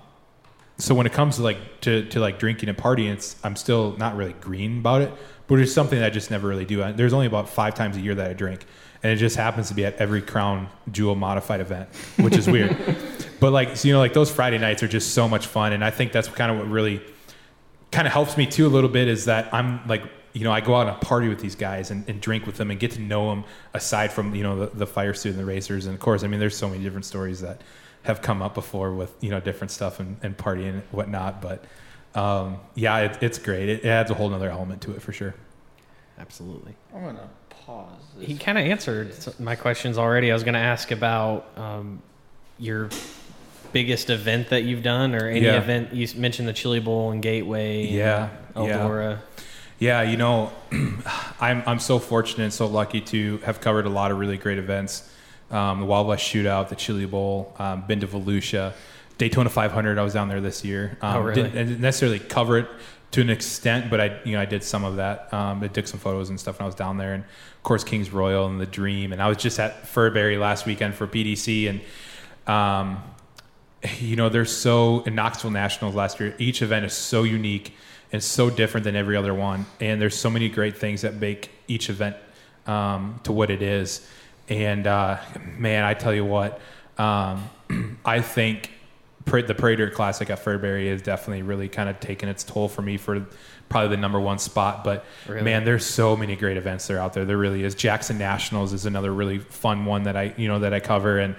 so 0.77 0.93
when 0.93 1.05
it 1.05 1.13
comes 1.13 1.37
to 1.37 1.43
like 1.43 1.81
to, 1.81 2.05
to 2.09 2.19
like 2.19 2.37
drinking 2.37 2.69
and 2.69 2.77
partying, 2.77 3.13
it's 3.13 3.37
I'm 3.43 3.55
still 3.55 3.95
not 3.97 4.17
really 4.17 4.33
green 4.33 4.79
about 4.79 5.01
it, 5.01 5.13
but 5.47 5.59
it's 5.59 5.73
something 5.73 5.99
that 5.99 6.05
I 6.05 6.09
just 6.09 6.29
never 6.29 6.47
really 6.47 6.65
do. 6.65 6.83
I, 6.83 6.91
there's 6.91 7.13
only 7.13 7.27
about 7.27 7.47
five 7.49 7.75
times 7.75 7.95
a 7.95 8.01
year 8.01 8.15
that 8.15 8.29
I 8.29 8.33
drink, 8.33 8.65
and 9.01 9.11
it 9.11 9.17
just 9.17 9.35
happens 9.35 9.69
to 9.69 9.75
be 9.75 9.85
at 9.85 9.95
every 9.97 10.21
Crown 10.21 10.67
Jewel 10.91 11.15
modified 11.15 11.61
event, 11.61 11.89
which 12.19 12.35
is 12.35 12.47
weird. 12.49 12.75
but 13.39 13.51
like 13.51 13.77
so, 13.77 13.87
you 13.87 13.93
know, 13.93 13.99
like 13.99 14.13
those 14.13 14.31
Friday 14.31 14.57
nights 14.57 14.83
are 14.83 14.87
just 14.87 15.13
so 15.13 15.29
much 15.29 15.47
fun, 15.47 15.73
and 15.73 15.85
I 15.85 15.91
think 15.91 16.11
that's 16.11 16.27
kind 16.27 16.51
of 16.51 16.57
what 16.57 16.67
really 16.67 17.01
kind 17.93 18.07
of 18.07 18.13
helps 18.13 18.37
me 18.37 18.45
too 18.45 18.67
a 18.67 18.69
little 18.69 18.89
bit 18.89 19.07
is 19.07 19.25
that 19.25 19.53
I'm 19.53 19.87
like 19.87 20.03
you 20.33 20.43
know 20.43 20.51
I 20.51 20.61
go 20.61 20.75
out 20.75 20.87
and 20.87 20.99
party 20.99 21.29
with 21.29 21.39
these 21.39 21.55
guys 21.55 21.91
and, 21.91 22.07
and 22.09 22.19
drink 22.19 22.45
with 22.45 22.57
them 22.57 22.71
and 22.71 22.79
get 22.79 22.91
to 22.91 23.01
know 23.01 23.29
them 23.29 23.45
aside 23.73 24.11
from 24.11 24.35
you 24.35 24.43
know 24.43 24.65
the, 24.65 24.77
the 24.77 24.87
fire 24.87 25.13
suit 25.13 25.31
and 25.31 25.39
the 25.39 25.45
racers 25.45 25.85
and 25.85 25.93
of 25.93 26.01
course 26.01 26.23
I 26.23 26.27
mean 26.27 26.39
there's 26.39 26.57
so 26.57 26.67
many 26.67 26.83
different 26.83 27.05
stories 27.05 27.41
that 27.41 27.61
have 28.03 28.21
come 28.21 28.41
up 28.41 28.53
before 28.53 28.93
with 28.93 29.13
you 29.21 29.29
know 29.29 29.39
different 29.39 29.71
stuff 29.71 29.99
and, 29.99 30.17
and 30.21 30.37
partying 30.37 30.69
and 30.69 30.83
whatnot. 30.91 31.41
But 31.41 31.65
um, 32.15 32.57
yeah, 32.75 32.99
it, 32.99 33.17
it's 33.21 33.39
great. 33.39 33.69
It, 33.69 33.85
it 33.85 33.87
adds 33.87 34.11
a 34.11 34.13
whole 34.13 34.33
other 34.33 34.49
element 34.49 34.81
to 34.83 34.91
it 34.91 35.01
for 35.01 35.11
sure. 35.11 35.33
Absolutely. 36.19 36.75
I'm 36.93 37.03
gonna 37.03 37.29
pause. 37.49 37.99
This. 38.17 38.27
He 38.27 38.37
kind 38.37 38.57
of 38.57 38.65
answered 38.65 39.13
my 39.39 39.55
questions 39.55 39.97
already. 39.97 40.29
I 40.29 40.33
was 40.33 40.43
going 40.43 40.53
to 40.53 40.59
ask 40.59 40.91
about 40.91 41.57
um, 41.57 42.01
your 42.59 42.89
biggest 43.73 44.09
event 44.09 44.49
that 44.49 44.63
you've 44.63 44.83
done 44.83 45.15
or 45.15 45.27
any 45.27 45.41
Yeah. 45.41 45.57
event. 45.57 45.93
You 45.93 46.07
mentioned 46.15 46.47
the 46.47 46.53
Chili 46.53 46.79
Bowl 46.79 47.11
and 47.11 47.21
Gateway. 47.21 47.87
Yeah, 47.87 48.29
and 48.55 48.65
yeah. 48.67 48.77
Eldora. 48.79 49.17
Yeah, 49.79 50.01
you 50.03 50.15
know, 50.17 50.51
I'm 51.41 51.63
I'm 51.65 51.79
so 51.79 51.99
fortunate 51.99 52.43
and 52.45 52.53
so 52.53 52.67
lucky 52.67 53.01
to 53.01 53.37
have 53.39 53.59
covered 53.59 53.85
a 53.85 53.89
lot 53.89 54.11
of 54.11 54.19
really 54.19 54.37
great 54.37 54.57
events. 54.59 55.09
Um, 55.51 55.81
the 55.81 55.85
Wild 55.85 56.07
West 56.07 56.23
Shootout, 56.25 56.69
the 56.69 56.75
Chili 56.75 57.05
Bowl, 57.05 57.53
um, 57.59 57.83
been 57.85 57.99
to 57.99 58.07
Volusia, 58.07 58.73
Daytona 59.17 59.49
500. 59.49 59.99
I 59.99 60.01
was 60.03 60.13
down 60.13 60.29
there 60.29 60.41
this 60.41 60.63
year. 60.63 60.97
Um, 61.01 61.17
Oh, 61.17 61.19
really? 61.21 61.43
Didn't, 61.43 61.53
didn't 61.67 61.81
necessarily 61.81 62.19
cover 62.19 62.57
it 62.59 62.67
to 63.11 63.21
an 63.21 63.29
extent, 63.29 63.89
but 63.91 63.99
I 64.01 64.19
you 64.23 64.33
know 64.33 64.41
I 64.41 64.45
did 64.45 64.63
some 64.63 64.83
of 64.83 64.95
that. 64.97 65.31
Um, 65.33 65.61
I 65.63 65.67
took 65.67 65.87
some 65.87 65.99
photos 65.99 66.29
and 66.29 66.39
stuff 66.39 66.59
when 66.59 66.63
I 66.63 66.67
was 66.67 66.75
down 66.75 66.97
there, 66.97 67.13
and 67.13 67.23
of 67.23 67.63
course 67.63 67.83
Kings 67.83 68.09
Royal 68.11 68.47
and 68.47 68.59
the 68.61 68.65
Dream. 68.65 69.11
And 69.11 69.21
I 69.21 69.27
was 69.27 69.37
just 69.37 69.59
at 69.59 69.83
Fairbury 69.83 70.39
last 70.39 70.65
weekend 70.65 70.95
for 70.95 71.05
PDC, 71.07 71.69
and 71.69 71.81
um, 72.47 73.03
you 73.99 74.15
know, 74.15 74.29
they're 74.29 74.45
so 74.45 75.01
in 75.01 75.15
Knoxville 75.15 75.51
Nationals 75.51 75.95
last 75.95 76.19
year. 76.19 76.35
Each 76.37 76.61
event 76.61 76.85
is 76.85 76.93
so 76.93 77.23
unique 77.23 77.75
and 78.11 78.23
so 78.23 78.49
different 78.49 78.83
than 78.83 78.95
every 78.95 79.15
other 79.15 79.33
one, 79.33 79.65
and 79.79 80.01
there's 80.01 80.15
so 80.17 80.29
many 80.29 80.49
great 80.49 80.77
things 80.77 81.01
that 81.01 81.15
make 81.15 81.49
each 81.67 81.89
event 81.89 82.15
um, 82.67 83.19
to 83.23 83.31
what 83.31 83.49
it 83.49 83.61
is. 83.61 84.07
And 84.49 84.85
uh, 84.87 85.17
man, 85.57 85.83
I 85.83 85.93
tell 85.93 86.13
you 86.13 86.25
what, 86.25 86.61
um, 86.97 87.49
I 88.05 88.21
think 88.21 88.69
the 89.25 89.55
Prairie 89.55 89.77
Dirt 89.77 89.93
Classic 89.93 90.29
at 90.29 90.43
Fairbury 90.43 90.85
is 90.85 91.01
definitely 91.01 91.43
really 91.43 91.69
kind 91.69 91.89
of 91.89 91.99
taken 91.99 92.29
its 92.29 92.43
toll 92.43 92.67
for 92.67 92.81
me 92.81 92.97
for 92.97 93.25
probably 93.69 93.89
the 93.89 93.97
number 93.97 94.19
one 94.19 94.37
spot. 94.37 94.83
But 94.83 95.05
Really? 95.27 95.43
man, 95.43 95.63
there's 95.65 95.85
so 95.85 96.15
many 96.15 96.35
great 96.35 96.57
events 96.57 96.87
that 96.87 96.95
are 96.95 96.99
out 96.99 97.13
there. 97.13 97.25
There 97.25 97.37
really 97.37 97.63
is. 97.63 97.73
Jackson 97.73 98.17
Nationals 98.17 98.73
is 98.73 98.85
another 98.85 99.11
really 99.13 99.39
fun 99.39 99.85
one 99.85 100.03
that 100.03 100.15
I 100.15 100.33
you 100.37 100.47
know 100.47 100.59
that 100.59 100.73
I 100.73 100.79
cover, 100.79 101.17
and 101.17 101.35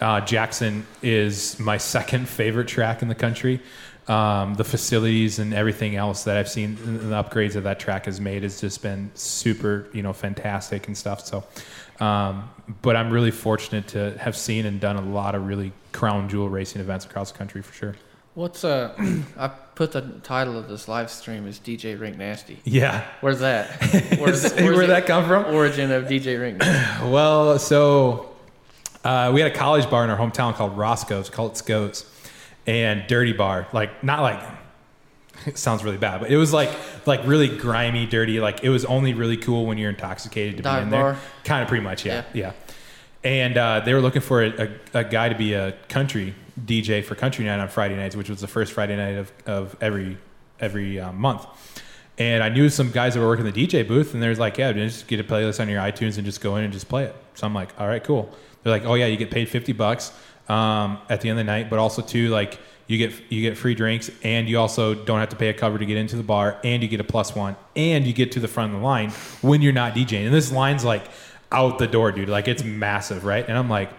uh, 0.00 0.20
Jackson 0.20 0.86
is 1.02 1.58
my 1.58 1.76
second 1.94 2.28
favorite 2.28 2.68
track 2.68 3.02
in 3.02 3.08
the 3.08 3.14
country. 3.14 3.60
Um, 4.06 4.54
the 4.54 4.64
facilities 4.64 5.38
and 5.38 5.52
everything 5.52 5.94
else 5.94 6.24
that 6.24 6.38
I've 6.38 6.48
seen, 6.48 6.76
the 6.76 7.22
upgrades 7.22 7.52
that 7.52 7.60
that 7.64 7.78
track 7.78 8.06
has 8.06 8.22
made 8.22 8.42
has 8.42 8.58
just 8.58 8.80
been 8.80 9.10
super, 9.12 9.86
you 9.92 10.02
know, 10.02 10.14
fantastic 10.14 10.86
and 10.86 10.96
stuff. 10.96 11.26
So, 11.26 11.44
um, 12.00 12.48
but 12.80 12.96
I'm 12.96 13.10
really 13.10 13.30
fortunate 13.30 13.86
to 13.88 14.16
have 14.18 14.34
seen 14.34 14.64
and 14.64 14.80
done 14.80 14.96
a 14.96 15.02
lot 15.02 15.34
of 15.34 15.46
really 15.46 15.72
crown 15.92 16.26
jewel 16.30 16.48
racing 16.48 16.80
events 16.80 17.04
across 17.04 17.32
the 17.32 17.38
country 17.38 17.60
for 17.60 17.74
sure. 17.74 17.96
What's 18.32 18.64
uh? 18.64 18.94
I 19.36 19.48
put 19.48 19.92
the 19.92 20.00
title 20.22 20.56
of 20.56 20.68
this 20.68 20.88
live 20.88 21.10
stream 21.10 21.46
is 21.46 21.58
DJ 21.58 22.00
Rink 22.00 22.16
Nasty. 22.16 22.60
Yeah, 22.64 23.04
Where's 23.20 23.40
that? 23.40 23.68
Where's, 24.18 24.54
where'd 24.54 24.88
that 24.88 25.06
come 25.06 25.26
from? 25.26 25.52
Origin 25.54 25.90
of 25.90 26.04
DJ 26.04 26.40
Rink. 26.40 26.58
Nasty? 26.58 27.08
Well, 27.10 27.58
so 27.58 28.30
uh, 29.08 29.32
we 29.32 29.40
had 29.40 29.50
a 29.50 29.54
college 29.54 29.88
bar 29.88 30.04
in 30.04 30.10
our 30.10 30.18
hometown 30.18 30.54
called 30.54 30.76
Roscoe's, 30.76 31.30
called 31.30 31.52
it 31.52 31.56
Sco's, 31.56 32.04
and 32.66 33.06
dirty 33.06 33.32
bar. 33.32 33.66
Like 33.72 34.04
not 34.04 34.20
like 34.20 34.46
it 35.46 35.56
sounds 35.56 35.82
really 35.82 35.96
bad, 35.96 36.20
but 36.20 36.30
it 36.30 36.36
was 36.36 36.52
like 36.52 36.70
like 37.06 37.26
really 37.26 37.48
grimy, 37.48 38.04
dirty. 38.04 38.38
Like 38.38 38.62
it 38.62 38.68
was 38.68 38.84
only 38.84 39.14
really 39.14 39.38
cool 39.38 39.64
when 39.64 39.78
you're 39.78 39.88
intoxicated 39.88 40.58
to 40.58 40.62
Dive 40.62 40.80
be 40.80 40.82
in 40.84 40.90
bar? 40.90 41.12
there. 41.12 41.22
Kind 41.44 41.62
of 41.62 41.68
pretty 41.68 41.82
much, 41.82 42.04
yeah, 42.04 42.24
yeah. 42.34 42.52
And 43.24 43.56
uh, 43.56 43.80
they 43.80 43.94
were 43.94 44.02
looking 44.02 44.20
for 44.20 44.44
a, 44.44 44.68
a, 44.94 44.98
a 44.98 45.04
guy 45.04 45.30
to 45.30 45.34
be 45.34 45.54
a 45.54 45.72
country 45.88 46.34
DJ 46.60 47.02
for 47.02 47.14
country 47.14 47.46
night 47.46 47.60
on 47.60 47.68
Friday 47.68 47.96
nights, 47.96 48.14
which 48.14 48.28
was 48.28 48.42
the 48.42 48.46
first 48.46 48.74
Friday 48.74 48.96
night 48.96 49.16
of, 49.16 49.32
of 49.46 49.74
every 49.80 50.18
every 50.60 51.00
uh, 51.00 51.12
month. 51.12 51.46
And 52.18 52.42
I 52.42 52.50
knew 52.50 52.68
some 52.68 52.90
guys 52.90 53.14
that 53.14 53.20
were 53.20 53.28
working 53.28 53.46
the 53.46 53.52
DJ 53.52 53.88
booth, 53.88 54.12
and 54.12 54.22
they're 54.22 54.34
like, 54.34 54.58
"Yeah, 54.58 54.72
just 54.72 55.06
get 55.06 55.18
a 55.18 55.24
playlist 55.24 55.60
on 55.60 55.68
your 55.70 55.80
iTunes 55.80 56.18
and 56.18 56.26
just 56.26 56.42
go 56.42 56.56
in 56.56 56.64
and 56.64 56.74
just 56.74 56.90
play 56.90 57.04
it." 57.04 57.16
So 57.32 57.46
I'm 57.46 57.54
like, 57.54 57.70
"All 57.80 57.88
right, 57.88 58.04
cool." 58.04 58.36
They're 58.68 58.78
like, 58.78 58.88
"Oh 58.88 58.94
yeah, 58.94 59.06
you 59.06 59.16
get 59.16 59.30
paid 59.30 59.48
fifty 59.48 59.72
bucks 59.72 60.12
um, 60.48 60.98
at 61.08 61.20
the 61.20 61.30
end 61.30 61.38
of 61.38 61.46
the 61.46 61.50
night, 61.52 61.70
but 61.70 61.78
also 61.78 62.02
too 62.02 62.28
like 62.28 62.58
you 62.86 62.98
get 62.98 63.12
you 63.30 63.42
get 63.42 63.56
free 63.58 63.74
drinks, 63.74 64.10
and 64.22 64.48
you 64.48 64.58
also 64.58 64.94
don't 64.94 65.20
have 65.20 65.30
to 65.30 65.36
pay 65.36 65.48
a 65.48 65.54
cover 65.54 65.78
to 65.78 65.86
get 65.86 65.96
into 65.96 66.16
the 66.16 66.22
bar, 66.22 66.58
and 66.64 66.82
you 66.82 66.88
get 66.88 67.00
a 67.00 67.04
plus 67.04 67.34
one, 67.34 67.56
and 67.76 68.06
you 68.06 68.12
get 68.12 68.32
to 68.32 68.40
the 68.40 68.48
front 68.48 68.74
of 68.74 68.80
the 68.80 68.84
line 68.84 69.10
when 69.42 69.62
you're 69.62 69.72
not 69.72 69.94
DJing. 69.94 70.26
And 70.26 70.34
this 70.34 70.52
line's 70.52 70.84
like 70.84 71.04
out 71.52 71.78
the 71.78 71.86
door, 71.86 72.12
dude. 72.12 72.28
Like 72.28 72.48
it's 72.48 72.64
massive, 72.64 73.24
right? 73.24 73.46
And 73.46 73.56
I'm 73.56 73.68
like, 73.68 73.90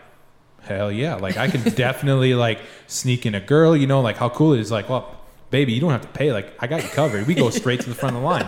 hell 0.62 0.91
yeah. 0.91 1.16
Like 1.16 1.38
i 1.38 1.48
can 1.48 1.62
definitely 1.76 2.34
like 2.34 2.60
sneak 2.88 3.26
in 3.26 3.36
a 3.36 3.40
girl 3.40 3.76
you 3.76 3.88
know? 3.88 4.02
Like 4.02 4.18
how 4.18 4.30
cool 4.30 4.54
it 4.54 4.60
is 4.60 4.72
like 4.72 4.90
well 4.90 5.16
baby 5.50 5.74
you 5.74 5.82
don't 5.82 5.91
have 5.91 6.02
to 6.02 6.08
pay. 6.08 6.32
Like 6.32 6.54
i 6.60 6.68
got 6.68 6.84
you 6.84 6.90
covered. 6.90 7.28
We 7.28 7.34
go 7.34 7.50
straight 7.50 7.82
to 7.82 7.90
the 7.90 7.96
front 7.96 8.16
of 8.16 8.22
the 8.22 8.28
line. 8.28 8.48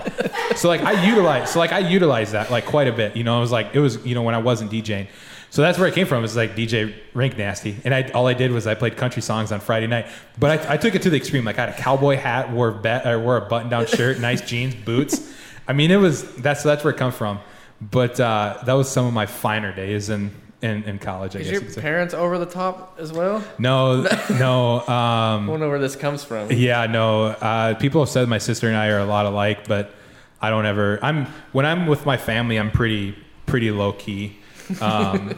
So 0.55 0.67
like 0.67 0.81
i 0.81 1.05
utilize 1.07 1.51
so 1.51 1.59
like 1.59 1.71
i 1.71 1.79
utilize 1.79 2.31
that 2.31 2.51
like 2.51 2.65
quite 2.65 2.87
a 2.87 2.93
bit 2.93 3.15
you 3.15 3.23
know? 3.23 3.37
I 3.37 3.39
was 3.39 3.51
like 3.51 3.73
it 3.73 3.79
was 3.79 4.05
you 4.05 4.15
know 4.15 4.23
when 4.23 4.35
i 4.35 4.39
wasn't 4.39 4.71
djing 4.71 5.07
so 5.51 5.61
that's 5.61 5.77
where 5.77 5.87
it 5.87 5.93
came 5.93 6.07
from. 6.07 6.19
It 6.19 6.21
was 6.23 6.35
like 6.35 6.55
DJ 6.55 6.95
Rink 7.13 7.37
Nasty, 7.37 7.75
and 7.85 7.93
I 7.93 8.09
all 8.11 8.25
I 8.25 8.33
did 8.33 8.51
was 8.51 8.65
I 8.65 8.73
played 8.73 8.97
country 8.97 9.21
songs 9.21 9.51
on 9.51 9.59
Friday 9.59 9.85
night. 9.85 10.07
But 10.39 10.65
I, 10.67 10.73
I 10.73 10.77
took 10.77 10.95
it 10.95 11.03
to 11.03 11.09
the 11.11 11.17
extreme. 11.17 11.45
Like 11.45 11.59
I 11.59 11.67
had 11.67 11.69
a 11.77 11.81
cowboy 11.81 12.15
hat, 12.15 12.51
wore 12.51 12.71
bet, 12.71 13.05
or 13.05 13.19
wore 13.19 13.37
a 13.37 13.41
button 13.41 13.69
down 13.69 13.85
shirt, 13.85 14.19
nice 14.29 14.41
jeans, 14.41 14.73
boots. 14.73 15.31
I 15.67 15.73
mean, 15.73 15.91
it 15.91 15.97
was 15.97 16.23
that's 16.37 16.63
that's 16.63 16.83
where 16.83 16.93
it 16.93 16.97
come 16.97 17.11
from. 17.11 17.39
But 17.79 18.19
uh, 18.19 18.59
that 18.65 18.73
was 18.73 18.89
some 18.89 19.05
of 19.05 19.13
my 19.13 19.25
finer 19.27 19.71
days 19.75 20.09
in 20.09 20.31
in, 20.61 20.83
in 20.83 20.99
college. 20.99 21.35
I 21.35 21.39
Is 21.39 21.45
guess. 21.45 21.51
your 21.53 21.61
you 21.61 21.65
could 21.67 21.75
say. 21.75 21.81
parents 21.81 22.13
over 22.13 22.37
the 22.37 22.45
top 22.45 22.97
as 22.99 23.11
well? 23.11 23.43
No, 23.57 24.03
no. 24.29 24.79
I 24.87 25.33
Um, 25.35 25.47
don't 25.47 25.59
know 25.59 25.69
where 25.69 25.79
this 25.79 25.95
comes 25.95 26.23
from. 26.23 26.51
yeah, 26.51 26.85
no. 26.85 27.25
Uh, 27.25 27.73
people 27.75 28.01
have 28.01 28.09
said 28.09 28.27
my 28.29 28.37
sister 28.37 28.67
and 28.67 28.77
I 28.77 28.87
are 28.89 28.99
a 28.99 29.05
lot 29.05 29.25
alike, 29.25 29.67
but 29.67 29.91
I 30.39 30.49
don't 30.51 30.65
ever. 30.67 30.99
I'm 31.01 31.25
when 31.51 31.65
I'm 31.65 31.87
with 31.87 32.05
my 32.05 32.15
family, 32.17 32.57
I'm 32.57 32.69
pretty 32.71 33.17
pretty 33.47 33.71
low 33.71 33.91
key. 33.93 34.37
Um, 34.79 35.35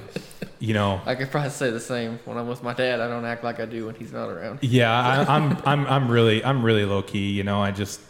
you 0.60 0.74
know, 0.74 1.02
I 1.06 1.16
could 1.16 1.32
probably 1.32 1.50
say 1.50 1.70
the 1.70 1.80
same. 1.80 2.20
When 2.26 2.38
I'm 2.38 2.48
with 2.48 2.64
my 2.64 2.74
dad, 2.74 3.00
I 3.00 3.08
don't 3.08 3.26
act 3.26 3.44
like 3.44 3.60
I 3.60 3.66
do 3.66 3.86
when 3.88 3.96
he's 3.96 4.14
not 4.14 4.30
around. 4.30 4.60
yeah, 4.62 4.92
I, 4.92 5.36
I'm 5.36 5.58
I'm 5.66 5.88
I'm 5.88 6.12
really 6.12 6.44
I'm 6.44 6.64
really 6.64 6.86
low 6.86 7.02
key. 7.02 7.32
You 7.32 7.44
know, 7.44 7.62
I 7.62 7.72
just 7.72 8.02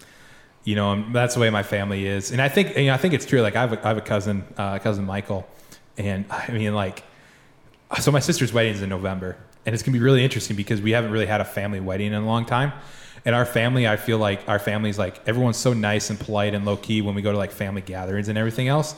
you 0.63 0.75
know 0.75 0.89
I'm, 0.89 1.13
that's 1.13 1.35
the 1.35 1.41
way 1.41 1.49
my 1.49 1.63
family 1.63 2.05
is, 2.05 2.31
and 2.31 2.41
I 2.41 2.49
think 2.49 2.77
you 2.77 2.87
know 2.87 2.93
I 2.93 2.97
think 2.97 3.13
it's 3.13 3.25
true. 3.25 3.41
Like 3.41 3.55
I 3.55 3.61
have 3.61 3.73
a, 3.73 3.83
I 3.83 3.87
have 3.89 3.97
a 3.97 4.01
cousin, 4.01 4.43
uh, 4.57 4.79
cousin 4.79 5.05
Michael, 5.05 5.47
and 5.97 6.25
I 6.31 6.51
mean 6.51 6.73
like, 6.73 7.03
so 7.99 8.11
my 8.11 8.19
sister's 8.19 8.53
wedding 8.53 8.73
is 8.73 8.81
in 8.81 8.89
November, 8.89 9.37
and 9.65 9.73
it's 9.73 9.83
gonna 9.83 9.97
be 9.97 10.03
really 10.03 10.23
interesting 10.23 10.55
because 10.55 10.81
we 10.81 10.91
haven't 10.91 11.11
really 11.11 11.27
had 11.27 11.41
a 11.41 11.45
family 11.45 11.79
wedding 11.79 12.07
in 12.07 12.21
a 12.21 12.25
long 12.25 12.45
time. 12.45 12.73
And 13.25 13.33
our 13.33 13.45
family, 13.45 13.87
I 13.87 13.95
feel 13.95 14.17
like 14.17 14.47
our 14.49 14.59
family's 14.59 14.99
like 14.99 15.25
everyone's 15.27 15.57
so 15.57 15.73
nice 15.73 16.09
and 16.09 16.19
polite 16.19 16.53
and 16.53 16.65
low 16.65 16.75
key 16.75 17.01
when 17.01 17.15
we 17.15 17.21
go 17.21 17.31
to 17.31 17.37
like 17.37 17.51
family 17.51 17.81
gatherings 17.81 18.27
and 18.27 18.37
everything 18.37 18.67
else. 18.67 18.95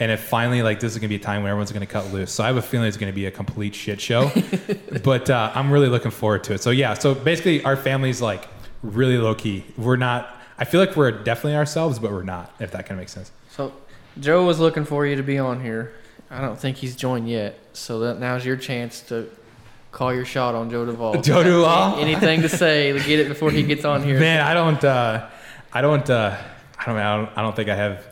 And 0.00 0.10
if 0.10 0.20
finally 0.20 0.62
like 0.62 0.80
this 0.80 0.92
is 0.92 0.98
gonna 0.98 1.08
be 1.08 1.16
a 1.16 1.20
time 1.20 1.42
when 1.42 1.50
everyone's 1.50 1.72
gonna 1.72 1.86
cut 1.86 2.12
loose, 2.12 2.32
so 2.32 2.42
I 2.42 2.46
have 2.48 2.56
a 2.56 2.62
feeling 2.62 2.88
it's 2.88 2.96
gonna 2.96 3.12
be 3.12 3.26
a 3.26 3.30
complete 3.30 3.74
shit 3.74 4.00
show. 4.00 4.32
but 5.04 5.28
uh, 5.30 5.52
I'm 5.54 5.70
really 5.70 5.88
looking 5.88 6.10
forward 6.10 6.42
to 6.44 6.54
it. 6.54 6.62
So 6.62 6.70
yeah, 6.70 6.94
so 6.94 7.14
basically 7.14 7.62
our 7.64 7.76
family's 7.76 8.22
like 8.22 8.48
really 8.82 9.18
low 9.18 9.34
key. 9.34 9.64
We're 9.76 9.96
not. 9.96 10.36
I 10.58 10.64
feel 10.64 10.80
like 10.80 10.96
we're 10.96 11.10
definitely 11.10 11.56
ourselves, 11.56 11.98
but 11.98 12.10
we're 12.10 12.22
not. 12.22 12.54
If 12.60 12.70
that 12.72 12.86
kind 12.86 12.92
of 12.92 12.98
makes 12.98 13.12
sense. 13.12 13.30
So, 13.50 13.72
Joe 14.18 14.44
was 14.44 14.58
looking 14.58 14.84
for 14.84 15.06
you 15.06 15.16
to 15.16 15.22
be 15.22 15.38
on 15.38 15.62
here. 15.62 15.94
I 16.30 16.40
don't 16.40 16.58
think 16.58 16.76
he's 16.76 16.96
joined 16.96 17.28
yet. 17.28 17.58
So 17.72 18.00
that 18.00 18.18
now's 18.18 18.44
your 18.44 18.56
chance 18.56 19.00
to 19.02 19.28
call 19.92 20.14
your 20.14 20.24
shot 20.24 20.54
on 20.54 20.70
Joe 20.70 20.84
Duvall. 20.86 21.20
Joe 21.22 21.42
Duvall? 21.42 21.98
Anything 21.98 22.42
to 22.42 22.48
say 22.48 22.92
to 22.92 23.00
get 23.00 23.20
it 23.20 23.28
before 23.28 23.50
he 23.50 23.62
gets 23.62 23.84
on 23.84 24.02
here? 24.02 24.20
Man, 24.20 24.40
I 24.40 24.54
don't. 24.54 24.84
Uh, 24.84 25.28
I 25.72 25.80
don't. 25.80 26.08
Uh, 26.08 26.36
I 26.78 26.86
don't. 26.86 26.96
I 26.96 27.16
don't. 27.16 27.38
I 27.38 27.42
don't 27.42 27.56
think 27.56 27.68
I 27.68 27.76
have. 27.76 28.06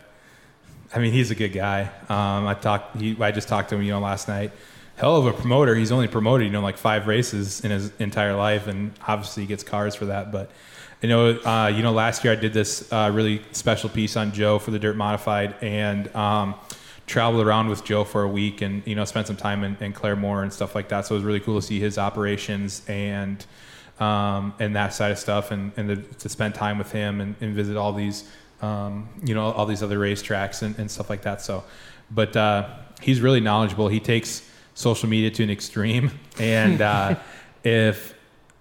I 0.94 0.98
mean, 0.98 1.12
he's 1.12 1.31
a 1.31 1.35
good 1.35 1.52
guy. 1.52 1.90
Um, 2.09 2.47
I 2.47 2.55
talked. 2.55 2.97
I 2.97 3.31
just 3.31 3.48
talked 3.48 3.70
to 3.70 3.77
him, 3.77 3.82
you 3.82 3.93
know, 3.93 4.01
last 4.01 4.28
night. 4.28 4.52
Hell 4.97 5.16
of 5.16 5.27
a 5.27 5.32
promoter. 5.32 5.74
He's 5.74 5.93
only 5.93 6.09
promoted, 6.09 6.47
you 6.47 6.52
know, 6.52 6.60
like 6.60 6.77
five 6.77 7.06
races 7.06 7.60
in 7.60 7.70
his 7.70 7.93
entire 7.98 8.35
life, 8.35 8.66
and 8.66 8.93
obviously 9.06 9.44
he 9.44 9.47
gets 9.47 9.62
cars 9.62 9.94
for 9.94 10.06
that. 10.06 10.32
But 10.32 10.51
you 11.02 11.09
know, 11.09 11.39
uh, 11.40 11.73
you 11.74 11.82
know, 11.82 11.93
last 11.93 12.24
year 12.24 12.32
I 12.32 12.36
did 12.36 12.52
this 12.52 12.90
uh, 12.93 13.10
really 13.15 13.43
special 13.52 13.90
piece 13.90 14.16
on 14.16 14.32
Joe 14.32 14.59
for 14.59 14.70
the 14.70 14.78
Dirt 14.78 14.97
Modified, 14.97 15.55
and 15.62 16.15
um, 16.16 16.55
traveled 17.06 17.47
around 17.47 17.69
with 17.69 17.85
Joe 17.85 18.05
for 18.05 18.23
a 18.23 18.28
week, 18.28 18.62
and 18.62 18.85
you 18.86 18.94
know, 18.94 19.05
spent 19.05 19.27
some 19.27 19.36
time 19.36 19.65
in, 19.65 19.77
in 19.81 19.93
Claremore 19.93 20.43
and 20.43 20.52
stuff 20.52 20.74
like 20.74 20.89
that. 20.89 21.06
So 21.06 21.15
it 21.15 21.19
was 21.19 21.24
really 21.24 21.40
cool 21.40 21.60
to 21.60 21.66
see 21.66 21.78
his 21.78 21.98
operations 21.98 22.82
and 22.89 23.44
um, 24.01 24.55
and 24.59 24.74
that 24.77 24.94
side 24.94 25.12
of 25.12 25.19
stuff, 25.19 25.51
and, 25.51 25.73
and 25.77 25.89
to, 25.89 25.97
to 25.97 26.28
spend 26.28 26.55
time 26.55 26.78
with 26.78 26.93
him 26.93 27.20
and, 27.20 27.35
and 27.40 27.55
visit 27.55 27.77
all 27.77 27.93
these, 27.93 28.31
um, 28.62 29.09
you 29.24 29.35
know, 29.35 29.51
all 29.52 29.66
these 29.66 29.82
other 29.82 29.98
racetracks 29.98 30.62
and, 30.62 30.78
and 30.78 30.90
stuff 30.90 31.10
like 31.10 31.22
that. 31.22 31.40
So, 31.40 31.64
but 32.10 32.36
uh, 32.36 32.68
he's 33.01 33.20
really 33.20 33.40
knowledgeable. 33.40 33.89
He 33.89 34.01
takes 34.01 34.48
social 34.74 35.09
media 35.09 35.30
to 35.32 35.43
an 35.43 35.51
extreme, 35.51 36.10
and 36.39 36.80
uh, 36.80 37.16
if 37.64 38.14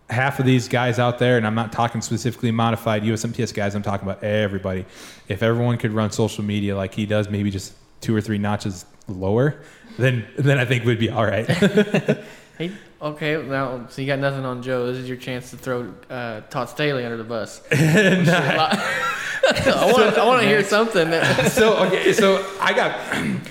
half 0.09 0.39
of 0.39 0.45
these 0.45 0.67
guys 0.67 0.99
out 0.99 1.19
there, 1.19 1.37
and 1.37 1.45
I'm 1.45 1.55
not 1.55 1.71
talking 1.71 2.01
specifically 2.01 2.51
modified 2.51 3.03
USMTS 3.03 3.53
guys, 3.53 3.75
I'm 3.75 3.83
talking 3.83 4.07
about 4.07 4.23
everybody. 4.23 4.85
If 5.27 5.43
everyone 5.43 5.77
could 5.77 5.91
run 5.91 6.11
social 6.11 6.43
media 6.43 6.75
like 6.77 6.93
he 6.93 7.05
does, 7.05 7.29
maybe 7.29 7.51
just 7.51 7.73
two 8.01 8.15
or 8.15 8.21
three 8.21 8.37
notches 8.37 8.85
lower, 9.07 9.61
then 9.97 10.27
then 10.37 10.59
I 10.59 10.65
think 10.65 10.85
we'd 10.85 10.99
be 10.99 11.09
all 11.09 11.25
right. 11.25 11.47
Hey, 12.57 12.71
okay, 12.99 13.45
now 13.45 13.85
so 13.87 14.01
you 14.01 14.07
got 14.07 14.17
nothing 14.17 14.43
on 14.43 14.63
Joe. 14.63 14.87
This 14.87 14.97
is 14.97 15.07
your 15.07 15.17
chance 15.17 15.51
to 15.51 15.57
throw 15.57 15.93
uh, 16.09 16.41
Todd 16.49 16.69
Staley 16.69 17.05
under 17.05 17.17
the 17.17 17.23
bus. 17.23 17.61
I 17.71 18.81
want 19.93 20.17
I 20.17 20.25
want 20.25 20.41
to 20.41 20.47
hear 20.47 20.63
something. 20.75 21.07
so 21.49 21.77
okay, 21.85 22.13
so 22.13 22.43
I 22.59 22.73
got 22.73 22.97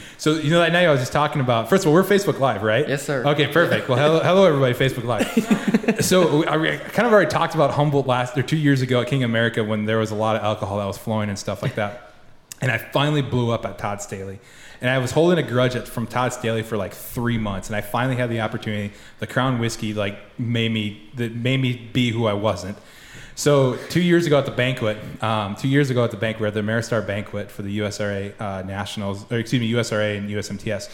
so 0.19 0.35
you 0.35 0.51
know 0.51 0.59
that 0.59 0.73
night 0.73 0.87
I 0.87 0.91
was 0.91 0.99
just 0.99 1.12
talking 1.12 1.41
about. 1.41 1.69
First 1.69 1.85
of 1.85 1.89
all, 1.89 1.95
we're 1.95 2.03
Facebook 2.03 2.41
Live, 2.41 2.65
right? 2.65 2.89
Yes, 2.89 3.05
sir. 3.05 3.24
Okay, 3.24 3.47
perfect. 3.47 3.89
Well, 3.89 3.97
hello, 3.97 4.20
hello 4.20 4.45
everybody, 4.45 4.74
Facebook 4.74 5.05
Live. 5.05 6.05
so 6.05 6.43
I 6.45 6.55
I 6.55 6.77
kind 6.77 7.07
of 7.07 7.12
already 7.12 7.31
talked 7.31 7.55
about 7.55 7.70
Humboldt 7.70 8.09
last 8.09 8.37
or 8.37 8.43
two 8.43 8.57
years 8.57 8.83
ago 8.83 9.03
at 9.03 9.07
King 9.07 9.23
America 9.23 9.62
when 9.62 9.85
there 9.85 9.99
was 9.99 10.11
a 10.11 10.16
lot 10.16 10.35
of 10.35 10.43
alcohol 10.43 10.78
that 10.78 10.87
was 10.87 10.99
flowing 10.99 11.28
and 11.28 11.39
stuff 11.39 11.62
like 11.62 11.77
that, 11.77 12.11
and 12.61 12.73
I 12.73 12.78
finally 12.78 13.23
blew 13.23 13.53
up 13.53 13.65
at 13.65 13.78
Todd 13.78 14.03
Staley. 14.03 14.41
And 14.81 14.90
I 14.90 14.98
was 14.98 15.11
holding 15.11 15.39
a 15.39 15.48
grudge 15.48 15.77
at, 15.77 15.89
from 15.89 16.07
Todd 16.07 16.32
Staley 16.32 16.62
for 16.62 16.77
like 16.77 16.93
three 16.93 17.39
months, 17.39 17.69
and 17.69 17.77
I 17.77 17.81
finally 17.81 18.16
had 18.16 18.31
the 18.31 18.40
opportunity. 18.40 18.94
The 19.19 19.27
Crown 19.27 19.59
Whiskey 19.59 19.94
like 19.94 20.19
made 20.39 20.73
me 20.73 21.11
that 21.15 21.35
made 21.35 21.61
me 21.61 21.89
be 21.93 22.11
who 22.11 22.27
I 22.27 22.35
wasn't. 22.35 22.77
So 23.35 23.77
two 23.90 24.01
years 24.01 24.27
ago 24.27 24.39
at 24.39 24.47
the 24.47 24.51
banquet, 24.51 24.97
um, 25.23 25.57
two 25.57 25.69
years 25.69 25.90
ago 25.90 26.05
at 26.05 26.11
the 26.11 26.16
banquet, 26.16 26.47
had 26.47 26.55
the 26.55 26.61
Ameristar 26.66 27.07
banquet 27.07 27.51
for 27.51 27.62
the 27.62 27.81
USRA 27.81 28.32
uh, 28.40 28.62
Nationals, 28.62 29.31
or 29.31 29.39
excuse 29.39 29.61
me, 29.61 29.70
USRA 29.73 30.16
and 30.16 30.31
USMTS. 30.31 30.90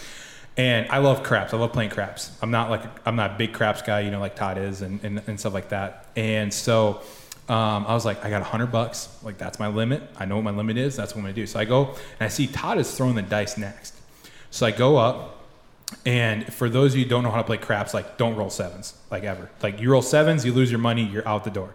And 0.57 0.89
I 0.91 0.99
love 0.99 1.23
craps. 1.23 1.55
I 1.55 1.57
love 1.57 1.73
playing 1.73 1.91
craps. 1.91 2.37
I'm 2.43 2.51
not 2.51 2.69
like 2.69 2.83
I'm 3.07 3.17
not 3.17 3.33
a 3.33 3.35
big 3.39 3.53
craps 3.53 3.81
guy, 3.81 4.01
you 4.01 4.11
know, 4.11 4.21
like 4.21 4.37
Todd 4.37 4.59
is, 4.59 4.83
and, 4.83 5.03
and, 5.05 5.23
and 5.27 5.39
stuff 5.39 5.55
like 5.55 5.69
that. 5.71 6.09
And 6.17 6.53
so 6.53 7.03
um, 7.49 7.87
I 7.87 7.95
was 7.95 8.05
like, 8.05 8.25
I 8.25 8.31
got 8.31 8.41
a 8.41 8.45
hundred 8.45 8.69
bucks. 8.69 9.09
Like 9.23 9.39
that's 9.39 9.59
my 9.59 9.69
limit. 9.69 10.03
I 10.17 10.25
know 10.25 10.37
what 10.37 10.45
my 10.45 10.53
limit 10.53 10.77
is. 10.77 10.97
That's 10.97 11.13
what 11.13 11.19
I'm 11.19 11.25
gonna 11.25 11.35
do. 11.35 11.47
So 11.47 11.59
I 11.59 11.65
go 11.65 11.89
and 11.89 12.21
I 12.21 12.29
see 12.29 12.47
Todd 12.47 12.79
is 12.79 12.95
throwing 12.95 13.15
the 13.15 13.23
dice 13.23 13.59
next. 13.59 13.95
So 14.51 14.67
I 14.67 14.71
go 14.71 14.97
up, 14.97 15.43
and 16.05 16.53
for 16.53 16.69
those 16.69 16.93
of 16.93 16.99
you 16.99 17.05
who 17.05 17.11
don't 17.11 17.25
know 17.25 17.31
how 17.31 17.39
to 17.39 17.45
play 17.45 17.57
craps, 17.57 17.95
like 17.95 18.17
don't 18.19 18.37
roll 18.37 18.51
sevens, 18.51 18.95
like 19.11 19.25
ever. 19.25 19.51
Like 19.63 19.81
you 19.81 19.91
roll 19.91 20.03
sevens, 20.03 20.45
you 20.45 20.53
lose 20.53 20.71
your 20.71 20.81
money, 20.81 21.05
you're 21.05 21.27
out 21.27 21.45
the 21.45 21.51
door. 21.51 21.75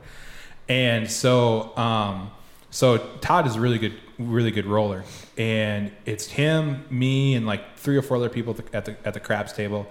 And 0.69 1.09
so, 1.09 1.75
um, 1.77 2.31
so 2.69 2.97
Todd 2.97 3.47
is 3.47 3.55
a 3.55 3.61
really 3.61 3.77
good, 3.77 3.93
really 4.19 4.51
good 4.51 4.65
roller, 4.65 5.03
and 5.37 5.91
it's 6.05 6.27
him, 6.27 6.85
me, 6.89 7.35
and 7.35 7.45
like 7.45 7.77
three 7.77 7.97
or 7.97 8.01
four 8.01 8.17
other 8.17 8.29
people 8.29 8.55
at 8.73 8.85
the 8.85 8.95
at 9.05 9.13
the, 9.13 9.19
craps 9.19 9.53
table. 9.53 9.87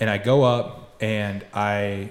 And 0.00 0.10
I 0.10 0.18
go 0.18 0.42
up 0.44 0.96
and 1.00 1.44
I 1.54 2.10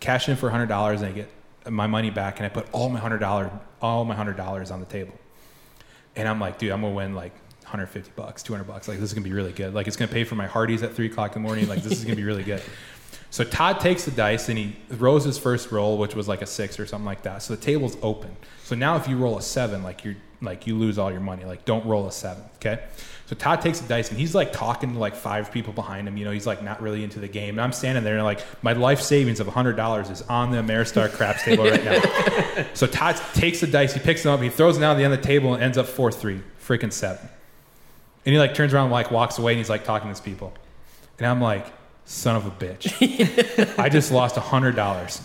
cash 0.00 0.28
in 0.28 0.36
for 0.36 0.50
hundred 0.50 0.66
dollars, 0.68 1.02
and 1.02 1.10
I 1.10 1.12
get 1.12 1.28
my 1.70 1.86
money 1.86 2.10
back, 2.10 2.38
and 2.38 2.46
I 2.46 2.48
put 2.48 2.66
all 2.72 2.88
my 2.88 2.98
hundred 2.98 3.18
dollar, 3.18 3.50
all 3.80 4.04
my 4.04 4.14
hundred 4.14 4.36
dollars 4.36 4.70
on 4.70 4.80
the 4.80 4.86
table. 4.86 5.14
And 6.16 6.26
I'm 6.28 6.40
like, 6.40 6.58
dude, 6.58 6.72
I'm 6.72 6.82
gonna 6.82 6.94
win 6.94 7.14
like 7.14 7.32
150 7.62 8.12
bucks, 8.16 8.42
200 8.42 8.64
bucks. 8.64 8.88
Like 8.88 8.98
this 8.98 9.10
is 9.10 9.14
gonna 9.14 9.24
be 9.24 9.32
really 9.32 9.52
good. 9.52 9.74
Like 9.74 9.86
it's 9.86 9.96
gonna 9.96 10.10
pay 10.10 10.24
for 10.24 10.34
my 10.34 10.46
Hardee's 10.46 10.82
at 10.82 10.94
three 10.94 11.06
o'clock 11.06 11.36
in 11.36 11.42
the 11.42 11.46
morning. 11.46 11.68
Like 11.68 11.82
this 11.82 11.92
is 11.92 12.04
gonna 12.04 12.16
be 12.16 12.24
really 12.24 12.44
good. 12.44 12.62
So 13.30 13.44
Todd 13.44 13.80
takes 13.80 14.04
the 14.06 14.10
dice 14.10 14.48
and 14.48 14.56
he 14.56 14.76
rolls 14.90 15.24
his 15.24 15.36
first 15.36 15.70
roll, 15.70 15.98
which 15.98 16.14
was 16.14 16.28
like 16.28 16.40
a 16.40 16.46
six 16.46 16.80
or 16.80 16.86
something 16.86 17.04
like 17.04 17.22
that. 17.22 17.42
So 17.42 17.54
the 17.54 17.60
table's 17.60 17.96
open. 18.00 18.34
So 18.64 18.74
now 18.74 18.96
if 18.96 19.06
you 19.06 19.18
roll 19.18 19.36
a 19.36 19.42
seven, 19.42 19.82
like 19.82 20.02
you're 20.02 20.16
like 20.40 20.66
you 20.66 20.76
lose 20.76 20.98
all 20.98 21.10
your 21.10 21.20
money. 21.20 21.44
Like 21.44 21.64
don't 21.64 21.84
roll 21.84 22.06
a 22.06 22.12
seven. 22.12 22.42
Okay. 22.56 22.82
So 23.28 23.36
Todd 23.36 23.60
takes 23.60 23.78
the 23.78 23.86
dice 23.86 24.08
and 24.08 24.18
he's 24.18 24.34
like 24.34 24.54
talking 24.54 24.94
to 24.94 24.98
like 24.98 25.14
five 25.14 25.52
people 25.52 25.74
behind 25.74 26.08
him. 26.08 26.16
You 26.16 26.24
know, 26.24 26.30
he's 26.30 26.46
like 26.46 26.62
not 26.62 26.80
really 26.80 27.04
into 27.04 27.20
the 27.20 27.28
game. 27.28 27.50
And 27.50 27.60
I'm 27.60 27.72
standing 27.72 28.02
there 28.02 28.14
and 28.14 28.24
like 28.24 28.40
my 28.62 28.72
life 28.72 29.02
savings 29.02 29.38
of 29.38 29.46
hundred 29.48 29.76
dollars 29.76 30.08
is 30.08 30.22
on 30.22 30.50
the 30.50 30.56
Ameristar 30.56 31.12
craps 31.12 31.42
table 31.42 31.64
right 31.64 31.84
now. 31.84 32.64
so 32.72 32.86
Todd 32.86 33.20
takes 33.34 33.60
the 33.60 33.66
dice, 33.66 33.92
he 33.92 34.00
picks 34.00 34.22
them 34.22 34.32
up, 34.32 34.40
he 34.40 34.48
throws 34.48 34.76
them 34.76 34.80
down 34.80 34.92
at 34.92 34.98
the 34.98 35.04
end 35.04 35.12
of 35.12 35.20
the 35.20 35.26
table 35.26 35.52
and 35.52 35.62
ends 35.62 35.76
up 35.76 35.84
four 35.84 36.10
three, 36.10 36.40
freaking 36.58 36.90
seven. 36.90 37.28
And 38.24 38.32
he 38.32 38.38
like 38.38 38.54
turns 38.54 38.72
around 38.72 38.84
and 38.84 38.92
like 38.92 39.10
walks 39.10 39.38
away 39.38 39.52
and 39.52 39.58
he's 39.58 39.68
like 39.68 39.84
talking 39.84 40.06
to 40.06 40.10
his 40.10 40.20
people. 40.20 40.54
And 41.18 41.26
I'm 41.26 41.42
like, 41.42 41.66
son 42.06 42.34
of 42.34 42.46
a 42.46 42.50
bitch. 42.50 43.78
I 43.78 43.90
just 43.90 44.10
lost 44.10 44.38
a 44.38 44.40
hundred 44.40 44.74
dollars. 44.74 45.20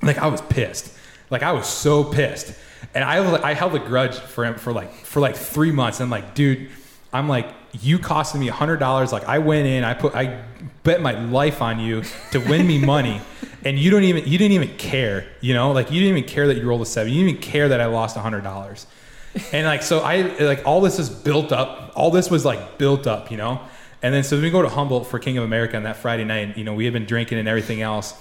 Like 0.00 0.18
I 0.18 0.28
was 0.28 0.40
pissed. 0.42 0.96
Like 1.28 1.42
I 1.42 1.50
was 1.50 1.66
so 1.66 2.04
pissed. 2.04 2.54
And 2.94 3.02
I 3.02 3.16
I 3.42 3.54
held 3.54 3.74
a 3.74 3.80
grudge 3.80 4.14
for 4.14 4.44
him 4.44 4.54
for 4.54 4.72
like 4.72 4.92
for 4.92 5.18
like 5.18 5.34
three 5.34 5.72
months. 5.72 5.98
And 5.98 6.08
like, 6.08 6.36
dude, 6.36 6.70
I'm 7.12 7.28
like, 7.28 7.52
you 7.80 7.98
costed 7.98 8.40
me 8.40 8.48
a 8.48 8.52
hundred 8.52 8.78
dollars. 8.78 9.12
Like 9.12 9.24
I 9.24 9.38
went 9.38 9.66
in, 9.66 9.84
I 9.84 9.94
put 9.94 10.14
I 10.14 10.42
bet 10.82 11.00
my 11.00 11.12
life 11.12 11.60
on 11.62 11.78
you 11.78 12.02
to 12.30 12.38
win 12.38 12.66
me 12.66 12.78
money. 12.78 13.20
And 13.64 13.78
you 13.78 13.92
don't 13.92 14.02
even 14.02 14.26
you 14.26 14.38
didn't 14.38 14.54
even 14.54 14.76
care, 14.76 15.24
you 15.40 15.54
know, 15.54 15.70
like 15.70 15.92
you 15.92 16.00
didn't 16.00 16.18
even 16.18 16.28
care 16.28 16.48
that 16.48 16.56
you 16.56 16.64
rolled 16.64 16.82
a 16.82 16.84
seven. 16.84 17.12
You 17.12 17.20
didn't 17.20 17.38
even 17.38 17.42
care 17.52 17.68
that 17.68 17.80
I 17.80 17.86
lost 17.86 18.16
a 18.16 18.20
hundred 18.20 18.42
dollars. 18.42 18.88
And 19.52 19.64
like 19.64 19.84
so 19.84 20.00
I 20.00 20.22
like 20.40 20.66
all 20.66 20.80
this 20.80 20.98
is 20.98 21.08
built 21.08 21.52
up. 21.52 21.92
All 21.94 22.10
this 22.10 22.28
was 22.28 22.44
like 22.44 22.76
built 22.76 23.06
up, 23.06 23.30
you 23.30 23.36
know? 23.36 23.60
And 24.02 24.12
then 24.12 24.24
so 24.24 24.40
we 24.40 24.50
go 24.50 24.62
to 24.62 24.68
Humboldt 24.68 25.06
for 25.06 25.20
King 25.20 25.38
of 25.38 25.44
America 25.44 25.76
on 25.76 25.84
that 25.84 25.96
Friday 25.96 26.24
night. 26.24 26.58
You 26.58 26.64
know, 26.64 26.74
we 26.74 26.86
had 26.86 26.92
been 26.92 27.06
drinking 27.06 27.38
and 27.38 27.46
everything 27.46 27.82
else. 27.82 28.14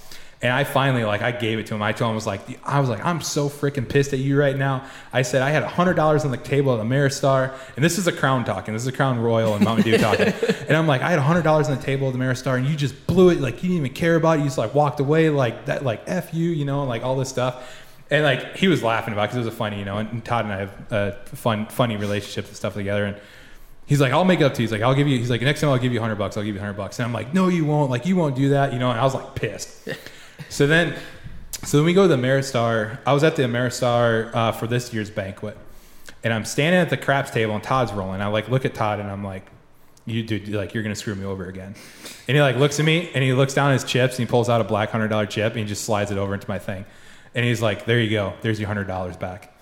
And 0.43 0.51
I 0.51 0.63
finally 0.63 1.03
like 1.03 1.21
I 1.21 1.31
gave 1.31 1.59
it 1.59 1.67
to 1.67 1.75
him. 1.75 1.83
I 1.83 1.91
told 1.91 2.09
him 2.09 2.13
I 2.13 2.15
was 2.15 2.25
like 2.25 2.41
I 2.67 2.79
was 2.79 2.89
like 2.89 3.05
I'm 3.05 3.21
so 3.21 3.47
freaking 3.47 3.87
pissed 3.87 4.11
at 4.11 4.19
you 4.19 4.39
right 4.39 4.57
now. 4.57 4.85
I 5.13 5.21
said 5.21 5.43
I 5.43 5.51
had 5.51 5.63
hundred 5.63 5.93
dollars 5.93 6.25
on 6.25 6.31
the 6.31 6.37
table 6.37 6.73
at 6.73 6.83
Ameristar, 6.83 7.53
and 7.75 7.85
this 7.85 7.99
is 7.99 8.07
a 8.07 8.11
Crown 8.11 8.43
talking. 8.43 8.73
This 8.73 8.81
is 8.81 8.87
a 8.87 8.91
Crown 8.91 9.19
Royal 9.19 9.53
and 9.53 9.63
Mountain 9.63 9.83
Dew 9.85 9.97
talking. 9.99 10.33
and 10.67 10.75
I'm 10.75 10.87
like 10.87 11.01
I 11.01 11.11
had 11.11 11.19
hundred 11.19 11.43
dollars 11.43 11.69
on 11.69 11.77
the 11.77 11.83
table 11.83 12.07
at 12.07 12.13
the 12.13 12.19
Ameristar, 12.19 12.57
and 12.57 12.65
you 12.65 12.75
just 12.75 13.05
blew 13.05 13.29
it. 13.29 13.39
Like 13.39 13.57
you 13.57 13.69
didn't 13.69 13.77
even 13.85 13.93
care 13.93 14.15
about 14.15 14.37
it. 14.37 14.39
You 14.39 14.45
just 14.45 14.57
like 14.57 14.73
walked 14.73 14.99
away 14.99 15.29
like 15.29 15.67
that. 15.67 15.83
Like 15.83 16.01
f 16.07 16.33
you, 16.33 16.49
you 16.49 16.65
know, 16.65 16.85
like 16.85 17.03
all 17.03 17.15
this 17.15 17.29
stuff. 17.29 17.77
And 18.09 18.23
like 18.23 18.57
he 18.57 18.67
was 18.67 18.81
laughing 18.81 19.13
about 19.13 19.25
it, 19.25 19.27
because 19.27 19.37
it, 19.37 19.41
it 19.41 19.45
was 19.45 19.53
a 19.53 19.57
funny, 19.57 19.77
you 19.77 19.85
know. 19.85 19.97
And 19.97 20.25
Todd 20.25 20.45
and 20.45 20.53
I 20.53 20.57
have 20.57 20.91
a 20.91 21.11
fun, 21.35 21.67
funny 21.67 21.97
relationship 21.97 22.47
and 22.47 22.55
stuff 22.55 22.73
together. 22.73 23.05
And 23.05 23.17
he's 23.85 24.01
like, 24.01 24.11
I'll 24.11 24.25
make 24.25 24.41
it 24.41 24.43
up 24.43 24.55
to 24.55 24.61
you. 24.61 24.67
He's 24.67 24.71
like, 24.71 24.81
I'll 24.81 24.95
give 24.95 25.07
you. 25.07 25.19
He's 25.19 25.29
like, 25.29 25.41
next 25.43 25.61
time 25.61 25.69
I'll 25.69 25.77
give 25.77 25.93
you 25.93 26.01
hundred 26.01 26.15
bucks. 26.15 26.35
I'll 26.35 26.43
give 26.43 26.55
you 26.55 26.61
hundred 26.61 26.77
bucks. 26.77 26.97
And 26.97 27.05
I'm 27.05 27.13
like, 27.13 27.31
no, 27.31 27.47
you 27.47 27.63
won't. 27.63 27.91
Like 27.91 28.07
you 28.07 28.15
won't 28.15 28.35
do 28.35 28.49
that, 28.49 28.73
you 28.73 28.79
know. 28.79 28.89
And 28.89 28.99
I 28.99 29.03
was 29.03 29.13
like 29.13 29.35
pissed. 29.35 29.87
So 30.49 30.67
then, 30.67 30.97
so 31.63 31.77
then 31.77 31.85
we 31.85 31.93
go 31.93 32.07
to 32.07 32.07
the 32.07 32.21
Ameristar. 32.21 32.99
I 33.05 33.13
was 33.13 33.23
at 33.23 33.35
the 33.35 33.43
Ameristar 33.43 34.33
uh, 34.33 34.51
for 34.51 34.67
this 34.67 34.93
year's 34.93 35.09
banquet, 35.09 35.57
and 36.23 36.33
I'm 36.33 36.45
standing 36.45 36.79
at 36.81 36.89
the 36.89 36.97
craps 36.97 37.31
table 37.31 37.55
and 37.55 37.63
Todd's 37.63 37.93
rolling. 37.93 38.21
I 38.21 38.27
like 38.27 38.49
look 38.49 38.65
at 38.65 38.73
Todd 38.73 38.99
and 38.99 39.09
I'm 39.09 39.23
like, 39.23 39.45
you 40.05 40.23
dude, 40.23 40.49
like 40.49 40.73
you're 40.73 40.83
gonna 40.83 40.95
screw 40.95 41.15
me 41.15 41.25
over 41.25 41.45
again. 41.45 41.75
And 42.27 42.35
he 42.35 42.41
like 42.41 42.55
looks 42.55 42.79
at 42.79 42.85
me 42.85 43.09
and 43.13 43.23
he 43.23 43.33
looks 43.33 43.53
down 43.53 43.71
at 43.71 43.73
his 43.73 43.83
chips 43.83 44.17
and 44.17 44.27
he 44.27 44.29
pulls 44.29 44.49
out 44.49 44.61
a 44.61 44.63
black 44.63 44.89
hundred 44.89 45.09
dollar 45.09 45.25
chip 45.25 45.53
and 45.53 45.61
he 45.61 45.65
just 45.65 45.83
slides 45.83 46.11
it 46.11 46.17
over 46.17 46.33
into 46.33 46.49
my 46.49 46.59
thing. 46.59 46.85
And 47.33 47.45
he's 47.45 47.61
like, 47.61 47.85
"There 47.85 47.99
you 47.99 48.09
go. 48.09 48.33
There's 48.41 48.59
your 48.59 48.67
hundred 48.67 48.87
dollars 48.87 49.15
back." 49.15 49.55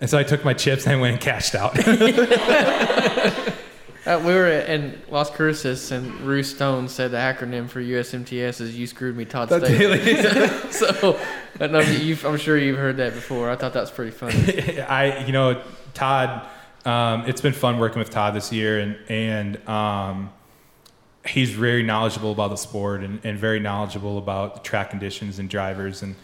And 0.00 0.08
so 0.08 0.18
I 0.18 0.22
took 0.22 0.44
my 0.44 0.54
chips 0.54 0.84
and 0.86 0.96
I 0.96 1.00
went 1.00 1.14
and 1.14 1.20
cashed 1.20 1.54
out. 1.54 1.74
Uh, 4.06 4.20
we 4.22 4.34
were 4.34 4.48
in 4.48 5.00
Las 5.08 5.30
Cruces, 5.30 5.90
and 5.90 6.20
Ruth 6.20 6.46
Stone 6.46 6.88
said 6.88 7.10
the 7.10 7.16
acronym 7.16 7.68
for 7.68 7.80
USMTS 7.80 8.60
is 8.60 8.76
"You 8.76 8.86
screwed 8.86 9.16
me, 9.16 9.24
Todd 9.24 9.48
That's 9.48 9.64
Staley." 9.64 10.70
so, 10.70 11.18
I 11.58 11.68
know 11.68 11.80
you've, 11.80 12.24
I'm 12.26 12.36
sure 12.36 12.58
you've 12.58 12.76
heard 12.76 12.98
that 12.98 13.14
before. 13.14 13.48
I 13.48 13.56
thought 13.56 13.72
that 13.72 13.80
was 13.80 13.90
pretty 13.90 14.10
funny. 14.10 14.80
I, 14.88 15.24
you 15.24 15.32
know, 15.32 15.62
Todd. 15.94 16.46
Um, 16.84 17.26
it's 17.26 17.40
been 17.40 17.54
fun 17.54 17.78
working 17.78 17.98
with 17.98 18.10
Todd 18.10 18.34
this 18.34 18.52
year, 18.52 18.78
and 18.78 18.98
and 19.08 19.68
um, 19.68 20.30
he's 21.26 21.50
very 21.50 21.82
knowledgeable 21.82 22.32
about 22.32 22.50
the 22.50 22.56
sport 22.56 23.02
and, 23.02 23.20
and 23.24 23.38
very 23.38 23.58
knowledgeable 23.58 24.18
about 24.18 24.56
the 24.56 24.60
track 24.60 24.90
conditions 24.90 25.38
and 25.38 25.48
drivers 25.48 26.02
and 26.02 26.14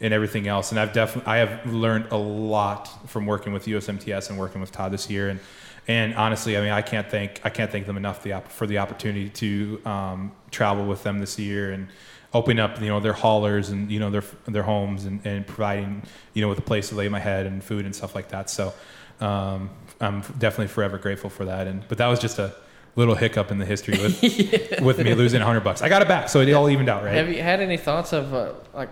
and 0.00 0.12
everything 0.12 0.48
else. 0.48 0.70
And 0.70 0.80
I've 0.80 0.92
definitely 0.92 1.30
I 1.30 1.36
have 1.38 1.72
learned 1.72 2.06
a 2.10 2.16
lot 2.16 3.08
from 3.08 3.26
working 3.26 3.52
with 3.52 3.66
USMTS 3.66 4.30
and 4.30 4.38
working 4.38 4.60
with 4.60 4.72
Todd 4.72 4.92
this 4.92 5.08
year. 5.08 5.28
And 5.28 5.40
and 5.88 6.14
honestly, 6.14 6.56
I 6.56 6.60
mean, 6.60 6.70
I 6.70 6.82
can't 6.82 7.10
thank 7.10 7.40
I 7.44 7.48
can't 7.48 7.72
thank 7.72 7.86
them 7.86 7.96
enough 7.96 8.22
for 8.48 8.66
the 8.66 8.78
opportunity 8.78 9.30
to 9.30 9.80
um, 9.86 10.32
travel 10.50 10.86
with 10.86 11.02
them 11.02 11.18
this 11.18 11.38
year 11.38 11.72
and 11.72 11.88
opening 12.34 12.58
up 12.58 12.78
you 12.78 12.88
know 12.88 13.00
their 13.00 13.14
haulers 13.14 13.70
and 13.70 13.90
you 13.90 13.98
know 13.98 14.10
their 14.10 14.22
their 14.46 14.62
homes 14.62 15.06
and, 15.06 15.24
and 15.24 15.46
providing 15.46 16.02
you 16.34 16.42
know 16.42 16.48
with 16.48 16.58
a 16.58 16.62
place 16.62 16.90
to 16.90 16.94
lay 16.94 17.08
my 17.08 17.18
head 17.18 17.46
and 17.46 17.64
food 17.64 17.86
and 17.86 17.96
stuff 17.96 18.14
like 18.14 18.28
that. 18.28 18.50
So 18.50 18.74
um, 19.20 19.70
I'm 20.00 20.20
definitely 20.38 20.68
forever 20.68 20.98
grateful 20.98 21.30
for 21.30 21.46
that. 21.46 21.66
And 21.66 21.86
but 21.88 21.96
that 21.98 22.06
was 22.06 22.20
just 22.20 22.38
a 22.38 22.54
little 22.94 23.14
hiccup 23.14 23.50
in 23.50 23.58
the 23.58 23.64
history 23.64 23.98
with 23.98 24.20
with 24.82 24.98
me 24.98 25.14
losing 25.14 25.40
100 25.40 25.60
bucks. 25.60 25.80
I 25.80 25.88
got 25.88 26.02
it 26.02 26.08
back, 26.08 26.28
so 26.28 26.40
it 26.40 26.52
all 26.52 26.68
evened 26.68 26.90
out, 26.90 27.02
right? 27.02 27.14
Have 27.14 27.30
you 27.30 27.42
had 27.42 27.60
any 27.60 27.78
thoughts 27.78 28.12
of 28.12 28.34
uh, 28.34 28.52
like 28.74 28.90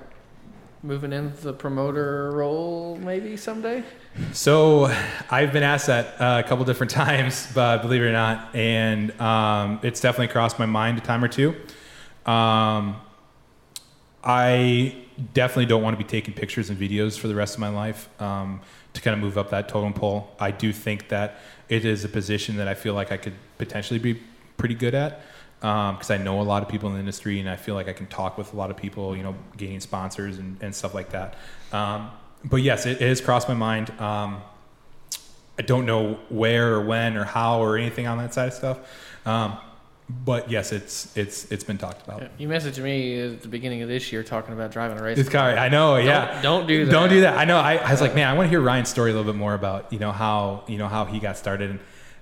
moving 0.82 1.12
into 1.12 1.40
the 1.42 1.52
promoter 1.52 2.30
role 2.32 2.96
maybe 2.96 3.36
someday? 3.36 3.82
So 4.32 4.94
I've 5.30 5.52
been 5.52 5.62
asked 5.62 5.86
that 5.88 6.20
uh, 6.20 6.42
a 6.44 6.48
couple 6.48 6.64
different 6.64 6.90
times, 7.04 7.48
but 7.54 7.82
believe 7.82 8.02
it 8.02 8.06
or 8.06 8.12
not, 8.12 8.54
and 8.54 9.18
um, 9.20 9.80
it's 9.82 10.00
definitely 10.00 10.28
crossed 10.28 10.58
my 10.58 10.66
mind 10.66 10.98
a 10.98 11.00
time 11.00 11.22
or 11.22 11.28
two. 11.28 11.54
Um, 12.24 12.96
I 14.22 14.96
definitely 15.32 15.66
don't 15.66 15.82
want 15.82 15.96
to 15.96 16.02
be 16.02 16.08
taking 16.08 16.34
pictures 16.34 16.68
and 16.68 16.78
videos 16.78 17.18
for 17.18 17.28
the 17.28 17.34
rest 17.34 17.54
of 17.54 17.60
my 17.60 17.68
life 17.68 18.08
um, 18.20 18.60
to 18.92 19.00
kind 19.00 19.14
of 19.14 19.20
move 19.20 19.38
up 19.38 19.50
that 19.50 19.68
totem 19.68 19.92
pole. 19.92 20.34
I 20.40 20.50
do 20.50 20.72
think 20.72 21.08
that 21.08 21.38
it 21.68 21.84
is 21.84 22.04
a 22.04 22.08
position 22.08 22.56
that 22.56 22.68
I 22.68 22.74
feel 22.74 22.94
like 22.94 23.12
I 23.12 23.16
could 23.16 23.34
potentially 23.58 23.98
be 23.98 24.20
pretty 24.56 24.74
good 24.74 24.94
at 24.94 25.22
because 25.60 26.10
I 26.10 26.18
know 26.18 26.40
a 26.40 26.42
lot 26.42 26.62
of 26.62 26.68
people 26.68 26.88
in 26.88 26.94
the 26.94 27.00
industry 27.00 27.40
and 27.40 27.48
I 27.48 27.56
feel 27.56 27.74
like 27.74 27.88
I 27.88 27.92
can 27.92 28.06
talk 28.06 28.38
with 28.38 28.52
a 28.52 28.56
lot 28.56 28.70
of 28.70 28.76
people, 28.76 29.16
you 29.16 29.22
know, 29.22 29.34
gaining 29.56 29.80
sponsors 29.80 30.38
and, 30.38 30.56
and 30.60 30.74
stuff 30.74 30.94
like 30.94 31.10
that. 31.10 31.34
Um, 31.72 32.10
but 32.44 32.58
yes, 32.58 32.86
it, 32.86 33.00
it 33.00 33.08
has 33.08 33.20
crossed 33.20 33.48
my 33.48 33.54
mind. 33.54 33.90
Um, 34.00 34.42
I 35.58 35.62
don't 35.62 35.86
know 35.86 36.18
where 36.28 36.74
or 36.74 36.82
when 36.82 37.16
or 37.16 37.24
how 37.24 37.60
or 37.60 37.78
anything 37.78 38.06
on 38.06 38.18
that 38.18 38.34
side 38.34 38.48
of 38.48 38.54
stuff. 38.54 38.78
Um, 39.24 39.58
but 40.08 40.50
yes, 40.50 40.70
it's 40.70 41.16
it's 41.16 41.50
it's 41.50 41.64
been 41.64 41.78
talked 41.78 42.06
about. 42.06 42.30
You 42.38 42.46
messaged 42.46 42.80
me 42.80 43.20
at 43.22 43.42
the 43.42 43.48
beginning 43.48 43.82
of 43.82 43.88
this 43.88 44.12
year 44.12 44.22
talking 44.22 44.54
about 44.54 44.70
driving 44.70 44.98
a 44.98 45.02
race. 45.02 45.16
This 45.16 45.28
car, 45.28 45.50
I 45.50 45.68
know, 45.68 45.96
yeah. 45.96 46.40
don't 46.42 46.68
do 46.68 46.84
that. 46.84 46.92
Don't 46.92 47.08
do 47.08 47.22
that. 47.22 47.36
I 47.36 47.44
know. 47.44 47.58
I, 47.58 47.76
I 47.76 47.90
was 47.90 48.00
like, 48.00 48.14
man, 48.14 48.28
I 48.28 48.34
want 48.34 48.46
to 48.46 48.50
hear 48.50 48.60
Ryan's 48.60 48.88
story 48.88 49.10
a 49.10 49.14
little 49.14 49.30
bit 49.30 49.36
more 49.36 49.54
about 49.54 49.92
you 49.92 49.98
know 49.98 50.12
how 50.12 50.62
you 50.68 50.78
know 50.78 50.86
how 50.86 51.06
he 51.06 51.18
got 51.18 51.36
started, 51.36 51.70
and, 51.70 51.80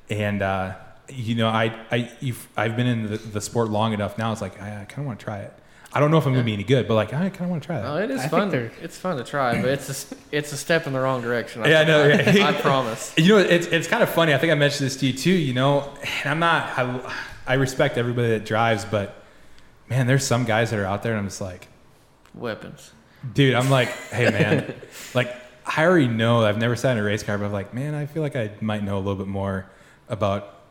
and 0.09 0.43
uh, 0.43 0.77
you 1.09 1.35
know, 1.35 1.49
I 1.49 1.77
I 1.91 2.11
you've, 2.21 2.49
I've 2.57 2.77
been 2.77 2.87
in 2.87 3.11
the, 3.11 3.17
the 3.19 3.41
sport 3.41 3.71
long 3.71 3.93
enough 3.93 4.19
now. 4.19 4.33
It's 4.33 4.41
like 4.41 4.61
I, 4.61 4.83
I 4.83 4.85
kind 4.85 5.01
of 5.01 5.07
want 5.07 5.19
to 5.19 5.25
try 5.25 5.39
it. 5.39 5.53
I 5.97 6.01
don't 6.01 6.11
know 6.11 6.19
if 6.19 6.27
I'm 6.27 6.33
gonna 6.33 6.45
be 6.45 6.53
any 6.53 6.65
good, 6.65 6.89
but 6.89 6.95
like 6.95 7.15
I 7.15 7.29
kind 7.31 7.43
of 7.43 7.51
want 7.51 7.63
to 7.63 7.67
try 7.67 7.81
that. 7.81 7.87
Oh, 7.87 7.97
it 7.99 8.11
is 8.11 8.21
I 8.21 8.29
fun. 8.29 8.53
It's 8.83 8.99
fun 8.99 9.17
to 9.17 9.23
try, 9.23 9.61
but 9.61 9.71
it's 9.71 10.13
a, 10.13 10.17
it's 10.33 10.53
a 10.53 10.57
step 10.57 10.89
in 10.89 10.93
the 10.93 10.99
wrong 10.99 11.23
direction. 11.23 11.63
I, 11.63 11.69
Yeah, 11.69 11.81
I 11.81 11.85
know, 11.85 12.07
yeah. 12.07 12.47
I, 12.49 12.53
promise. 12.53 13.15
You 13.17 13.29
know, 13.29 13.39
it's 13.39 13.69
it's 13.69 13.87
kind 13.87 14.03
of 14.03 14.11
funny. 14.11 14.35
I 14.35 14.39
think 14.39 14.51
I 14.51 14.57
mentioned 14.57 14.87
this 14.87 14.97
to 14.97 15.07
you 15.07 15.13
too. 15.13 15.31
You 15.31 15.55
know, 15.55 15.95
and 16.23 16.31
I'm 16.31 16.41
not. 16.41 16.77
I, 16.77 17.15
I 17.47 17.55
respect 17.55 17.97
everybody 17.97 18.29
that 18.31 18.45
drives, 18.45 18.85
but 18.85 19.23
man, 19.89 20.09
there's 20.09 20.27
some 20.27 20.45
guys 20.45 20.71
that 20.71 20.81
are 20.81 20.85
out 20.85 21.05
there, 21.05 21.13
and 21.13 21.21
I'm 21.21 21.27
just 21.27 21.41
like, 21.41 21.69
Weapons. 22.35 22.91
dude. 23.33 23.55
I'm 23.55 23.71
like, 23.71 23.89
hey 24.11 24.31
man, 24.31 24.75
like 25.15 25.33
I 25.65 25.85
already 25.85 26.09
know. 26.09 26.45
I've 26.45 26.59
never 26.59 26.75
sat 26.75 26.97
in 26.97 26.99
a 26.99 27.07
race 27.07 27.23
car, 27.23 27.39
but 27.39 27.45
I'm 27.45 27.53
like, 27.53 27.73
man, 27.73 27.95
I 27.95 28.07
feel 28.07 28.23
like 28.23 28.35
I 28.35 28.51
might 28.61 28.83
know 28.83 28.97
a 28.97 28.99
little 28.99 29.15
bit 29.15 29.29
more 29.29 29.71
about 30.09 30.64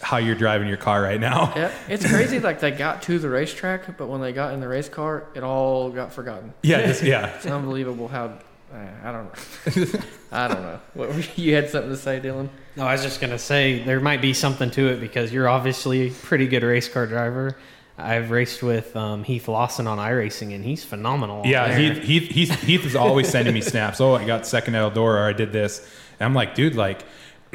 how 0.00 0.18
you're 0.18 0.34
driving 0.34 0.68
your 0.68 0.76
car 0.76 1.02
right 1.02 1.20
now. 1.20 1.52
Yeah, 1.56 1.72
it's 1.88 2.06
crazy. 2.06 2.40
Like 2.40 2.60
they 2.60 2.70
got 2.70 3.02
to 3.02 3.18
the 3.18 3.28
racetrack, 3.28 3.96
but 3.96 4.08
when 4.08 4.20
they 4.20 4.32
got 4.32 4.54
in 4.54 4.60
the 4.60 4.68
race 4.68 4.88
car, 4.88 5.28
it 5.34 5.42
all 5.42 5.90
got 5.90 6.12
forgotten. 6.12 6.52
Yeah, 6.62 6.86
just, 6.86 7.02
yeah. 7.02 7.26
It's 7.36 7.46
unbelievable 7.46 8.08
how. 8.08 8.38
Uh, 8.72 8.78
I 9.04 9.12
don't 9.12 9.24
know. 9.24 10.00
I 10.32 10.48
don't 10.48 10.62
know. 10.62 10.80
What 10.94 11.38
you, 11.38 11.44
you 11.44 11.54
had 11.54 11.70
something 11.70 11.90
to 11.90 11.96
say, 11.96 12.20
Dylan? 12.20 12.48
No, 12.76 12.84
I 12.84 12.92
was 12.92 13.02
just 13.02 13.20
gonna 13.20 13.38
say 13.38 13.84
there 13.84 14.00
might 14.00 14.20
be 14.20 14.34
something 14.34 14.70
to 14.72 14.88
it 14.88 15.00
because 15.00 15.32
you're 15.32 15.48
obviously 15.48 16.08
a 16.08 16.10
pretty 16.10 16.48
good 16.48 16.64
race 16.64 16.88
car 16.88 17.06
driver. 17.06 17.56
I've 17.96 18.30
raced 18.32 18.62
with 18.62 18.96
um, 18.96 19.22
Heath 19.22 19.46
Lawson 19.46 19.86
on 19.86 19.98
iRacing, 19.98 20.54
and 20.54 20.64
he's 20.64 20.84
phenomenal. 20.84 21.42
Yeah, 21.46 21.68
there. 21.68 21.78
Heath, 21.78 22.02
Heath, 22.02 22.28
Heath, 22.30 22.62
Heath 22.62 22.84
is 22.84 22.96
always 22.96 23.28
sending 23.28 23.54
me 23.54 23.60
snaps. 23.60 24.00
Oh, 24.00 24.16
I 24.16 24.24
got 24.24 24.46
second 24.46 24.74
at 24.74 24.92
Eldora, 24.92 25.20
or 25.20 25.28
I 25.28 25.32
did 25.32 25.52
this. 25.52 25.78
And 26.18 26.26
I'm 26.26 26.34
like, 26.34 26.56
dude, 26.56 26.74
like, 26.74 27.04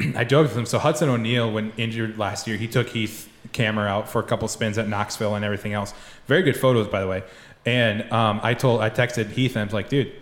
I 0.16 0.24
joked 0.24 0.50
with 0.50 0.58
him. 0.58 0.66
So 0.66 0.78
Hudson 0.78 1.08
O'Neal, 1.08 1.50
when 1.50 1.72
injured 1.76 2.18
last 2.18 2.46
year, 2.46 2.56
he 2.56 2.68
took 2.68 2.88
Heath 2.88 3.28
camera 3.52 3.88
out 3.88 4.08
for 4.08 4.20
a 4.20 4.24
couple 4.24 4.48
spins 4.48 4.78
at 4.78 4.88
Knoxville 4.88 5.34
and 5.34 5.44
everything 5.44 5.72
else. 5.72 5.94
Very 6.26 6.42
good 6.42 6.56
photos, 6.56 6.88
by 6.88 7.00
the 7.00 7.08
way. 7.08 7.22
And 7.66 8.10
um, 8.12 8.40
I 8.42 8.54
told, 8.54 8.80
I 8.80 8.90
texted 8.90 9.30
Heath, 9.30 9.52
and 9.52 9.62
I 9.62 9.64
was 9.64 9.74
like, 9.74 9.88
dude, 9.88 10.12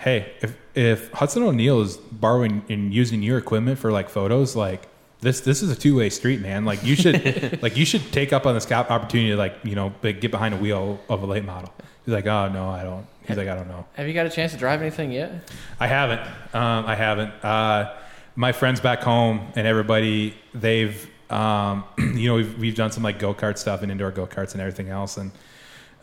hey, 0.00 0.32
if 0.40 0.56
if 0.74 1.12
Hudson 1.12 1.42
O'Neal 1.42 1.80
is 1.80 1.96
borrowing 1.96 2.64
and 2.68 2.94
using 2.94 3.22
your 3.22 3.38
equipment 3.38 3.78
for 3.78 3.92
like 3.92 4.08
photos, 4.08 4.56
like 4.56 4.88
this 5.20 5.40
this 5.40 5.62
is 5.62 5.70
a 5.70 5.76
two 5.76 5.96
way 5.96 6.08
street, 6.10 6.40
man. 6.40 6.64
Like 6.64 6.84
you 6.84 6.94
should 6.94 7.62
like 7.62 7.76
you 7.76 7.84
should 7.84 8.12
take 8.12 8.32
up 8.32 8.46
on 8.46 8.54
this 8.54 8.64
cap 8.64 8.90
opportunity 8.90 9.30
to 9.30 9.36
like 9.36 9.56
you 9.64 9.74
know 9.74 9.92
like, 10.02 10.20
get 10.20 10.30
behind 10.30 10.54
a 10.54 10.56
wheel 10.56 11.00
of 11.08 11.22
a 11.22 11.26
late 11.26 11.44
model. 11.44 11.72
He's 12.04 12.14
like, 12.14 12.26
oh 12.26 12.48
no, 12.48 12.68
I 12.70 12.84
don't. 12.84 13.06
He's 13.26 13.36
like, 13.36 13.48
I 13.48 13.54
don't 13.54 13.68
know. 13.68 13.84
Have 13.94 14.08
you 14.08 14.14
got 14.14 14.24
a 14.24 14.30
chance 14.30 14.52
to 14.52 14.58
drive 14.58 14.80
anything 14.80 15.12
yet? 15.12 15.50
I 15.78 15.86
haven't. 15.86 16.20
Um, 16.54 16.86
I 16.86 16.94
haven't. 16.94 17.32
Uh, 17.44 17.94
my 18.38 18.52
friends 18.52 18.78
back 18.78 19.02
home 19.02 19.40
and 19.56 19.66
everybody, 19.66 20.32
they've, 20.54 21.10
um, 21.28 21.82
you 21.98 22.28
know, 22.28 22.36
we've, 22.36 22.58
we've 22.58 22.74
done 22.76 22.92
some 22.92 23.02
like 23.02 23.18
go 23.18 23.34
kart 23.34 23.58
stuff 23.58 23.82
and 23.82 23.90
indoor 23.90 24.12
go 24.12 24.28
karts 24.28 24.52
and 24.52 24.60
everything 24.60 24.88
else. 24.88 25.16
And 25.16 25.32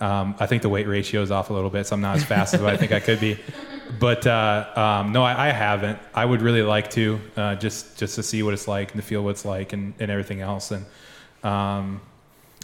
um, 0.02 0.36
I 0.38 0.46
think 0.46 0.62
the 0.62 0.68
weight 0.68 0.86
ratio 0.86 1.22
is 1.22 1.32
off 1.32 1.50
a 1.50 1.54
little 1.54 1.70
bit, 1.70 1.88
so 1.88 1.96
I'm 1.96 2.02
not 2.02 2.18
as 2.18 2.26
fast 2.26 2.54
as 2.54 2.62
I 2.62 2.76
think 2.76 2.92
I 2.92 3.00
could 3.00 3.20
be. 3.20 3.40
But 4.00 4.26
uh, 4.26 4.68
um, 4.76 5.12
no, 5.12 5.24
I, 5.24 5.50
I 5.50 5.52
haven't. 5.52 6.00
I 6.16 6.26
would 6.26 6.42
really 6.42 6.64
like 6.64 6.90
to 6.92 7.22
uh, 7.38 7.54
just 7.54 7.96
just 8.00 8.16
to 8.16 8.24
see 8.24 8.42
what 8.42 8.56
it's 8.56 8.68
like 8.68 8.92
and 8.92 9.00
to 9.00 9.08
feel 9.08 9.24
what 9.24 9.30
it's 9.30 9.46
like 9.46 9.74
and, 9.74 9.94
and 10.00 10.10
everything 10.10 10.42
else. 10.42 10.72
And 10.72 10.88
um, 11.44 12.02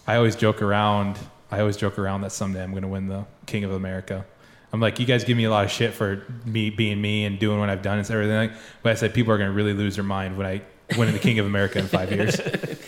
I 0.07 0.15
always 0.15 0.35
joke 0.35 0.63
around. 0.63 1.19
I 1.51 1.59
always 1.59 1.77
joke 1.77 1.99
around 1.99 2.21
that 2.21 2.31
someday 2.31 2.63
I'm 2.63 2.71
going 2.71 2.81
to 2.81 2.87
win 2.87 3.07
the 3.07 3.25
King 3.45 3.63
of 3.65 3.71
America. 3.71 4.25
I'm 4.73 4.79
like, 4.79 4.99
you 4.99 5.05
guys 5.05 5.23
give 5.23 5.37
me 5.37 5.43
a 5.43 5.49
lot 5.49 5.65
of 5.65 5.71
shit 5.71 5.93
for 5.93 6.25
me 6.45 6.69
being 6.69 7.01
me 7.01 7.25
and 7.25 7.37
doing 7.37 7.59
what 7.59 7.69
I've 7.69 7.81
done 7.81 7.99
and 7.99 8.09
everything. 8.09 8.51
But 8.83 8.93
I 8.93 8.95
said 8.95 9.13
people 9.13 9.33
are 9.33 9.37
going 9.37 9.49
to 9.49 9.55
really 9.55 9.73
lose 9.73 9.95
their 9.95 10.03
mind 10.03 10.37
when 10.37 10.47
I 10.47 10.61
win 10.97 11.11
the 11.11 11.19
King 11.19 11.39
of 11.39 11.45
America 11.45 11.79
in 11.79 11.87
five 11.87 12.11
years. 12.11 12.39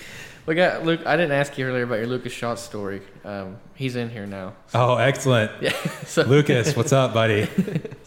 We 0.45 0.55
got 0.55 0.83
Luke. 0.83 1.05
I 1.05 1.15
didn't 1.15 1.31
ask 1.31 1.57
you 1.57 1.65
earlier 1.65 1.83
about 1.83 1.99
your 1.99 2.07
Lucas 2.07 2.33
Schott 2.33 2.59
story. 2.59 3.01
Um, 3.23 3.55
he's 3.75 3.95
in 3.95 4.09
here 4.09 4.25
now. 4.25 4.53
Oh, 4.73 4.95
excellent. 4.95 5.51
Yeah. 5.61 5.71
So, 6.05 6.23
Lucas, 6.27 6.75
what's 6.75 6.91
up, 6.91 7.13
buddy? 7.13 7.45
so 7.45 7.51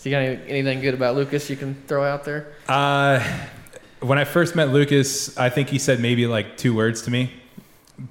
you 0.03 0.11
got 0.11 0.19
any, 0.19 0.43
anything 0.47 0.83
good 0.83 0.93
about 0.93 1.17
Lucas 1.17 1.49
you 1.49 1.57
can 1.57 1.75
throw 1.87 2.05
out 2.05 2.25
there? 2.25 2.53
Uh, 2.69 3.27
when 4.01 4.19
I 4.19 4.25
first 4.25 4.55
met 4.55 4.69
Lucas, 4.69 5.37
I 5.39 5.49
think 5.49 5.71
he 5.71 5.79
said 5.79 5.99
maybe 6.01 6.27
like 6.27 6.59
two 6.59 6.75
words 6.75 7.01
to 7.03 7.11
me, 7.11 7.33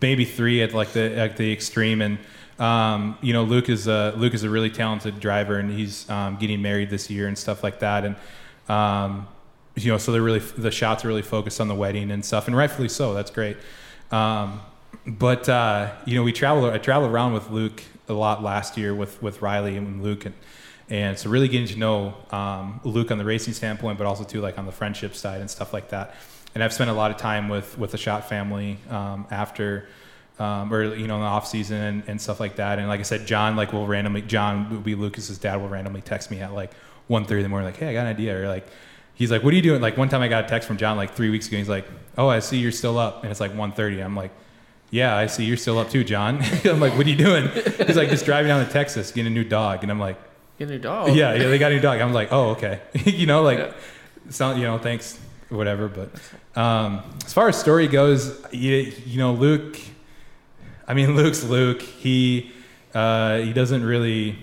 maybe 0.01 0.25
three 0.25 0.63
at 0.63 0.73
like 0.73 0.93
the 0.93 1.15
at 1.15 1.37
the 1.37 1.53
extreme. 1.53 2.01
And 2.01 2.17
um, 2.60 3.18
you 3.22 3.34
know, 3.34 3.44
Luke 3.44 3.69
is 3.69 3.88
a, 3.88 4.14
Luke 4.15 4.34
is 4.34 4.44
a 4.44 4.49
really 4.49 4.69
talented 4.69 5.19
driver, 5.19 5.57
and 5.57 5.69
he's 5.72 6.10
um, 6.10 6.38
getting 6.38 6.61
married 6.61 6.90
this 6.90 7.10
year 7.10 7.27
and 7.27 7.38
stuff 7.38 7.64
like 7.64 7.80
that. 7.80 8.06
And 8.06 8.15
um, 8.69 9.27
you 9.76 9.91
know, 9.91 9.98
so 9.98 10.11
they're 10.11 10.22
really 10.22 10.40
the 10.40 10.69
Schotts 10.69 11.03
are 11.03 11.07
really 11.07 11.22
focused 11.22 11.60
on 11.60 11.68
the 11.68 11.76
wedding 11.76 12.11
and 12.11 12.23
stuff, 12.23 12.48
and 12.48 12.56
rightfully 12.56 12.90
so. 12.90 13.14
That's 13.14 13.32
great. 13.32 13.57
Um, 14.11 14.61
but 15.06 15.49
uh, 15.49 15.91
you 16.06 16.15
know, 16.15 16.23
we 16.23 16.32
travel. 16.32 16.65
I 16.69 16.77
traveled 16.77 17.11
around 17.11 17.34
with 17.34 17.49
Luke 17.49 17.84
a 18.07 18.14
lot 18.14 18.41
last 18.41 18.77
year 18.77 18.95
with 18.95 19.22
with 19.22 19.41
Riley 19.41 19.76
and 19.76 20.02
Luke, 20.02 20.26
and 20.26 20.36
and 20.90 21.19
so 21.19 21.30
really 21.30 21.49
getting 21.49 21.68
to 21.68 21.77
know 21.77 22.14
um, 22.32 22.80
Luke 22.86 23.11
on 23.11 23.18
the 23.18 23.26
racing 23.26 23.53
standpoint, 23.53 23.98
but 23.98 24.07
also 24.07 24.23
too 24.23 24.40
like 24.40 24.57
on 24.57 24.65
the 24.65 24.72
friendship 24.72 25.14
side 25.15 25.41
and 25.41 25.52
stuff 25.52 25.73
like 25.73 25.90
that. 25.90 26.15
And 26.53 26.64
I've 26.64 26.72
spent 26.72 26.90
a 26.90 26.94
lot 26.94 27.11
of 27.11 27.18
time 27.18 27.49
with 27.49 27.77
with 27.77 27.91
the 27.91 27.98
Schott 27.98 28.30
family 28.30 28.77
um, 28.90 29.27
after. 29.30 29.90
Um, 30.38 30.74
or 30.74 30.84
you 30.95 31.07
know 31.07 31.16
in 31.16 31.22
the 31.22 31.28
off 31.28 31.48
season 31.48 31.78
and, 31.82 32.03
and 32.07 32.22
stuff 32.22 32.41
like 32.41 32.57
that 32.57 32.78
and 32.78 32.90
like 32.90 32.99
I 32.99 33.03
said 33.03 33.26
John 33.26 33.56
like 33.56 33.72
will 33.72 33.88
randomly 33.88 34.22
John 34.22 34.70
will 34.70 34.82
be 34.82 34.94
Lucas's 34.94 35.38
dad 35.38 35.62
will 35.62 35.70
randomly 35.70 36.02
text 36.02 36.30
me 36.30 36.41
at 36.41 36.53
like 36.53 36.72
1.30 37.10 37.32
in 37.38 37.44
the 37.44 37.48
morning 37.48 37.68
like 37.68 37.78
hey 37.78 37.88
I 37.88 37.94
got 37.94 38.02
an 38.02 38.07
idea 38.07 38.41
or 38.41 38.48
like 38.49 38.68
he's 39.14 39.32
like, 39.32 39.44
"What 39.44 39.53
are 39.53 39.56
you 39.56 39.62
doing?" 39.62 39.80
Like 39.82 39.95
one 39.95 40.10
time, 40.10 40.22
I 40.22 40.28
got 40.28 40.44
a 40.44 40.48
text 40.49 40.68
from 40.68 40.76
John 40.76 40.98
like 40.98 41.14
three 41.14 41.30
weeks 41.30 41.48
ago. 41.48 41.56
He's 41.56 41.70
like, 41.70 41.86
"Oh, 42.18 42.28
I 42.28 42.40
see 42.40 42.57
you're 42.57 42.74
still 42.74 42.98
up," 42.98 43.24
and 43.24 43.32
it's 43.32 43.40
like 43.40 43.53
1.30. 43.53 44.03
I'm 44.03 44.14
like, 44.14 44.32
yeah, 44.91 45.16
I 45.16 45.28
see 45.28 45.45
you're 45.45 45.56
still 45.56 45.80
up 45.80 45.90
too, 45.90 46.03
John. 46.03 46.41
I'm 46.66 46.82
like, 46.82 46.98
what 46.98 47.06
are 47.06 47.10
you 47.10 47.16
doing? 47.16 47.48
He's 47.88 47.95
like, 47.95 48.10
just 48.10 48.26
driving 48.26 48.49
down 48.49 48.66
to 48.66 48.70
Texas, 48.70 49.12
getting 49.14 49.32
a 49.32 49.34
new 49.34 49.45
dog. 49.45 49.84
And 49.84 49.91
I'm 49.91 49.99
like, 50.02 50.18
Get 50.60 50.68
a 50.68 50.72
new 50.72 50.80
dog. 50.80 51.16
yeah, 51.16 51.34
yeah, 51.34 51.48
they 51.48 51.57
got 51.57 51.72
a 51.72 51.76
new 51.76 51.82
dog. 51.82 52.02
I'm 52.02 52.12
like, 52.12 52.34
oh, 52.34 52.49
okay. 52.52 52.82
you 53.06 53.26
know, 53.26 53.41
like, 53.41 53.60
Yeah. 53.60 53.72
sound, 54.32 54.60
you 54.60 54.66
know, 54.68 54.78
thanks, 54.80 55.18
whatever. 55.48 55.88
But 55.88 56.12
um, 56.62 57.02
as 57.26 57.32
far 57.32 57.48
as 57.48 57.57
story 57.57 57.88
goes, 57.88 58.38
you, 58.52 58.91
you 59.06 59.18
know, 59.18 59.32
Luke. 59.32 59.80
I 60.88 60.94
mean, 60.94 61.16
Luke's 61.16 61.44
Luke. 61.44 61.82
He 61.82 62.52
uh, 62.94 63.40
he 63.40 63.53
doesn't 63.53 63.84
really. 63.84 64.38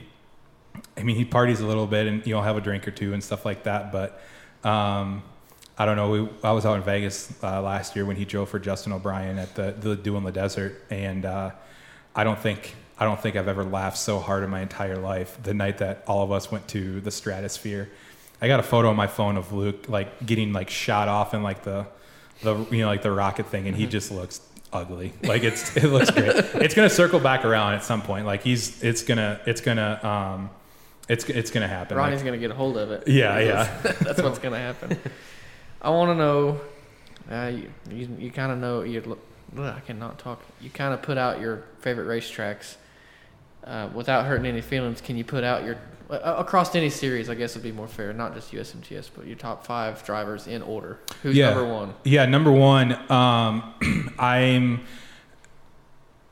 I 0.97 1.03
mean, 1.03 1.17
he 1.17 1.25
parties 1.25 1.61
a 1.61 1.67
little 1.67 1.87
bit, 1.87 2.07
and 2.07 2.27
you 2.27 2.35
know, 2.35 2.43
have 2.43 2.57
a 2.57 2.61
drink 2.61 2.87
or 2.87 2.91
two 2.91 3.15
and 3.15 3.23
stuff 3.23 3.45
like 3.45 3.65
that. 3.65 3.93
But 3.93 4.21
um, 4.63 5.23
I 5.79 5.87
don't 5.87 5.97
know. 5.97 6.11
We, 6.11 6.29
I 6.45 6.53
was 6.53 6.67
out 6.67 6.77
in 6.77 6.83
Vegas 6.83 7.33
uh, 7.43 7.63
last 7.63 7.97
year 7.97 8.05
when 8.05 8.17
he 8.17 8.25
drove 8.25 8.49
for 8.49 8.59
Justin 8.59 8.93
O'Brien 8.93 9.39
at 9.39 9.55
the 9.55 9.75
the 9.79 9.97
Dew 9.97 10.17
in 10.17 10.25
the 10.25 10.33
Desert, 10.33 10.83
and 10.91 11.25
uh, 11.25 11.51
I 12.15 12.25
don't 12.25 12.39
think 12.39 12.75
I 12.99 13.05
don't 13.05 13.21
think 13.21 13.37
I've 13.37 13.49
ever 13.49 13.65
laughed 13.65 13.99
so 13.99 14.19
hard 14.19 14.43
in 14.43 14.51
my 14.51 14.61
entire 14.61 14.97
life. 14.97 15.39
The 15.43 15.55
night 15.55 15.79
that 15.79 16.05
all 16.07 16.23
of 16.23 16.31
us 16.31 16.51
went 16.51 16.69
to 16.69 17.01
the 17.01 17.11
Stratosphere, 17.11 17.91
I 18.41 18.49
got 18.49 18.61
a 18.61 18.63
photo 18.63 18.91
on 18.91 18.97
my 18.97 19.07
phone 19.07 19.37
of 19.37 19.53
Luke 19.53 19.89
like 19.89 20.25
getting 20.27 20.53
like 20.53 20.69
shot 20.69 21.09
off 21.09 21.33
in 21.33 21.43
like 21.43 21.63
the 21.63 21.87
the 22.43 22.57
you 22.71 22.79
know 22.79 22.87
like 22.87 23.03
the 23.03 23.13
rocket 23.13 23.47
thing, 23.47 23.67
and 23.67 23.77
he 23.77 23.87
just 23.87 24.11
looks 24.11 24.41
ugly. 24.73 25.13
Like 25.23 25.43
it's 25.45 25.77
it 25.77 25.89
looks 25.89 26.11
great. 26.11 26.35
it's 26.37 26.75
gonna 26.75 26.91
circle 26.91 27.21
back 27.21 27.45
around 27.45 27.75
at 27.75 27.85
some 27.85 28.03
point. 28.03 28.27
Like 28.27 28.43
he's 28.43 28.83
it's 28.83 29.03
gonna 29.03 29.41
it's 29.47 29.61
gonna 29.61 30.01
um 30.03 30.51
it's 31.09 31.25
it's 31.25 31.51
gonna 31.51 31.69
happen. 31.69 31.97
Like- 31.97 32.05
Ronnie's 32.07 32.23
gonna 32.23 32.39
get 32.39 32.51
a 32.51 32.55
hold 32.55 32.77
of 32.77 32.91
it. 32.91 33.07
yeah, 33.09 33.39
yeah. 33.39 33.79
That's 34.01 34.23
what's 34.23 34.39
gonna 34.39 34.59
happen. 34.59 34.99
I 35.81 35.91
want 35.91 36.11
to 36.11 36.15
know. 36.15 36.61
Uh, 37.31 37.47
you 37.49 37.71
you, 37.91 38.17
you 38.19 38.31
kind 38.31 38.53
of 38.53 38.59
know 38.59 38.83
you. 38.83 39.01
look- 39.03 39.19
I 39.59 39.81
cannot 39.81 40.19
talk. 40.19 40.41
You 40.63 40.71
kind 40.71 40.95
of 40.95 41.03
put 41.03 41.19
out 41.19 41.39
your 41.39 41.65
favorite 41.81 42.07
racetracks 42.07 42.77
uh, 43.65 43.91
without 43.93 44.25
hurting 44.25 44.47
any 44.47 44.63
feelings. 44.63 45.03
Can 45.03 45.17
you 45.19 45.25
put 45.25 45.45
out 45.45 45.63
your 45.65 45.77
across 46.13 46.75
any 46.75 46.91
series? 46.91 47.29
I 47.31 47.35
guess 47.35 47.55
would 47.55 47.63
be 47.63 47.73
more 47.73 47.89
fair, 47.89 48.13
not 48.13 48.35
just 48.35 48.53
USMTS, 48.53 49.11
but 49.15 49.27
your 49.27 49.37
top 49.37 49.67
five 49.67 50.05
drivers 50.05 50.47
in 50.47 50.63
order. 50.63 50.99
Who's 51.23 51.37
Yeah. 51.37 51.51
number 51.51 51.65
one? 51.73 51.95
Yeah, 52.05 52.27
number 52.27 52.53
one, 52.53 52.93
um, 53.11 54.15
I'm. 54.19 54.85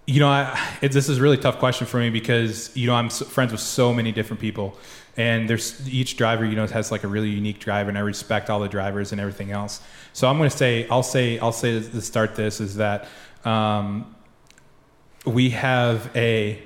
You 0.06 0.18
know, 0.18 0.28
I, 0.28 0.58
it, 0.82 0.90
this 0.90 1.08
is 1.08 1.18
a 1.18 1.22
really 1.22 1.36
tough 1.36 1.58
question 1.60 1.86
for 1.86 1.98
me 1.98 2.10
because 2.10 2.76
you 2.76 2.88
know 2.88 2.94
I'm 2.94 3.10
so, 3.10 3.24
friends 3.24 3.52
with 3.52 3.60
so 3.60 3.94
many 3.94 4.10
different 4.10 4.40
people, 4.40 4.76
and 5.16 5.48
there's 5.48 5.88
each 5.88 6.16
driver 6.16 6.44
you 6.44 6.56
know 6.56 6.66
has 6.66 6.90
like 6.90 7.04
a 7.04 7.08
really 7.08 7.28
unique 7.28 7.60
driver, 7.60 7.88
and 7.90 7.96
I 7.96 8.00
respect 8.00 8.50
all 8.50 8.58
the 8.58 8.68
drivers 8.68 9.12
and 9.12 9.20
everything 9.20 9.52
else. 9.52 9.80
So 10.12 10.26
I'm 10.28 10.36
going 10.36 10.50
to 10.50 10.56
say, 10.56 10.88
I'll 10.88 11.04
say, 11.04 11.38
I'll 11.38 11.52
say 11.52 11.78
to 11.80 12.00
start 12.00 12.34
this 12.34 12.60
is 12.60 12.74
that 12.76 13.06
um, 13.44 14.16
we 15.24 15.50
have 15.50 16.10
a 16.16 16.60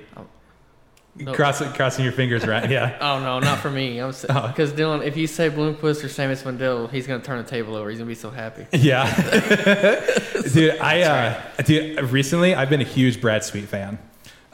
No. 1.17 1.33
crossing 1.33 1.71
crossing 1.71 2.03
your 2.03 2.11
fingers, 2.13 2.45
right? 2.45 2.69
Yeah. 2.75 2.97
Oh 2.99 3.19
no, 3.19 3.39
not 3.39 3.59
for 3.59 3.71
me. 3.71 3.99
I'm 3.99 4.13
Oh. 4.29 4.47
because 4.47 4.73
Dylan. 4.73 5.05
If 5.05 5.15
you 5.15 5.27
say 5.27 5.49
Bloomquist 5.49 6.03
or 6.03 6.07
Samus 6.07 6.43
Mandel, 6.43 6.87
he's 6.87 7.07
gonna 7.07 7.23
turn 7.23 7.37
the 7.37 7.49
table 7.49 7.75
over. 7.75 7.89
He's 7.89 7.99
gonna 7.99 8.07
be 8.09 8.15
so 8.15 8.29
happy. 8.29 8.65
Yeah, 8.73 9.05
dude. 10.53 10.77
I 10.79 11.01
uh, 11.03 11.41
dude, 11.63 12.01
recently 12.11 12.53
I've 12.53 12.69
been 12.69 12.81
a 12.81 12.85
huge 12.85 13.21
Brad 13.21 13.43
Sweet 13.45 13.65
fan. 13.65 13.97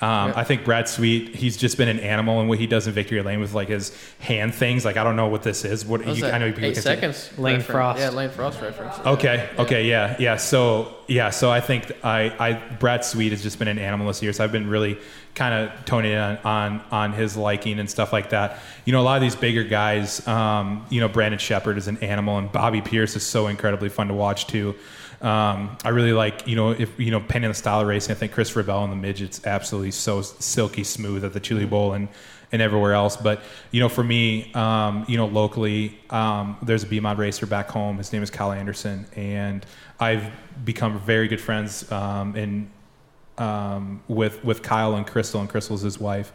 Um, 0.02 0.30
Yeah. 0.30 0.34
I 0.36 0.44
think 0.44 0.66
Brad 0.66 0.88
Sweet, 0.90 1.36
he's 1.36 1.58
just 1.58 1.78
been 1.78 1.88
an 1.88 2.00
animal 2.00 2.42
in 2.42 2.48
what 2.48 2.58
he 2.58 2.66
does 2.68 2.88
in 2.88 2.94
Victory 2.94 3.22
Lane 3.22 3.40
with 3.40 3.54
like 3.54 3.68
his 3.70 3.96
hand 4.20 4.56
things. 4.56 4.84
Like 4.84 4.98
I 4.98 5.04
don't 5.04 5.16
know 5.16 5.28
what 5.28 5.44
this 5.44 5.64
is. 5.64 5.86
What 5.86 6.00
What 6.02 6.10
was 6.10 6.20
you. 6.20 6.26
I 6.26 6.38
know 6.40 6.48
people 6.52 6.66
eight 6.66 6.74
can 6.74 6.82
say- 6.84 6.96
seconds. 6.96 7.30
Lane 7.38 7.58
reference. 7.58 7.72
Frost. 7.72 8.00
Yeah, 8.00 8.10
Lane 8.10 8.30
Frost 8.32 8.62
reference. 8.62 8.98
Okay. 9.06 9.50
Okay. 9.60 9.88
Yeah. 9.88 10.16
Yeah. 10.20 10.38
So 10.38 10.94
yeah. 11.08 11.30
So 11.30 11.52
I 11.52 11.62
think 11.62 11.92
I, 12.04 12.34
I 12.40 12.54
Brad 12.80 13.06
Sweet 13.06 13.32
has 13.32 13.44
just 13.44 13.60
been 13.60 13.68
an 13.68 13.78
animal 13.80 14.08
this 14.08 14.24
year. 14.24 14.34
So 14.34 14.44
I've 14.44 14.52
been 14.52 14.70
really 14.70 14.98
kind 15.36 15.54
of 15.54 15.86
toning 15.86 16.12
in 16.14 16.18
on, 16.18 16.38
on 16.44 16.82
on 16.92 17.14
his 17.14 17.38
liking 17.38 17.80
and 17.80 17.90
stuff 17.90 18.12
like 18.12 18.32
that. 18.32 18.60
You 18.86 18.94
know, 18.94 19.02
a 19.02 19.04
lot 19.04 19.18
of 19.18 19.22
these 19.22 19.36
bigger 19.36 19.64
guys. 19.64 20.26
Um, 20.28 20.86
you 20.90 21.00
know, 21.00 21.08
Brandon 21.10 21.40
Sheppard 21.40 21.78
is 21.78 21.88
an 21.88 21.98
animal, 21.98 22.38
and 22.38 22.52
Bobby 22.52 22.82
Pierce 22.82 23.16
is 23.16 23.26
so 23.26 23.48
incredibly 23.48 23.90
fun 23.90 24.08
to 24.08 24.14
watch 24.14 24.48
too. 24.48 24.76
Um, 25.22 25.78
I 25.84 25.90
really 25.90 26.14
like, 26.14 26.48
you 26.48 26.56
know, 26.56 26.72
if 26.72 27.00
you 27.00 27.12
know, 27.12 27.20
depending 27.20 27.48
on 27.48 27.52
the 27.52 27.56
style 27.56 27.82
of 27.82 27.88
racing, 27.88 28.16
I 28.16 28.18
think 28.18 28.32
Christopher 28.32 28.64
Bell 28.64 28.84
in 28.84 28.90
the 28.90 28.96
midgets 28.96 29.46
absolutely 29.46 29.92
so 29.92 30.22
silky 30.22 30.84
smooth 30.84 31.24
at 31.24 31.34
the 31.34 31.40
Chili 31.40 31.66
Bowl 31.66 31.94
and 31.94 32.08
and 32.52 32.62
everywhere 32.62 32.94
else. 32.94 33.18
But 33.18 33.42
you 33.70 33.80
know, 33.80 33.90
for 33.90 34.04
me, 34.04 34.52
um, 34.54 35.06
you 35.08 35.18
know, 35.18 35.28
locally, 35.28 36.00
um, 36.10 36.58
there's 36.64 36.84
a 36.84 36.88
B 36.88 37.00
mod 37.00 37.18
racer 37.18 37.46
back 37.46 37.70
home. 37.70 37.98
His 37.98 38.12
name 38.12 38.24
is 38.24 38.30
Kyle 38.30 38.52
Anderson, 38.52 39.06
and 39.16 39.66
I've 40.00 40.32
become 40.66 41.00
very 41.00 41.28
good 41.28 41.42
friends 41.42 41.90
um, 41.92 42.36
in 42.36 42.72
um, 43.38 44.04
with 44.08 44.44
with 44.44 44.64
Kyle 44.64 44.96
and 44.96 45.06
Crystal, 45.06 45.40
and 45.40 45.50
Crystal's 45.50 45.82
his 45.82 46.00
wife. 46.00 46.32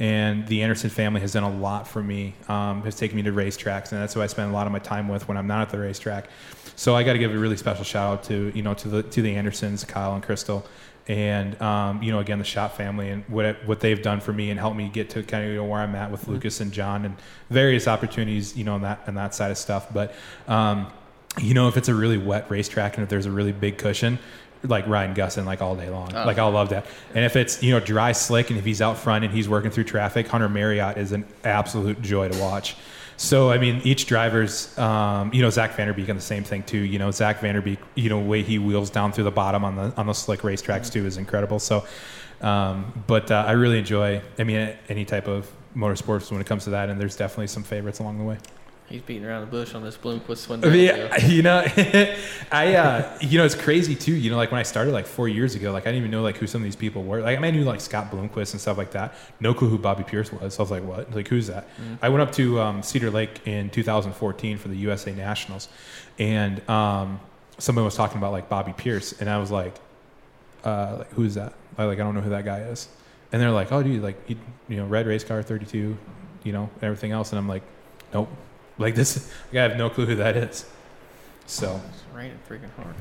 And 0.00 0.46
the 0.48 0.62
Anderson 0.62 0.88
family 0.88 1.20
has 1.20 1.34
done 1.34 1.42
a 1.42 1.50
lot 1.50 1.86
for 1.86 2.02
me. 2.02 2.34
Um, 2.48 2.82
has 2.82 2.96
taken 2.96 3.16
me 3.16 3.22
to 3.22 3.32
racetracks, 3.32 3.92
and 3.92 4.00
that's 4.00 4.14
who 4.14 4.22
I 4.22 4.26
spend 4.28 4.50
a 4.50 4.54
lot 4.54 4.66
of 4.66 4.72
my 4.72 4.78
time 4.78 5.08
with 5.08 5.28
when 5.28 5.36
I'm 5.36 5.46
not 5.46 5.60
at 5.60 5.70
the 5.70 5.78
racetrack. 5.78 6.30
So 6.74 6.96
I 6.96 7.02
got 7.02 7.12
to 7.12 7.18
give 7.18 7.34
a 7.34 7.38
really 7.38 7.58
special 7.58 7.84
shout 7.84 8.10
out 8.10 8.24
to 8.24 8.50
you 8.54 8.62
know 8.62 8.72
to 8.72 8.88
the 8.88 9.02
to 9.02 9.20
the 9.20 9.36
Andersons, 9.36 9.84
Kyle 9.84 10.14
and 10.14 10.22
Crystal, 10.22 10.66
and 11.06 11.60
um, 11.60 12.02
you 12.02 12.10
know 12.12 12.20
again 12.20 12.38
the 12.38 12.44
Schott 12.46 12.78
family 12.78 13.10
and 13.10 13.24
what 13.28 13.62
what 13.66 13.80
they've 13.80 14.00
done 14.00 14.20
for 14.20 14.32
me 14.32 14.48
and 14.48 14.58
helped 14.58 14.78
me 14.78 14.88
get 14.88 15.10
to 15.10 15.22
kind 15.22 15.44
of 15.44 15.50
you 15.50 15.56
know, 15.56 15.66
where 15.66 15.80
I'm 15.80 15.94
at 15.94 16.10
with 16.10 16.26
Lucas 16.28 16.60
and 16.60 16.72
John 16.72 17.04
and 17.04 17.16
various 17.50 17.86
opportunities 17.86 18.56
you 18.56 18.64
know 18.64 18.76
on 18.76 18.82
that 18.82 19.02
on 19.06 19.16
that 19.16 19.34
side 19.34 19.50
of 19.50 19.58
stuff. 19.58 19.92
But 19.92 20.14
um, 20.48 20.90
you 21.38 21.52
know 21.52 21.68
if 21.68 21.76
it's 21.76 21.88
a 21.88 21.94
really 21.94 22.16
wet 22.16 22.50
racetrack 22.50 22.94
and 22.94 23.02
if 23.02 23.10
there's 23.10 23.26
a 23.26 23.30
really 23.30 23.52
big 23.52 23.76
cushion, 23.76 24.18
like 24.62 24.86
Ryan 24.86 25.14
Gustin 25.14 25.44
like 25.44 25.62
all 25.62 25.76
day 25.76 25.88
long. 25.88 26.14
Oh. 26.14 26.24
Like 26.24 26.38
I'll 26.38 26.50
love 26.50 26.70
that. 26.70 26.86
And 27.14 27.24
if 27.24 27.36
it's 27.36 27.62
you 27.62 27.72
know 27.72 27.80
dry 27.80 28.12
slick 28.12 28.50
and 28.50 28.58
if 28.58 28.64
he's 28.64 28.82
out 28.82 28.98
front 28.98 29.24
and 29.24 29.32
he's 29.32 29.48
working 29.48 29.70
through 29.70 29.84
traffic, 29.84 30.28
Hunter 30.28 30.48
Marriott 30.48 30.98
is 30.98 31.12
an 31.12 31.26
absolute 31.44 32.00
joy 32.02 32.28
to 32.28 32.40
watch. 32.40 32.76
So 33.16 33.50
I 33.50 33.58
mean, 33.58 33.80
each 33.84 34.06
driver's, 34.06 34.76
um, 34.78 35.32
you 35.34 35.42
know, 35.42 35.50
Zach 35.50 35.72
Vanderbeek 35.72 36.08
on 36.08 36.16
the 36.16 36.22
same 36.22 36.44
thing 36.44 36.62
too. 36.62 36.78
You 36.78 36.98
know, 36.98 37.10
Zach 37.10 37.40
Vanderbeek, 37.40 37.78
you 37.94 38.08
know, 38.08 38.18
way 38.18 38.42
he 38.42 38.58
wheels 38.58 38.90
down 38.90 39.12
through 39.12 39.24
the 39.24 39.30
bottom 39.30 39.64
on 39.64 39.76
the 39.76 39.92
on 39.96 40.06
the 40.06 40.14
slick 40.14 40.40
racetracks 40.40 40.90
too 40.90 41.06
is 41.06 41.16
incredible. 41.16 41.58
So, 41.58 41.84
um, 42.40 43.04
but 43.06 43.30
uh, 43.30 43.44
I 43.46 43.52
really 43.52 43.78
enjoy. 43.78 44.22
I 44.38 44.44
mean, 44.44 44.74
any 44.88 45.04
type 45.04 45.28
of 45.28 45.50
motorsports 45.76 46.30
when 46.32 46.40
it 46.40 46.46
comes 46.46 46.64
to 46.64 46.70
that, 46.70 46.88
and 46.88 47.00
there's 47.00 47.16
definitely 47.16 47.46
some 47.48 47.62
favorites 47.62 47.98
along 47.98 48.18
the 48.18 48.24
way. 48.24 48.38
He's 48.90 49.02
beating 49.02 49.24
around 49.24 49.42
the 49.42 49.46
bush 49.46 49.76
on 49.76 49.84
this 49.84 49.96
Bloomquist 49.96 50.38
swing. 50.38 50.64
Yeah, 50.64 51.16
you 51.24 51.42
know, 51.42 51.64
I, 52.50 52.74
uh, 52.74 53.18
you 53.20 53.38
know, 53.38 53.44
it's 53.44 53.54
crazy 53.54 53.94
too. 53.94 54.12
You 54.12 54.30
know, 54.30 54.36
like 54.36 54.50
when 54.50 54.58
I 54.58 54.64
started 54.64 54.92
like 54.92 55.06
four 55.06 55.28
years 55.28 55.54
ago, 55.54 55.70
like 55.70 55.84
I 55.84 55.92
didn't 55.92 55.98
even 55.98 56.10
know 56.10 56.22
like 56.22 56.36
who 56.38 56.48
some 56.48 56.60
of 56.60 56.64
these 56.64 56.74
people 56.74 57.04
were. 57.04 57.20
Like 57.20 57.38
I, 57.38 57.40
mean, 57.40 57.54
I 57.54 57.56
knew 57.56 57.64
like 57.64 57.80
Scott 57.80 58.10
Bloomquist 58.10 58.50
and 58.50 58.60
stuff 58.60 58.76
like 58.76 58.90
that. 58.90 59.14
No 59.38 59.54
clue 59.54 59.68
who 59.68 59.78
Bobby 59.78 60.02
Pierce 60.02 60.32
was. 60.32 60.54
So 60.54 60.60
I 60.60 60.62
was 60.64 60.70
like, 60.72 60.82
what? 60.82 61.14
Like 61.14 61.28
who's 61.28 61.46
that? 61.46 61.68
I 62.02 62.08
went 62.08 62.22
up 62.22 62.32
to 62.32 62.60
um, 62.60 62.82
Cedar 62.82 63.12
Lake 63.12 63.46
in 63.46 63.70
2014 63.70 64.58
for 64.58 64.66
the 64.66 64.76
USA 64.78 65.14
Nationals, 65.14 65.68
and 66.18 66.68
um, 66.68 67.20
someone 67.58 67.84
was 67.84 67.94
talking 67.94 68.18
about 68.18 68.32
like 68.32 68.48
Bobby 68.48 68.74
Pierce, 68.76 69.12
and 69.20 69.30
I 69.30 69.38
was 69.38 69.52
like, 69.52 69.76
uh, 70.64 70.96
like 70.98 71.12
who's 71.12 71.36
that? 71.36 71.52
I 71.78 71.84
like 71.84 72.00
I 72.00 72.02
don't 72.02 72.16
know 72.16 72.22
who 72.22 72.30
that 72.30 72.44
guy 72.44 72.62
is. 72.62 72.88
And 73.30 73.40
they're 73.40 73.52
like, 73.52 73.70
oh, 73.70 73.84
dude, 73.84 74.02
like 74.02 74.26
he, 74.26 74.36
you 74.68 74.78
know, 74.78 74.86
red 74.86 75.06
race 75.06 75.22
car, 75.22 75.40
32, 75.44 75.96
you 76.42 76.52
know, 76.52 76.68
everything 76.82 77.12
else. 77.12 77.30
And 77.30 77.38
I'm 77.38 77.46
like, 77.46 77.62
nope. 78.12 78.28
Like 78.78 78.94
this, 78.94 79.30
I 79.52 79.56
have 79.56 79.76
no 79.76 79.90
clue 79.90 80.06
who 80.06 80.14
that 80.16 80.36
is. 80.36 80.66
So 81.46 81.80
It's 81.88 82.02
raining 82.14 82.38
freaking 82.48 82.70
hard. 82.76 82.94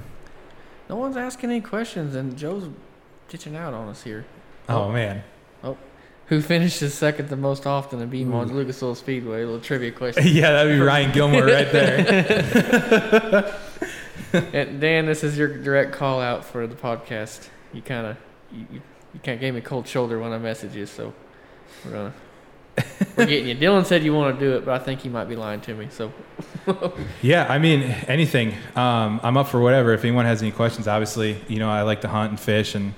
No 0.90 0.96
one's 0.96 1.16
asking 1.18 1.52
any 1.52 1.62
questions, 1.62 2.16
and 2.16 2.36
Joe's 2.36 2.68
ditching 3.30 3.56
out 3.56 3.74
on 3.74 3.88
us 3.88 4.04
here. 4.04 4.26
Oh, 4.68 4.84
oh. 4.84 4.92
man. 4.92 5.24
Oh, 5.64 5.78
Who 6.28 6.42
finishes 6.42 6.94
second 6.96 7.30
the 7.30 7.36
most 7.36 7.68
often 7.68 8.02
in 8.02 8.10
BMO's 8.10 8.52
Lucas 8.52 8.82
Oil 8.82 8.96
Speedway? 8.96 9.44
A 9.44 9.46
little 9.46 9.62
trivia 9.62 9.92
question. 9.92 10.24
yeah, 10.28 10.52
that'd 10.52 10.74
be 10.74 10.80
Ryan 10.80 11.12
Gilmore 11.12 11.46
right 11.46 11.72
there. 11.72 13.56
and 14.34 14.82
Dan, 14.82 15.06
this 15.06 15.24
is 15.24 15.38
your 15.38 15.48
direct 15.48 15.92
call 15.92 16.20
out 16.20 16.44
for 16.44 16.66
the 16.66 16.76
podcast. 16.76 17.50
You 17.72 17.82
kind 17.84 18.08
of 18.08 18.18
you, 18.52 18.66
you, 18.72 18.82
you 19.14 19.20
kind 19.20 19.36
of 19.36 19.42
gave 19.42 19.54
me 19.54 19.60
a 19.60 19.64
cold 19.64 19.88
shoulder 19.88 20.20
when 20.20 20.32
I 20.32 20.40
messaged 20.40 20.74
you, 20.74 20.86
so 20.88 21.14
we're 21.86 21.92
gonna 21.92 22.14
we're 23.16 23.26
getting 23.26 23.48
you. 23.48 23.56
Dylan 23.56 23.86
said 23.86 24.04
you 24.04 24.14
want 24.14 24.40
to 24.40 24.46
do 24.46 24.56
it, 24.56 24.66
but 24.66 24.80
I 24.80 24.84
think 24.84 25.02
he 25.02 25.10
might 25.10 25.26
be 25.26 25.36
lying 25.36 25.62
to 25.62 25.74
me. 25.76 25.88
So 25.90 26.12
yeah, 27.22 27.46
I 27.50 27.60
mean 27.60 27.84
anything. 28.08 28.54
Um, 28.76 29.20
I'm 29.24 29.38
up 29.38 29.48
for 29.48 29.60
whatever. 29.60 29.94
If 29.94 30.04
anyone 30.04 30.26
has 30.26 30.42
any 30.42 30.52
questions, 30.52 30.88
obviously, 30.88 31.42
you 31.48 31.60
know, 31.60 31.70
I 31.70 31.82
like 31.84 32.02
to 32.02 32.08
hunt 32.08 32.32
and 32.32 32.40
fish 32.40 32.76
and 32.76 32.94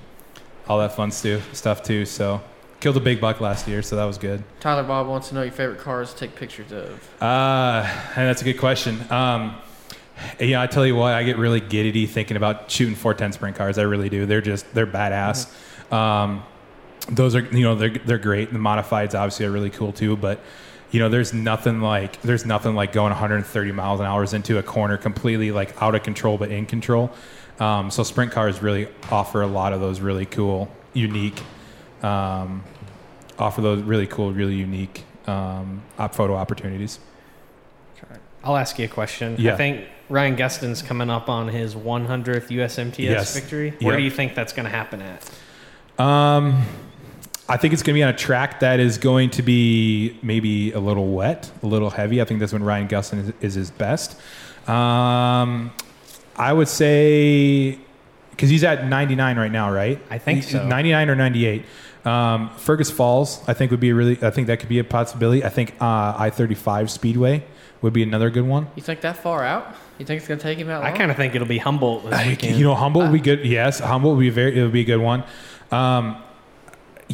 all 0.67 0.79
that 0.79 0.95
fun 0.95 1.11
stu- 1.11 1.41
stuff 1.53 1.83
too. 1.83 2.05
So 2.05 2.41
killed 2.79 2.97
a 2.97 3.01
big 3.01 3.21
buck 3.21 3.41
last 3.41 3.67
year, 3.67 3.81
so 3.81 3.95
that 3.95 4.05
was 4.05 4.17
good. 4.17 4.43
Tyler 4.59 4.83
Bob 4.83 5.07
wants 5.07 5.29
to 5.29 5.35
know 5.35 5.43
your 5.43 5.51
favorite 5.51 5.79
cars 5.79 6.13
to 6.13 6.19
take 6.19 6.35
pictures 6.35 6.71
of. 6.71 7.21
Uh, 7.21 7.83
and 8.15 8.27
that's 8.27 8.41
a 8.41 8.45
good 8.45 8.57
question. 8.59 8.99
Um, 9.11 9.55
yeah, 10.39 10.61
I 10.61 10.67
tell 10.67 10.85
you 10.85 10.95
what, 10.95 11.13
I 11.13 11.23
get 11.23 11.37
really 11.37 11.59
giddy 11.59 12.05
thinking 12.05 12.37
about 12.37 12.69
shooting 12.69 12.95
410 12.95 13.33
sprint 13.33 13.55
cars. 13.55 13.77
I 13.77 13.83
really 13.83 14.09
do. 14.09 14.25
They're 14.25 14.41
just 14.41 14.71
they're 14.73 14.87
badass. 14.87 15.51
Um, 15.91 16.43
those 17.11 17.35
are 17.35 17.41
you 17.41 17.61
know 17.61 17.75
they're 17.75 17.89
they're 18.05 18.17
great. 18.17 18.51
The 18.51 18.59
modifieds 18.59 19.13
obviously 19.13 19.45
are 19.45 19.51
really 19.51 19.69
cool 19.69 19.91
too, 19.91 20.15
but 20.17 20.39
you 20.91 20.99
know 20.99 21.09
there's 21.09 21.33
nothing 21.33 21.81
like 21.81 22.21
there's 22.21 22.45
nothing 22.45 22.73
like 22.75 22.91
going 22.93 23.11
130 23.11 23.71
miles 23.71 23.99
an 23.99 24.05
hour 24.05 24.23
into 24.33 24.57
a 24.57 24.63
corner 24.63 24.97
completely 24.97 25.51
like 25.51 25.79
out 25.81 25.93
of 25.95 26.03
control 26.03 26.37
but 26.37 26.51
in 26.51 26.65
control. 26.65 27.11
Um, 27.59 27.91
so 27.91 28.01
sprint 28.03 28.31
cars 28.31 28.61
really 28.63 28.87
offer 29.11 29.41
a 29.41 29.47
lot 29.47 29.71
of 29.73 29.81
those 29.81 29.99
really 29.99 30.25
cool, 30.25 30.67
unique, 30.93 31.39
um, 32.01 32.63
offer 33.37 33.61
those 33.61 33.83
really 33.83 34.07
cool, 34.07 34.33
really 34.33 34.55
unique 34.55 35.03
um, 35.27 35.83
op- 35.99 36.15
photo 36.15 36.35
opportunities. 36.35 36.99
I'll 38.43 38.57
ask 38.57 38.79
you 38.79 38.85
a 38.85 38.87
question. 38.87 39.35
Yeah. 39.37 39.53
I 39.53 39.57
think 39.57 39.85
Ryan 40.09 40.35
Gustin's 40.35 40.81
coming 40.81 41.11
up 41.11 41.29
on 41.29 41.49
his 41.49 41.75
100th 41.75 42.47
USMTS 42.49 42.97
Yes. 42.97 43.35
victory. 43.39 43.75
Where 43.81 43.93
Yep. 43.93 43.97
do 43.99 44.03
you 44.03 44.09
think 44.09 44.33
that's 44.33 44.53
going 44.53 44.65
to 44.65 44.71
happen 44.71 44.99
at? 45.03 46.03
Um, 46.03 46.63
I 47.51 47.57
think 47.57 47.73
it's 47.73 47.83
going 47.83 47.95
to 47.95 47.99
be 47.99 48.03
on 48.03 48.09
a 48.09 48.17
track 48.17 48.61
that 48.61 48.79
is 48.79 48.97
going 48.97 49.29
to 49.31 49.41
be 49.41 50.17
maybe 50.23 50.71
a 50.71 50.79
little 50.79 51.07
wet, 51.09 51.51
a 51.61 51.65
little 51.65 51.89
heavy. 51.89 52.21
I 52.21 52.25
think 52.25 52.39
that's 52.39 52.53
when 52.53 52.63
Ryan 52.63 52.87
Gustin 52.87 53.19
is, 53.19 53.33
is 53.41 53.53
his 53.55 53.71
best. 53.71 54.17
Um, 54.69 55.73
I 56.37 56.53
would 56.53 56.69
say 56.69 57.77
because 58.31 58.49
he's 58.49 58.63
at 58.63 58.87
99 58.87 59.37
right 59.37 59.51
now, 59.51 59.69
right? 59.69 59.99
I 60.09 60.17
think 60.17 60.43
He's 60.43 60.51
so. 60.51 60.65
99 60.65 61.09
or 61.09 61.15
98. 61.15 61.65
Um, 62.05 62.49
Fergus 62.55 62.89
Falls, 62.89 63.43
I 63.47 63.53
think 63.53 63.69
would 63.69 63.81
be 63.81 63.89
a 63.89 63.95
really. 63.95 64.17
I 64.23 64.31
think 64.31 64.47
that 64.47 64.59
could 64.61 64.69
be 64.69 64.79
a 64.79 64.83
possibility. 64.83 65.43
I 65.43 65.49
think 65.49 65.73
uh, 65.81 66.15
I-35 66.17 66.89
Speedway 66.89 67.43
would 67.81 67.91
be 67.91 68.01
another 68.01 68.29
good 68.29 68.47
one. 68.47 68.67
You 68.75 68.81
think 68.81 69.01
that 69.01 69.17
far 69.17 69.43
out? 69.43 69.75
You 69.99 70.05
think 70.05 70.19
it's 70.19 70.27
gonna 70.27 70.39
take 70.39 70.57
him 70.57 70.69
out? 70.69 70.83
long? 70.83 70.93
I 70.93 70.97
kind 70.97 71.11
of 71.11 71.17
think 71.17 71.35
it'll 71.35 71.47
be 71.47 71.57
Humboldt 71.57 72.05
this 72.05 72.13
I- 72.13 72.37
you 72.41 72.63
know, 72.63 72.75
Humboldt 72.75 73.11
would 73.11 73.13
be 73.13 73.19
good. 73.19 73.45
Yes, 73.45 73.79
Humboldt 73.79 74.15
would 74.15 74.21
be 74.23 74.29
very. 74.29 74.57
It 74.57 74.63
would 74.63 74.71
be 74.71 74.81
a 74.81 74.85
good 74.85 75.01
one. 75.01 75.23
Um, 75.71 76.17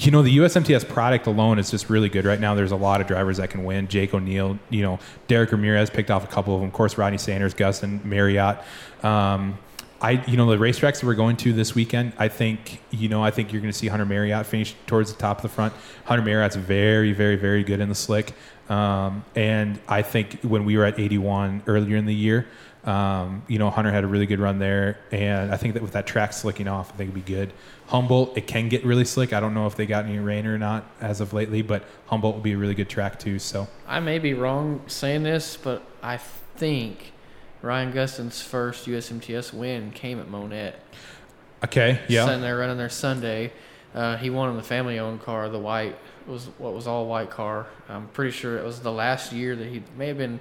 you 0.05 0.11
know, 0.11 0.21
the 0.21 0.37
USMTS 0.37 0.87
product 0.87 1.27
alone 1.27 1.59
is 1.59 1.71
just 1.71 1.89
really 1.89 2.09
good 2.09 2.25
right 2.25 2.39
now. 2.39 2.53
There's 2.53 2.71
a 2.71 2.77
lot 2.77 3.01
of 3.01 3.07
drivers 3.07 3.37
that 3.37 3.49
can 3.49 3.63
win. 3.63 3.87
Jake 3.87 4.13
O'Neil, 4.13 4.59
you 4.69 4.81
know, 4.81 4.99
Derek 5.27 5.51
Ramirez 5.51 5.89
picked 5.89 6.11
off 6.11 6.23
a 6.23 6.27
couple 6.27 6.53
of 6.53 6.61
them. 6.61 6.69
Of 6.69 6.73
course, 6.73 6.97
Rodney 6.97 7.17
Sanders, 7.17 7.53
Gustin, 7.53 8.03
Marriott. 8.05 8.59
Um, 9.03 9.57
I, 9.99 10.23
you 10.27 10.37
know, 10.37 10.45
the 10.49 10.57
racetracks 10.57 10.99
that 10.99 11.03
we're 11.05 11.15
going 11.15 11.37
to 11.37 11.53
this 11.53 11.73
weekend, 11.73 12.13
I 12.19 12.27
think, 12.27 12.81
you 12.91 13.09
know, 13.09 13.23
I 13.23 13.31
think 13.31 13.51
you're 13.51 13.61
going 13.61 13.71
to 13.71 13.77
see 13.77 13.87
Hunter 13.87 14.05
Marriott 14.05 14.45
finish 14.45 14.75
towards 14.85 15.11
the 15.11 15.17
top 15.19 15.37
of 15.37 15.41
the 15.41 15.49
front. 15.49 15.73
Hunter 16.05 16.23
Marriott's 16.23 16.55
very, 16.55 17.13
very, 17.13 17.35
very 17.35 17.63
good 17.63 17.79
in 17.79 17.89
the 17.89 17.95
slick. 17.95 18.33
Um, 18.69 19.23
and 19.35 19.79
I 19.87 20.03
think 20.03 20.41
when 20.41 20.65
we 20.65 20.77
were 20.77 20.85
at 20.85 20.99
81 20.99 21.63
earlier 21.65 21.95
in 21.95 22.05
the 22.05 22.13
year, 22.13 22.47
um, 22.87 23.43
you 23.47 23.59
know, 23.59 23.69
Hunter 23.69 23.91
had 23.91 24.05
a 24.05 24.07
really 24.07 24.25
good 24.25 24.39
run 24.39 24.59
there, 24.59 24.97
and 25.11 25.53
I 25.53 25.57
think 25.57 25.73
that 25.73 25.83
with 25.83 25.91
that 25.91 26.07
track 26.07 26.31
slicking 26.31 26.69
off, 26.69 26.93
I 26.93 26.95
think 26.95 27.11
it'd 27.11 27.25
be 27.25 27.33
good. 27.33 27.51
Humboldt, 27.87 28.37
it 28.37 28.47
can 28.47 28.69
get 28.69 28.85
really 28.85 29.03
slick. 29.03 29.33
I 29.33 29.41
don't 29.41 29.53
know 29.53 29.67
if 29.67 29.75
they 29.75 29.85
got 29.85 30.05
any 30.05 30.19
rain 30.19 30.45
or 30.45 30.57
not 30.57 30.85
as 31.01 31.19
of 31.19 31.33
lately, 31.33 31.61
but 31.61 31.83
Humboldt 32.05 32.35
will 32.35 32.41
be 32.41 32.53
a 32.53 32.57
really 32.57 32.75
good 32.75 32.89
track 32.89 33.19
too. 33.19 33.39
So 33.39 33.67
I 33.85 33.99
may 33.99 34.19
be 34.19 34.33
wrong 34.33 34.81
saying 34.87 35.23
this, 35.23 35.57
but 35.57 35.83
I 36.01 36.15
think 36.17 37.11
Ryan 37.61 37.91
Gustin's 37.91 38.41
first 38.41 38.87
USMTS 38.87 39.51
win 39.51 39.91
came 39.91 40.19
at 40.19 40.29
Monette. 40.29 40.79
okay, 41.65 41.99
yeah, 42.07 42.25
Sitting 42.25 42.41
there 42.41 42.57
running 42.57 42.77
their 42.77 42.89
Sunday. 42.89 43.51
Uh, 43.93 44.15
he 44.15 44.29
won 44.29 44.49
in 44.49 44.55
the 44.55 44.63
family 44.63 44.97
owned 44.97 45.21
car, 45.21 45.49
the 45.49 45.59
white 45.59 45.97
it 46.27 46.31
was 46.31 46.45
what 46.57 46.73
was 46.73 46.87
all 46.87 47.05
white 47.07 47.29
car. 47.29 47.67
I'm 47.89 48.07
pretty 48.09 48.31
sure 48.31 48.57
it 48.57 48.63
was 48.63 48.79
the 48.79 48.91
last 48.91 49.33
year 49.33 49.55
that 49.55 49.67
he 49.67 49.83
may 49.97 50.07
have 50.07 50.17
been 50.17 50.39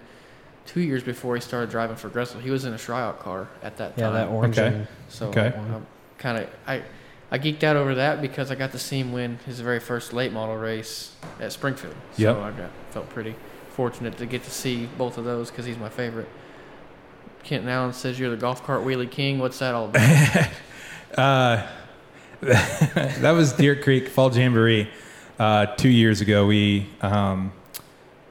two 0.66 0.80
years 0.80 1.02
before 1.02 1.34
he 1.34 1.40
started 1.40 1.70
driving 1.70 1.96
for 1.96 2.08
Gressel. 2.10 2.40
He 2.40 2.50
was 2.50 2.64
in 2.64 2.72
a 2.74 2.78
tryout 2.78 3.20
car 3.20 3.48
at 3.62 3.76
that 3.78 3.92
yeah, 3.96 4.04
time. 4.04 4.14
that 4.14 4.28
orange. 4.28 4.58
Okay. 4.58 4.74
and- 4.76 4.86
So 5.08 5.28
Okay. 5.28 5.52
I'm 5.56 5.86
kind 6.18 6.38
of 6.38 6.48
I 6.66 6.82
I 7.30 7.38
geeked 7.38 7.64
out 7.64 7.76
over 7.76 7.94
that 7.96 8.20
because 8.20 8.50
I 8.50 8.54
got 8.54 8.72
to 8.72 8.78
see 8.78 9.00
him 9.00 9.12
win 9.12 9.38
his 9.46 9.60
very 9.60 9.80
first 9.80 10.12
late 10.12 10.32
model 10.32 10.56
race 10.56 11.12
at 11.40 11.52
Springfield. 11.52 11.94
So 12.16 12.22
Yep. 12.22 12.36
I 12.36 12.50
got 12.52 12.70
felt 12.90 13.08
pretty 13.10 13.34
fortunate 13.70 14.16
to 14.18 14.26
get 14.26 14.42
to 14.44 14.50
see 14.50 14.88
both 14.96 15.18
of 15.18 15.24
those 15.24 15.50
because 15.50 15.64
he's 15.66 15.76
my 15.78 15.88
favorite. 15.88 16.28
Kenton 17.42 17.68
Allen 17.68 17.92
says 17.92 18.18
you're 18.18 18.30
the 18.30 18.36
golf 18.36 18.64
cart 18.64 18.84
wheelie 18.84 19.10
king. 19.10 19.38
What's 19.38 19.58
that 19.60 19.74
all 19.74 19.86
about? 19.86 20.48
Uh, 21.16 21.66
that 22.40 23.30
was 23.30 23.52
Deer 23.54 23.80
Creek 23.80 24.08
Fall 24.08 24.30
Jamboree. 24.34 24.90
Uh, 25.38 25.66
two 25.76 25.88
years 25.88 26.20
ago, 26.20 26.46
we 26.46 26.88
um, 27.00 27.52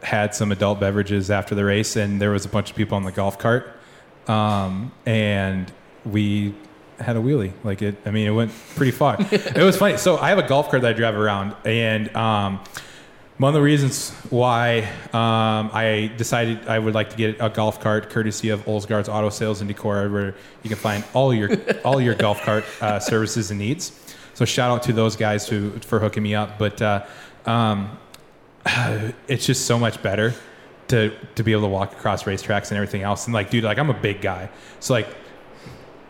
had 0.06 0.36
some 0.36 0.52
adult 0.52 0.80
beverages 0.80 1.32
after 1.32 1.56
the 1.56 1.65
race, 1.65 1.95
and 1.95 2.22
there 2.22 2.32
was 2.32 2.45
a 2.45 2.49
bunch 2.49 2.69
of 2.69 2.76
people 2.76 2.95
on 2.95 3.03
the 3.03 3.11
golf 3.11 3.38
cart, 3.40 3.77
um, 4.27 4.91
and 5.06 5.72
we 6.06 6.53
had 6.99 7.18
a 7.18 7.19
wheelie. 7.19 7.53
Like 7.64 7.82
it, 7.82 7.98
I 8.06 8.11
mean, 8.11 8.27
it 8.27 8.32
went 8.32 8.52
pretty 8.76 8.91
far. 8.91 9.18
it 9.32 9.57
was 9.57 9.77
funny. 9.77 9.98
So 9.98 10.18
I 10.18 10.30
have 10.30 10.38
a 10.38 10.48
golf 10.48 10.69
cart 10.69 10.84
that 10.84 10.91
I 10.91 10.94
drive 10.94 11.15
around, 11.15 11.56
and 11.65 12.15
um, 12.15 12.60
one 13.38 13.49
of 13.49 13.53
the 13.56 13.61
reasons 13.61 14.11
why 14.30 14.84
um, 15.11 15.72
I 15.73 16.11
decided 16.15 16.68
I 16.68 16.80
would 16.80 16.94
like 16.94 17.10
to 17.10 17.18
get 17.18 17.38
a 17.41 17.49
golf 17.49 17.82
cart, 17.82 18.10
courtesy 18.10 18.49
of 18.49 18.65
Olsgaard's 18.68 19.10
Auto 19.10 19.30
Sales 19.30 19.60
and 19.60 19.68
Decor, 19.68 20.10
where 20.10 20.36
you 20.64 20.69
can 20.69 20.77
find 20.77 21.03
all 21.14 21.34
your 21.34 21.49
all 21.84 21.99
your 21.99 22.15
golf 22.15 22.41
cart 22.44 22.64
uh, 22.80 22.99
services 22.99 23.49
and 23.52 23.60
needs. 23.60 23.99
So 24.36 24.45
shout 24.45 24.69
out 24.69 24.84
to 24.84 24.94
those 24.94 25.15
guys 25.15 25.48
who 25.48 25.72
for 25.80 25.99
hooking 25.99 26.23
me 26.23 26.36
up. 26.36 26.60
But 26.60 26.82
uh, 26.82 27.06
um, 27.45 27.98
it's 29.28 29.46
just 29.46 29.66
so 29.66 29.78
much 29.78 30.02
better 30.02 30.34
to 30.88 31.16
to 31.36 31.44
be 31.44 31.52
able 31.52 31.64
to 31.64 31.68
walk 31.68 31.94
across 31.94 32.24
racetracks 32.24 32.70
and 32.70 32.78
everything 32.78 33.02
else. 33.02 33.26
And 33.26 33.34
like, 33.34 33.50
dude, 33.50 33.64
like 33.64 33.78
I'm 33.78 33.90
a 33.90 34.00
big 34.00 34.22
guy, 34.22 34.50
so 34.80 34.94
like 34.94 35.08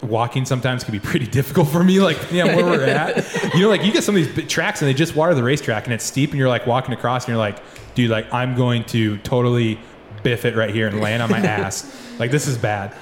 walking 0.02 0.46
sometimes 0.46 0.84
can 0.84 0.92
be 0.92 1.00
pretty 1.00 1.28
difficult 1.32 1.68
for 1.68 1.84
me. 1.84 2.00
Like, 2.00 2.32
yeah, 2.32 2.56
where 2.56 2.66
we're 2.66 2.84
at, 2.86 3.54
you 3.54 3.62
know, 3.62 3.70
like 3.70 3.84
you 3.84 3.92
get 3.92 4.04
some 4.04 4.16
of 4.16 4.24
these 4.24 4.34
big 4.34 4.48
tracks 4.48 4.82
and 4.82 4.90
they 4.90 4.94
just 4.94 5.16
water 5.16 5.34
the 5.34 5.44
racetrack 5.44 5.86
and 5.86 5.94
it's 5.94 6.06
steep 6.06 6.32
and 6.32 6.40
you're 6.40 6.50
like 6.50 6.66
walking 6.68 6.94
across 6.94 7.26
and 7.26 7.30
you're 7.30 7.38
like, 7.38 7.60
dude, 7.96 8.10
like 8.12 8.32
I'm 8.34 8.56
going 8.56 8.84
to 8.86 9.18
totally 9.20 9.80
biff 10.24 10.46
it 10.46 10.56
right 10.56 10.74
here 10.74 10.88
and 10.88 11.00
land 11.02 11.22
on 11.22 11.30
my 11.30 11.40
ass. 11.46 11.96
Like 12.20 12.32
this 12.32 12.48
is 12.48 12.58
bad. 12.58 12.96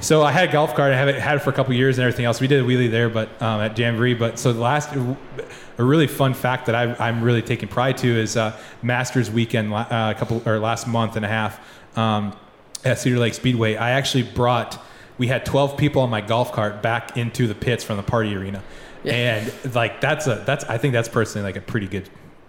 So 0.00 0.22
I 0.22 0.30
had 0.30 0.48
a 0.48 0.52
golf 0.52 0.74
cart. 0.74 0.92
I 0.92 0.96
haven't 0.96 1.16
had 1.20 1.36
it 1.36 1.40
for 1.40 1.50
a 1.50 1.52
couple 1.52 1.74
years 1.74 1.98
and 1.98 2.04
everything 2.04 2.24
else. 2.24 2.40
We 2.40 2.46
did 2.46 2.62
a 2.62 2.64
wheelie 2.64 2.90
there, 2.90 3.08
but 3.08 3.30
um, 3.42 3.60
at 3.60 3.76
Jamboree. 3.76 4.14
But 4.14 4.38
so 4.38 4.52
the 4.52 4.60
last, 4.60 4.90
a 5.78 5.84
really 5.84 6.06
fun 6.08 6.34
fact 6.34 6.66
that 6.66 6.74
I, 6.74 6.94
I'm 6.98 7.22
really 7.22 7.40
taking 7.42 7.68
pride 7.68 7.96
to 7.98 8.08
is 8.08 8.36
uh, 8.36 8.58
Masters 8.82 9.30
weekend, 9.30 9.72
uh, 9.72 10.12
a 10.14 10.18
couple 10.18 10.42
or 10.46 10.58
last 10.58 10.86
month 10.88 11.16
and 11.16 11.24
a 11.24 11.28
half 11.28 11.60
um, 11.96 12.36
at 12.84 12.98
Cedar 12.98 13.18
Lake 13.18 13.34
Speedway. 13.34 13.76
I 13.76 13.90
actually 13.90 14.24
brought. 14.24 14.82
We 15.16 15.26
had 15.26 15.44
12 15.44 15.76
people 15.76 16.02
on 16.02 16.10
my 16.10 16.20
golf 16.20 16.52
cart 16.52 16.80
back 16.82 17.16
into 17.16 17.46
the 17.48 17.54
pits 17.54 17.82
from 17.82 17.96
the 17.96 18.02
party 18.04 18.34
arena, 18.36 18.62
Yeah. 19.02 19.12
and 19.14 19.74
like 19.74 20.00
that's 20.00 20.26
a 20.26 20.42
that's 20.46 20.64
I 20.64 20.78
think 20.78 20.92
that's 20.92 21.08
personally 21.08 21.44
like 21.44 21.56
a 21.56 21.60
pretty 21.60 21.86
good 21.88 22.08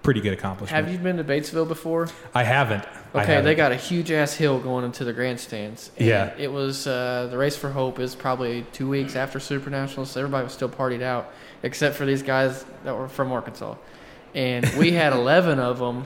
pretty 0.09 0.21
good 0.21 0.33
accomplishment. 0.33 0.83
Have 0.83 0.91
you 0.91 0.97
been 0.97 1.17
to 1.17 1.23
Batesville 1.23 1.67
before? 1.67 2.07
I 2.33 2.41
haven't. 2.43 2.83
Okay, 3.13 3.27
they 3.27 3.33
haven't. 3.35 3.57
got 3.57 3.71
a 3.71 3.75
huge 3.75 4.09
ass 4.09 4.33
hill 4.33 4.59
going 4.59 4.83
into 4.83 5.03
the 5.03 5.13
grandstands. 5.13 5.91
And 5.97 6.07
Yeah. 6.07 6.33
It 6.35 6.51
was 6.51 6.87
uh, 6.87 7.27
the 7.29 7.37
race 7.37 7.55
for 7.55 7.69
hope 7.69 7.99
is 7.99 8.15
probably 8.15 8.65
two 8.73 8.89
weeks 8.89 9.15
after 9.15 9.39
Super 9.39 9.69
Nationals. 9.69 10.09
So 10.09 10.21
everybody 10.21 10.45
was 10.45 10.53
still 10.53 10.67
partied 10.67 11.03
out, 11.03 11.31
except 11.61 11.95
for 11.95 12.07
these 12.07 12.23
guys 12.23 12.65
that 12.85 12.97
were 12.97 13.07
from 13.07 13.31
Arkansas. 13.31 13.75
And 14.33 14.67
we 14.79 14.93
had 14.93 15.13
11 15.21 15.59
of 15.59 15.77
them 15.77 16.05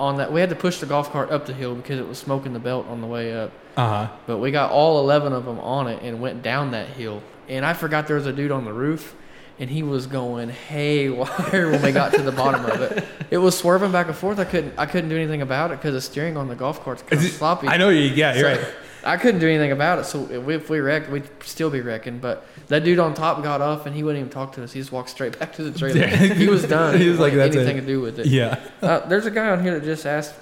on 0.00 0.16
that. 0.16 0.32
We 0.32 0.40
had 0.40 0.50
to 0.50 0.56
push 0.56 0.80
the 0.80 0.86
golf 0.86 1.12
cart 1.12 1.30
up 1.30 1.46
the 1.46 1.54
hill 1.54 1.76
because 1.76 2.00
it 2.00 2.08
was 2.08 2.18
smoking 2.18 2.54
the 2.54 2.58
belt 2.58 2.88
on 2.88 3.00
the 3.00 3.06
way 3.06 3.36
up. 3.36 3.52
Uh 3.76 4.06
huh. 4.06 4.16
But 4.26 4.38
we 4.38 4.50
got 4.50 4.72
all 4.72 4.98
11 4.98 5.32
of 5.32 5.44
them 5.44 5.60
on 5.60 5.86
it 5.86 6.02
and 6.02 6.20
went 6.20 6.42
down 6.42 6.72
that 6.72 6.88
hill. 6.88 7.22
And 7.48 7.64
I 7.64 7.72
forgot 7.72 8.08
there 8.08 8.16
was 8.16 8.26
a 8.26 8.32
dude 8.32 8.50
on 8.50 8.64
the 8.64 8.72
roof, 8.72 9.14
and 9.58 9.70
he 9.70 9.82
was 9.82 10.06
going 10.06 10.48
haywire 10.48 11.70
when 11.70 11.82
we 11.82 11.92
got 11.92 12.12
to 12.14 12.22
the 12.22 12.32
bottom 12.32 12.64
of 12.64 12.80
it. 12.80 13.04
It 13.30 13.38
was 13.38 13.56
swerving 13.56 13.92
back 13.92 14.06
and 14.08 14.16
forth. 14.16 14.38
I 14.38 14.44
couldn't 14.44 14.74
I 14.78 14.86
couldn't 14.86 15.10
do 15.10 15.16
anything 15.16 15.42
about 15.42 15.70
it 15.70 15.78
because 15.78 15.94
the 15.94 16.00
steering 16.00 16.36
on 16.36 16.48
the 16.48 16.56
golf 16.56 16.82
cart's 16.84 17.02
kind 17.02 17.22
of 17.22 17.30
sloppy. 17.30 17.68
I 17.68 17.76
know 17.76 17.88
you. 17.88 18.00
Yeah, 18.00 18.34
you're 18.34 18.54
So, 18.56 18.62
right. 18.62 18.74
I 19.06 19.18
couldn't 19.18 19.40
do 19.40 19.48
anything 19.48 19.70
about 19.70 19.98
it. 19.98 20.04
So 20.06 20.26
if 20.30 20.42
we, 20.44 20.54
if 20.54 20.70
we 20.70 20.80
wrecked, 20.80 21.10
we'd 21.10 21.28
still 21.44 21.68
be 21.68 21.82
wrecking. 21.82 22.20
But 22.20 22.46
that 22.68 22.84
dude 22.84 22.98
on 22.98 23.12
top 23.12 23.42
got 23.42 23.60
off, 23.60 23.84
and 23.84 23.94
he 23.94 24.02
wouldn't 24.02 24.20
even 24.20 24.30
talk 24.32 24.54
to 24.54 24.64
us. 24.64 24.72
He 24.72 24.80
just 24.80 24.92
walked 24.92 25.10
straight 25.10 25.38
back 25.38 25.52
to 25.56 25.62
the 25.70 25.78
trailer. 25.78 26.06
he 26.34 26.48
was 26.48 26.64
done. 26.64 26.98
He 26.98 27.08
was 27.10 27.18
like, 27.20 27.34
"That's 27.34 27.54
anything 27.54 27.76
it." 27.76 27.80
to 27.82 27.86
do 27.86 28.00
with 28.00 28.18
it. 28.18 28.26
Yeah. 28.26 28.60
Uh, 28.80 29.00
there's 29.00 29.26
a 29.26 29.30
guy 29.30 29.50
on 29.50 29.62
here 29.62 29.78
that 29.78 29.84
just 29.84 30.06
asked, 30.06 30.34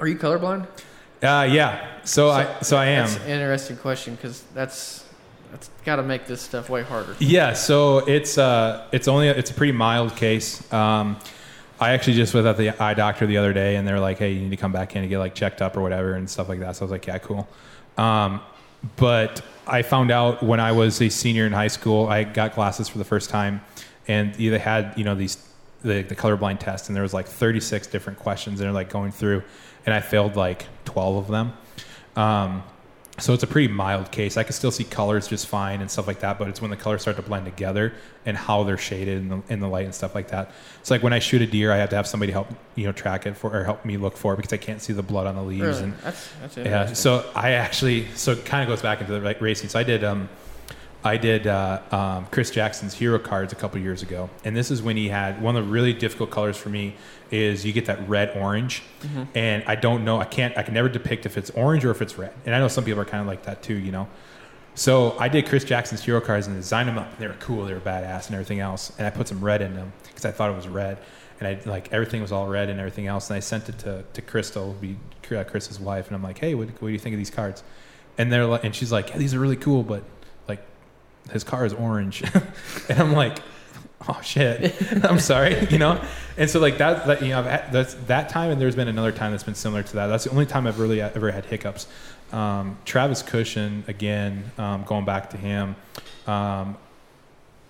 "Are 0.00 0.08
you 0.08 0.16
colorblind?" 0.18 0.66
Uh, 1.22 1.48
yeah. 1.50 1.86
So, 2.04 2.28
I 2.28 2.60
so 2.60 2.76
I 2.76 2.86
am. 2.86 3.06
That's 3.06 3.16
an 3.24 3.30
interesting 3.30 3.76
question 3.76 4.16
because 4.16 4.42
that's 4.52 5.04
that's 5.50 5.70
got 5.84 5.96
to 5.96 6.02
make 6.02 6.26
this 6.26 6.40
stuff 6.40 6.68
way 6.68 6.82
harder. 6.82 7.16
Yeah, 7.18 7.52
so 7.52 7.98
it's 7.98 8.38
uh, 8.38 8.86
it's 8.92 9.08
only 9.08 9.28
it's 9.28 9.50
a 9.50 9.54
pretty 9.54 9.72
mild 9.72 10.16
case. 10.16 10.70
Um, 10.72 11.18
I 11.78 11.90
actually 11.92 12.14
just 12.14 12.32
was 12.32 12.46
at 12.46 12.56
the 12.56 12.70
eye 12.82 12.94
doctor 12.94 13.26
the 13.26 13.36
other 13.36 13.52
day, 13.52 13.76
and 13.76 13.86
they're 13.86 14.00
like, 14.00 14.18
"Hey, 14.18 14.32
you 14.32 14.40
need 14.40 14.50
to 14.50 14.56
come 14.56 14.72
back 14.72 14.96
in 14.96 15.02
and 15.02 15.10
get 15.10 15.18
like 15.18 15.34
checked 15.34 15.62
up 15.62 15.76
or 15.76 15.82
whatever 15.82 16.14
and 16.14 16.28
stuff 16.28 16.48
like 16.48 16.60
that." 16.60 16.76
So 16.76 16.82
I 16.82 16.84
was 16.84 16.92
like, 16.92 17.06
"Yeah, 17.06 17.18
cool." 17.18 17.48
Um, 17.98 18.40
but 18.96 19.42
I 19.66 19.82
found 19.82 20.10
out 20.10 20.42
when 20.42 20.60
I 20.60 20.72
was 20.72 21.00
a 21.00 21.08
senior 21.08 21.46
in 21.46 21.52
high 21.52 21.68
school, 21.68 22.06
I 22.08 22.24
got 22.24 22.54
glasses 22.54 22.88
for 22.88 22.98
the 22.98 23.04
first 23.04 23.30
time, 23.30 23.60
and 24.08 24.34
they 24.34 24.58
had 24.58 24.94
you 24.96 25.04
know 25.04 25.14
these 25.14 25.46
the, 25.82 26.02
the 26.02 26.16
colorblind 26.16 26.60
test, 26.60 26.88
and 26.88 26.96
there 26.96 27.02
was 27.02 27.14
like 27.14 27.26
36 27.26 27.86
different 27.88 28.18
questions, 28.18 28.60
and 28.60 28.66
they're 28.66 28.74
like 28.74 28.90
going 28.90 29.12
through, 29.12 29.42
and 29.84 29.94
I 29.94 30.00
failed 30.00 30.36
like 30.36 30.66
12 30.84 31.16
of 31.16 31.28
them. 31.28 31.52
Um, 32.16 32.62
so 33.18 33.32
it's 33.32 33.42
a 33.42 33.46
pretty 33.46 33.68
mild 33.68 34.10
case. 34.10 34.36
I 34.36 34.42
can 34.42 34.52
still 34.52 34.70
see 34.70 34.84
colors 34.84 35.26
just 35.26 35.46
fine 35.46 35.80
and 35.80 35.90
stuff 35.90 36.06
like 36.06 36.20
that, 36.20 36.38
but 36.38 36.48
it's 36.48 36.60
when 36.60 36.70
the 36.70 36.76
colors 36.76 37.00
start 37.02 37.16
to 37.16 37.22
blend 37.22 37.46
together 37.46 37.94
and 38.26 38.36
how 38.36 38.62
they're 38.64 38.76
shaded 38.76 39.18
in 39.18 39.28
the, 39.28 39.42
in 39.48 39.60
the 39.60 39.68
light 39.68 39.86
and 39.86 39.94
stuff 39.94 40.14
like 40.14 40.28
that. 40.28 40.50
It's 40.80 40.90
like 40.90 41.02
when 41.02 41.12
I 41.12 41.18
shoot 41.18 41.40
a 41.40 41.46
deer, 41.46 41.72
I 41.72 41.78
have 41.78 41.88
to 41.90 41.96
have 41.96 42.06
somebody 42.06 42.32
help 42.32 42.48
you 42.74 42.84
know 42.84 42.92
track 42.92 43.26
it 43.26 43.36
for 43.36 43.56
or 43.56 43.64
help 43.64 43.84
me 43.84 43.96
look 43.96 44.16
for 44.16 44.34
it 44.34 44.36
because 44.36 44.52
I 44.52 44.58
can't 44.58 44.82
see 44.82 44.92
the 44.92 45.02
blood 45.02 45.26
on 45.26 45.34
the 45.34 45.42
leaves 45.42 45.62
Really? 45.62 45.82
and 45.84 45.98
That's 45.98 46.28
that's 46.40 46.56
yeah. 46.58 46.92
So 46.92 47.30
I 47.34 47.52
actually 47.52 48.06
so 48.14 48.32
it 48.32 48.44
kind 48.44 48.62
of 48.62 48.68
goes 48.68 48.82
back 48.82 49.00
into 49.00 49.12
the 49.12 49.20
like, 49.20 49.40
racing. 49.40 49.70
So 49.70 49.78
I 49.78 49.82
did 49.82 50.04
um 50.04 50.28
I 51.06 51.16
did 51.16 51.46
uh, 51.46 51.80
um, 51.90 52.26
Chris 52.30 52.50
Jackson's 52.50 52.94
hero 52.94 53.18
cards 53.18 53.52
a 53.52 53.56
couple 53.56 53.80
years 53.80 54.02
ago, 54.02 54.28
and 54.44 54.56
this 54.56 54.70
is 54.70 54.82
when 54.82 54.96
he 54.96 55.08
had 55.08 55.40
one 55.40 55.56
of 55.56 55.64
the 55.64 55.70
really 55.70 55.92
difficult 55.92 56.30
colors 56.30 56.56
for 56.56 56.68
me 56.68 56.94
is 57.30 57.64
you 57.64 57.72
get 57.72 57.86
that 57.86 58.08
red 58.08 58.36
orange, 58.36 58.82
and 59.34 59.64
I 59.66 59.74
don't 59.76 60.04
know, 60.04 60.20
I 60.20 60.24
can't, 60.24 60.56
I 60.58 60.62
can 60.62 60.74
never 60.74 60.88
depict 60.88 61.26
if 61.26 61.38
it's 61.38 61.50
orange 61.50 61.84
or 61.84 61.90
if 61.90 62.02
it's 62.02 62.18
red, 62.18 62.32
and 62.44 62.54
I 62.54 62.58
know 62.58 62.68
some 62.68 62.84
people 62.84 63.00
are 63.00 63.06
kind 63.06 63.20
of 63.20 63.26
like 63.26 63.44
that 63.44 63.62
too, 63.62 63.74
you 63.74 63.92
know. 63.92 64.08
So 64.74 65.18
I 65.18 65.28
did 65.28 65.46
Chris 65.46 65.64
Jackson's 65.64 66.02
hero 66.04 66.20
cards 66.20 66.46
and 66.46 66.56
designed 66.56 66.88
them 66.88 66.98
up. 66.98 67.18
They 67.18 67.26
were 67.26 67.36
cool, 67.40 67.64
they 67.64 67.72
were 67.72 67.80
badass, 67.80 68.26
and 68.26 68.34
everything 68.34 68.60
else. 68.60 68.92
And 68.98 69.06
I 69.06 69.10
put 69.10 69.26
some 69.26 69.42
red 69.42 69.62
in 69.62 69.74
them 69.74 69.92
because 70.02 70.26
I 70.26 70.32
thought 70.32 70.50
it 70.50 70.56
was 70.56 70.68
red, 70.68 70.98
and 71.40 71.48
I 71.48 71.58
like 71.64 71.92
everything 71.92 72.20
was 72.20 72.32
all 72.32 72.46
red 72.46 72.68
and 72.68 72.78
everything 72.78 73.06
else. 73.06 73.30
And 73.30 73.36
I 73.36 73.40
sent 73.40 73.68
it 73.68 73.78
to 73.80 74.04
to 74.12 74.22
Crystal, 74.22 74.74
be 74.80 74.96
Chris's 75.22 75.80
wife, 75.80 76.08
and 76.08 76.16
I'm 76.16 76.22
like, 76.22 76.38
hey, 76.38 76.54
what, 76.54 76.68
what 76.68 76.88
do 76.88 76.92
you 76.92 76.98
think 76.98 77.14
of 77.14 77.18
these 77.18 77.30
cards? 77.30 77.62
And 78.18 78.32
they're 78.32 78.46
like, 78.46 78.64
and 78.64 78.74
she's 78.74 78.92
like, 78.92 79.10
yeah, 79.10 79.18
these 79.18 79.34
are 79.34 79.40
really 79.40 79.56
cool, 79.56 79.82
but 79.82 80.02
his 81.32 81.44
car 81.44 81.64
is 81.64 81.72
orange, 81.72 82.22
and 82.88 83.00
I'm 83.00 83.12
like, 83.12 83.38
oh 84.08 84.20
shit, 84.22 84.74
I'm 85.04 85.18
sorry, 85.18 85.66
you 85.70 85.78
know. 85.78 86.02
And 86.36 86.48
so 86.48 86.60
like 86.60 86.78
that, 86.78 87.06
that 87.06 87.22
you 87.22 87.30
know, 87.30 87.42
had, 87.42 87.72
that's 87.72 87.94
that 88.06 88.28
time, 88.28 88.50
and 88.50 88.60
there's 88.60 88.76
been 88.76 88.88
another 88.88 89.12
time 89.12 89.30
that's 89.30 89.44
been 89.44 89.54
similar 89.54 89.82
to 89.82 89.92
that. 89.96 90.06
That's 90.08 90.24
the 90.24 90.30
only 90.30 90.46
time 90.46 90.66
I've 90.66 90.78
really 90.78 91.00
ever 91.00 91.30
had 91.30 91.46
hiccups. 91.46 91.86
Um, 92.32 92.78
Travis 92.84 93.22
Cushion 93.22 93.84
again, 93.88 94.50
um, 94.58 94.84
going 94.84 95.04
back 95.04 95.30
to 95.30 95.36
him. 95.36 95.76
Um, 96.26 96.76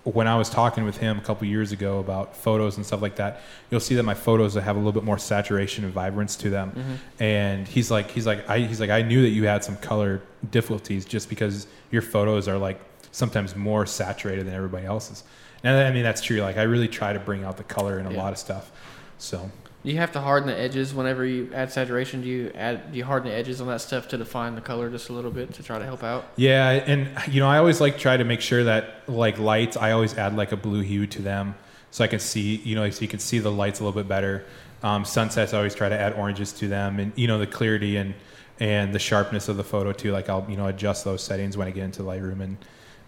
when 0.03 0.25
I 0.25 0.37
was 0.37 0.49
talking 0.49 0.85
with 0.85 0.97
him 0.97 1.17
a 1.17 1.21
couple 1.21 1.45
years 1.47 1.73
ago 1.73 1.99
about 1.99 2.33
photos 2.33 2.77
and 2.77 2.85
stuff 2.85 3.01
like 3.01 3.17
that, 3.17 3.41
you'll 3.69 3.81
see 3.81 3.95
that 3.95 4.03
my 4.03 4.13
photos 4.13 4.53
have 4.53 4.77
a 4.77 4.79
little 4.79 4.93
bit 4.93 5.03
more 5.03 5.17
saturation 5.17 5.83
and 5.83 5.93
vibrance 5.93 6.37
to 6.37 6.49
them. 6.49 6.99
And 7.19 7.67
he's 7.67 7.91
like, 7.91 8.09
he's 8.11 8.25
like, 8.25 8.49
I, 8.49 8.59
he's 8.59 8.79
like, 8.79 8.89
I 8.89 9.01
knew 9.01 9.21
that 9.23 9.31
you 9.31 9.47
had 9.47 9.65
some 9.65 9.75
color 9.75 10.21
difficulties 10.49 11.03
just 11.03 11.27
because 11.27 11.67
your 11.91 12.01
photos 12.01 12.47
are 12.47 12.57
like 12.57 12.79
sometimes 13.17 13.55
more 13.55 13.85
saturated 13.85 14.45
than 14.45 14.53
everybody 14.53 14.85
else's. 14.85 15.23
And 15.63 15.75
I 15.75 15.91
mean 15.91 16.03
that's 16.03 16.21
true. 16.21 16.39
Like 16.41 16.57
I 16.57 16.63
really 16.63 16.87
try 16.87 17.13
to 17.13 17.19
bring 17.19 17.43
out 17.43 17.57
the 17.57 17.63
color 17.63 17.99
in 17.99 18.05
a 18.05 18.11
Yeah. 18.11 18.17
lot 18.23 18.31
of 18.31 18.37
stuff. 18.39 18.71
So 19.17 19.49
Do 19.83 19.91
you 19.91 19.97
have 19.97 20.11
to 20.13 20.21
harden 20.21 20.47
the 20.47 20.57
edges 20.59 20.93
whenever 20.93 21.25
you 21.25 21.49
add 21.53 21.71
saturation? 21.71 22.21
Do 22.21 22.27
you 22.27 22.51
add 22.55 22.91
do 22.91 22.97
you 22.97 23.05
harden 23.05 23.29
the 23.31 23.35
edges 23.35 23.59
on 23.59 23.67
that 23.67 23.81
stuff 23.81 24.07
to 24.09 24.17
define 24.17 24.53
the 24.55 24.61
color 24.61 24.89
just 24.89 25.09
a 25.09 25.13
little 25.13 25.31
bit 25.31 25.53
to 25.55 25.63
try 25.63 25.79
to 25.79 25.85
help 25.85 26.03
out? 26.03 26.25
Yeah, 26.35 26.69
and 26.69 27.09
you 27.33 27.39
know, 27.39 27.47
I 27.47 27.57
always 27.57 27.81
like 27.81 27.97
try 27.97 28.17
to 28.17 28.23
make 28.23 28.41
sure 28.41 28.63
that 28.65 29.03
like 29.07 29.39
lights, 29.39 29.75
I 29.77 29.91
always 29.91 30.15
add 30.17 30.35
like 30.35 30.51
a 30.51 30.57
blue 30.57 30.81
hue 30.81 31.07
to 31.07 31.21
them, 31.21 31.55
so 31.89 32.03
I 32.03 32.07
can 32.07 32.19
see, 32.19 32.57
you 32.57 32.75
know, 32.75 32.87
so 32.91 33.01
you 33.01 33.07
can 33.07 33.19
see 33.19 33.39
the 33.39 33.51
lights 33.51 33.79
a 33.79 33.83
little 33.83 33.99
bit 33.99 34.07
better. 34.07 34.45
Um, 34.83 35.05
sunsets, 35.05 35.53
I 35.55 35.57
always 35.57 35.73
try 35.73 35.89
to 35.89 35.99
add 35.99 36.13
oranges 36.13 36.53
to 36.53 36.67
them, 36.67 36.99
and 36.99 37.11
you 37.15 37.25
know, 37.27 37.39
the 37.39 37.47
clarity 37.47 37.97
and 37.97 38.13
and 38.59 38.93
the 38.93 38.99
sharpness 38.99 39.47
of 39.49 39.57
the 39.57 39.63
photo 39.63 39.91
too. 39.91 40.11
Like 40.11 40.29
I'll 40.29 40.45
you 40.49 40.57
know 40.57 40.67
adjust 40.67 41.03
those 41.03 41.23
settings 41.23 41.55
when 41.57 41.67
I 41.67 41.71
get 41.71 41.83
into 41.83 42.03
Lightroom 42.03 42.41
and 42.41 42.57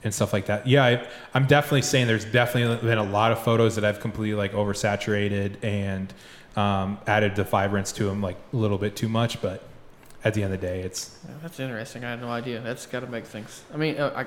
and 0.03 0.13
stuff 0.13 0.33
like 0.33 0.45
that. 0.45 0.67
Yeah, 0.67 0.85
I, 0.85 1.07
I'm 1.33 1.45
definitely 1.45 1.81
saying 1.81 2.07
there's 2.07 2.25
definitely 2.25 2.87
been 2.87 2.97
a 2.97 3.03
lot 3.03 3.31
of 3.31 3.39
photos 3.43 3.75
that 3.75 3.85
I've 3.85 3.99
completely 3.99 4.35
like 4.35 4.53
oversaturated 4.53 5.63
and 5.63 6.13
um, 6.55 6.99
added 7.07 7.35
the 7.35 7.43
vibrance 7.43 7.91
to 7.93 8.05
them 8.05 8.21
like 8.21 8.37
a 8.53 8.55
little 8.55 8.77
bit 8.77 8.95
too 8.95 9.09
much, 9.09 9.41
but 9.41 9.63
at 10.23 10.33
the 10.33 10.43
end 10.43 10.53
of 10.53 10.59
the 10.59 10.67
day, 10.67 10.81
it's 10.81 11.17
that's 11.41 11.59
interesting. 11.59 12.03
I 12.03 12.11
had 12.11 12.21
no 12.21 12.29
idea. 12.29 12.59
That's 12.59 12.85
got 12.85 13.01
to 13.01 13.07
make 13.07 13.25
things. 13.25 13.63
I 13.73 13.77
mean, 13.77 13.97
uh, 13.97 14.25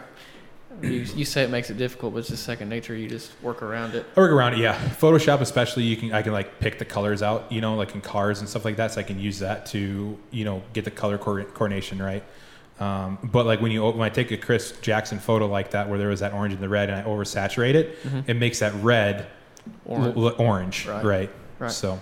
I, 0.80 0.86
you, 0.86 1.00
you 1.00 1.24
say 1.26 1.42
it 1.42 1.50
makes 1.50 1.68
it 1.68 1.76
difficult, 1.76 2.14
but 2.14 2.20
it's 2.20 2.28
just 2.28 2.44
second 2.44 2.70
nature. 2.70 2.94
You 2.94 3.08
just 3.08 3.30
work 3.42 3.62
around 3.62 3.94
it. 3.94 4.06
I 4.16 4.20
work 4.20 4.30
around 4.30 4.54
it, 4.54 4.60
yeah. 4.60 4.78
Photoshop, 4.78 5.40
especially, 5.40 5.82
you 5.82 5.96
can 5.96 6.12
I 6.12 6.22
can 6.22 6.32
like 6.32 6.60
pick 6.60 6.78
the 6.78 6.86
colors 6.86 7.22
out, 7.22 7.50
you 7.52 7.60
know, 7.60 7.74
like 7.76 7.94
in 7.94 8.00
cars 8.00 8.40
and 8.40 8.48
stuff 8.48 8.64
like 8.64 8.76
that. 8.76 8.92
So 8.92 9.00
I 9.00 9.04
can 9.04 9.18
use 9.18 9.38
that 9.40 9.66
to 9.66 10.18
you 10.30 10.44
know 10.44 10.62
get 10.72 10.84
the 10.84 10.90
color 10.90 11.18
co- 11.18 11.44
coordination 11.44 12.00
right. 12.00 12.24
Um, 12.82 13.18
but 13.22 13.46
like 13.46 13.60
when 13.60 13.70
you 13.70 13.82
when 13.84 14.00
I 14.02 14.08
take 14.08 14.30
a 14.32 14.36
Chris 14.36 14.72
Jackson 14.80 15.18
photo 15.18 15.46
like 15.46 15.70
that, 15.70 15.88
where 15.88 15.98
there 15.98 16.08
was 16.08 16.20
that 16.20 16.32
orange 16.32 16.54
and 16.54 16.62
the 16.62 16.68
red, 16.68 16.90
and 16.90 16.98
I 17.00 17.04
oversaturate 17.04 17.74
it, 17.74 17.98
it 18.26 18.34
makes 18.34 18.58
that 18.60 18.72
red 18.82 19.26
Orange. 19.84 20.16
orange, 20.16 20.40
orange 20.40 20.86
Right. 20.86 21.04
right? 21.04 21.30
Right. 21.60 21.70
So 21.70 22.00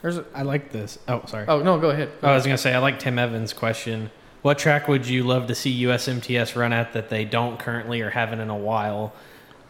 There's 0.00 0.16
a, 0.16 0.24
I 0.34 0.42
like 0.42 0.72
this. 0.72 0.98
Oh, 1.08 1.22
sorry. 1.26 1.44
oh 1.48 1.62
no, 1.62 1.78
go 1.78 1.90
ahead. 1.90 2.10
I 2.22 2.32
was 2.34 2.44
gonna 2.44 2.56
say 2.58 2.72
I 2.74 2.78
like 2.78 2.98
Tim 2.98 3.18
Evans' 3.18 3.52
question. 3.52 4.10
What 4.42 4.58
track 4.58 4.86
would 4.88 5.06
you 5.06 5.24
love 5.24 5.48
to 5.48 5.54
see 5.54 5.82
USMTS 5.84 6.54
run 6.56 6.72
at 6.72 6.92
that 6.94 7.10
they 7.10 7.24
don't 7.24 7.58
currently 7.58 8.00
or 8.00 8.10
haven't 8.10 8.40
in 8.40 8.48
a 8.50 8.56
while? 8.56 9.12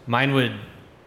Mine 0.06 0.35
would, 0.35 0.52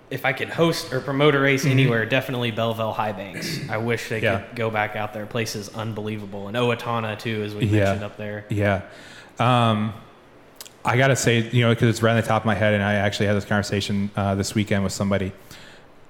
if 0.09 0.25
I 0.25 0.33
could 0.33 0.49
host 0.49 0.91
or 0.91 0.99
promote 0.99 1.35
a 1.35 1.39
race 1.39 1.65
anywhere, 1.65 2.05
definitely 2.05 2.49
Belleville 2.51 2.91
High 2.91 3.11
Banks. 3.13 3.59
I 3.69 3.77
wish 3.77 4.09
they 4.09 4.19
Yeah. 4.19 4.39
could 4.41 4.55
go 4.55 4.69
back 4.71 4.95
out 4.95 5.13
there. 5.13 5.25
Place 5.27 5.55
is 5.55 5.69
unbelievable, 5.69 6.47
and 6.47 6.57
Owatonna 6.57 7.17
too, 7.17 7.43
as 7.43 7.53
we 7.55 7.65
Yeah. 7.65 7.83
mentioned 7.83 8.03
up 8.03 8.17
there. 8.17 8.45
Yeah. 8.49 8.81
Um, 9.41 9.93
I 10.85 10.97
got 10.97 11.07
to 11.07 11.15
say, 11.15 11.49
you 11.49 11.61
know, 11.61 11.73
because 11.73 11.89
it's 11.89 12.01
right 12.01 12.11
on 12.11 12.21
the 12.21 12.27
top 12.27 12.43
of 12.43 12.45
my 12.45 12.55
head, 12.55 12.73
and 12.73 12.83
I 12.83 12.95
actually 12.95 13.25
had 13.25 13.35
this 13.35 13.45
conversation 13.45 14.11
uh, 14.15 14.35
this 14.35 14.55
weekend 14.55 14.83
with 14.83 14.93
somebody. 14.93 15.31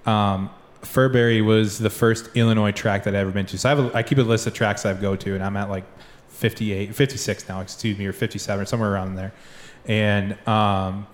Um, 0.06 0.50
Fairbury 0.82 1.46
was 1.46 1.78
the 1.78 1.90
first 1.90 2.30
Illinois 2.36 2.72
track 2.72 3.04
that 3.04 3.16
I've 3.16 3.22
ever 3.22 3.32
been 3.32 3.46
to. 3.48 3.58
So 3.58 3.70
I, 3.70 3.76
have 3.76 3.86
a, 3.86 3.98
I 3.98 4.04
keep 4.04 4.18
a 4.18 4.22
list 4.22 4.48
of 4.48 4.54
tracks 4.54 4.86
I've 4.86 5.02
go 5.02 5.16
to, 5.16 5.36
and 5.36 5.44
I'm 5.44 5.56
at 5.56 5.70
like 5.70 5.86
58, 6.30 6.96
56 6.96 7.50
now, 7.50 7.62
excuse 7.62 7.98
me, 7.98 8.06
or 8.06 8.14
57, 8.14 8.62
or 8.62 8.66
somewhere 8.66 8.92
around 8.92 9.16
there. 9.16 9.34
And 9.86 10.34
um, 10.48 11.08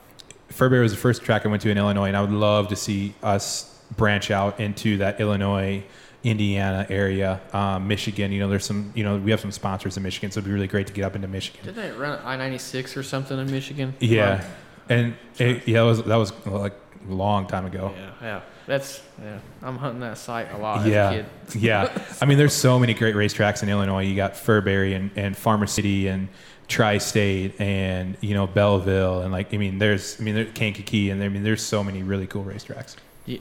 Fairbury 0.50 0.82
was 0.82 0.92
the 0.92 0.98
first 0.98 1.24
track 1.24 1.46
I 1.46 1.50
went 1.50 1.62
to 1.64 1.70
in 1.70 1.78
Illinois, 1.78 2.08
and 2.08 2.18
I 2.18 2.22
would 2.22 2.32
love 2.32 2.70
to 2.70 2.76
see 2.76 3.14
us 3.22 3.82
branch 3.96 4.32
out 4.32 4.60
into 4.60 4.98
that 4.98 5.20
Illinois, 5.20 5.84
Indiana 6.28 6.86
area, 6.90 7.40
um, 7.54 7.88
Michigan. 7.88 8.32
You 8.32 8.40
know, 8.40 8.50
there's 8.50 8.66
some, 8.66 8.92
you 8.96 9.04
know, 9.04 9.18
we 9.18 9.32
have 9.32 9.40
some 9.40 9.52
sponsors 9.52 9.98
in 9.98 10.04
Michigan, 10.04 10.32
so 10.32 10.40
it'd 10.40 10.46
be 10.48 10.54
really 10.54 10.68
great 10.68 10.88
to 10.88 10.94
get 10.94 11.06
up 11.06 11.16
into 11.16 11.28
Michigan. 11.28 11.62
Didn't 11.64 11.78
they 11.78 11.92
run 11.92 12.20
I 12.24 12.36
ninety 12.36 12.58
six 12.58 12.98
or 12.98 13.04
something 13.04 13.40
in 13.40 13.50
Michigan? 13.50 13.96
Yeah, 14.00 14.44
and 14.90 15.16
it, 15.38 15.68
yeah, 15.68 15.80
that 15.80 15.86
was 15.86 16.04
that 16.04 16.16
was 16.16 16.34
like 16.46 16.74
a 17.10 17.14
long 17.14 17.48
time 17.48 17.66
ago. 17.66 17.94
Yeah, 17.96 18.12
yeah. 18.22 18.42
That's 18.66 19.02
yeah. 19.22 19.40
I'm 19.62 19.78
hunting 19.78 20.02
that 20.02 20.18
site 20.18 20.52
a 20.52 20.58
lot 20.58 20.86
Yeah, 20.86 21.10
as 21.10 21.14
a 21.14 21.54
kid. 21.54 21.62
yeah. 21.62 22.06
I 22.22 22.26
mean, 22.26 22.38
there's 22.38 22.54
so 22.54 22.78
many 22.78 22.94
great 22.94 23.16
racetracks 23.16 23.64
in 23.64 23.70
Illinois. 23.70 24.04
You 24.04 24.16
got 24.16 24.34
Fairbury 24.34 24.94
and, 24.94 25.10
and 25.16 25.38
Farmer 25.38 25.68
City 25.68 26.08
and 26.08 26.28
Tri-State 26.68 27.62
and 27.62 28.18
you 28.20 28.34
know 28.34 28.46
Belleville 28.46 29.22
and 29.22 29.32
like 29.32 29.54
I 29.54 29.58
mean, 29.58 29.78
there's 29.78 30.20
I 30.20 30.24
mean, 30.24 30.36
there's 30.36 30.52
Kankakee 30.54 31.10
and 31.10 31.24
I 31.24 31.30
mean, 31.30 31.44
there's 31.44 31.64
so 31.64 31.82
many 31.84 32.04
really 32.04 32.28
cool 32.28 32.44
racetracks. 32.44 32.98
Do 33.28 33.34
you, 33.34 33.40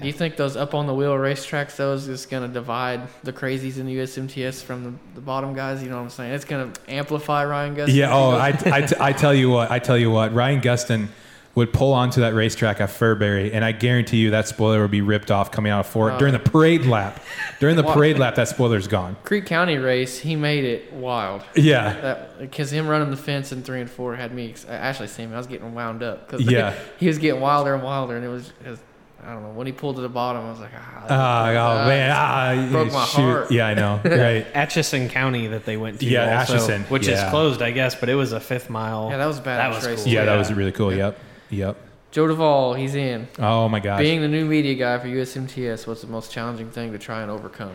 do 0.00 0.06
you 0.06 0.12
think 0.14 0.36
those 0.36 0.56
up 0.56 0.74
on 0.74 0.86
the 0.86 0.94
wheel 0.94 1.12
racetracks, 1.12 1.76
those 1.76 2.08
is 2.08 2.24
going 2.24 2.42
to 2.42 2.48
divide 2.52 3.02
the 3.22 3.34
crazies 3.34 3.76
in 3.78 3.84
the 3.84 3.94
USMTS 3.98 4.62
from 4.62 4.82
the, 4.84 4.92
the 5.16 5.20
bottom 5.20 5.52
guys? 5.54 5.82
You 5.82 5.90
know 5.90 5.96
what 5.96 6.02
I'm 6.04 6.10
saying? 6.10 6.32
It's 6.32 6.46
going 6.46 6.72
to 6.72 6.80
amplify 6.90 7.44
Ryan 7.44 7.76
Gustin. 7.76 7.94
Yeah. 7.94 8.14
Oh, 8.14 8.30
I, 8.30 8.48
I, 8.64 8.88
I 9.08 9.12
tell 9.12 9.34
you 9.34 9.50
what. 9.50 9.70
I 9.70 9.78
tell 9.78 9.98
you 9.98 10.10
what. 10.10 10.32
Ryan 10.32 10.62
Gustin 10.62 11.08
would 11.54 11.70
pull 11.72 11.92
onto 11.92 12.20
that 12.22 12.32
racetrack 12.34 12.80
at 12.80 12.88
Fairbury, 12.88 13.50
and 13.52 13.62
I 13.62 13.72
guarantee 13.72 14.16
you 14.18 14.30
that 14.30 14.48
spoiler 14.48 14.80
would 14.82 14.90
be 14.90 15.00
ripped 15.02 15.30
off 15.30 15.50
coming 15.50 15.70
out 15.70 15.80
of 15.80 15.86
Fort 15.86 16.14
Oh. 16.14 16.18
during 16.18 16.32
the 16.32 16.38
parade 16.38 16.86
lap. 16.86 17.20
During 17.60 17.76
the 17.76 17.82
Wow. 17.82 17.92
parade 17.94 18.18
lap, 18.18 18.34
that 18.36 18.48
spoiler's 18.48 18.86
gone. 18.88 19.16
Creek 19.24 19.44
County 19.44 19.76
race, 19.76 20.18
he 20.18 20.34
made 20.36 20.64
it 20.64 20.92
wild. 20.94 21.42
Yeah. 21.54 22.24
Because 22.38 22.70
him 22.70 22.88
running 22.88 23.10
the 23.10 23.16
fence 23.18 23.52
in 23.52 23.62
three 23.62 23.82
and 23.82 23.90
four 23.90 24.16
had 24.16 24.32
me. 24.34 24.54
I 24.68 24.72
actually 24.74 25.08
seen 25.08 25.28
me. 25.28 25.34
I 25.34 25.38
was 25.38 25.46
getting 25.46 25.74
wound 25.74 26.02
up 26.02 26.26
because 26.26 26.46
Yeah. 26.50 26.74
he 26.98 27.06
was 27.06 27.18
getting 27.18 27.40
wilder 27.42 27.74
and 27.74 27.82
wilder, 27.82 28.16
and 28.16 28.24
it 28.24 28.28
was, 28.28 28.52
it 28.64 28.70
was 28.70 28.78
I 29.26 29.32
don't 29.32 29.42
know 29.42 29.50
when 29.50 29.66
he 29.66 29.72
pulled 29.72 29.96
to 29.96 30.02
the 30.02 30.08
bottom. 30.08 30.44
I 30.44 30.50
was 30.50 30.60
like, 30.60 30.70
ah, 30.76 31.06
Ah, 31.10 31.48
oh 31.50 31.88
man, 31.88 32.12
ah, 32.14 32.68
broke 32.70 32.92
my 32.92 33.04
shoot. 33.06 33.20
heart. 33.22 33.50
Yeah, 33.50 33.66
I 33.66 33.74
know. 33.74 34.00
Right. 34.04 34.46
Atchison 34.54 35.08
County 35.08 35.48
that 35.48 35.64
they 35.64 35.76
went 35.76 35.98
to, 36.00 36.06
Yeah, 36.06 36.38
also, 36.40 36.54
Atchison, 36.54 36.82
which 36.84 37.08
yeah. 37.08 37.24
is 37.24 37.30
closed, 37.30 37.60
I 37.60 37.72
guess, 37.72 37.94
but 37.96 38.08
it 38.08 38.14
was 38.14 38.32
a 38.32 38.38
fifth 38.40 38.70
mile. 38.70 39.08
yeah, 39.10 39.16
that 39.16 39.26
was 39.26 39.38
a 39.38 39.42
bad. 39.42 39.58
That 39.58 39.74
was 39.74 39.84
race. 39.86 40.04
cool. 40.04 40.12
Yeah, 40.12 40.24
that 40.26 40.36
was 40.36 40.52
really 40.52 40.72
cool. 40.72 40.94
Yep. 40.94 41.18
Yep. 41.50 41.76
Joe 42.12 42.28
Duvall, 42.28 42.74
he's 42.74 42.94
in. 42.94 43.26
Oh 43.38 43.68
my 43.68 43.80
gosh. 43.80 43.98
Being 44.00 44.20
the 44.22 44.28
new 44.28 44.44
media 44.46 44.74
guy 44.74 44.98
for 44.98 45.08
USMTS, 45.08 45.86
what's 45.86 46.00
the 46.02 46.06
most 46.06 46.30
challenging 46.32 46.70
thing 46.70 46.92
to 46.92 46.98
try 46.98 47.22
and 47.22 47.30
overcome? 47.30 47.74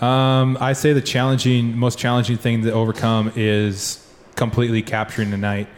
Um, 0.00 0.58
I 0.60 0.72
say 0.72 0.92
the 0.92 1.00
challenging, 1.00 1.76
most 1.78 1.98
challenging 1.98 2.36
thing 2.36 2.62
to 2.64 2.72
overcome 2.72 3.32
is 3.36 4.04
completely 4.34 4.82
capturing 4.82 5.30
the 5.30 5.36
night. 5.36 5.68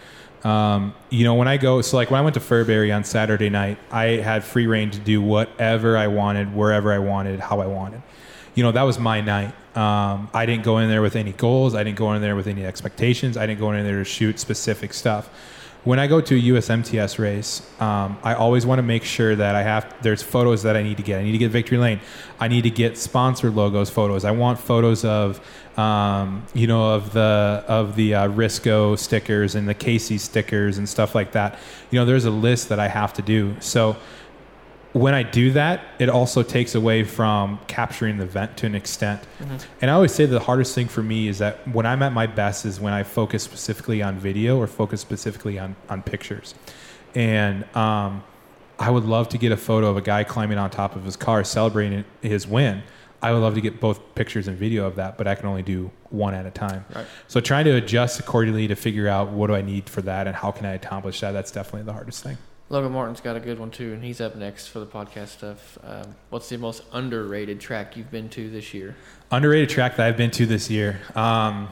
Um, 0.44 0.94
you 1.08 1.24
know, 1.24 1.34
when 1.34 1.48
I 1.48 1.56
go, 1.56 1.80
so 1.80 1.96
like 1.96 2.10
when 2.10 2.20
I 2.20 2.22
went 2.22 2.34
to 2.34 2.40
Fairbury 2.40 2.94
on 2.94 3.02
Saturday 3.04 3.48
night, 3.48 3.78
I 3.90 4.04
had 4.04 4.44
free 4.44 4.66
reign 4.66 4.90
to 4.90 4.98
do 4.98 5.22
whatever 5.22 5.96
I 5.96 6.06
wanted, 6.08 6.54
wherever 6.54 6.92
I 6.92 6.98
wanted, 6.98 7.40
how 7.40 7.60
I 7.60 7.66
wanted. 7.66 8.02
You 8.54 8.62
know, 8.62 8.72
that 8.72 8.82
was 8.82 8.98
my 8.98 9.20
night. 9.22 9.54
Um, 9.76 10.28
I 10.32 10.46
didn't 10.46 10.62
go 10.62 10.78
in 10.78 10.88
there 10.88 11.02
with 11.02 11.16
any 11.16 11.32
goals. 11.32 11.74
I 11.74 11.82
didn't 11.82 11.96
go 11.96 12.12
in 12.12 12.22
there 12.22 12.36
with 12.36 12.46
any 12.46 12.64
expectations. 12.64 13.36
I 13.36 13.46
didn't 13.46 13.58
go 13.58 13.72
in 13.72 13.84
there 13.84 13.98
to 13.98 14.04
shoot 14.04 14.38
specific 14.38 14.92
stuff. 14.92 15.30
When 15.85 15.98
I 15.98 16.06
go 16.06 16.23
to 16.23 16.35
a 16.35 16.40
USMTS 16.40 17.19
race, 17.19 17.61
um, 17.78 18.16
I 18.23 18.32
always 18.32 18.65
want 18.65 18.78
to 18.78 18.82
make 18.82 19.05
sure 19.05 19.36
that 19.36 19.55
I 19.55 19.62
have 19.62 19.94
there's 20.02 20.23
photos 20.23 20.62
that 20.62 20.77
I 20.77 20.82
need 20.82 20.97
to 20.97 21.02
get. 21.02 21.20
I 21.20 21.24
need 21.24 21.32
to 21.32 21.39
get 21.39 21.51
Victory 21.51 21.77
Lane. 21.77 22.01
I 22.40 22.48
need 22.48 22.62
to 22.62 22.70
get 22.70 22.97
sponsor 22.97 23.51
logos 23.51 23.90
photos. 23.90 24.24
I 24.24 24.31
want 24.31 24.59
photos 24.59 25.05
of 25.05 25.43
um, 25.78 26.47
you 26.55 26.66
know 26.66 26.94
of 26.94 27.12
the 27.12 27.65
of 27.69 27.97
the 27.97 28.15
uh, 28.15 28.28
Risco 28.28 28.98
stickers 28.98 29.55
and 29.55 29.69
the 29.69 29.74
Casey 29.74 30.16
stickers 30.16 30.78
and 30.78 30.89
stuff 30.89 31.15
like 31.15 31.32
that. 31.32 31.59
You 31.90 31.98
know, 31.98 32.06
there's 32.06 32.24
a 32.24 32.31
list 32.31 32.70
that 32.70 32.81
I 32.81 32.89
have 32.89 33.12
to 33.15 33.23
do. 33.23 33.55
So 33.61 33.97
when 34.94 35.12
I 35.12 35.24
do 35.24 35.50
that, 35.52 35.82
it 35.98 36.08
also 36.08 36.44
takes 36.44 36.76
away 36.76 37.02
from 37.02 37.58
capturing 37.66 38.16
the 38.16 38.24
event 38.24 38.56
to 38.58 38.66
an 38.66 38.76
extent. 38.76 39.20
And 39.80 39.90
I 39.90 39.94
always 39.94 40.14
say 40.14 40.24
the 40.24 40.38
hardest 40.38 40.72
thing 40.72 40.86
for 40.86 41.02
me 41.02 41.26
is 41.26 41.38
that 41.38 41.66
when 41.68 41.84
I'm 41.84 42.00
at 42.02 42.12
my 42.12 42.28
best 42.28 42.64
is 42.64 42.78
when 42.78 42.92
I 42.92 43.02
focus 43.02 43.42
specifically 43.42 44.02
on 44.02 44.18
video 44.18 44.56
or 44.56 44.68
focus 44.68 45.00
specifically 45.00 45.58
on, 45.58 45.74
on 45.88 46.02
pictures. 46.02 46.54
And 47.16 47.64
um, 47.76 48.22
I 48.78 48.90
would 48.90 49.04
love 49.04 49.28
to 49.30 49.38
get 49.38 49.50
a 49.50 49.56
photo 49.56 49.90
of 49.90 49.96
a 49.96 50.00
guy 50.00 50.22
climbing 50.22 50.58
on 50.58 50.70
top 50.70 50.94
of 50.94 51.04
his 51.04 51.16
car 51.16 51.42
celebrating 51.42 52.04
his 52.22 52.46
win. 52.46 52.84
I 53.20 53.32
would 53.32 53.40
love 53.40 53.54
to 53.54 53.60
get 53.60 53.80
both 53.80 54.14
pictures 54.14 54.46
and 54.46 54.56
video 54.56 54.86
of 54.86 54.94
that, 54.96 55.18
but 55.18 55.26
I 55.26 55.34
can 55.34 55.46
only 55.48 55.62
do 55.62 55.90
one 56.10 56.34
at 56.34 56.46
a 56.46 56.52
time. 56.52 56.84
Right. 56.94 57.06
So 57.26 57.40
trying 57.40 57.64
to 57.64 57.74
adjust 57.74 58.20
accordingly 58.20 58.68
to 58.68 58.76
figure 58.76 59.08
out 59.08 59.30
what 59.30 59.48
do 59.48 59.56
I 59.56 59.62
need 59.62 59.90
for 59.90 60.02
that 60.02 60.28
and 60.28 60.36
how 60.36 60.52
can 60.52 60.66
I 60.66 60.74
accomplish 60.74 61.18
that, 61.20 61.32
that's 61.32 61.50
definitely 61.50 61.82
the 61.82 61.94
hardest 61.94 62.22
thing. 62.22 62.38
Logan 62.74 62.90
Martin's 62.90 63.20
got 63.20 63.36
a 63.36 63.40
good 63.40 63.60
one 63.60 63.70
too, 63.70 63.92
and 63.92 64.02
he's 64.02 64.20
up 64.20 64.34
next 64.34 64.66
for 64.66 64.80
the 64.80 64.86
podcast 64.86 65.28
stuff. 65.28 65.78
Um, 65.84 66.16
what's 66.30 66.48
the 66.48 66.59
most 66.59 66.82
underrated 66.92 67.60
track 67.60 67.96
you've 67.96 68.10
been 68.10 68.28
to 68.30 68.51
this 68.51 68.74
year? 68.74 68.96
Underrated 69.30 69.68
track 69.68 69.96
that 69.96 70.09
I've 70.09 70.16
been 70.16 70.32
to 70.32 70.44
this 70.44 70.68
year. 70.68 71.01
Um, 71.14 71.68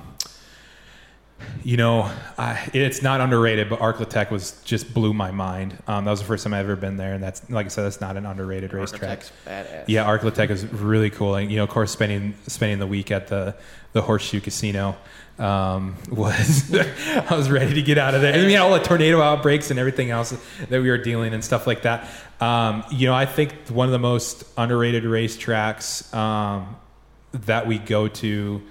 you 1.64 1.76
know, 1.76 2.08
I, 2.38 2.70
it's 2.72 3.02
not 3.02 3.20
underrated, 3.20 3.68
but 3.68 3.80
ArkLaTex 3.80 4.30
was 4.30 4.62
just 4.62 4.94
blew 4.94 5.12
my 5.12 5.32
mind. 5.32 5.76
Um, 5.88 6.04
that 6.04 6.12
was 6.12 6.20
the 6.20 6.26
first 6.26 6.44
time 6.44 6.54
I've 6.54 6.66
ever 6.66 6.76
been 6.76 6.96
there, 6.96 7.14
and 7.14 7.22
that's 7.22 7.50
like 7.50 7.66
I 7.66 7.68
said, 7.68 7.82
that's 7.82 8.00
not 8.00 8.16
an 8.16 8.24
underrated 8.24 8.72
racetrack. 8.72 9.24
Badass. 9.44 9.86
Yeah, 9.88 10.06
ArkLaTex 10.06 10.50
is 10.50 10.66
really 10.72 11.10
cool, 11.10 11.34
and 11.34 11.50
you 11.50 11.56
know, 11.56 11.64
of 11.64 11.70
course, 11.70 11.90
spending 11.90 12.36
spending 12.46 12.78
the 12.78 12.86
week 12.86 13.10
at 13.10 13.26
the 13.26 13.56
the 13.92 14.02
Horseshoe 14.02 14.40
Casino 14.40 14.96
um, 15.38 15.96
was 16.10 16.74
I 16.74 17.34
was 17.34 17.50
ready 17.50 17.74
to 17.74 17.82
get 17.82 17.98
out 17.98 18.14
of 18.14 18.22
there. 18.22 18.32
And 18.32 18.46
we 18.46 18.52
had 18.52 18.62
all 18.62 18.72
the 18.72 18.80
tornado 18.80 19.20
outbreaks 19.20 19.70
and 19.70 19.78
everything 19.78 20.10
else 20.10 20.34
that 20.68 20.82
we 20.82 20.88
were 20.88 20.98
dealing 20.98 21.34
and 21.34 21.44
stuff 21.44 21.66
like 21.66 21.82
that. 21.82 22.08
Um, 22.40 22.84
you 22.90 23.06
know, 23.06 23.14
I 23.14 23.26
think 23.26 23.68
one 23.68 23.86
of 23.88 23.92
the 23.92 23.98
most 23.98 24.44
underrated 24.56 25.04
racetracks 25.04 26.12
um, 26.14 26.76
that 27.32 27.66
we 27.66 27.78
go 27.78 28.08
to, 28.08 28.62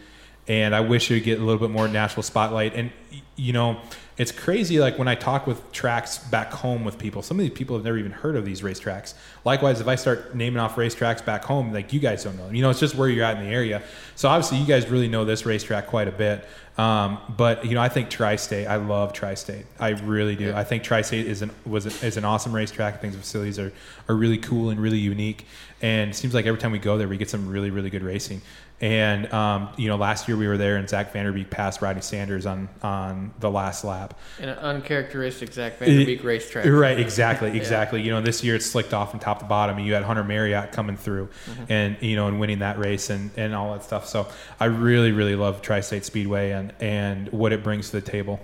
and 0.47 0.75
I 0.75 0.81
wish 0.81 1.09
it 1.09 1.15
would 1.15 1.23
get 1.23 1.39
a 1.39 1.43
little 1.43 1.59
bit 1.59 1.71
more 1.71 1.87
national 1.87 2.23
spotlight. 2.23 2.75
And 2.75 2.91
you 3.35 3.53
know, 3.53 3.79
it's 4.17 4.31
crazy. 4.31 4.79
Like 4.79 4.99
when 4.99 5.07
I 5.07 5.15
talk 5.15 5.47
with 5.47 5.71
tracks 5.71 6.17
back 6.17 6.51
home 6.51 6.83
with 6.83 6.97
people, 6.97 7.21
some 7.21 7.39
of 7.39 7.45
these 7.45 7.57
people 7.57 7.75
have 7.75 7.85
never 7.85 7.97
even 7.97 8.11
heard 8.11 8.35
of 8.35 8.45
these 8.45 8.61
racetracks. 8.61 9.13
Likewise, 9.45 9.79
if 9.79 9.87
I 9.87 9.95
start 9.95 10.35
naming 10.35 10.59
off 10.59 10.75
racetracks 10.75 11.25
back 11.25 11.43
home, 11.43 11.73
like 11.73 11.93
you 11.93 11.99
guys 11.99 12.23
don't 12.23 12.37
know 12.37 12.45
them. 12.45 12.55
You 12.55 12.61
know, 12.61 12.69
it's 12.69 12.79
just 12.79 12.95
where 12.95 13.09
you're 13.09 13.25
at 13.25 13.37
in 13.37 13.43
the 13.43 13.49
area. 13.49 13.81
So 14.15 14.29
obviously, 14.29 14.57
you 14.57 14.65
guys 14.65 14.87
really 14.89 15.07
know 15.07 15.25
this 15.25 15.45
racetrack 15.45 15.87
quite 15.87 16.07
a 16.07 16.11
bit. 16.11 16.45
Um, 16.77 17.19
but 17.37 17.65
you 17.65 17.73
know, 17.73 17.81
I 17.81 17.89
think 17.89 18.09
Tri-State. 18.09 18.65
I 18.65 18.77
love 18.77 19.13
Tri-State. 19.13 19.65
I 19.79 19.89
really 19.89 20.35
do. 20.35 20.45
Yeah. 20.45 20.59
I 20.59 20.63
think 20.63 20.83
Tri-State 20.83 21.27
is 21.27 21.41
an 21.41 21.51
was 21.65 21.85
is 22.03 22.17
an 22.17 22.25
awesome 22.25 22.53
racetrack. 22.53 22.93
I 22.95 22.97
think 22.97 23.13
the 23.13 23.19
facilities 23.19 23.59
are 23.59 23.71
are 24.07 24.15
really 24.15 24.37
cool 24.37 24.69
and 24.69 24.79
really 24.79 24.97
unique. 24.97 25.45
And 25.81 26.11
it 26.11 26.13
seems 26.13 26.33
like 26.33 26.45
every 26.45 26.59
time 26.59 26.71
we 26.71 26.79
go 26.79 26.97
there, 26.97 27.07
we 27.07 27.17
get 27.17 27.29
some 27.29 27.49
really 27.49 27.71
really 27.71 27.89
good 27.89 28.03
racing. 28.03 28.41
And 28.81 29.31
um, 29.31 29.69
you 29.77 29.87
know, 29.87 29.95
last 29.95 30.27
year 30.27 30.35
we 30.35 30.47
were 30.47 30.57
there, 30.57 30.75
and 30.75 30.89
Zach 30.89 31.13
Vanderbeek 31.13 31.51
passed 31.51 31.83
Rodney 31.83 32.01
Sanders 32.01 32.47
on 32.47 32.67
on 32.81 33.31
the 33.39 33.51
last 33.51 33.83
lap. 33.83 34.17
In 34.39 34.49
an 34.49 34.57
uncharacteristic 34.57 35.53
Zach 35.53 35.77
Vanderbeek 35.77 36.23
racetrack. 36.23 36.65
Right, 36.65 36.99
exactly, 36.99 37.55
exactly. 37.57 38.01
You 38.01 38.09
know, 38.09 38.21
this 38.21 38.43
year 38.43 38.55
it's 38.55 38.65
slicked 38.65 38.93
off 38.93 39.11
from 39.11 39.19
top 39.19 39.39
to 39.39 39.45
bottom. 39.45 39.77
and 39.77 39.85
You 39.85 39.93
had 39.93 40.03
Hunter 40.03 40.23
Marriott 40.23 40.71
coming 40.71 40.97
through, 40.97 41.29
and 41.69 41.95
you 42.01 42.15
know, 42.15 42.27
and 42.27 42.39
winning 42.39 42.59
that 42.59 42.79
race 42.79 43.11
and, 43.11 43.29
and 43.37 43.53
all 43.53 43.73
that 43.73 43.83
stuff. 43.83 44.07
So 44.07 44.27
I 44.59 44.65
really, 44.65 45.11
really 45.11 45.35
love 45.35 45.61
Tri-State 45.61 46.03
Speedway 46.03 46.49
and 46.49 46.73
and 46.79 47.31
what 47.31 47.53
it 47.53 47.63
brings 47.63 47.91
to 47.91 48.01
the 48.01 48.11
table. 48.11 48.39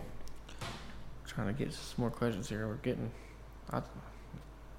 Trying 1.26 1.48
to 1.48 1.54
get 1.54 1.74
some 1.74 1.96
more 1.98 2.12
questions 2.12 2.48
here. 2.48 2.68
We're 2.68 2.76
getting, 2.76 3.12
I, 3.72 3.82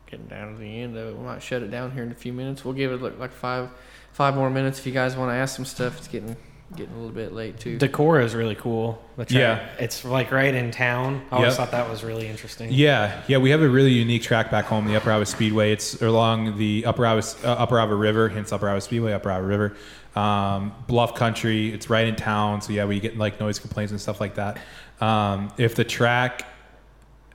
getting 0.06 0.26
down 0.26 0.52
to 0.52 0.58
the 0.58 0.80
end 0.82 0.96
of 0.96 1.08
it. 1.08 1.16
We 1.16 1.24
might 1.24 1.42
shut 1.42 1.62
it 1.62 1.70
down 1.70 1.92
here 1.92 2.02
in 2.02 2.12
a 2.12 2.16
few 2.16 2.32
minutes. 2.32 2.64
We'll 2.64 2.74
give 2.74 2.92
it 2.92 3.02
like, 3.02 3.18
like 3.18 3.32
five, 3.32 3.70
five 4.18 4.34
more 4.34 4.50
minutes 4.50 4.80
if 4.80 4.84
you 4.86 4.92
guys 4.92 5.16
want 5.16 5.30
to 5.30 5.34
ask 5.34 5.54
some 5.54 5.64
stuff. 5.64 5.96
It's 5.98 6.08
getting, 6.08 6.36
getting 6.74 6.92
a 6.92 6.98
little 6.98 7.14
bit 7.14 7.32
late 7.32 7.60
too. 7.60 7.78
Decorah 7.78 8.24
is 8.24 8.34
really 8.34 8.56
cool. 8.56 9.00
The 9.16 9.24
track. 9.24 9.38
Yeah. 9.38 9.68
It's 9.84 10.04
like 10.04 10.32
right 10.32 10.52
in 10.52 10.72
town. 10.72 11.22
I 11.30 11.36
always 11.36 11.50
Yep. 11.50 11.56
thought 11.56 11.70
that 11.70 11.88
was 11.88 12.02
really 12.02 12.26
interesting. 12.26 12.68
Yeah, 12.72 13.22
yeah, 13.28 13.38
we 13.38 13.50
have 13.50 13.62
a 13.62 13.68
really 13.68 13.92
unique 13.92 14.22
track 14.22 14.50
back 14.50 14.64
home, 14.64 14.88
the 14.88 14.96
Upper 14.96 15.12
Iowa 15.12 15.24
Speedway. 15.24 15.70
It's 15.70 16.02
along 16.02 16.58
the 16.58 16.84
Upper 16.84 17.06
Iowa, 17.06 17.22
uh, 17.44 17.46
Upper 17.52 17.78
Iowa 17.78 17.94
River, 17.94 18.28
hence 18.28 18.52
Upper 18.52 18.68
Iowa 18.68 18.80
Speedway, 18.80 19.12
Upper 19.12 19.30
Iowa 19.30 19.46
River. 19.46 19.76
Um, 20.16 20.74
bluff 20.88 21.14
country, 21.14 21.72
it's 21.72 21.88
right 21.88 22.08
in 22.08 22.16
town, 22.16 22.60
so 22.60 22.72
yeah, 22.72 22.86
we 22.86 22.98
get 22.98 23.16
like 23.16 23.38
noise 23.38 23.60
complaints 23.60 23.92
and 23.92 24.00
stuff 24.00 24.20
like 24.20 24.34
that. 24.34 24.58
Um, 25.00 25.52
if 25.58 25.76
the 25.76 25.84
track, 25.84 26.44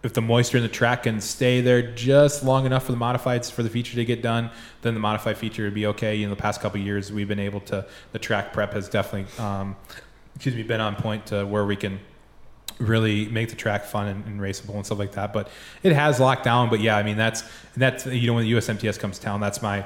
if 0.03 0.13
the 0.13 0.21
moisture 0.21 0.57
in 0.57 0.63
the 0.63 0.69
track 0.69 1.03
can 1.03 1.21
stay 1.21 1.61
there 1.61 1.81
just 1.93 2.43
long 2.43 2.65
enough 2.65 2.85
for 2.85 2.91
the 2.91 2.97
modifieds 2.97 3.49
for 3.51 3.63
the 3.63 3.69
feature 3.69 3.95
to 3.95 4.03
get 4.05 4.21
done, 4.21 4.51
then 4.81 4.93
the 4.93 4.99
modified 4.99 5.38
feature 5.38 5.63
would 5.63 5.73
be 5.73 5.85
okay. 5.88 6.15
You 6.15 6.27
know, 6.27 6.35
the 6.35 6.41
past 6.41 6.59
couple 6.61 6.80
of 6.81 6.85
years, 6.85 7.11
we've 7.11 7.27
been 7.27 7.39
able 7.39 7.61
to. 7.61 7.85
The 8.11 8.19
track 8.19 8.51
prep 8.51 8.73
has 8.73 8.89
definitely, 8.89 9.31
um, 9.41 9.75
excuse 10.35 10.55
me, 10.55 10.63
been 10.63 10.81
on 10.81 10.95
point 10.97 11.27
to 11.27 11.45
where 11.45 11.65
we 11.65 11.77
can 11.77 11.99
really 12.80 13.27
make 13.30 13.49
the 13.49 13.55
track 13.55 13.85
fun 13.85 14.07
and, 14.07 14.25
and 14.25 14.41
raceable 14.41 14.75
and 14.75 14.85
stuff 14.85 14.99
like 14.99 15.13
that. 15.13 15.31
But 15.31 15.47
it 15.84 15.93
has 15.93 16.19
locked 16.19 16.43
down. 16.43 16.69
But 16.69 16.81
yeah, 16.81 16.97
I 16.97 17.03
mean 17.03 17.17
that's 17.17 17.43
that's 17.77 18.05
you 18.05 18.27
know 18.27 18.34
when 18.34 18.43
the 18.43 18.51
USMTS 18.51 18.99
comes 18.99 19.19
to 19.19 19.23
town, 19.25 19.39
that's 19.39 19.61
my 19.61 19.85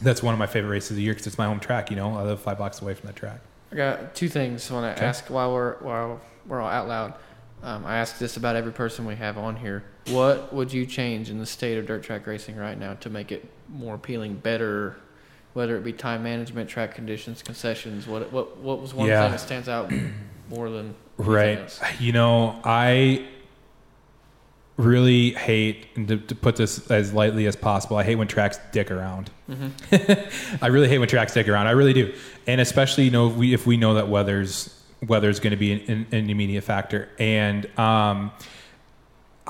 that's 0.00 0.22
one 0.22 0.32
of 0.32 0.38
my 0.38 0.46
favorite 0.46 0.70
races 0.70 0.90
of 0.92 0.96
the 0.96 1.02
year 1.02 1.12
because 1.12 1.26
it's 1.26 1.38
my 1.38 1.46
home 1.46 1.58
track. 1.60 1.90
You 1.90 1.96
know, 1.96 2.14
I 2.16 2.22
live 2.22 2.40
five 2.40 2.56
blocks 2.58 2.80
away 2.82 2.94
from 2.94 3.08
that 3.08 3.16
track. 3.16 3.40
I 3.72 3.76
got 3.76 4.14
two 4.14 4.28
things 4.28 4.70
I 4.70 4.74
want 4.74 4.96
to 4.96 5.00
Okay. 5.00 5.08
ask 5.08 5.26
while 5.28 5.52
we're 5.52 5.74
while 5.78 6.20
we're 6.46 6.60
all 6.60 6.70
out 6.70 6.86
loud. 6.88 7.14
Um, 7.62 7.84
I 7.84 7.98
ask 7.98 8.18
this 8.18 8.36
about 8.36 8.56
every 8.56 8.72
person 8.72 9.04
we 9.06 9.16
have 9.16 9.36
on 9.36 9.56
here. 9.56 9.84
What 10.08 10.52
would 10.52 10.72
you 10.72 10.86
change 10.86 11.28
in 11.30 11.38
the 11.38 11.46
state 11.46 11.76
of 11.78 11.86
dirt 11.86 12.02
track 12.02 12.26
racing 12.26 12.56
right 12.56 12.78
now 12.78 12.94
to 12.94 13.10
make 13.10 13.32
it 13.32 13.44
more 13.68 13.94
appealing, 13.96 14.36
better? 14.36 14.96
Whether 15.52 15.76
it 15.76 15.84
be 15.84 15.92
time 15.92 16.22
management, 16.22 16.70
track 16.70 16.94
conditions, 16.94 17.42
concessions, 17.42 18.06
what 18.06 18.32
what 18.32 18.56
what 18.58 18.80
was 18.80 18.94
one 18.94 19.08
Yeah. 19.08 19.22
thing 19.22 19.32
that 19.32 19.40
stands 19.40 19.68
out 19.68 19.92
more 20.48 20.70
than 20.70 20.94
Right. 21.18 21.58
else? 21.58 21.80
You 21.98 22.12
know, 22.12 22.60
I 22.64 23.26
really 24.76 25.32
hate 25.32 25.86
and 25.96 26.08
to, 26.08 26.16
to 26.16 26.34
put 26.34 26.56
this 26.56 26.90
as 26.90 27.12
lightly 27.12 27.46
as 27.46 27.56
possible. 27.56 27.96
I 27.98 28.04
hate 28.04 28.14
when 28.14 28.28
tracks 28.28 28.58
dick 28.72 28.90
around. 28.90 29.30
I 30.62 30.68
really 30.68 30.88
hate 30.88 30.98
when 30.98 31.08
tracks 31.08 31.34
dick 31.34 31.48
around. 31.48 31.66
I 31.66 31.72
really 31.72 31.92
do, 31.92 32.14
and 32.46 32.60
especially 32.60 33.04
you 33.04 33.10
know 33.10 33.28
if 33.28 33.36
we 33.36 33.52
if 33.52 33.66
we 33.66 33.76
know 33.76 33.94
that 33.94 34.08
weather's 34.08 34.74
weather's 35.06 35.40
going 35.40 35.52
to 35.52 35.56
be 35.56 35.72
an, 35.72 36.06
an 36.12 36.30
immediate 36.30 36.64
factor, 36.64 37.08
and 37.18 37.66
um, 37.78 38.32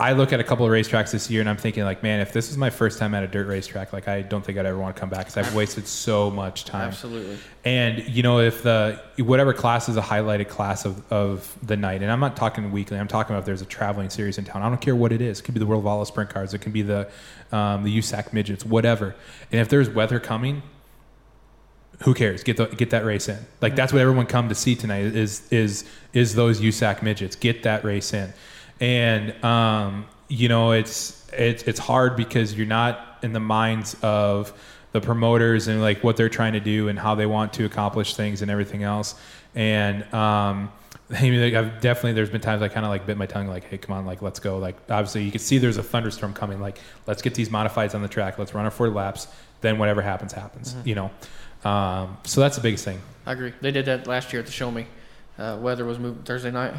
I 0.00 0.12
look 0.12 0.32
at 0.32 0.40
a 0.40 0.44
couple 0.44 0.64
of 0.64 0.72
racetracks 0.72 1.10
this 1.10 1.30
year 1.30 1.42
and 1.42 1.50
I'm 1.50 1.58
thinking 1.58 1.84
like, 1.84 2.02
man, 2.02 2.20
if 2.20 2.32
this 2.32 2.50
is 2.50 2.56
my 2.56 2.70
first 2.70 2.98
time 2.98 3.12
at 3.12 3.22
a 3.22 3.26
dirt 3.26 3.46
racetrack, 3.46 3.92
like 3.92 4.08
I 4.08 4.22
don't 4.22 4.42
think 4.42 4.56
I'd 4.56 4.64
ever 4.64 4.78
want 4.78 4.96
to 4.96 5.00
come 5.00 5.10
back 5.10 5.26
because 5.26 5.36
I've 5.36 5.54
wasted 5.54 5.86
so 5.86 6.30
much 6.30 6.64
time. 6.64 6.88
Absolutely. 6.88 7.36
And 7.66 8.08
you 8.08 8.22
know, 8.22 8.40
if 8.40 8.62
the 8.62 8.98
whatever 9.18 9.52
class 9.52 9.90
is 9.90 9.98
a 9.98 10.00
highlighted 10.00 10.48
class 10.48 10.86
of, 10.86 11.12
of 11.12 11.54
the 11.62 11.76
night, 11.76 12.02
and 12.02 12.10
I'm 12.10 12.18
not 12.18 12.34
talking 12.34 12.72
weekly, 12.72 12.98
I'm 12.98 13.08
talking 13.08 13.34
about 13.34 13.40
if 13.40 13.44
there's 13.46 13.60
a 13.60 13.66
traveling 13.66 14.08
series 14.08 14.38
in 14.38 14.46
town. 14.46 14.62
I 14.62 14.70
don't 14.70 14.80
care 14.80 14.96
what 14.96 15.12
it 15.12 15.20
is. 15.20 15.40
It 15.40 15.42
could 15.42 15.52
be 15.52 15.60
the 15.60 15.66
World 15.66 15.84
Volley 15.84 16.06
Sprint 16.06 16.30
Cars, 16.30 16.54
it 16.54 16.62
can 16.62 16.72
be 16.72 16.80
the 16.80 17.10
um, 17.52 17.82
the 17.82 17.98
USAC 17.98 18.32
midgets, 18.32 18.64
whatever. 18.64 19.14
And 19.52 19.60
if 19.60 19.68
there's 19.68 19.90
weather 19.90 20.18
coming, 20.18 20.62
who 22.02 22.14
cares? 22.14 22.42
Get 22.42 22.56
the 22.56 22.66
get 22.66 22.90
that 22.90 23.04
race 23.04 23.28
in. 23.28 23.38
Like 23.60 23.76
that's 23.76 23.92
what 23.92 24.00
everyone 24.00 24.26
come 24.26 24.48
to 24.48 24.54
see 24.54 24.74
tonight 24.74 25.04
is 25.04 25.46
is 25.52 25.84
is 26.12 26.34
those 26.34 26.60
USAC 26.60 27.02
midgets. 27.02 27.36
Get 27.36 27.62
that 27.64 27.84
race 27.84 28.14
in. 28.14 28.32
And 28.80 29.44
um, 29.44 30.06
you 30.28 30.48
know, 30.48 30.72
it's 30.72 31.28
it's 31.32 31.62
it's 31.64 31.78
hard 31.78 32.16
because 32.16 32.54
you're 32.54 32.66
not 32.66 33.18
in 33.22 33.32
the 33.32 33.40
minds 33.40 33.96
of 34.02 34.52
the 34.92 35.00
promoters 35.00 35.68
and 35.68 35.80
like 35.80 36.02
what 36.02 36.16
they're 36.16 36.30
trying 36.30 36.54
to 36.54 36.60
do 36.60 36.88
and 36.88 36.98
how 36.98 37.14
they 37.14 37.26
want 37.26 37.52
to 37.52 37.64
accomplish 37.64 38.14
things 38.14 38.42
and 38.42 38.50
everything 38.50 38.82
else. 38.82 39.14
And 39.54 40.02
um, 40.14 40.72
I 41.10 41.22
mean, 41.22 41.54
I've 41.54 41.80
definitely 41.80 42.14
there's 42.14 42.30
been 42.30 42.40
times 42.40 42.62
I 42.62 42.68
kind 42.68 42.86
of 42.86 42.90
like 42.90 43.04
bit 43.04 43.18
my 43.18 43.26
tongue, 43.26 43.46
like, 43.46 43.64
hey, 43.64 43.76
come 43.76 43.94
on, 43.94 44.06
like 44.06 44.22
let's 44.22 44.40
go. 44.40 44.56
Like 44.56 44.76
obviously 44.88 45.24
you 45.24 45.30
can 45.30 45.40
see 45.40 45.58
there's 45.58 45.76
a 45.76 45.82
thunderstorm 45.82 46.32
coming. 46.32 46.60
Like 46.60 46.78
let's 47.06 47.20
get 47.20 47.34
these 47.34 47.50
modifieds 47.50 47.94
on 47.94 48.00
the 48.00 48.08
track. 48.08 48.38
Let's 48.38 48.54
run 48.54 48.64
our 48.64 48.70
four 48.70 48.88
laps. 48.88 49.28
Then 49.60 49.78
whatever 49.78 50.00
happens, 50.00 50.32
happens. 50.32 50.74
You 50.86 50.94
know. 50.94 51.10
Um, 51.64 52.16
so 52.24 52.40
that's 52.40 52.56
the 52.56 52.62
biggest 52.62 52.84
thing. 52.84 53.00
I 53.26 53.32
agree. 53.32 53.52
They 53.60 53.70
did 53.70 53.84
that 53.86 54.06
last 54.06 54.32
year 54.32 54.40
at 54.40 54.46
the 54.46 54.52
Show 54.52 54.70
Me. 54.70 54.86
Uh, 55.38 55.58
weather 55.60 55.84
was 55.84 55.98
moving 55.98 56.22
Thursday 56.22 56.50
night. 56.50 56.74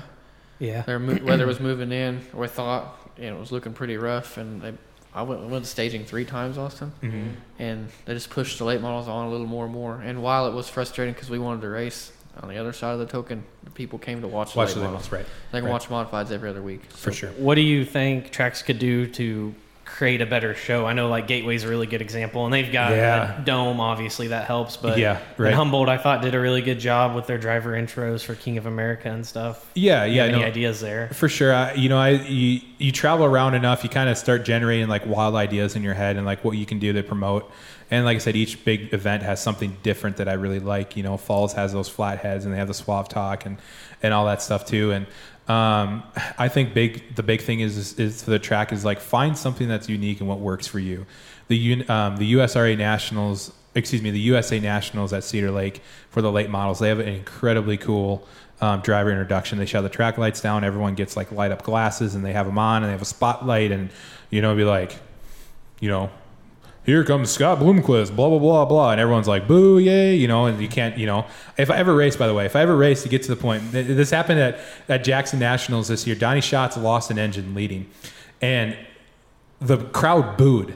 Yeah. 0.60 0.82
Their 0.84 1.00
mo- 1.00 1.20
weather 1.24 1.46
was 1.48 1.60
moving 1.60 1.92
in, 1.92 2.22
or 2.34 2.44
I 2.44 2.48
thought, 2.48 3.10
and 3.18 3.36
it 3.36 3.40
was 3.40 3.52
looking 3.52 3.74
pretty 3.74 3.98
rough. 3.98 4.38
And 4.38 4.62
they, 4.62 4.74
I 5.14 5.24
went, 5.24 5.44
went 5.48 5.66
to 5.66 5.70
staging 5.70 6.06
three 6.06 6.26
times, 6.26 6.58
Austin, 6.58 6.92
Mm-hmm. 7.02 7.28
and 7.60 7.90
they 8.06 8.14
just 8.14 8.30
pushed 8.30 8.58
the 8.58 8.66
late 8.66 8.82
models 8.82 9.08
on 9.08 9.28
a 9.28 9.30
little 9.30 9.48
more 9.48 9.66
and 9.66 9.74
more. 9.74 10.02
And 10.02 10.22
while 10.24 10.48
it 10.48 10.54
was 10.54 10.68
frustrating 10.70 11.14
because 11.14 11.30
we 11.30 11.40
wanted 11.40 11.62
to 11.62 11.70
race, 11.70 12.12
on 12.42 12.48
the 12.50 12.58
other 12.58 12.72
side 12.74 12.94
of 12.94 13.00
the 13.00 13.06
token, 13.06 13.44
the 13.64 13.72
people 13.72 14.00
came 14.00 14.22
to 14.22 14.28
watch, 14.28 14.56
Watch 14.56 14.70
the 14.70 14.76
the 14.76 14.82
late 14.86 14.92
models. 14.94 15.12
right 15.12 15.26
They 15.52 15.60
can 15.60 15.66
right. 15.66 15.72
watch 15.72 15.90
modifieds 15.90 16.32
every 16.32 16.50
other 16.50 16.62
week. 16.62 16.84
for 16.86 17.12
sure. 17.12 17.30
What 17.32 17.56
do 17.56 17.62
you 17.62 17.84
think 17.86 18.32
tracks 18.32 18.62
could 18.62 18.80
do 18.80 19.06
to 19.08 19.54
create 19.98 20.22
a 20.22 20.26
better 20.26 20.56
show. 20.56 20.86
I 20.86 20.94
know 20.94 21.08
like 21.10 21.28
Gateway's 21.28 21.64
a 21.64 21.68
really 21.68 21.86
good 21.88 22.02
example, 22.02 22.46
and 22.46 22.54
they've 22.54 22.72
got 22.72 22.92
Yeah. 22.92 23.40
a 23.40 23.46
dome. 23.46 23.80
Obviously, 23.80 24.28
that 24.30 24.46
helps. 24.46 24.78
But 24.78 24.98
Yeah, 24.98 25.20
right. 25.38 25.54
Humboldt, 25.54 25.90
I 25.90 25.98
thought 25.98 26.22
did 26.22 26.34
a 26.34 26.40
really 26.40 26.62
good 26.62 26.80
job 26.80 27.16
with 27.16 27.28
their 27.28 27.38
driver 27.38 27.72
intros 27.74 28.24
for 28.24 28.34
King 28.36 28.58
of 28.58 28.66
America 28.66 29.10
and 29.10 29.26
stuff. 29.26 29.70
Yeah, 29.76 30.06
yeah. 30.06 30.24
any 30.26 30.40
no. 30.40 30.46
ideas 30.46 30.82
there? 30.82 31.10
For 31.14 31.30
sure. 31.30 31.54
I, 31.54 31.74
you 31.74 31.90
know, 31.90 31.98
I 31.98 32.10
you, 32.10 32.62
you 32.78 32.92
travel 32.92 33.26
around 33.26 33.54
enough, 33.54 33.84
you 33.84 33.90
kind 33.90 34.10
of 34.10 34.18
start 34.18 34.44
generating 34.46 34.88
like 34.88 35.06
wild 35.06 35.36
ideas 35.36 35.76
in 35.76 35.84
your 35.84 35.94
head 35.94 36.18
and 36.18 36.26
like 36.26 36.44
what 36.44 36.58
you 36.58 36.66
can 36.66 36.80
do 36.80 36.94
to 36.94 37.04
promote. 37.04 37.52
And 37.92 38.06
like 38.06 38.16
I 38.16 38.20
said, 38.20 38.38
each 38.38 38.64
big 38.64 38.94
event 38.94 39.22
has 39.24 39.42
something 39.44 39.76
different 39.84 40.18
that 40.18 40.30
I 40.30 40.34
really 40.34 40.62
like. 40.62 40.96
You 40.96 41.04
know, 41.04 41.18
Falls 41.18 41.54
has 41.54 41.74
those 41.74 41.90
flatheads 41.90 42.46
and 42.46 42.54
they 42.54 42.58
have 42.58 42.70
the 42.70 42.74
Suave 42.74 43.10
Talk 43.10 43.46
and 43.46 43.58
and 44.02 44.14
all 44.14 44.26
that 44.26 44.42
stuff 44.42 44.66
too. 44.66 44.92
And 44.92 45.06
um, 45.52 46.04
I 46.38 46.48
think 46.48 46.74
big 46.74 47.16
the 47.16 47.24
big 47.24 47.42
thing 47.42 47.60
is, 47.60 47.78
is 47.78 48.00
is 48.00 48.24
for 48.24 48.32
the 48.32 48.40
track 48.40 48.72
is 48.72 48.86
like 48.86 49.00
find 49.02 49.38
something 49.38 49.68
that's 49.68 49.90
unique 49.90 50.20
and 50.22 50.30
what 50.30 50.40
works 50.40 50.66
for 50.66 50.80
you. 50.80 51.06
The 51.50 51.86
um, 51.90 52.16
the 52.18 52.34
USRA 52.34 52.78
Nationals, 52.78 53.52
excuse 53.76 54.02
me, 54.02 54.12
the 54.12 54.20
USA 54.20 54.60
Nationals 54.60 55.12
at 55.12 55.26
Cedar 55.26 55.52
Lake 55.52 55.82
for 56.10 56.22
the 56.22 56.32
late 56.32 56.50
models. 56.50 56.80
They 56.80 56.88
have 56.88 57.00
an 57.00 57.10
incredibly 57.10 57.76
cool 57.76 58.26
um, 58.62 58.80
driver 58.80 59.12
introduction. 59.12 59.58
They 59.58 59.66
shut 59.66 59.84
the 59.84 59.90
track 59.90 60.18
lights 60.18 60.40
down. 60.40 60.64
Everyone 60.64 60.96
gets 60.96 61.18
like 61.18 61.32
light 61.34 61.52
up 61.52 61.64
glasses 61.64 62.16
and 62.16 62.24
they 62.24 62.32
have 62.32 62.46
them 62.46 62.58
on 62.58 62.84
and 62.84 62.86
they 62.86 62.94
have 62.94 63.02
a 63.02 63.06
spotlight 63.06 63.72
and 63.74 63.90
you 64.30 64.42
know 64.42 64.56
be 64.56 64.64
like, 64.64 64.98
you 65.82 65.90
know, 65.90 66.10
here 66.84 67.04
comes 67.04 67.30
Scott 67.30 67.60
Bloomquist, 67.60 68.16
blah 68.16 68.30
blah 68.30 68.40
blah 68.40 68.66
blah, 68.66 68.92
and 68.92 69.00
everyone's 69.00 69.28
like, 69.28 69.48
boo, 69.48 69.78
yay, 69.78 70.16
you 70.16 70.28
know, 70.28 70.48
and 70.48 70.60
you 70.62 70.68
can't, 70.68 70.98
you 70.98 71.06
know. 71.06 71.26
If 71.58 71.70
I 71.70 71.78
ever 71.78 71.94
race, 71.96 72.16
by 72.16 72.28
the 72.28 72.34
way, 72.34 72.46
if 72.46 72.56
I 72.56 72.62
ever 72.62 72.76
race 72.76 73.04
to 73.04 73.10
get 73.10 73.22
to 73.24 73.30
the 73.30 73.36
point, 73.36 73.72
this 73.72 74.10
happened 74.10 74.40
at 74.40 74.60
at 74.90 75.04
Jackson 75.04 75.40
Nationals 75.40 75.88
this 75.90 76.08
year. 76.08 76.16
Donny 76.16 76.42
Schatz 76.42 76.78
lost 76.78 77.12
an 77.12 77.20
engine 77.20 77.54
leading, 77.54 77.90
and 78.42 78.76
the 79.60 79.78
crowd 79.78 80.38
booed. 80.38 80.76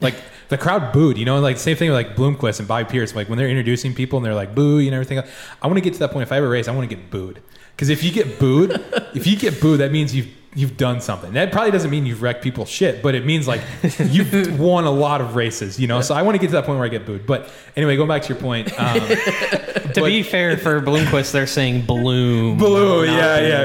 Like 0.00 0.16
the 0.48 0.58
crowd 0.58 0.92
booed, 0.92 1.16
you 1.16 1.24
know, 1.24 1.38
like 1.38 1.58
same 1.58 1.76
thing 1.76 1.90
with 1.90 1.96
like 1.96 2.16
Bloomquist 2.16 2.58
and 2.58 2.66
Bobby 2.66 2.90
Pierce. 2.90 3.14
Like 3.14 3.28
when 3.28 3.38
they're 3.38 3.48
introducing 3.48 3.94
people 3.94 4.18
and 4.18 4.26
they're 4.26 4.34
like 4.34 4.54
boo 4.54 4.78
you 4.78 4.90
know, 4.90 4.96
everything. 4.96 5.22
I 5.60 5.66
want 5.66 5.76
to 5.76 5.80
get 5.80 5.92
to 5.92 5.98
that 6.00 6.10
point. 6.10 6.24
If 6.24 6.32
I 6.32 6.38
ever 6.38 6.48
race, 6.48 6.66
I 6.66 6.72
want 6.72 6.88
to 6.90 6.96
get 6.96 7.10
booed. 7.10 7.40
Because 7.76 7.88
if 7.88 8.02
you 8.02 8.10
get 8.10 8.40
booed, 8.40 8.72
if 9.14 9.26
you 9.26 9.36
get 9.36 9.60
booed, 9.60 9.80
that 9.80 9.92
means 9.92 10.14
you've 10.14 10.28
you've 10.54 10.76
done 10.76 11.00
something. 11.00 11.32
That 11.32 11.50
probably 11.52 11.70
doesn't 11.70 11.90
mean 11.90 12.04
you've 12.06 12.22
wrecked 12.22 12.42
people's 12.42 12.68
shit, 12.68 13.02
but 13.02 13.14
it 13.14 13.24
means 13.24 13.48
like 13.48 13.62
you've 13.98 14.58
won 14.60 14.84
a 14.84 14.90
lot 14.90 15.20
of 15.20 15.34
races, 15.34 15.80
you 15.80 15.86
know. 15.86 16.00
So 16.00 16.14
I 16.14 16.22
want 16.22 16.34
to 16.34 16.38
get 16.38 16.48
to 16.48 16.52
that 16.52 16.64
point 16.66 16.78
where 16.78 16.86
I 16.86 16.90
get 16.90 17.06
booed. 17.06 17.26
But 17.26 17.50
anyway, 17.76 17.96
going 17.96 18.08
back 18.08 18.22
to 18.22 18.28
your 18.32 18.40
point, 18.40 18.72
um, 18.78 19.00
To 19.94 20.04
be 20.04 20.22
fair 20.22 20.56
for 20.56 20.80
Bloomquist, 20.80 21.32
they're 21.32 21.46
saying 21.46 21.82
bloom. 21.84 22.56
Blue, 22.56 23.04
yeah, 23.04 23.40
boo. 23.40 23.46
yeah, 23.46 23.62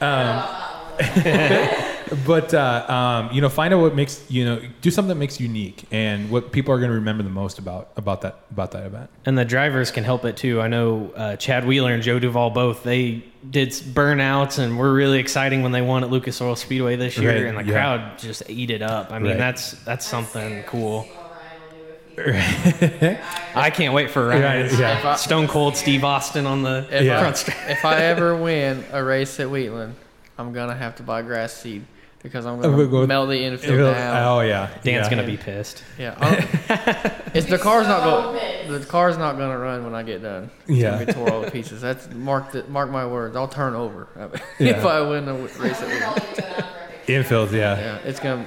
right. 0.00 1.80
um, 1.80 1.82
but 2.26 2.52
uh, 2.54 2.86
um, 3.28 3.34
you 3.34 3.40
know, 3.40 3.48
find 3.48 3.72
out 3.74 3.80
what 3.80 3.94
makes 3.94 4.24
you 4.30 4.44
know, 4.44 4.60
do 4.80 4.90
something 4.90 5.08
that 5.08 5.14
makes 5.16 5.40
you 5.40 5.46
unique, 5.46 5.84
and 5.90 6.30
what 6.30 6.52
people 6.52 6.72
are 6.74 6.78
going 6.78 6.90
to 6.90 6.96
remember 6.96 7.22
the 7.22 7.30
most 7.30 7.58
about 7.58 7.90
about 7.96 8.20
that 8.22 8.40
about 8.50 8.70
that 8.72 8.84
event. 8.86 9.10
And 9.24 9.36
the 9.36 9.44
drivers 9.44 9.90
can 9.90 10.04
help 10.04 10.24
it 10.24 10.36
too. 10.36 10.60
I 10.60 10.68
know 10.68 11.12
uh, 11.16 11.36
Chad 11.36 11.66
Wheeler 11.66 11.92
and 11.92 12.02
Joe 12.02 12.18
Duvall 12.18 12.50
both 12.50 12.82
they 12.84 13.24
did 13.48 13.70
burnouts 13.70 14.58
and 14.58 14.78
were 14.78 14.92
really 14.92 15.18
exciting 15.18 15.62
when 15.62 15.72
they 15.72 15.82
won 15.82 16.02
at 16.04 16.10
Lucas 16.10 16.40
Oil 16.40 16.56
Speedway 16.56 16.96
this 16.96 17.16
year, 17.18 17.30
Right, 17.32 17.44
and 17.46 17.58
the 17.58 17.64
yeah. 17.64 17.72
crowd 17.72 18.18
just 18.18 18.42
ate 18.48 18.70
it 18.70 18.82
up. 18.82 19.10
I 19.12 19.18
mean, 19.18 19.32
Right. 19.32 19.38
that's 19.38 19.72
that's 19.84 20.06
something 20.06 20.62
cool. 20.64 21.06
I 22.18 23.18
I 23.54 23.70
can't 23.70 23.92
wait 23.94 24.10
for 24.10 24.28
Ryan's 24.28 24.72
Right, 24.72 24.80
yeah. 24.80 25.10
I- 25.12 25.16
Stone 25.16 25.48
Cold 25.48 25.76
Steve 25.76 26.02
Austin 26.04 26.46
on 26.46 26.62
the 26.62 26.86
If, 26.90 27.02
Yeah. 27.04 27.18
I, 27.18 27.20
front 27.20 27.36
stretch. 27.36 27.56
if 27.70 27.84
I 27.84 27.96
ever 28.04 28.34
win 28.36 28.84
a 28.92 29.02
race 29.04 29.38
at 29.38 29.50
Wheatland, 29.50 29.94
I'm 30.38 30.52
gonna 30.52 30.74
have 30.74 30.96
to 30.96 31.02
buy 31.02 31.22
grass 31.22 31.52
seed 31.52 31.84
because 32.26 32.44
I'm 32.46 32.60
gonna 32.60 32.86
go- 32.86 33.06
melt 33.06 33.28
the 33.28 33.38
infield 33.44 33.94
down. 33.94 34.22
Oh 34.24 34.40
yeah, 34.40 34.68
Dan's 34.82 35.06
yeah. 35.06 35.10
gonna 35.10 35.26
be 35.26 35.36
pissed. 35.36 35.82
Yeah, 35.98 36.14
it's 37.34 37.46
the 37.46 37.58
car's 37.58 37.86
not 37.86 38.02
going. 38.04 38.70
The 38.72 38.84
car's 38.86 39.16
not 39.16 39.38
gonna 39.38 39.58
run 39.58 39.84
when 39.84 39.94
I 39.94 40.02
get 40.02 40.22
done. 40.22 40.50
It's 40.66 40.78
Yeah. 40.78 40.90
gonna 40.92 41.06
be 41.06 41.12
tore 41.12 41.30
all 41.30 41.44
to 41.44 41.50
pieces. 41.50 41.80
That's 41.80 42.10
mark 42.10 42.52
the, 42.52 42.64
mark 42.64 42.90
my 42.90 43.06
words. 43.06 43.36
I'll 43.36 43.48
turn 43.48 43.74
over 43.74 44.08
Yeah. 44.58 44.76
if 44.78 44.84
I 44.84 45.00
win 45.02 45.24
a 45.28 45.36
w- 45.38 45.48
race 45.62 45.80
at 45.80 46.64
infield. 47.08 47.52
Yeah. 47.52 47.78
Yeah, 47.78 47.96
it's 48.04 48.20
gonna. 48.20 48.46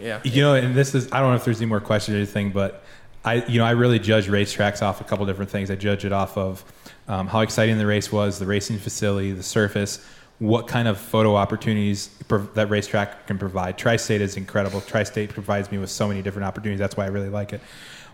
Yeah, 0.00 0.20
You 0.24 0.40
know, 0.40 0.54
and 0.54 0.74
this 0.74 0.94
is 0.94 1.12
I 1.12 1.20
don't 1.20 1.30
know 1.30 1.36
if 1.36 1.44
there's 1.44 1.58
any 1.60 1.66
more 1.66 1.80
questions 1.80 2.14
or 2.14 2.18
anything, 2.18 2.52
but 2.52 2.82
I 3.24 3.44
you 3.46 3.58
know 3.58 3.66
I 3.66 3.72
really 3.72 3.98
judge 3.98 4.28
racetracks 4.28 4.80
off 4.82 5.00
a 5.00 5.04
couple 5.04 5.26
different 5.26 5.50
things. 5.50 5.70
I 5.70 5.74
judge 5.76 6.04
it 6.06 6.12
off 6.12 6.38
of 6.38 6.64
um, 7.06 7.26
how 7.26 7.40
exciting 7.40 7.76
the 7.76 7.86
race 7.86 8.10
was, 8.10 8.38
the 8.38 8.46
racing 8.46 8.78
facility, 8.78 9.32
the 9.32 9.42
surface, 9.42 10.02
what 10.40 10.66
kind 10.66 10.88
of 10.88 10.98
photo 10.98 11.36
opportunities 11.36 12.08
that 12.54 12.68
racetrack 12.70 13.26
can 13.26 13.38
provide. 13.38 13.76
Tri-State 13.78 14.20
is 14.22 14.36
incredible. 14.36 14.80
Tri-State 14.80 15.30
provides 15.30 15.70
me 15.70 15.78
with 15.78 15.90
so 15.90 16.08
many 16.08 16.22
different 16.22 16.46
opportunities. 16.46 16.78
That's 16.78 16.96
why 16.96 17.04
I 17.04 17.08
really 17.08 17.28
like 17.28 17.52
it. 17.52 17.60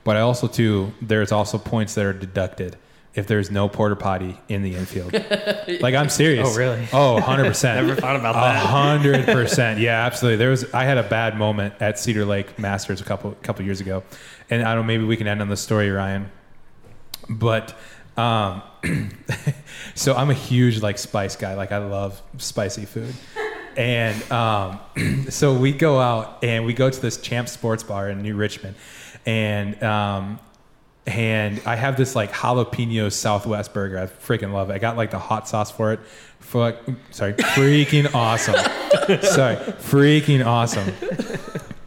But 0.05 0.17
I 0.17 0.21
also 0.21 0.47
too 0.49 0.93
there's 1.01 1.33
also 1.33 1.57
points 1.57 1.95
that 1.95 2.05
are 2.05 2.13
deducted 2.13 2.77
if 3.15 3.27
there's 3.27 3.51
no 3.51 3.69
porter 3.69 3.97
potty 3.97 4.39
in 4.49 4.63
the 4.63 4.75
infield. 4.75 5.13
like 5.81 5.95
I'm 5.95 6.09
serious. 6.11 6.49
Oh, 6.53 6.59
really? 6.59 6.87
Oh, 6.93 7.15
100 7.15 7.45
percent. 7.47 7.87
Never 7.87 8.01
thought 8.01 8.17
about 8.17 8.35
A 8.35 8.41
that. 8.41 8.67
hundred 8.67 9.25
percent. 9.27 9.81
Yeah, 9.81 10.05
absolutely. 10.05 10.37
There 10.37 10.51
was 10.51 10.73
I 10.75 10.85
had 10.85 10.99
a 10.99 11.03
bad 11.05 11.39
moment 11.39 11.75
at 11.81 11.99
Cedar 11.99 12.25
Lake 12.25 12.59
Masters 12.59 13.01
a 13.01 13.05
couple 13.05 13.33
couple 13.43 13.65
years 13.65 13.81
ago, 13.81 14.03
and 14.51 14.63
I 14.63 14.75
don't. 14.75 14.83
know, 14.85 14.87
Maybe 14.89 15.05
we 15.05 15.17
can 15.17 15.27
end 15.29 15.41
on 15.41 15.49
the 15.49 15.57
story, 15.57 15.91
Ryan. 15.91 16.31
But 17.29 17.77
um, 18.17 18.63
so 19.95 20.15
I'm 20.15 20.31
a 20.31 20.35
huge 20.35 20.81
like 20.81 20.99
spice 20.99 21.37
guy. 21.37 21.55
Like 21.55 21.73
I 21.73 21.79
love 21.79 22.21
spicy 22.39 22.85
food, 22.85 23.15
and 23.77 24.33
um, 24.33 24.81
so 25.29 25.55
we 25.55 25.73
go 25.73 26.01
out 26.01 26.43
and 26.43 26.65
we 26.65 26.73
go 26.73 26.89
to 26.89 27.01
this 27.01 27.19
Champ 27.19 27.49
Sports 27.49 27.83
Bar 27.83 28.09
in 28.11 28.23
New 28.23 28.35
Richmond, 28.35 28.77
and 29.27 29.83
um, 29.83 30.39
and 31.07 31.61
I 31.67 31.77
have 31.77 31.97
this 31.97 32.17
like 32.17 32.33
jalapeno 32.33 33.13
Southwest 33.13 33.75
burger. 33.75 33.99
I 33.99 34.07
freaking 34.07 34.53
love 34.53 34.71
it. 34.71 34.75
I 34.75 34.79
got 34.79 34.97
like 34.97 35.11
the 35.11 35.19
hot 35.19 35.49
sauce 35.49 35.71
for 35.71 35.93
it. 35.93 36.01
Fuck, 36.41 36.77
sorry, 37.11 37.35
freaking 37.35 38.15
awesome. 38.15 38.55
sorry, 39.23 39.57
freaking 39.57 40.45
awesome. 40.45 40.93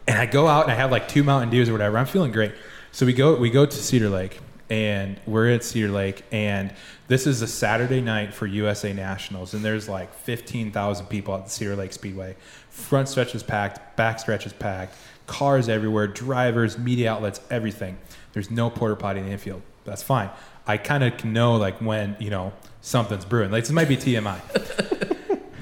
And 0.06 0.18
I 0.18 0.26
go 0.26 0.46
out 0.46 0.64
and 0.64 0.72
I 0.72 0.74
have 0.74 0.90
like 0.90 1.08
two 1.08 1.24
Mountain 1.24 1.50
Dews 1.50 1.68
or 1.68 1.72
whatever. 1.72 1.98
I'm 1.98 2.06
feeling 2.06 2.32
great. 2.32 2.52
So 2.92 3.06
we 3.06 3.12
go 3.12 3.36
we 3.36 3.50
go 3.50 3.66
to 3.66 3.76
Cedar 3.76 4.08
Lake 4.08 4.40
and 4.70 5.20
we're 5.26 5.50
at 5.50 5.64
Cedar 5.64 5.90
Lake 5.90 6.24
and 6.30 6.72
this 7.08 7.26
is 7.26 7.42
a 7.42 7.46
Saturday 7.46 8.00
night 8.00 8.32
for 8.32 8.46
USA 8.46 8.92
Nationals 8.92 9.52
and 9.52 9.64
there's 9.64 9.88
like 9.88 10.14
15,000 10.14 11.06
people 11.06 11.34
at 11.34 11.44
the 11.44 11.50
Cedar 11.50 11.76
Lake 11.76 11.92
Speedway. 11.92 12.36
Front 12.70 13.08
stretch 13.08 13.34
is 13.34 13.42
packed, 13.42 13.96
back 13.96 14.20
stretch 14.20 14.46
is 14.46 14.52
packed, 14.52 14.94
cars 15.26 15.68
everywhere, 15.68 16.06
drivers, 16.06 16.78
media 16.78 17.12
outlets, 17.12 17.40
everything. 17.50 17.98
There's 18.32 18.50
no 18.50 18.70
porta 18.70 18.96
potty 18.96 19.20
in 19.20 19.26
the 19.26 19.32
infield. 19.32 19.62
That's 19.84 20.02
fine. 20.02 20.30
I 20.66 20.76
kind 20.76 21.02
of 21.02 21.16
can 21.16 21.32
know 21.32 21.56
like 21.56 21.80
when, 21.80 22.16
you 22.20 22.30
know, 22.30 22.52
something's 22.80 23.24
brewing. 23.24 23.50
Like 23.50 23.64
this 23.64 23.72
might 23.72 23.88
be 23.88 23.96
TMI. 23.96 24.40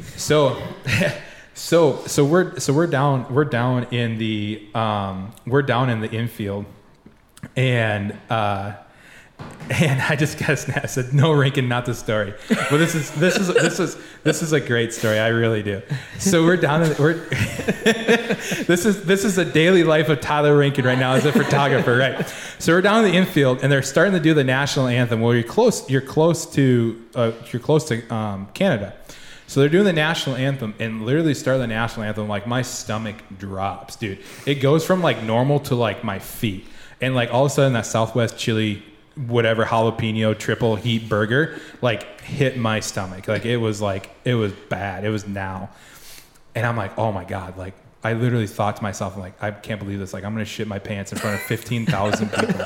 so 0.17 0.63
so 1.55 2.05
so 2.07 2.25
we're 2.25 2.59
so 2.59 2.73
we're 2.75 2.87
down 2.87 3.33
we're 3.33 3.45
down 3.45 3.85
in 3.91 4.19
the 4.19 4.69
um, 4.75 5.33
we're 5.47 5.63
down 5.63 5.89
in 5.89 6.01
the 6.01 6.11
infield 6.11 6.67
and 7.57 8.17
uh, 8.31 8.75
and 9.71 10.01
I 10.01 10.17
just 10.17 10.39
got 10.39 10.51
a 10.51 10.57
snap. 10.57 10.85
I 10.85 10.87
said 10.87 11.13
no 11.13 11.33
Rankin, 11.33 11.69
not 11.69 11.85
the 11.85 11.95
story. 11.95 12.33
But 12.49 12.79
this 12.79 12.95
is 12.95 13.11
this 13.13 13.37
is 13.37 13.49
this 13.49 13.79
is 13.79 13.99
this 14.23 14.43
is 14.43 14.53
a 14.53 14.61
great 14.61 14.95
story. 14.95 15.19
I 15.19 15.29
really 15.29 15.63
do. 15.63 15.83
So 16.19 16.45
we're 16.45 16.57
down 16.57 16.85
in 16.85 16.97
we're 16.97 17.15
this 17.29 18.87
is 18.87 19.05
this 19.05 19.25
is 19.25 19.37
the 19.37 19.45
daily 19.45 19.85
life 19.85 20.09
of 20.09 20.21
Tyler 20.21 20.57
Rankin 20.57 20.87
right 20.87 20.99
now 20.99 21.13
as 21.15 21.27
a 21.27 21.33
photographer, 21.33 21.97
right? 21.97 22.27
So 22.59 22.73
we're 22.73 22.81
down 22.81 23.05
in 23.05 23.13
the 23.13 23.19
infield 23.19 23.63
and 23.63 23.71
they're 23.71 23.83
starting 23.83 24.15
to 24.15 24.21
do 24.21 24.33
the 24.33 24.45
national 24.45 24.87
anthem. 24.87 25.21
Well, 25.21 25.35
you're 25.35 25.43
close 25.43 25.89
you're 25.91 26.01
close 26.01 26.47
to 26.55 27.05
uh, 27.15 27.33
you're 27.53 27.61
close 27.61 27.85
to 27.89 28.09
um, 28.09 28.49
Canada. 28.55 28.95
So 29.49 29.61
they're 29.61 29.69
doing 29.69 29.85
the 29.85 29.93
national 29.93 30.37
anthem 30.37 30.75
and 30.79 31.05
literally 31.05 31.35
start 31.35 31.59
the 31.59 31.67
national 31.67 32.05
anthem. 32.05 32.27
Like 32.27 32.47
my 32.47 32.63
stomach 32.63 33.17
drops, 33.39 33.97
dude. 33.97 34.19
It 34.47 34.57
goes 34.57 34.87
from 34.87 35.03
like 35.03 35.23
normal 35.23 35.61
to 35.61 35.75
like 35.75 36.05
my 36.05 36.19
feet. 36.19 36.67
And 37.01 37.15
like 37.15 37.33
all 37.33 37.45
of 37.45 37.53
a 37.53 37.55
sudden 37.55 37.75
that 37.75 37.87
Southwest 37.87 38.39
chili, 38.39 38.83
whatever 39.27 39.65
jalapeno 39.65 40.39
triple 40.39 40.77
heat 40.77 41.09
burger, 41.09 41.59
like 41.83 42.21
hit 42.21 42.57
my 42.57 42.81
stomach. 42.81 43.27
Like 43.29 43.45
it 43.45 43.57
was 43.57 43.81
like, 43.81 44.11
it 44.25 44.35
was 44.35 44.53
bad. 44.53 45.05
It 45.05 45.11
was 45.11 45.27
now. 45.27 45.71
And 46.55 46.67
I'm 46.67 46.77
like, 46.77 46.97
oh 46.99 47.13
my 47.13 47.25
God. 47.25 47.57
Like 47.57 47.75
I 48.05 48.13
literally 48.13 48.47
thought 48.47 48.77
to 48.77 48.83
myself, 48.83 49.15
I'm 49.15 49.21
like, 49.21 49.43
I 49.43 49.51
can't 49.51 49.81
believe 49.81 49.99
this. 49.99 50.13
Like 50.13 50.25
I'm 50.25 50.37
to 50.37 50.45
shit 50.45 50.69
my 50.69 50.79
pants 50.79 51.13
in 51.13 51.19
front 51.19 51.37
of 51.37 51.43
15,000 51.43 52.31
people. 52.31 52.61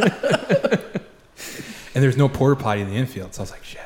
and 1.94 2.02
there's 2.02 2.16
no 2.16 2.28
porta 2.28 2.62
potty 2.62 2.82
in 2.82 2.88
the 2.88 2.96
infield. 2.96 3.34
So 3.34 3.40
I 3.40 3.44
was 3.44 3.50
like, 3.50 3.64
shit. 3.64 3.80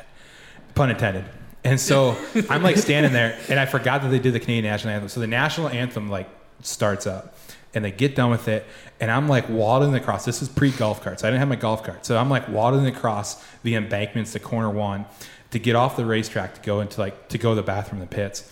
Pun 0.75 0.89
intended. 0.89 1.25
And 1.63 1.79
so 1.79 2.15
I'm 2.49 2.63
like 2.63 2.77
standing 2.77 3.11
there, 3.11 3.37
and 3.49 3.59
I 3.59 3.65
forgot 3.65 4.01
that 4.01 4.09
they 4.09 4.19
did 4.19 4.33
the 4.33 4.39
Canadian 4.39 4.65
national 4.65 4.93
anthem. 4.93 5.09
So 5.09 5.19
the 5.19 5.27
national 5.27 5.67
anthem 5.67 6.09
like 6.09 6.29
starts 6.61 7.05
up, 7.05 7.37
and 7.73 7.83
they 7.83 7.91
get 7.91 8.15
done 8.15 8.29
with 8.29 8.47
it, 8.47 8.65
and 8.99 9.11
I'm 9.11 9.27
like 9.27 9.47
waddling 9.49 9.95
across. 9.95 10.25
This 10.25 10.41
is 10.41 10.49
pre 10.49 10.71
golf 10.71 11.01
cart, 11.01 11.19
so 11.19 11.27
I 11.27 11.31
didn't 11.31 11.39
have 11.39 11.49
my 11.49 11.55
golf 11.55 11.83
cart. 11.83 12.05
So 12.05 12.17
I'm 12.17 12.29
like 12.29 12.47
waddling 12.49 12.87
across 12.87 13.43
the 13.63 13.75
embankments 13.75 14.33
to 14.33 14.39
corner 14.39 14.69
one 14.69 15.05
to 15.51 15.59
get 15.59 15.75
off 15.75 15.95
the 15.95 16.05
racetrack 16.05 16.55
to 16.55 16.61
go 16.61 16.81
into 16.81 16.99
like 16.99 17.29
to 17.29 17.37
go 17.37 17.51
to 17.51 17.55
the 17.55 17.63
bathroom 17.63 17.99
the 17.99 18.07
pits. 18.07 18.51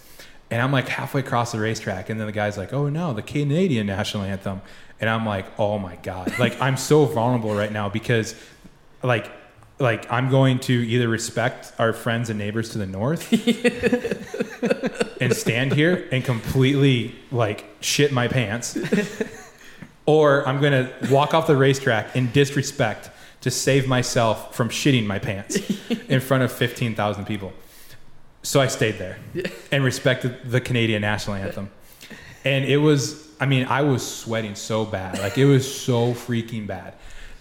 And 0.52 0.62
I'm 0.62 0.72
like 0.72 0.88
halfway 0.88 1.22
across 1.22 1.52
the 1.52 1.60
racetrack, 1.60 2.10
and 2.10 2.20
then 2.20 2.28
the 2.28 2.34
guy's 2.34 2.58
like, 2.58 2.72
"Oh 2.74 2.90
no, 2.90 3.14
the 3.14 3.24
Canadian 3.24 3.88
national 3.88 4.24
anthem," 4.24 4.62
and 5.02 5.10
I'm 5.10 5.26
like, 5.26 5.46
"Oh 5.60 5.80
my 5.80 5.96
god!" 5.98 6.38
Like 6.38 6.60
I'm 6.62 6.78
so 6.78 7.06
vulnerable 7.06 7.56
right 7.56 7.72
now 7.72 7.90
because, 7.90 8.36
like, 9.02 9.32
like 9.80 10.10
I'm 10.12 10.30
going 10.30 10.60
to 10.62 10.74
either 10.74 11.08
respect 11.08 11.74
our 11.80 11.94
friends 11.94 12.30
and 12.30 12.38
neighbors 12.38 12.70
to 12.70 12.78
the 12.78 12.86
north 12.86 13.32
and 15.22 15.36
stand 15.36 15.74
here 15.74 16.08
and 16.12 16.24
completely 16.24 17.16
like 17.32 17.66
shit 17.82 18.12
my 18.12 18.28
pants, 18.28 18.78
or 20.06 20.48
I'm 20.48 20.62
gonna 20.62 20.92
walk 21.10 21.34
off 21.34 21.48
the 21.48 21.58
racetrack 21.58 22.16
in 22.16 22.32
disrespect 22.32 23.10
to 23.42 23.52
save 23.52 23.88
myself 23.88 24.56
from 24.56 24.70
shitting 24.70 25.06
my 25.06 25.20
pants 25.20 25.58
in 26.10 26.20
front 26.20 26.44
of 26.44 26.52
15,000 26.52 27.26
people. 27.26 27.54
So 28.42 28.62
I 28.62 28.68
stayed 28.68 28.98
there 28.98 29.18
and 29.72 29.84
respected 29.84 30.50
the 30.50 30.62
Canadian 30.62 31.02
national 31.02 31.36
anthem. 31.36 31.70
And 32.44 32.66
it 32.66 32.78
was, 32.78 33.28
I 33.40 33.46
mean, 33.46 33.66
I 33.66 33.82
was 33.82 34.06
sweating 34.06 34.56
so 34.56 34.86
bad. 34.86 35.20
Like 35.20 35.38
it 35.38 35.46
was 35.46 35.80
so 35.80 36.14
freaking 36.14 36.68
bad. 36.68 36.94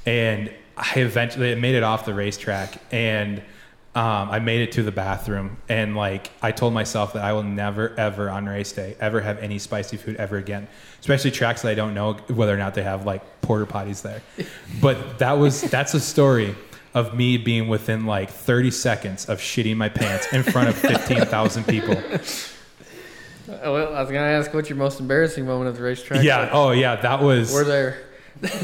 And 0.06 0.50
I 0.76 0.92
eventually 0.96 1.54
made 1.54 1.74
it 1.74 1.82
off 1.82 2.04
the 2.04 2.14
racetrack 2.14 2.80
and 2.90 3.42
um, 3.94 4.30
I 4.30 4.40
made 4.40 4.62
it 4.62 4.72
to 4.72 4.82
the 4.82 4.90
bathroom. 4.90 5.56
And 5.68 5.96
like, 5.96 6.30
I 6.42 6.50
told 6.50 6.74
myself 6.74 7.12
that 7.12 7.24
I 7.24 7.32
will 7.32 7.44
never, 7.44 7.94
ever 7.98 8.28
on 8.28 8.46
race 8.46 8.72
day 8.72 8.96
ever 9.00 9.20
have 9.20 9.38
any 9.38 9.58
spicy 9.58 9.96
food 9.96 10.16
ever 10.16 10.36
again, 10.36 10.66
especially 11.00 11.30
tracks 11.30 11.62
that 11.62 11.70
I 11.70 11.74
don't 11.74 11.94
know 11.94 12.14
whether 12.28 12.52
or 12.52 12.56
not 12.56 12.74
they 12.74 12.82
have 12.82 13.06
like 13.06 13.40
porter 13.40 13.66
potties 13.66 14.02
there. 14.02 14.22
But 14.80 15.18
that 15.20 15.34
was, 15.34 15.62
that's 15.62 15.94
a 15.94 16.00
story 16.00 16.56
of 16.94 17.14
me 17.14 17.36
being 17.36 17.68
within 17.68 18.06
like 18.06 18.30
30 18.30 18.70
seconds 18.72 19.28
of 19.28 19.38
shitting 19.38 19.76
my 19.76 19.88
pants 19.88 20.32
in 20.32 20.42
front 20.42 20.68
of 20.68 20.76
15,000 20.76 21.64
people. 21.66 21.96
Oh, 23.62 23.72
well, 23.72 23.94
I 23.94 24.00
was 24.00 24.10
gonna 24.10 24.26
ask 24.26 24.52
what's 24.54 24.68
your 24.68 24.78
most 24.78 25.00
embarrassing 25.00 25.46
moment 25.46 25.68
of 25.68 25.76
the 25.76 25.82
racetrack. 25.82 26.24
Yeah. 26.24 26.48
Oh, 26.52 26.70
yeah. 26.70 26.96
That 26.96 27.22
was. 27.22 27.52
We're 27.52 27.64
there. 27.64 28.02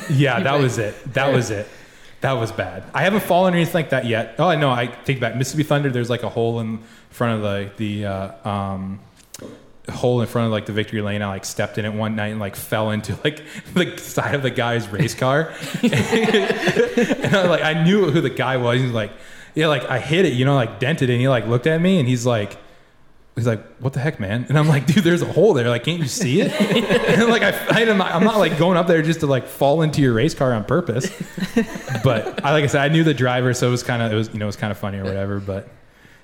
Yeah, 0.09 0.41
that 0.45 0.59
was 0.59 0.79
it. 0.79 0.95
That 1.13 1.33
was 1.35 1.51
it. 1.51 1.69
That 2.21 2.33
was 2.33 2.53
bad. 2.53 2.85
I 2.93 3.03
haven't 3.03 3.23
fallen 3.23 3.55
or 3.55 3.57
anything 3.57 3.75
like 3.75 3.91
that 3.91 4.05
yet. 4.05 4.35
Oh, 4.39 4.55
no, 4.55 4.71
I 4.71 4.87
take 4.87 5.21
back. 5.21 5.37
Mississippi 5.37 5.63
Thunder. 5.63 5.91
There's 5.91 6.11
like 6.11 6.23
a 6.23 6.29
hole 6.29 6.61
in 6.61 6.81
front 7.09 7.37
of 7.37 7.43
the 7.43 7.71
the 7.77 8.07
uh, 8.07 8.49
um, 8.49 9.01
hole 9.89 10.21
in 10.21 10.27
front 10.27 10.47
of 10.47 10.53
like 10.53 10.67
the 10.67 10.73
victory 10.73 11.01
lane. 11.01 11.23
I 11.23 11.29
like 11.29 11.47
stepped 11.47 11.79
in 11.79 11.87
it 11.87 11.95
one 11.95 12.17
night 12.17 12.29
and 12.29 12.39
like 12.41 12.57
fell 12.57 12.91
into 12.91 13.19
like 13.25 13.43
the 13.75 13.97
side 13.97 14.35
of 14.35 14.43
the 14.43 14.51
guy's 14.51 14.89
race 14.89 15.15
car. 15.15 15.53
and 15.83 17.37
I 17.37 17.47
like 17.49 17.63
I 17.63 17.83
knew 17.85 18.11
who 18.11 18.21
the 18.21 18.31
guy 18.31 18.59
was. 18.59 18.81
He's 18.81 18.91
like, 18.93 19.13
yeah, 19.55 19.69
like 19.69 19.85
I 19.85 19.99
hit 19.99 20.27
it, 20.27 20.35
you 20.35 20.45
know, 20.45 20.55
like 20.55 20.79
dented 20.79 21.09
it. 21.09 21.15
And 21.15 21.23
he 21.23 21.29
like 21.29 21.47
looked 21.47 21.67
at 21.67 21.81
me 21.81 21.99
and 21.99 22.09
he's 22.09 22.27
like. 22.27 22.59
He's 23.41 23.47
like, 23.47 23.65
"What 23.79 23.95
the 23.95 24.01
heck, 24.01 24.21
man?" 24.21 24.45
And 24.51 24.59
I'm 24.59 24.69
like, 24.69 24.85
"Dude, 24.85 25.03
there's 25.03 25.23
a 25.23 25.33
hole 25.33 25.55
there. 25.55 25.71
Like, 25.71 25.85
can't 25.85 25.99
you 25.99 26.07
see 26.09 26.43
it?" 26.43 26.53
and 27.19 27.27
like, 27.31 27.43
I, 27.43 27.53
I, 27.71 27.81
am 27.81 27.97
not, 27.97 28.13
I'm 28.13 28.23
not 28.23 28.37
like 28.37 28.59
going 28.59 28.77
up 28.77 28.87
there 28.87 29.01
just 29.01 29.21
to 29.21 29.27
like 29.27 29.47
fall 29.47 29.81
into 29.81 30.03
your 30.03 30.13
race 30.13 30.35
car 30.35 30.53
on 30.53 30.65
purpose. 30.65 31.11
But 32.05 32.45
I, 32.45 32.53
like 32.53 32.65
I 32.65 32.67
said, 32.67 32.81
I 32.81 32.89
knew 32.89 33.05
the 33.05 33.13
driver, 33.13 33.53
so 33.53 33.69
it 33.69 33.71
was 33.71 33.83
kind 33.83 34.01
of, 34.03 34.11
it 34.11 34.15
was, 34.15 34.33
you 34.33 34.39
know, 34.39 34.47
it 34.47 34.47
was 34.47 34.57
kind 34.57 34.71
of 34.71 34.79
funny 34.79 34.99
or 34.99 35.05
whatever. 35.05 35.39
But 35.39 35.69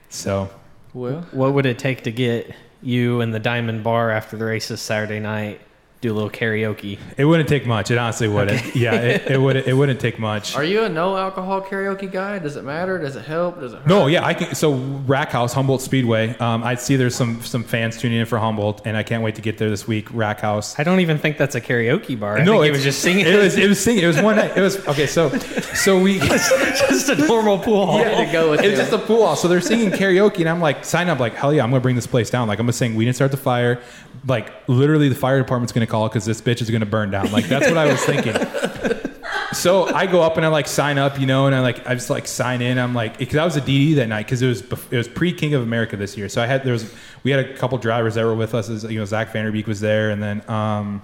so, 0.09 0.48
Well, 0.94 1.26
What 1.32 1.52
would 1.55 1.66
it 1.66 1.78
take 1.78 2.05
to 2.05 2.12
get 2.12 2.55
you 2.82 3.20
and 3.20 3.34
the 3.34 3.38
Diamond 3.38 3.82
Bar 3.82 4.10
after 4.10 4.36
the 4.36 4.44
races 4.44 4.80
Saturday 4.80 5.20
night 5.20 5.60
do 6.01 6.12
a 6.12 6.14
little 6.14 6.31
karaoke? 6.31 6.98
it 7.16 7.24
wouldn't 7.24 7.48
take 7.48 7.66
much. 7.66 7.90
It 7.90 7.98
honestly 7.98 8.28
wouldn't. 8.28 8.74
Yeah, 8.77 8.94
it, 8.94 9.31
it 9.31 9.40
would. 9.40 9.56
It 9.56 9.74
wouldn't 9.74 10.01
take 10.01 10.18
much. 10.18 10.55
are 10.55 10.64
you 10.64 10.85
a 10.85 10.89
no 10.89 11.16
alcohol 11.16 11.62
karaoke 11.62 12.10
guy? 12.10 12.39
Does 12.39 12.56
it 12.56 12.64
matter? 12.64 12.98
Does 12.98 13.16
it 13.16 13.24
help? 13.24 13.60
Does 13.60 13.73
it 13.73 13.77
hurt? 13.78 13.86
No, 13.86 14.06
yeah, 14.06 14.24
I 14.24 14.35
can. 14.35 14.55
So 14.55 14.74
Rack 14.74 15.31
House, 15.31 15.52
Humboldt 15.52 15.82
Speedway. 15.82 16.36
Um, 16.39 16.62
I 16.62 16.74
see 16.74 16.97
there's 16.97 17.14
some 17.14 17.43
some 17.43 17.64
fans 17.64 17.97
tuning 17.98 18.18
in 18.18 18.27
for 18.27 18.39
Humboldt, 18.39 18.82
and 18.85 18.97
I 18.97 19.02
can't 19.02 19.23
wait 19.23 19.35
to 19.36 19.43
get 19.43 19.59
there 19.59 19.70
this 19.70 19.86
week. 19.89 20.09
Rack 20.12 20.40
House. 20.40 20.78
I 20.78 20.85
don't 20.85 21.01
even 21.01 21.18
think 21.18 21.39
that's 21.39 21.55
a 21.55 21.60
karaoke 21.60 22.18
bar. 22.18 22.39
I 22.39 22.44
no, 22.44 22.60
think 22.60 22.66
it 22.66 22.73
was 22.73 22.82
just 22.82 23.01
singing. 23.02 23.27
It 23.27 23.36
was 23.36 23.56
it 23.56 23.68
was 23.68 23.82
singing. 23.82 24.05
It 24.05 24.09
was 24.09 24.20
one 24.20 24.36
night. 24.36 24.56
It 24.56 24.60
was 24.60 24.86
okay. 24.89 25.06
So 25.06 25.31
so 25.39 26.01
we. 26.01 26.20
just 26.28 27.09
a 27.09 27.14
normal 27.27 27.59
pool 27.59 27.86
hall. 27.86 27.98
had 27.98 28.27
to 28.27 28.32
go 28.32 28.51
with 28.51 28.62
It 28.62 28.70
was 28.70 28.78
just 28.78 28.93
a 28.93 28.98
pool 28.98 29.27
hall. 29.27 29.36
So 29.36 29.48
they're 29.48 29.60
singing 29.60 29.90
karaoke, 29.90 30.40
and 30.40 30.48
I'm 30.48 30.60
like, 30.60 30.85
sign 30.85 31.09
up, 31.09 31.18
like, 31.18 31.35
hell 31.35 31.52
yeah, 31.52 31.62
I'm 31.62 31.70
gonna 31.70 31.81
bring 31.81 31.97
this 31.97 32.06
place 32.06 32.31
down. 32.31 32.48
Like, 32.48 32.59
I'm 32.59 32.66
gonna 32.66 32.73
sing 32.73 32.94
We 32.94 33.05
Didn't 33.05 33.16
Start 33.16 33.31
the 33.31 33.36
Fire. 33.36 33.81
Like, 34.27 34.53
literally, 34.69 35.09
the 35.09 35.15
fire 35.15 35.39
department's 35.39 35.73
gonna 35.73 35.86
call 35.86 36.09
because 36.09 36.24
this 36.24 36.40
bitch 36.40 36.61
is 36.62 36.70
gonna 36.70 36.86
burn 36.86 37.11
down. 37.11 37.31
Like, 37.32 37.47
that's 37.47 37.69
what 37.69 37.78
I 37.78 37.86
was 37.86 38.05
thinking. 38.05 38.35
So 39.57 39.86
I 39.86 40.07
go 40.07 40.23
up 40.23 40.36
and 40.36 40.44
I 40.44 40.48
like 40.48 40.66
sign 40.66 40.98
up, 40.98 41.19
you 41.19 41.27
know, 41.27 41.47
and 41.47 41.55
I 41.55 41.61
like 41.61 41.86
I 41.86 41.94
just 41.94 42.11
like 42.11 42.27
sign 42.27 42.61
in. 42.61 42.78
I'm 42.78 42.94
like, 42.94 43.16
because 43.16 43.36
I 43.36 43.44
was 43.44 43.57
a 43.57 43.61
DD 43.61 43.94
that 43.97 44.09
night 44.09 44.27
because 44.27 44.43
it 44.43 44.48
was 44.48 44.61
it 44.90 44.97
was 44.97 45.09
pre 45.09 45.32
King 45.32 45.55
of 45.55 45.62
America 45.62 45.97
this 45.97 46.16
year. 46.16 46.28
So 46.28 46.43
I 46.43 46.47
had 46.47 46.62
there 46.62 46.73
was 46.73 46.93
we 47.23 47.31
had 47.31 47.40
a 47.40 47.57
couple 47.57 47.78
drivers 47.78 48.16
that 48.16 48.24
were 48.24 48.35
with 48.35 48.55
us. 48.55 48.69
As, 48.69 48.85
you 48.85 48.98
know, 48.98 49.05
Zach 49.05 49.32
Vanderbeek 49.32 49.66
was 49.66 49.81
there, 49.81 50.11
and 50.11 50.23
then 50.23 50.48
um, 50.51 51.03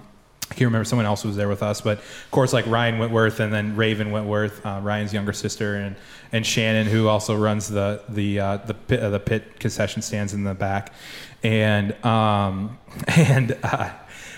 I 0.53 0.55
can't 0.55 0.67
remember 0.67 0.85
someone 0.85 1.07
else 1.07 1.23
was 1.23 1.35
there 1.35 1.49
with 1.49 1.63
us, 1.63 1.81
but 1.81 1.97
of 1.97 2.27
course 2.29 2.53
like 2.53 2.67
Ryan 2.67 2.99
Wentworth 2.99 3.39
and 3.39 3.51
then 3.51 3.75
Raven 3.75 4.11
Wentworth, 4.11 4.63
uh, 4.63 4.81
Ryan's 4.83 5.11
younger 5.11 5.33
sister, 5.33 5.77
and 5.77 5.95
and 6.31 6.45
Shannon 6.45 6.85
who 6.85 7.07
also 7.07 7.35
runs 7.35 7.69
the 7.69 8.03
the 8.07 8.39
uh, 8.39 8.57
the 8.57 8.75
pit, 8.75 8.99
uh, 8.99 9.09
the 9.09 9.19
pit 9.19 9.59
concession 9.59 10.03
stands 10.03 10.31
in 10.31 10.43
the 10.43 10.53
back, 10.53 10.93
and 11.41 11.93
um, 12.05 12.77
and 13.07 13.57
uh, 13.63 13.89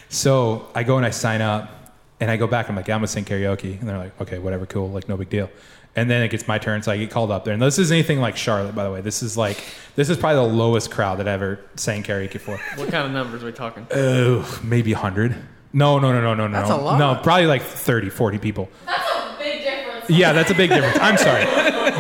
so 0.07 0.69
I 0.73 0.83
go 0.83 0.95
and 0.95 1.05
I 1.05 1.09
sign 1.09 1.41
up, 1.41 1.93
and 2.21 2.31
I 2.31 2.37
go 2.37 2.47
back. 2.47 2.69
I'm 2.69 2.77
like, 2.77 2.87
yeah, 2.87 2.95
I'm 2.95 2.99
gonna 2.99 3.09
sing 3.09 3.25
karaoke, 3.25 3.77
and 3.77 3.89
they're 3.89 3.97
like, 3.97 4.21
okay, 4.21 4.39
whatever, 4.39 4.65
cool, 4.65 4.89
like 4.89 5.09
no 5.09 5.17
big 5.17 5.29
deal. 5.29 5.49
And 5.97 6.09
then 6.09 6.23
it 6.23 6.29
gets 6.29 6.47
my 6.47 6.59
turn, 6.59 6.81
so 6.81 6.93
I 6.93 6.97
get 6.97 7.11
called 7.11 7.29
up 7.29 7.43
there. 7.43 7.53
And 7.53 7.61
this 7.61 7.77
is 7.77 7.91
anything 7.91 8.21
like 8.21 8.37
Charlotte, 8.37 8.73
by 8.73 8.85
the 8.85 8.91
way. 8.91 9.01
This 9.01 9.21
is 9.21 9.35
like 9.35 9.61
this 9.97 10.09
is 10.09 10.15
probably 10.15 10.47
the 10.47 10.55
lowest 10.55 10.91
crowd 10.91 11.19
that 11.19 11.27
I 11.27 11.33
ever 11.33 11.59
sang 11.75 12.03
karaoke 12.03 12.39
for. 12.39 12.55
What 12.77 12.89
kind 12.89 13.05
of 13.05 13.11
numbers 13.11 13.43
are 13.43 13.47
we 13.47 13.51
talking? 13.51 13.85
Oh, 13.91 14.61
maybe 14.63 14.93
100. 14.93 15.35
No, 15.75 15.99
no, 15.99 16.13
no, 16.13 16.21
no, 16.21 16.33
no, 16.33 16.47
no. 16.47 16.57
That's 16.57 16.69
a 16.69 16.77
lot. 16.77 16.97
No, 16.97 17.19
probably 17.21 17.47
like 17.47 17.61
30, 17.61 18.09
40 18.09 18.37
people. 18.39 18.69
That's 18.85 19.01
a 19.09 19.35
big 19.37 19.61
difference. 19.61 20.09
Yeah, 20.09 20.31
that's 20.31 20.49
a 20.49 20.55
big 20.55 20.69
difference. 20.69 20.97
I'm 21.01 21.17
sorry. 21.17 21.43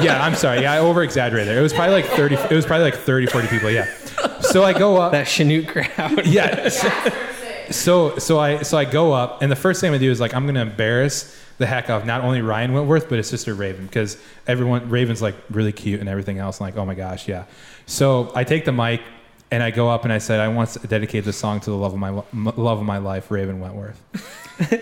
Yeah, 0.03 0.23
I'm 0.23 0.33
sorry. 0.35 0.61
Yeah, 0.61 0.71
I 0.73 0.79
over 0.79 1.03
exaggerated 1.03 1.49
there. 1.49 1.59
It 1.59 1.61
was 1.61 1.73
probably 1.73 1.93
like 1.93 2.05
30 2.05 2.35
it 2.35 2.51
was 2.51 2.65
probably 2.65 2.85
like 2.85 2.95
30, 2.95 3.27
40 3.27 3.47
people, 3.49 3.69
yeah. 3.69 3.93
So 4.39 4.63
I 4.63 4.71
go 4.71 4.95
up. 4.95 5.11
That 5.11 5.27
Chanute 5.27 5.67
crowd. 5.67 6.25
Yeah. 6.25 6.63
Yeah. 6.63 7.69
So 7.71 8.17
so 8.17 8.39
I 8.39 8.61
so 8.61 8.77
I 8.77 8.85
go 8.85 9.11
up 9.11 9.41
and 9.41 9.51
the 9.51 9.55
first 9.55 9.81
thing 9.81 9.89
I'm 9.89 9.93
gonna 9.93 10.05
do 10.05 10.11
is 10.11 10.19
like 10.21 10.33
I'm 10.35 10.45
gonna 10.45 10.61
embarrass 10.61 11.35
the 11.57 11.65
heck 11.65 11.89
out 11.89 12.01
of 12.01 12.07
not 12.07 12.21
only 12.23 12.41
Ryan 12.41 12.73
Wentworth 12.73 13.09
but 13.09 13.17
his 13.17 13.27
sister 13.27 13.53
Raven 13.55 13.85
because 13.87 14.17
everyone 14.45 14.89
Raven's 14.89 15.21
like 15.21 15.35
really 15.49 15.71
cute 15.71 15.99
and 15.99 16.07
everything 16.07 16.37
else. 16.37 16.59
And 16.59 16.67
like 16.67 16.77
oh 16.77 16.85
my 16.85 16.93
gosh 16.95 17.27
yeah. 17.27 17.45
So 17.87 18.31
I 18.35 18.43
take 18.43 18.65
the 18.65 18.71
mic 18.71 19.01
and 19.51 19.61
I 19.63 19.71
go 19.71 19.89
up 19.89 20.03
and 20.03 20.11
I 20.13 20.17
said 20.17 20.39
I 20.39 20.47
want 20.47 20.69
to 20.71 20.87
dedicate 20.87 21.23
this 21.23 21.37
song 21.37 21.59
to 21.61 21.69
the 21.69 21.75
love 21.75 21.93
of 21.93 21.99
my 21.99 22.09
m- 22.09 22.45
love 22.55 22.79
of 22.79 22.85
my 22.85 22.97
life 22.97 23.29
Raven 23.31 23.59
Wentworth. 23.59 24.01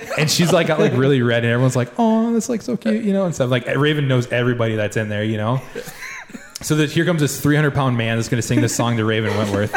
and 0.17 0.29
she's 0.29 0.53
like 0.53 0.67
got 0.67 0.79
like 0.79 0.93
really 0.93 1.21
red 1.21 1.43
and 1.43 1.51
everyone's 1.51 1.75
like 1.75 1.91
oh 1.97 2.31
that's 2.31 2.47
like 2.47 2.61
so 2.61 2.77
cute 2.77 3.03
you 3.03 3.11
know 3.11 3.25
and 3.25 3.33
stuff 3.33 3.49
like 3.49 3.65
Raven 3.75 4.07
knows 4.07 4.31
everybody 4.31 4.75
that's 4.75 4.97
in 4.97 5.09
there 5.09 5.23
you 5.23 5.37
know. 5.37 5.61
So 6.61 6.75
that 6.77 6.91
here 6.91 7.03
comes 7.03 7.19
this 7.19 7.41
300 7.41 7.73
pound 7.73 7.97
man 7.97 8.17
that's 8.17 8.29
going 8.29 8.41
to 8.41 8.47
sing 8.47 8.61
this 8.61 8.73
song 8.73 8.95
to 8.95 9.03
Raven 9.03 9.35
Wentworth. 9.35 9.73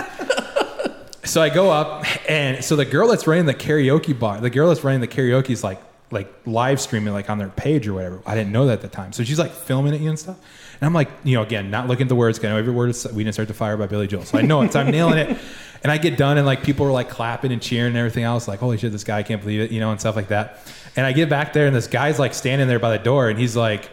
So 1.25 1.43
I 1.43 1.49
go 1.49 1.73
up, 1.73 2.05
and 2.31 2.65
so 2.65 2.77
the 2.77 2.85
girl 2.85 3.09
that's 3.09 3.27
running 3.27 3.47
the 3.47 3.55
karaoke 3.55 4.17
bar, 4.17 4.41
the 4.41 4.51
girl 4.51 4.69
that's 4.69 4.85
running 4.85 5.01
the 5.01 5.09
karaoke 5.09 5.51
is 5.51 5.65
like 5.65 5.83
like 6.13 6.33
live 6.47 6.81
streaming 6.81 7.13
like 7.13 7.29
on 7.29 7.39
their 7.39 7.49
page 7.49 7.89
or 7.89 7.95
whatever. 7.95 8.23
I 8.25 8.37
didn't 8.37 8.53
know 8.53 8.67
that 8.67 8.75
at 8.75 8.81
the 8.83 8.89
time, 8.89 9.13
so 9.13 9.25
she's 9.25 9.39
like 9.39 9.51
filming 9.51 9.95
it 9.95 10.01
you 10.01 10.09
and 10.09 10.19
stuff. 10.19 10.39
And 10.81 10.87
I'm 10.87 10.93
like, 10.93 11.09
you 11.25 11.37
know, 11.37 11.43
again, 11.43 11.71
not 11.71 11.89
looking 11.89 12.05
at 12.05 12.09
the 12.09 12.17
words. 12.17 12.39
I 12.45 12.49
know 12.49 12.57
every 12.57 12.73
word 12.73 12.91
is 12.91 13.07
"We 13.13 13.25
Didn't 13.25 13.35
Start 13.35 13.49
the 13.49 13.55
Fire" 13.55 13.77
by 13.77 13.87
Billy 13.87 14.07
Joel, 14.07 14.25
so 14.25 14.39
I 14.39 14.43
know 14.43 14.63
it. 14.63 14.73
So 14.73 14.81
I'm 14.81 14.91
nailing 14.91 15.19
it. 15.19 15.39
And 15.83 15.93
I 15.93 15.99
get 15.99 16.17
done, 16.17 16.37
and 16.37 16.45
like 16.45 16.65
people 16.65 16.85
are 16.87 16.91
like 16.91 17.11
clapping 17.11 17.53
and 17.53 17.63
cheering 17.63 17.89
and 17.89 17.97
everything 17.97 18.25
else. 18.25 18.49
Like, 18.49 18.59
holy 18.59 18.77
shit, 18.77 18.91
this 18.91 19.05
guy 19.05 19.19
I 19.19 19.23
can't 19.23 19.41
believe 19.41 19.61
it, 19.61 19.71
you 19.71 19.79
know, 19.79 19.93
and 19.93 20.01
stuff 20.01 20.17
like 20.17 20.29
that. 20.29 20.59
And 20.97 21.07
I 21.07 21.13
get 21.13 21.29
back 21.29 21.53
there, 21.53 21.69
and 21.69 21.77
this 21.77 21.87
guy's 21.87 22.19
like 22.19 22.35
standing 22.35 22.67
there 22.67 22.81
by 22.81 22.97
the 22.97 23.05
door, 23.05 23.29
and 23.29 23.39
he's 23.39 23.55
like, 23.55 23.89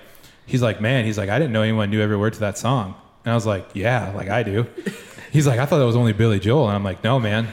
he's 0.48 0.62
like, 0.62 0.82
man, 0.82 1.06
he's 1.06 1.20
like, 1.20 1.30
I 1.30 1.38
didn't 1.38 1.52
know 1.52 1.62
anyone 1.62 1.92
knew 1.92 2.02
every 2.02 2.18
word 2.18 2.34
to 2.34 2.40
that 2.40 2.58
song. 2.58 2.96
And 3.26 3.32
I 3.32 3.36
was 3.36 3.46
like, 3.46 3.68
yeah, 3.76 4.12
like 4.16 4.30
I 4.30 4.42
do. 4.42 4.66
He's 5.32 5.46
like, 5.46 5.60
I 5.60 5.68
thought 5.68 5.80
that 5.80 5.86
was 5.86 5.98
only 5.98 6.14
Billy 6.14 6.40
Joel, 6.40 6.68
and 6.68 6.76
I'm 6.76 6.84
like, 6.84 7.04
no, 7.04 7.20
man. 7.20 7.48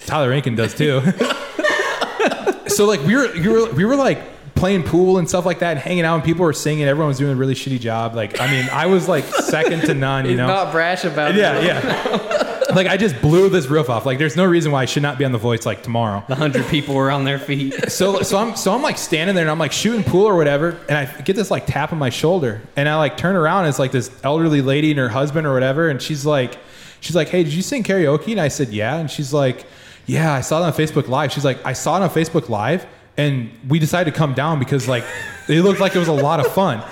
Tyler 0.00 0.30
Rankin 0.30 0.56
does 0.56 0.74
too. 0.74 1.00
so 2.66 2.86
like 2.86 3.00
we 3.04 3.14
were, 3.14 3.32
we 3.34 3.48
were 3.48 3.72
we 3.72 3.84
were 3.84 3.96
like 3.96 4.18
playing 4.56 4.82
pool 4.82 5.18
and 5.18 5.28
stuff 5.28 5.46
like 5.46 5.60
that, 5.60 5.72
and 5.72 5.78
hanging 5.80 6.04
out, 6.04 6.16
and 6.16 6.24
people 6.24 6.44
were 6.44 6.52
singing. 6.52 6.84
Everyone 6.86 7.08
was 7.08 7.18
doing 7.18 7.32
a 7.32 7.36
really 7.36 7.54
shitty 7.54 7.78
job. 7.80 8.14
Like 8.14 8.40
I 8.40 8.50
mean, 8.50 8.68
I 8.72 8.86
was 8.86 9.08
like 9.08 9.24
second 9.44 9.82
to 9.82 9.94
none. 9.94 10.24
You 10.24 10.30
He's 10.32 10.38
know? 10.38 10.46
not 10.48 10.72
brash 10.72 11.04
about 11.04 11.32
it. 11.32 11.36
yeah, 11.36 11.60
yeah. 11.60 12.72
like 12.74 12.86
I 12.88 12.96
just 12.96 13.20
blew 13.22 13.48
this 13.48 13.66
roof 13.68 13.88
off. 13.88 14.04
Like 14.06 14.18
there's 14.18 14.36
no 14.36 14.44
reason 14.44 14.72
why 14.72 14.82
I 14.82 14.84
should 14.86 15.02
not 15.02 15.18
be 15.18 15.24
on 15.24 15.32
the 15.32 15.38
voice 15.38 15.64
like 15.64 15.82
tomorrow. 15.82 16.24
The 16.28 16.34
hundred 16.34 16.66
people 16.66 16.94
were 16.94 17.10
on 17.10 17.24
their 17.24 17.38
feet. 17.38 17.74
So 17.96 18.22
so 18.22 18.38
I'm 18.38 18.56
so 18.56 18.74
I'm 18.74 18.82
like 18.82 18.98
standing 18.98 19.34
there 19.36 19.44
and 19.44 19.50
I'm 19.50 19.58
like 19.58 19.72
shooting 19.72 20.02
pool 20.04 20.24
or 20.24 20.36
whatever, 20.36 20.78
and 20.88 20.98
I 20.98 21.20
get 21.22 21.36
this 21.36 21.50
like 21.50 21.66
tap 21.66 21.92
on 21.92 21.98
my 21.98 22.10
shoulder, 22.10 22.60
and 22.76 22.88
I 22.88 22.96
like 22.96 23.16
turn 23.16 23.36
around 23.36 23.60
and 23.60 23.68
it's 23.68 23.78
like 23.78 23.92
this 23.92 24.10
elderly 24.24 24.60
lady 24.62 24.90
and 24.90 24.98
her 24.98 25.08
husband 25.08 25.46
or 25.46 25.54
whatever, 25.54 25.88
and 25.88 26.02
she's 26.02 26.26
like, 26.26 26.58
she's 27.00 27.14
like, 27.16 27.28
hey, 27.28 27.44
did 27.44 27.52
you 27.52 27.62
sing 27.62 27.84
karaoke? 27.84 28.32
And 28.32 28.40
I 28.40 28.48
said, 28.48 28.68
yeah, 28.70 28.96
and 28.96 29.10
she's 29.10 29.32
like, 29.32 29.64
yeah, 30.06 30.32
I 30.32 30.40
saw 30.40 30.62
it 30.62 30.66
on 30.66 30.72
Facebook 30.72 31.08
Live. 31.08 31.32
She's 31.32 31.44
like, 31.44 31.64
I 31.64 31.72
saw 31.72 31.96
it 31.96 32.02
on 32.02 32.10
Facebook 32.10 32.48
Live, 32.48 32.86
and 33.16 33.50
we 33.68 33.78
decided 33.78 34.12
to 34.12 34.16
come 34.16 34.34
down 34.34 34.58
because 34.58 34.88
like 34.88 35.04
it 35.48 35.62
looked 35.62 35.80
like 35.80 35.94
it 35.94 35.98
was 35.98 36.08
a 36.08 36.12
lot 36.12 36.40
of 36.40 36.52
fun. 36.52 36.82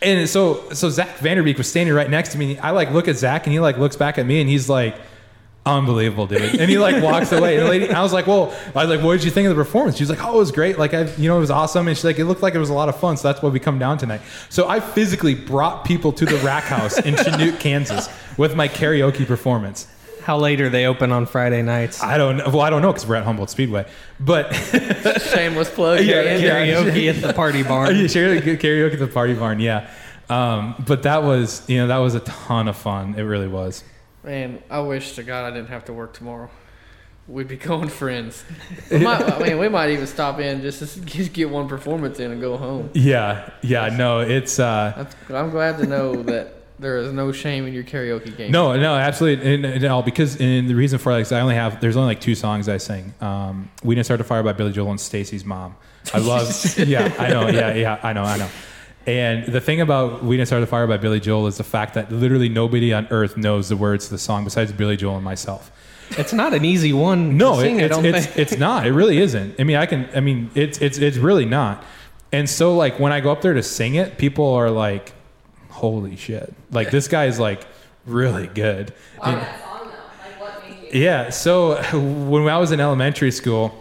And 0.00 0.28
so 0.28 0.70
so 0.72 0.90
Zach 0.90 1.18
Vanderbeek 1.18 1.58
was 1.58 1.68
standing 1.68 1.94
right 1.94 2.10
next 2.10 2.32
to 2.32 2.38
me. 2.38 2.58
I 2.58 2.70
like 2.70 2.90
look 2.90 3.08
at 3.08 3.16
Zach 3.16 3.46
and 3.46 3.52
he 3.52 3.60
like 3.60 3.78
looks 3.78 3.96
back 3.96 4.18
at 4.18 4.26
me 4.26 4.40
and 4.40 4.50
he's 4.50 4.68
like, 4.68 4.96
unbelievable, 5.64 6.26
dude. 6.26 6.42
And 6.42 6.70
he 6.70 6.78
like 6.78 7.02
walks 7.02 7.32
away. 7.32 7.56
And 7.56 7.66
the 7.66 7.70
lady, 7.70 7.90
I 7.90 8.02
was 8.02 8.12
like, 8.12 8.26
well, 8.26 8.54
I 8.74 8.84
was 8.84 8.96
like, 8.96 9.04
what 9.04 9.14
did 9.14 9.24
you 9.24 9.30
think 9.30 9.48
of 9.48 9.56
the 9.56 9.62
performance? 9.62 9.96
She's 9.96 10.10
like, 10.10 10.24
oh, 10.24 10.34
it 10.34 10.38
was 10.38 10.52
great. 10.52 10.78
Like, 10.78 10.94
I, 10.94 11.04
you 11.16 11.28
know, 11.28 11.36
it 11.36 11.40
was 11.40 11.50
awesome. 11.50 11.86
And 11.88 11.96
she's 11.96 12.04
like, 12.04 12.18
it 12.18 12.24
looked 12.24 12.42
like 12.42 12.54
it 12.54 12.58
was 12.58 12.70
a 12.70 12.74
lot 12.74 12.88
of 12.88 12.98
fun. 12.98 13.16
So 13.16 13.28
that's 13.28 13.42
why 13.42 13.48
we 13.48 13.60
come 13.60 13.78
down 13.78 13.98
tonight. 13.98 14.22
So 14.48 14.68
I 14.68 14.80
physically 14.80 15.34
brought 15.34 15.84
people 15.84 16.12
to 16.14 16.24
the 16.24 16.36
Rack 16.38 16.64
House 16.64 16.98
in 16.98 17.14
Chanute, 17.14 17.60
Kansas, 17.60 18.08
with 18.36 18.56
my 18.56 18.68
karaoke 18.68 19.26
performance. 19.26 19.86
How 20.22 20.38
late 20.38 20.60
are 20.60 20.68
they 20.68 20.86
open 20.86 21.10
on 21.12 21.26
Friday 21.26 21.62
nights? 21.62 22.02
I 22.02 22.16
don't 22.16 22.36
know. 22.38 22.48
Well, 22.48 22.60
I 22.60 22.70
don't 22.70 22.82
know 22.82 22.92
because 22.92 23.06
we're 23.06 23.16
at 23.16 23.24
Humboldt 23.24 23.50
Speedway, 23.50 23.86
but 24.20 24.52
Shameless 25.32 25.70
plug. 25.70 26.00
Yeah, 26.00 26.36
yeah. 26.36 26.64
Karaoke 26.64 27.08
at 27.14 27.20
the 27.20 27.32
party 27.32 27.62
barn. 27.72 27.96
yeah, 27.96 28.02
karaoke 28.04 28.92
at 28.92 28.98
the 28.98 29.08
party 29.08 29.34
barn. 29.34 29.58
Yeah. 29.60 29.90
Um, 30.30 30.76
but 30.86 31.02
that 31.02 31.22
was, 31.24 31.68
you 31.68 31.78
know, 31.78 31.88
that 31.88 31.98
was 31.98 32.14
a 32.14 32.20
ton 32.20 32.68
of 32.68 32.76
fun. 32.76 33.16
It 33.16 33.22
really 33.22 33.48
was. 33.48 33.82
Man, 34.24 34.62
I 34.70 34.80
wish 34.80 35.14
to 35.16 35.22
God 35.24 35.44
I 35.52 35.54
didn't 35.54 35.68
have 35.70 35.84
to 35.86 35.92
work 35.92 36.14
tomorrow. 36.14 36.48
We'd 37.28 37.48
be 37.48 37.56
going 37.56 37.88
friends. 37.88 38.44
We 38.90 38.98
might, 38.98 39.22
I 39.22 39.38
mean, 39.38 39.58
we 39.58 39.68
might 39.68 39.90
even 39.90 40.06
stop 40.06 40.38
in 40.38 40.60
just 40.62 40.78
to 40.80 41.00
just 41.04 41.32
get 41.32 41.50
one 41.50 41.66
performance 41.68 42.20
in 42.20 42.30
and 42.30 42.40
go 42.40 42.56
home. 42.56 42.90
Yeah. 42.94 43.50
Yeah. 43.62 43.88
No, 43.88 44.20
it's, 44.20 44.58
uh, 44.58 45.06
I'm 45.28 45.50
glad 45.50 45.78
to 45.78 45.86
know 45.86 46.22
that 46.24 46.61
there 46.82 46.98
is 46.98 47.12
no 47.12 47.32
shame 47.32 47.66
in 47.66 47.72
your 47.72 47.84
karaoke 47.84 48.36
game. 48.36 48.50
No, 48.50 48.76
no, 48.78 48.94
absolutely, 48.94 49.54
and, 49.54 49.64
and 49.64 49.84
all 49.84 50.02
because 50.02 50.40
and 50.40 50.68
the 50.68 50.74
reason 50.74 50.98
for 50.98 51.12
that 51.12 51.20
is 51.20 51.32
I 51.32 51.40
only 51.40 51.54
have 51.54 51.80
there's 51.80 51.96
only 51.96 52.08
like 52.08 52.20
two 52.20 52.34
songs 52.34 52.68
I 52.68 52.76
sing. 52.76 53.14
Um, 53.20 53.70
we 53.82 53.94
didn't 53.94 54.06
start 54.06 54.18
the 54.18 54.24
fire 54.24 54.42
by 54.42 54.52
Billy 54.52 54.72
Joel 54.72 54.90
and 54.90 55.00
Stacy's 55.00 55.44
mom. 55.44 55.76
I 56.12 56.18
love, 56.20 56.48
yeah, 56.78 57.14
I 57.18 57.28
know, 57.28 57.48
yeah, 57.48 57.74
yeah, 57.74 58.00
I 58.02 58.12
know, 58.12 58.24
I 58.24 58.36
know. 58.36 58.48
And 59.06 59.46
the 59.46 59.60
thing 59.60 59.80
about 59.80 60.22
We 60.22 60.36
Didn't 60.36 60.46
Start 60.46 60.60
the 60.60 60.66
Fire 60.66 60.86
by 60.86 60.96
Billy 60.96 61.18
Joel 61.18 61.48
is 61.48 61.56
the 61.56 61.64
fact 61.64 61.94
that 61.94 62.12
literally 62.12 62.48
nobody 62.48 62.92
on 62.92 63.08
earth 63.10 63.36
knows 63.36 63.68
the 63.68 63.76
words 63.76 64.06
to 64.06 64.12
the 64.12 64.18
song 64.18 64.44
besides 64.44 64.70
Billy 64.72 64.96
Joel 64.96 65.16
and 65.16 65.24
myself. 65.24 65.72
It's 66.10 66.32
not 66.32 66.52
an 66.52 66.64
easy 66.64 66.92
one. 66.92 67.36
No, 67.36 67.54
to 67.54 67.60
sing, 67.62 67.78
it, 67.78 67.82
I 67.82 67.84
it's 67.86 67.96
don't 67.96 68.04
it's, 68.06 68.26
think. 68.26 68.38
it's 68.38 68.58
not. 68.58 68.86
It 68.86 68.92
really 68.92 69.18
isn't. 69.18 69.58
I 69.58 69.64
mean, 69.64 69.76
I 69.76 69.86
can. 69.86 70.08
I 70.14 70.20
mean, 70.20 70.50
it's 70.54 70.78
it's 70.80 70.98
it's 70.98 71.16
really 71.16 71.46
not. 71.46 71.82
And 72.32 72.48
so, 72.48 72.76
like, 72.76 72.98
when 72.98 73.12
I 73.12 73.20
go 73.20 73.32
up 73.32 73.40
there 73.42 73.54
to 73.54 73.62
sing 73.62 73.94
it, 73.94 74.18
people 74.18 74.52
are 74.54 74.70
like, 74.70 75.12
"Holy 75.82 76.16
shit!" 76.16 76.54
Like, 76.70 76.90
this 76.90 77.08
guy 77.08 77.26
is 77.26 77.38
like 77.38 77.66
really 78.06 78.46
good. 78.46 78.94
And- 79.22 79.36
that 79.36 79.60
song 79.60 79.80
though? 79.88 80.24
Like 80.24 80.40
what 80.40 80.68
made 80.68 80.94
you? 80.94 81.02
yeah. 81.02 81.28
So 81.30 81.76
when 81.92 82.48
I 82.48 82.56
was 82.56 82.72
in 82.72 82.80
elementary 82.80 83.30
school, 83.30 83.74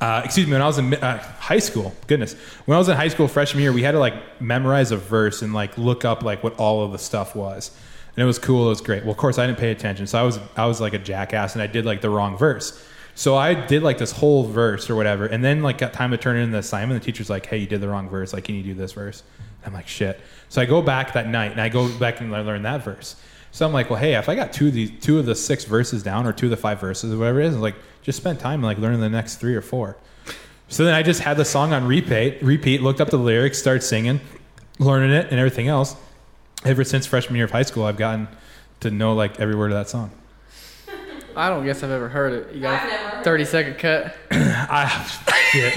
uh, 0.00 0.22
excuse 0.24 0.46
me, 0.46 0.52
when 0.52 0.62
I 0.62 0.66
was 0.66 0.78
in 0.78 0.94
uh, 0.94 1.18
high 1.38 1.58
school, 1.58 1.94
goodness, 2.06 2.34
when 2.66 2.76
I 2.76 2.78
was 2.78 2.88
in 2.88 2.96
high 2.96 3.08
school 3.08 3.28
freshman 3.28 3.62
year, 3.62 3.72
we 3.72 3.82
had 3.82 3.92
to 3.92 3.98
like 3.98 4.40
memorize 4.40 4.92
a 4.92 4.96
verse 4.96 5.42
and 5.42 5.52
like 5.52 5.76
look 5.76 6.04
up 6.04 6.22
like 6.22 6.42
what 6.42 6.56
all 6.58 6.84
of 6.84 6.92
the 6.92 6.98
stuff 6.98 7.34
was, 7.34 7.70
and 8.14 8.22
it 8.22 8.26
was 8.26 8.38
cool. 8.38 8.66
It 8.66 8.70
was 8.70 8.80
great. 8.80 9.02
Well, 9.02 9.12
of 9.12 9.16
course, 9.18 9.38
I 9.38 9.46
didn't 9.46 9.58
pay 9.58 9.70
attention, 9.70 10.06
so 10.06 10.18
I 10.18 10.22
was 10.22 10.38
I 10.56 10.66
was 10.66 10.80
like 10.80 10.94
a 10.94 10.98
jackass, 10.98 11.54
and 11.54 11.62
I 11.62 11.66
did 11.66 11.84
like 11.84 12.00
the 12.00 12.10
wrong 12.10 12.38
verse. 12.38 12.82
So 13.16 13.34
I 13.34 13.54
did 13.54 13.82
like 13.82 13.96
this 13.96 14.12
whole 14.12 14.44
verse 14.44 14.88
or 14.90 14.94
whatever, 14.94 15.24
and 15.26 15.42
then 15.42 15.62
like 15.62 15.78
got 15.78 15.94
time 15.94 16.10
to 16.10 16.18
turn 16.18 16.36
in 16.36 16.50
the 16.50 16.58
assignment. 16.58 17.02
The 17.02 17.04
teacher's 17.04 17.30
like, 17.30 17.46
"Hey, 17.46 17.56
you 17.56 17.66
did 17.66 17.80
the 17.80 17.88
wrong 17.88 18.08
verse. 18.10 18.32
Like, 18.32 18.44
can 18.44 18.54
you 18.54 18.62
do 18.62 18.74
this 18.74 18.92
verse?" 18.92 19.22
I'm 19.64 19.72
like, 19.72 19.88
"Shit." 19.88 20.20
So 20.50 20.60
I 20.60 20.66
go 20.66 20.82
back 20.82 21.14
that 21.14 21.26
night 21.26 21.50
and 21.50 21.60
I 21.60 21.70
go 21.70 21.88
back 21.98 22.20
and 22.20 22.34
I 22.36 22.42
learn 22.42 22.62
that 22.62 22.84
verse. 22.84 23.16
So 23.52 23.66
I'm 23.66 23.72
like, 23.72 23.88
well, 23.88 23.98
hey, 23.98 24.14
if 24.16 24.28
I 24.28 24.34
got 24.34 24.52
two 24.52 24.68
of 24.68 24.74
the 24.74 24.88
two 24.88 25.18
of 25.18 25.24
the 25.24 25.34
six 25.34 25.64
verses 25.64 26.02
down 26.02 26.26
or 26.26 26.32
two 26.34 26.44
of 26.44 26.50
the 26.50 26.58
five 26.58 26.78
verses 26.78 27.10
or 27.10 27.16
whatever 27.16 27.40
it 27.40 27.46
is, 27.46 27.54
I'm 27.54 27.62
like, 27.62 27.76
just 28.02 28.18
spend 28.18 28.38
time 28.38 28.60
like 28.60 28.76
learning 28.76 29.00
the 29.00 29.08
next 29.08 29.36
three 29.36 29.54
or 29.54 29.62
four. 29.62 29.96
So 30.68 30.84
then 30.84 30.92
I 30.92 31.02
just 31.02 31.20
had 31.20 31.38
the 31.38 31.44
song 31.46 31.72
on 31.72 31.86
repeat, 31.86 32.42
repeat, 32.42 32.82
looked 32.82 33.00
up 33.00 33.08
the 33.08 33.16
lyrics, 33.16 33.58
started 33.58 33.82
singing, 33.82 34.20
learning 34.78 35.12
it, 35.12 35.28
and 35.30 35.38
everything 35.40 35.68
else. 35.68 35.96
Ever 36.66 36.84
since 36.84 37.06
freshman 37.06 37.36
year 37.36 37.46
of 37.46 37.50
high 37.50 37.62
school, 37.62 37.84
I've 37.84 37.96
gotten 37.96 38.28
to 38.80 38.90
know 38.90 39.14
like 39.14 39.40
every 39.40 39.54
word 39.54 39.72
of 39.72 39.78
that 39.78 39.88
song. 39.88 40.10
I 41.36 41.48
don't 41.50 41.64
guess 41.64 41.82
I've 41.82 41.90
ever 41.90 42.08
heard 42.08 42.32
it. 42.32 42.54
You 42.54 42.62
got 42.62 42.82
I've 42.82 42.88
never 42.90 43.04
a 43.04 43.08
heard 43.16 43.24
30 43.24 43.44
second 43.44 43.78
cut. 43.78 44.16
I, 44.30 44.88
shit. 45.52 45.72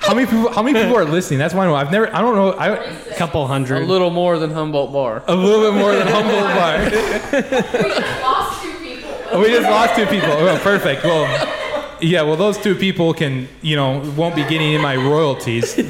How 0.00 0.14
many 0.14 0.26
people? 0.26 0.50
How 0.52 0.62
many 0.62 0.80
people 0.80 0.96
are 0.96 1.04
listening? 1.04 1.38
That's 1.38 1.54
why 1.54 1.64
I 1.64 1.66
know. 1.68 1.74
I've 1.76 1.90
never. 1.92 2.08
I 2.14 2.20
don't 2.20 2.34
know. 2.34 2.52
I 2.52 2.68
a 2.76 3.14
couple 3.16 3.46
hundred. 3.46 3.74
A 3.74 3.78
hundred. 3.80 3.88
little 3.88 4.10
more 4.10 4.38
than 4.38 4.50
Humboldt 4.50 4.92
Bar. 4.92 5.22
a 5.28 5.34
little 5.34 5.70
bit 5.70 5.78
more 5.78 5.94
than 5.94 6.06
humble 6.08 6.40
bar. 6.58 6.84
We 6.84 7.88
just 7.88 8.22
lost 8.22 8.62
two 8.62 8.72
people. 8.78 9.10
we 9.40 9.46
just 9.48 9.62
lost 9.70 9.94
two 9.94 10.06
people. 10.06 10.30
Oh, 10.32 10.58
perfect. 10.62 11.04
Well, 11.04 11.96
yeah. 12.00 12.22
Well, 12.22 12.36
those 12.36 12.58
two 12.58 12.74
people 12.74 13.14
can, 13.14 13.46
you 13.60 13.76
know, 13.76 14.00
won't 14.16 14.34
be 14.34 14.42
getting 14.42 14.72
in 14.72 14.80
my 14.80 14.96
royalties. 14.96 15.76
We 15.76 15.84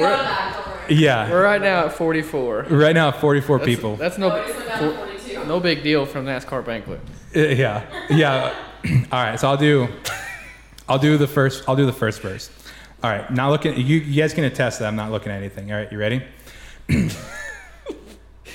got 0.00 0.24
back. 0.24 0.54
Don't. 0.88 0.98
Yeah. 0.98 1.30
We're 1.30 1.42
right 1.42 1.60
now 1.62 1.86
at 1.86 1.94
44. 1.94 2.66
Right 2.70 2.94
now, 2.94 3.10
44 3.10 3.58
That's- 3.58 3.74
people. 3.74 3.96
That's 3.96 4.18
no, 4.18 4.28
Always 4.30 4.54
went 4.54 4.68
down 4.68 4.78
to 4.82 4.96
42. 4.98 5.15
No 5.46 5.60
big 5.60 5.82
deal 5.82 6.06
from 6.06 6.24
NASCAR 6.24 6.64
banquet. 6.64 7.00
Uh, 7.34 7.40
yeah. 7.40 8.06
Yeah. 8.10 8.54
All 9.12 9.22
right. 9.22 9.38
So 9.38 9.48
I'll 9.48 9.56
do. 9.56 9.88
I'll 10.88 10.98
do 10.98 11.16
the 11.16 11.26
first. 11.26 11.64
I'll 11.68 11.76
do 11.76 11.86
the 11.86 11.92
first 11.92 12.20
verse. 12.20 12.50
All 13.02 13.10
right. 13.10 13.30
Not 13.30 13.50
looking. 13.50 13.76
You, 13.76 13.98
you 13.98 14.22
guys 14.22 14.34
can 14.34 14.44
attest 14.44 14.78
that 14.78 14.86
I'm 14.88 14.96
not 14.96 15.10
looking 15.10 15.32
at 15.32 15.38
anything. 15.38 15.70
All 15.70 15.78
right. 15.78 15.90
You 15.90 15.98
ready? 15.98 16.22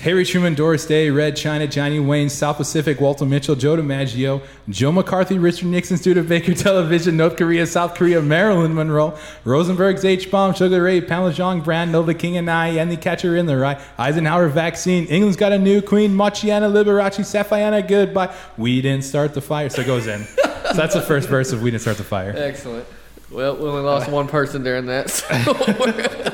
Harry 0.02 0.26
Truman, 0.26 0.56
Doris 0.56 0.84
Day, 0.88 1.12
Red 1.12 1.36
China, 1.36 1.68
Johnny 1.68 2.00
Wayne, 2.00 2.28
South 2.28 2.58
Pacific, 2.58 3.00
Walter 3.00 3.24
Winchell, 3.24 3.56
Joe 3.56 3.78
DiMaggio, 3.78 4.42
Joe 4.68 4.92
McCarthy, 4.92 5.38
Richard 5.38 5.68
Nixon, 5.68 5.96
Studebaker 5.96 6.54
Television, 6.56 7.18
North 7.18 7.38
Korea, 7.38 7.68
South 7.68 7.94
Korea, 7.94 8.20
Marilyn 8.20 8.74
Monroe, 8.74 9.16
Rosenberg's 9.46 10.04
H 10.04 10.32
bomb, 10.32 10.56
Sugar 10.56 10.82
Ray, 10.82 11.02
Pamela 11.02 11.32
Jong, 11.32 11.62
Brand, 11.62 11.92
Nova 11.92 12.16
King 12.16 12.38
and 12.38 12.50
I, 12.50 12.70
and 12.70 12.92
the 12.92 12.98
Catcher 12.98 13.38
in 13.38 13.46
the 13.46 13.56
Rye, 13.56 13.80
Eisenhower 14.00 14.48
vaccine, 14.48 15.06
England's 15.06 15.38
got 15.38 15.52
a 15.52 15.60
new 15.60 15.84
queen, 15.84 16.16
Marciano, 16.16 16.72
Liberace, 16.74 17.24
Santayana, 17.24 17.88
goodbye. 17.88 18.34
We 18.58 18.82
didn't 18.82 19.04
start 19.04 19.36
the 19.36 19.42
fire. 19.42 19.70
So 19.70 19.82
it 19.82 19.86
goes 19.86 20.08
in. 20.08 20.26
so 20.26 20.74
that's 20.74 20.96
the 20.96 21.02
first 21.02 21.30
verse 21.30 21.52
of 21.52 21.62
We 21.62 21.70
Didn't 21.70 21.84
Start 21.84 21.98
the 21.98 22.04
Fire. 22.04 22.34
Excellent. 22.36 22.88
Well, 23.30 23.56
we 23.56 23.70
only 23.70 23.84
lost 23.84 24.10
one 24.10 24.28
person 24.28 24.64
during 24.64 24.88
that. 24.88 25.12
So. 25.12 26.28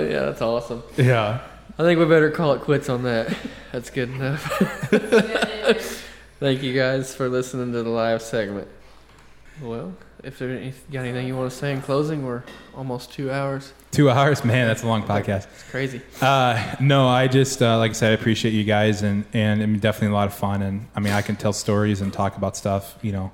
They're 0.00 0.10
yeah. 0.10 0.18
yeah, 0.18 0.26
that's 0.26 0.42
awesome. 0.42 0.82
Yeah. 0.96 1.40
I 1.78 1.82
think 1.82 1.98
we 1.98 2.04
better 2.04 2.30
call 2.30 2.52
it 2.52 2.62
quits 2.62 2.88
on 2.88 3.04
that. 3.04 3.34
That's 3.72 3.90
good 3.90 4.10
enough. 4.10 4.42
Thank 6.40 6.62
you 6.62 6.74
guys 6.74 7.14
for 7.14 7.28
listening 7.28 7.72
to 7.72 7.82
the 7.82 7.88
live 7.90 8.22
segment. 8.22 8.68
Well, 9.62 9.94
if 10.22 10.38
there 10.38 10.50
any, 10.50 10.72
got 10.90 11.00
anything 11.00 11.26
you 11.26 11.36
want 11.36 11.50
to 11.50 11.56
say 11.56 11.72
in 11.72 11.82
closing, 11.82 12.24
we're 12.24 12.42
almost 12.74 13.12
two 13.12 13.30
hours. 13.30 13.72
Two 13.90 14.10
hours? 14.10 14.44
Man, 14.44 14.66
that's 14.66 14.82
a 14.82 14.86
long 14.86 15.02
podcast. 15.02 15.46
It's 15.52 15.70
crazy. 15.70 16.00
Uh, 16.20 16.76
no, 16.80 17.08
I 17.08 17.28
just 17.28 17.62
uh, 17.62 17.78
like 17.78 17.90
I 17.90 17.94
said, 17.94 18.10
I 18.10 18.14
appreciate 18.14 18.52
you 18.52 18.64
guys, 18.64 19.02
and 19.02 19.24
and 19.32 19.62
I 19.62 19.66
mean, 19.66 19.78
definitely 19.80 20.08
a 20.08 20.16
lot 20.16 20.28
of 20.28 20.34
fun. 20.34 20.62
And 20.62 20.88
I 20.94 21.00
mean, 21.00 21.12
I 21.12 21.22
can 21.22 21.36
tell 21.36 21.52
stories 21.52 22.00
and 22.00 22.12
talk 22.12 22.36
about 22.36 22.56
stuff, 22.56 22.98
you 23.02 23.12
know, 23.12 23.32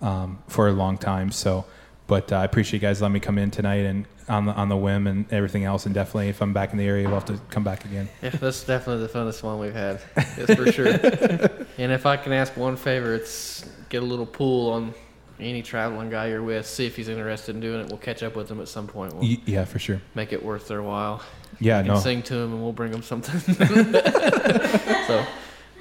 um, 0.00 0.42
for 0.48 0.68
a 0.68 0.72
long 0.72 0.98
time. 0.98 1.30
So, 1.32 1.64
but 2.12 2.30
uh, 2.30 2.36
I 2.36 2.44
appreciate 2.44 2.82
you 2.82 2.86
guys 2.86 3.00
letting 3.00 3.14
me 3.14 3.20
come 3.20 3.38
in 3.38 3.50
tonight 3.50 3.86
and 3.86 4.04
on 4.28 4.44
the 4.44 4.52
on 4.52 4.68
the 4.68 4.76
whim 4.76 5.06
and 5.06 5.32
everything 5.32 5.64
else. 5.64 5.86
And 5.86 5.94
definitely, 5.94 6.28
if 6.28 6.42
I'm 6.42 6.52
back 6.52 6.72
in 6.72 6.76
the 6.76 6.84
area, 6.84 7.06
we'll 7.06 7.14
have 7.14 7.24
to 7.24 7.40
come 7.48 7.64
back 7.64 7.86
again. 7.86 8.06
Yeah, 8.20 8.28
that's 8.34 8.64
definitely 8.64 9.06
the 9.06 9.10
funnest 9.10 9.42
one 9.42 9.58
we've 9.58 9.72
had. 9.72 9.98
That's 10.14 10.54
for 10.54 10.70
sure. 10.70 10.88
and 11.78 11.90
if 11.90 12.04
I 12.04 12.18
can 12.18 12.34
ask 12.34 12.54
one 12.54 12.76
favor, 12.76 13.14
it's 13.14 13.64
get 13.88 14.02
a 14.02 14.04
little 14.04 14.26
pool 14.26 14.72
on 14.72 14.92
any 15.40 15.62
traveling 15.62 16.10
guy 16.10 16.28
you're 16.28 16.42
with. 16.42 16.66
See 16.66 16.84
if 16.84 16.96
he's 16.96 17.08
interested 17.08 17.54
in 17.54 17.62
doing 17.62 17.80
it. 17.80 17.88
We'll 17.88 17.96
catch 17.96 18.22
up 18.22 18.36
with 18.36 18.50
him 18.50 18.60
at 18.60 18.68
some 18.68 18.86
point. 18.86 19.14
We'll 19.14 19.24
yeah, 19.24 19.64
for 19.64 19.78
sure. 19.78 20.02
make 20.14 20.34
it 20.34 20.44
worth 20.44 20.68
their 20.68 20.82
while. 20.82 21.22
Yeah, 21.60 21.78
You 21.78 21.84
can 21.84 21.94
no. 21.94 22.00
sing 22.00 22.22
to 22.24 22.34
him 22.34 22.52
and 22.52 22.62
we'll 22.62 22.74
bring 22.74 22.92
him 22.92 23.02
something. 23.02 23.40
so, 23.54 25.26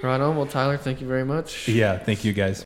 right 0.02 0.22
on. 0.22 0.38
Well, 0.38 0.46
Tyler, 0.46 0.78
thank 0.78 1.02
you 1.02 1.08
very 1.08 1.26
much. 1.26 1.68
Yeah, 1.68 1.98
thank 1.98 2.24
you 2.24 2.32
guys. 2.32 2.64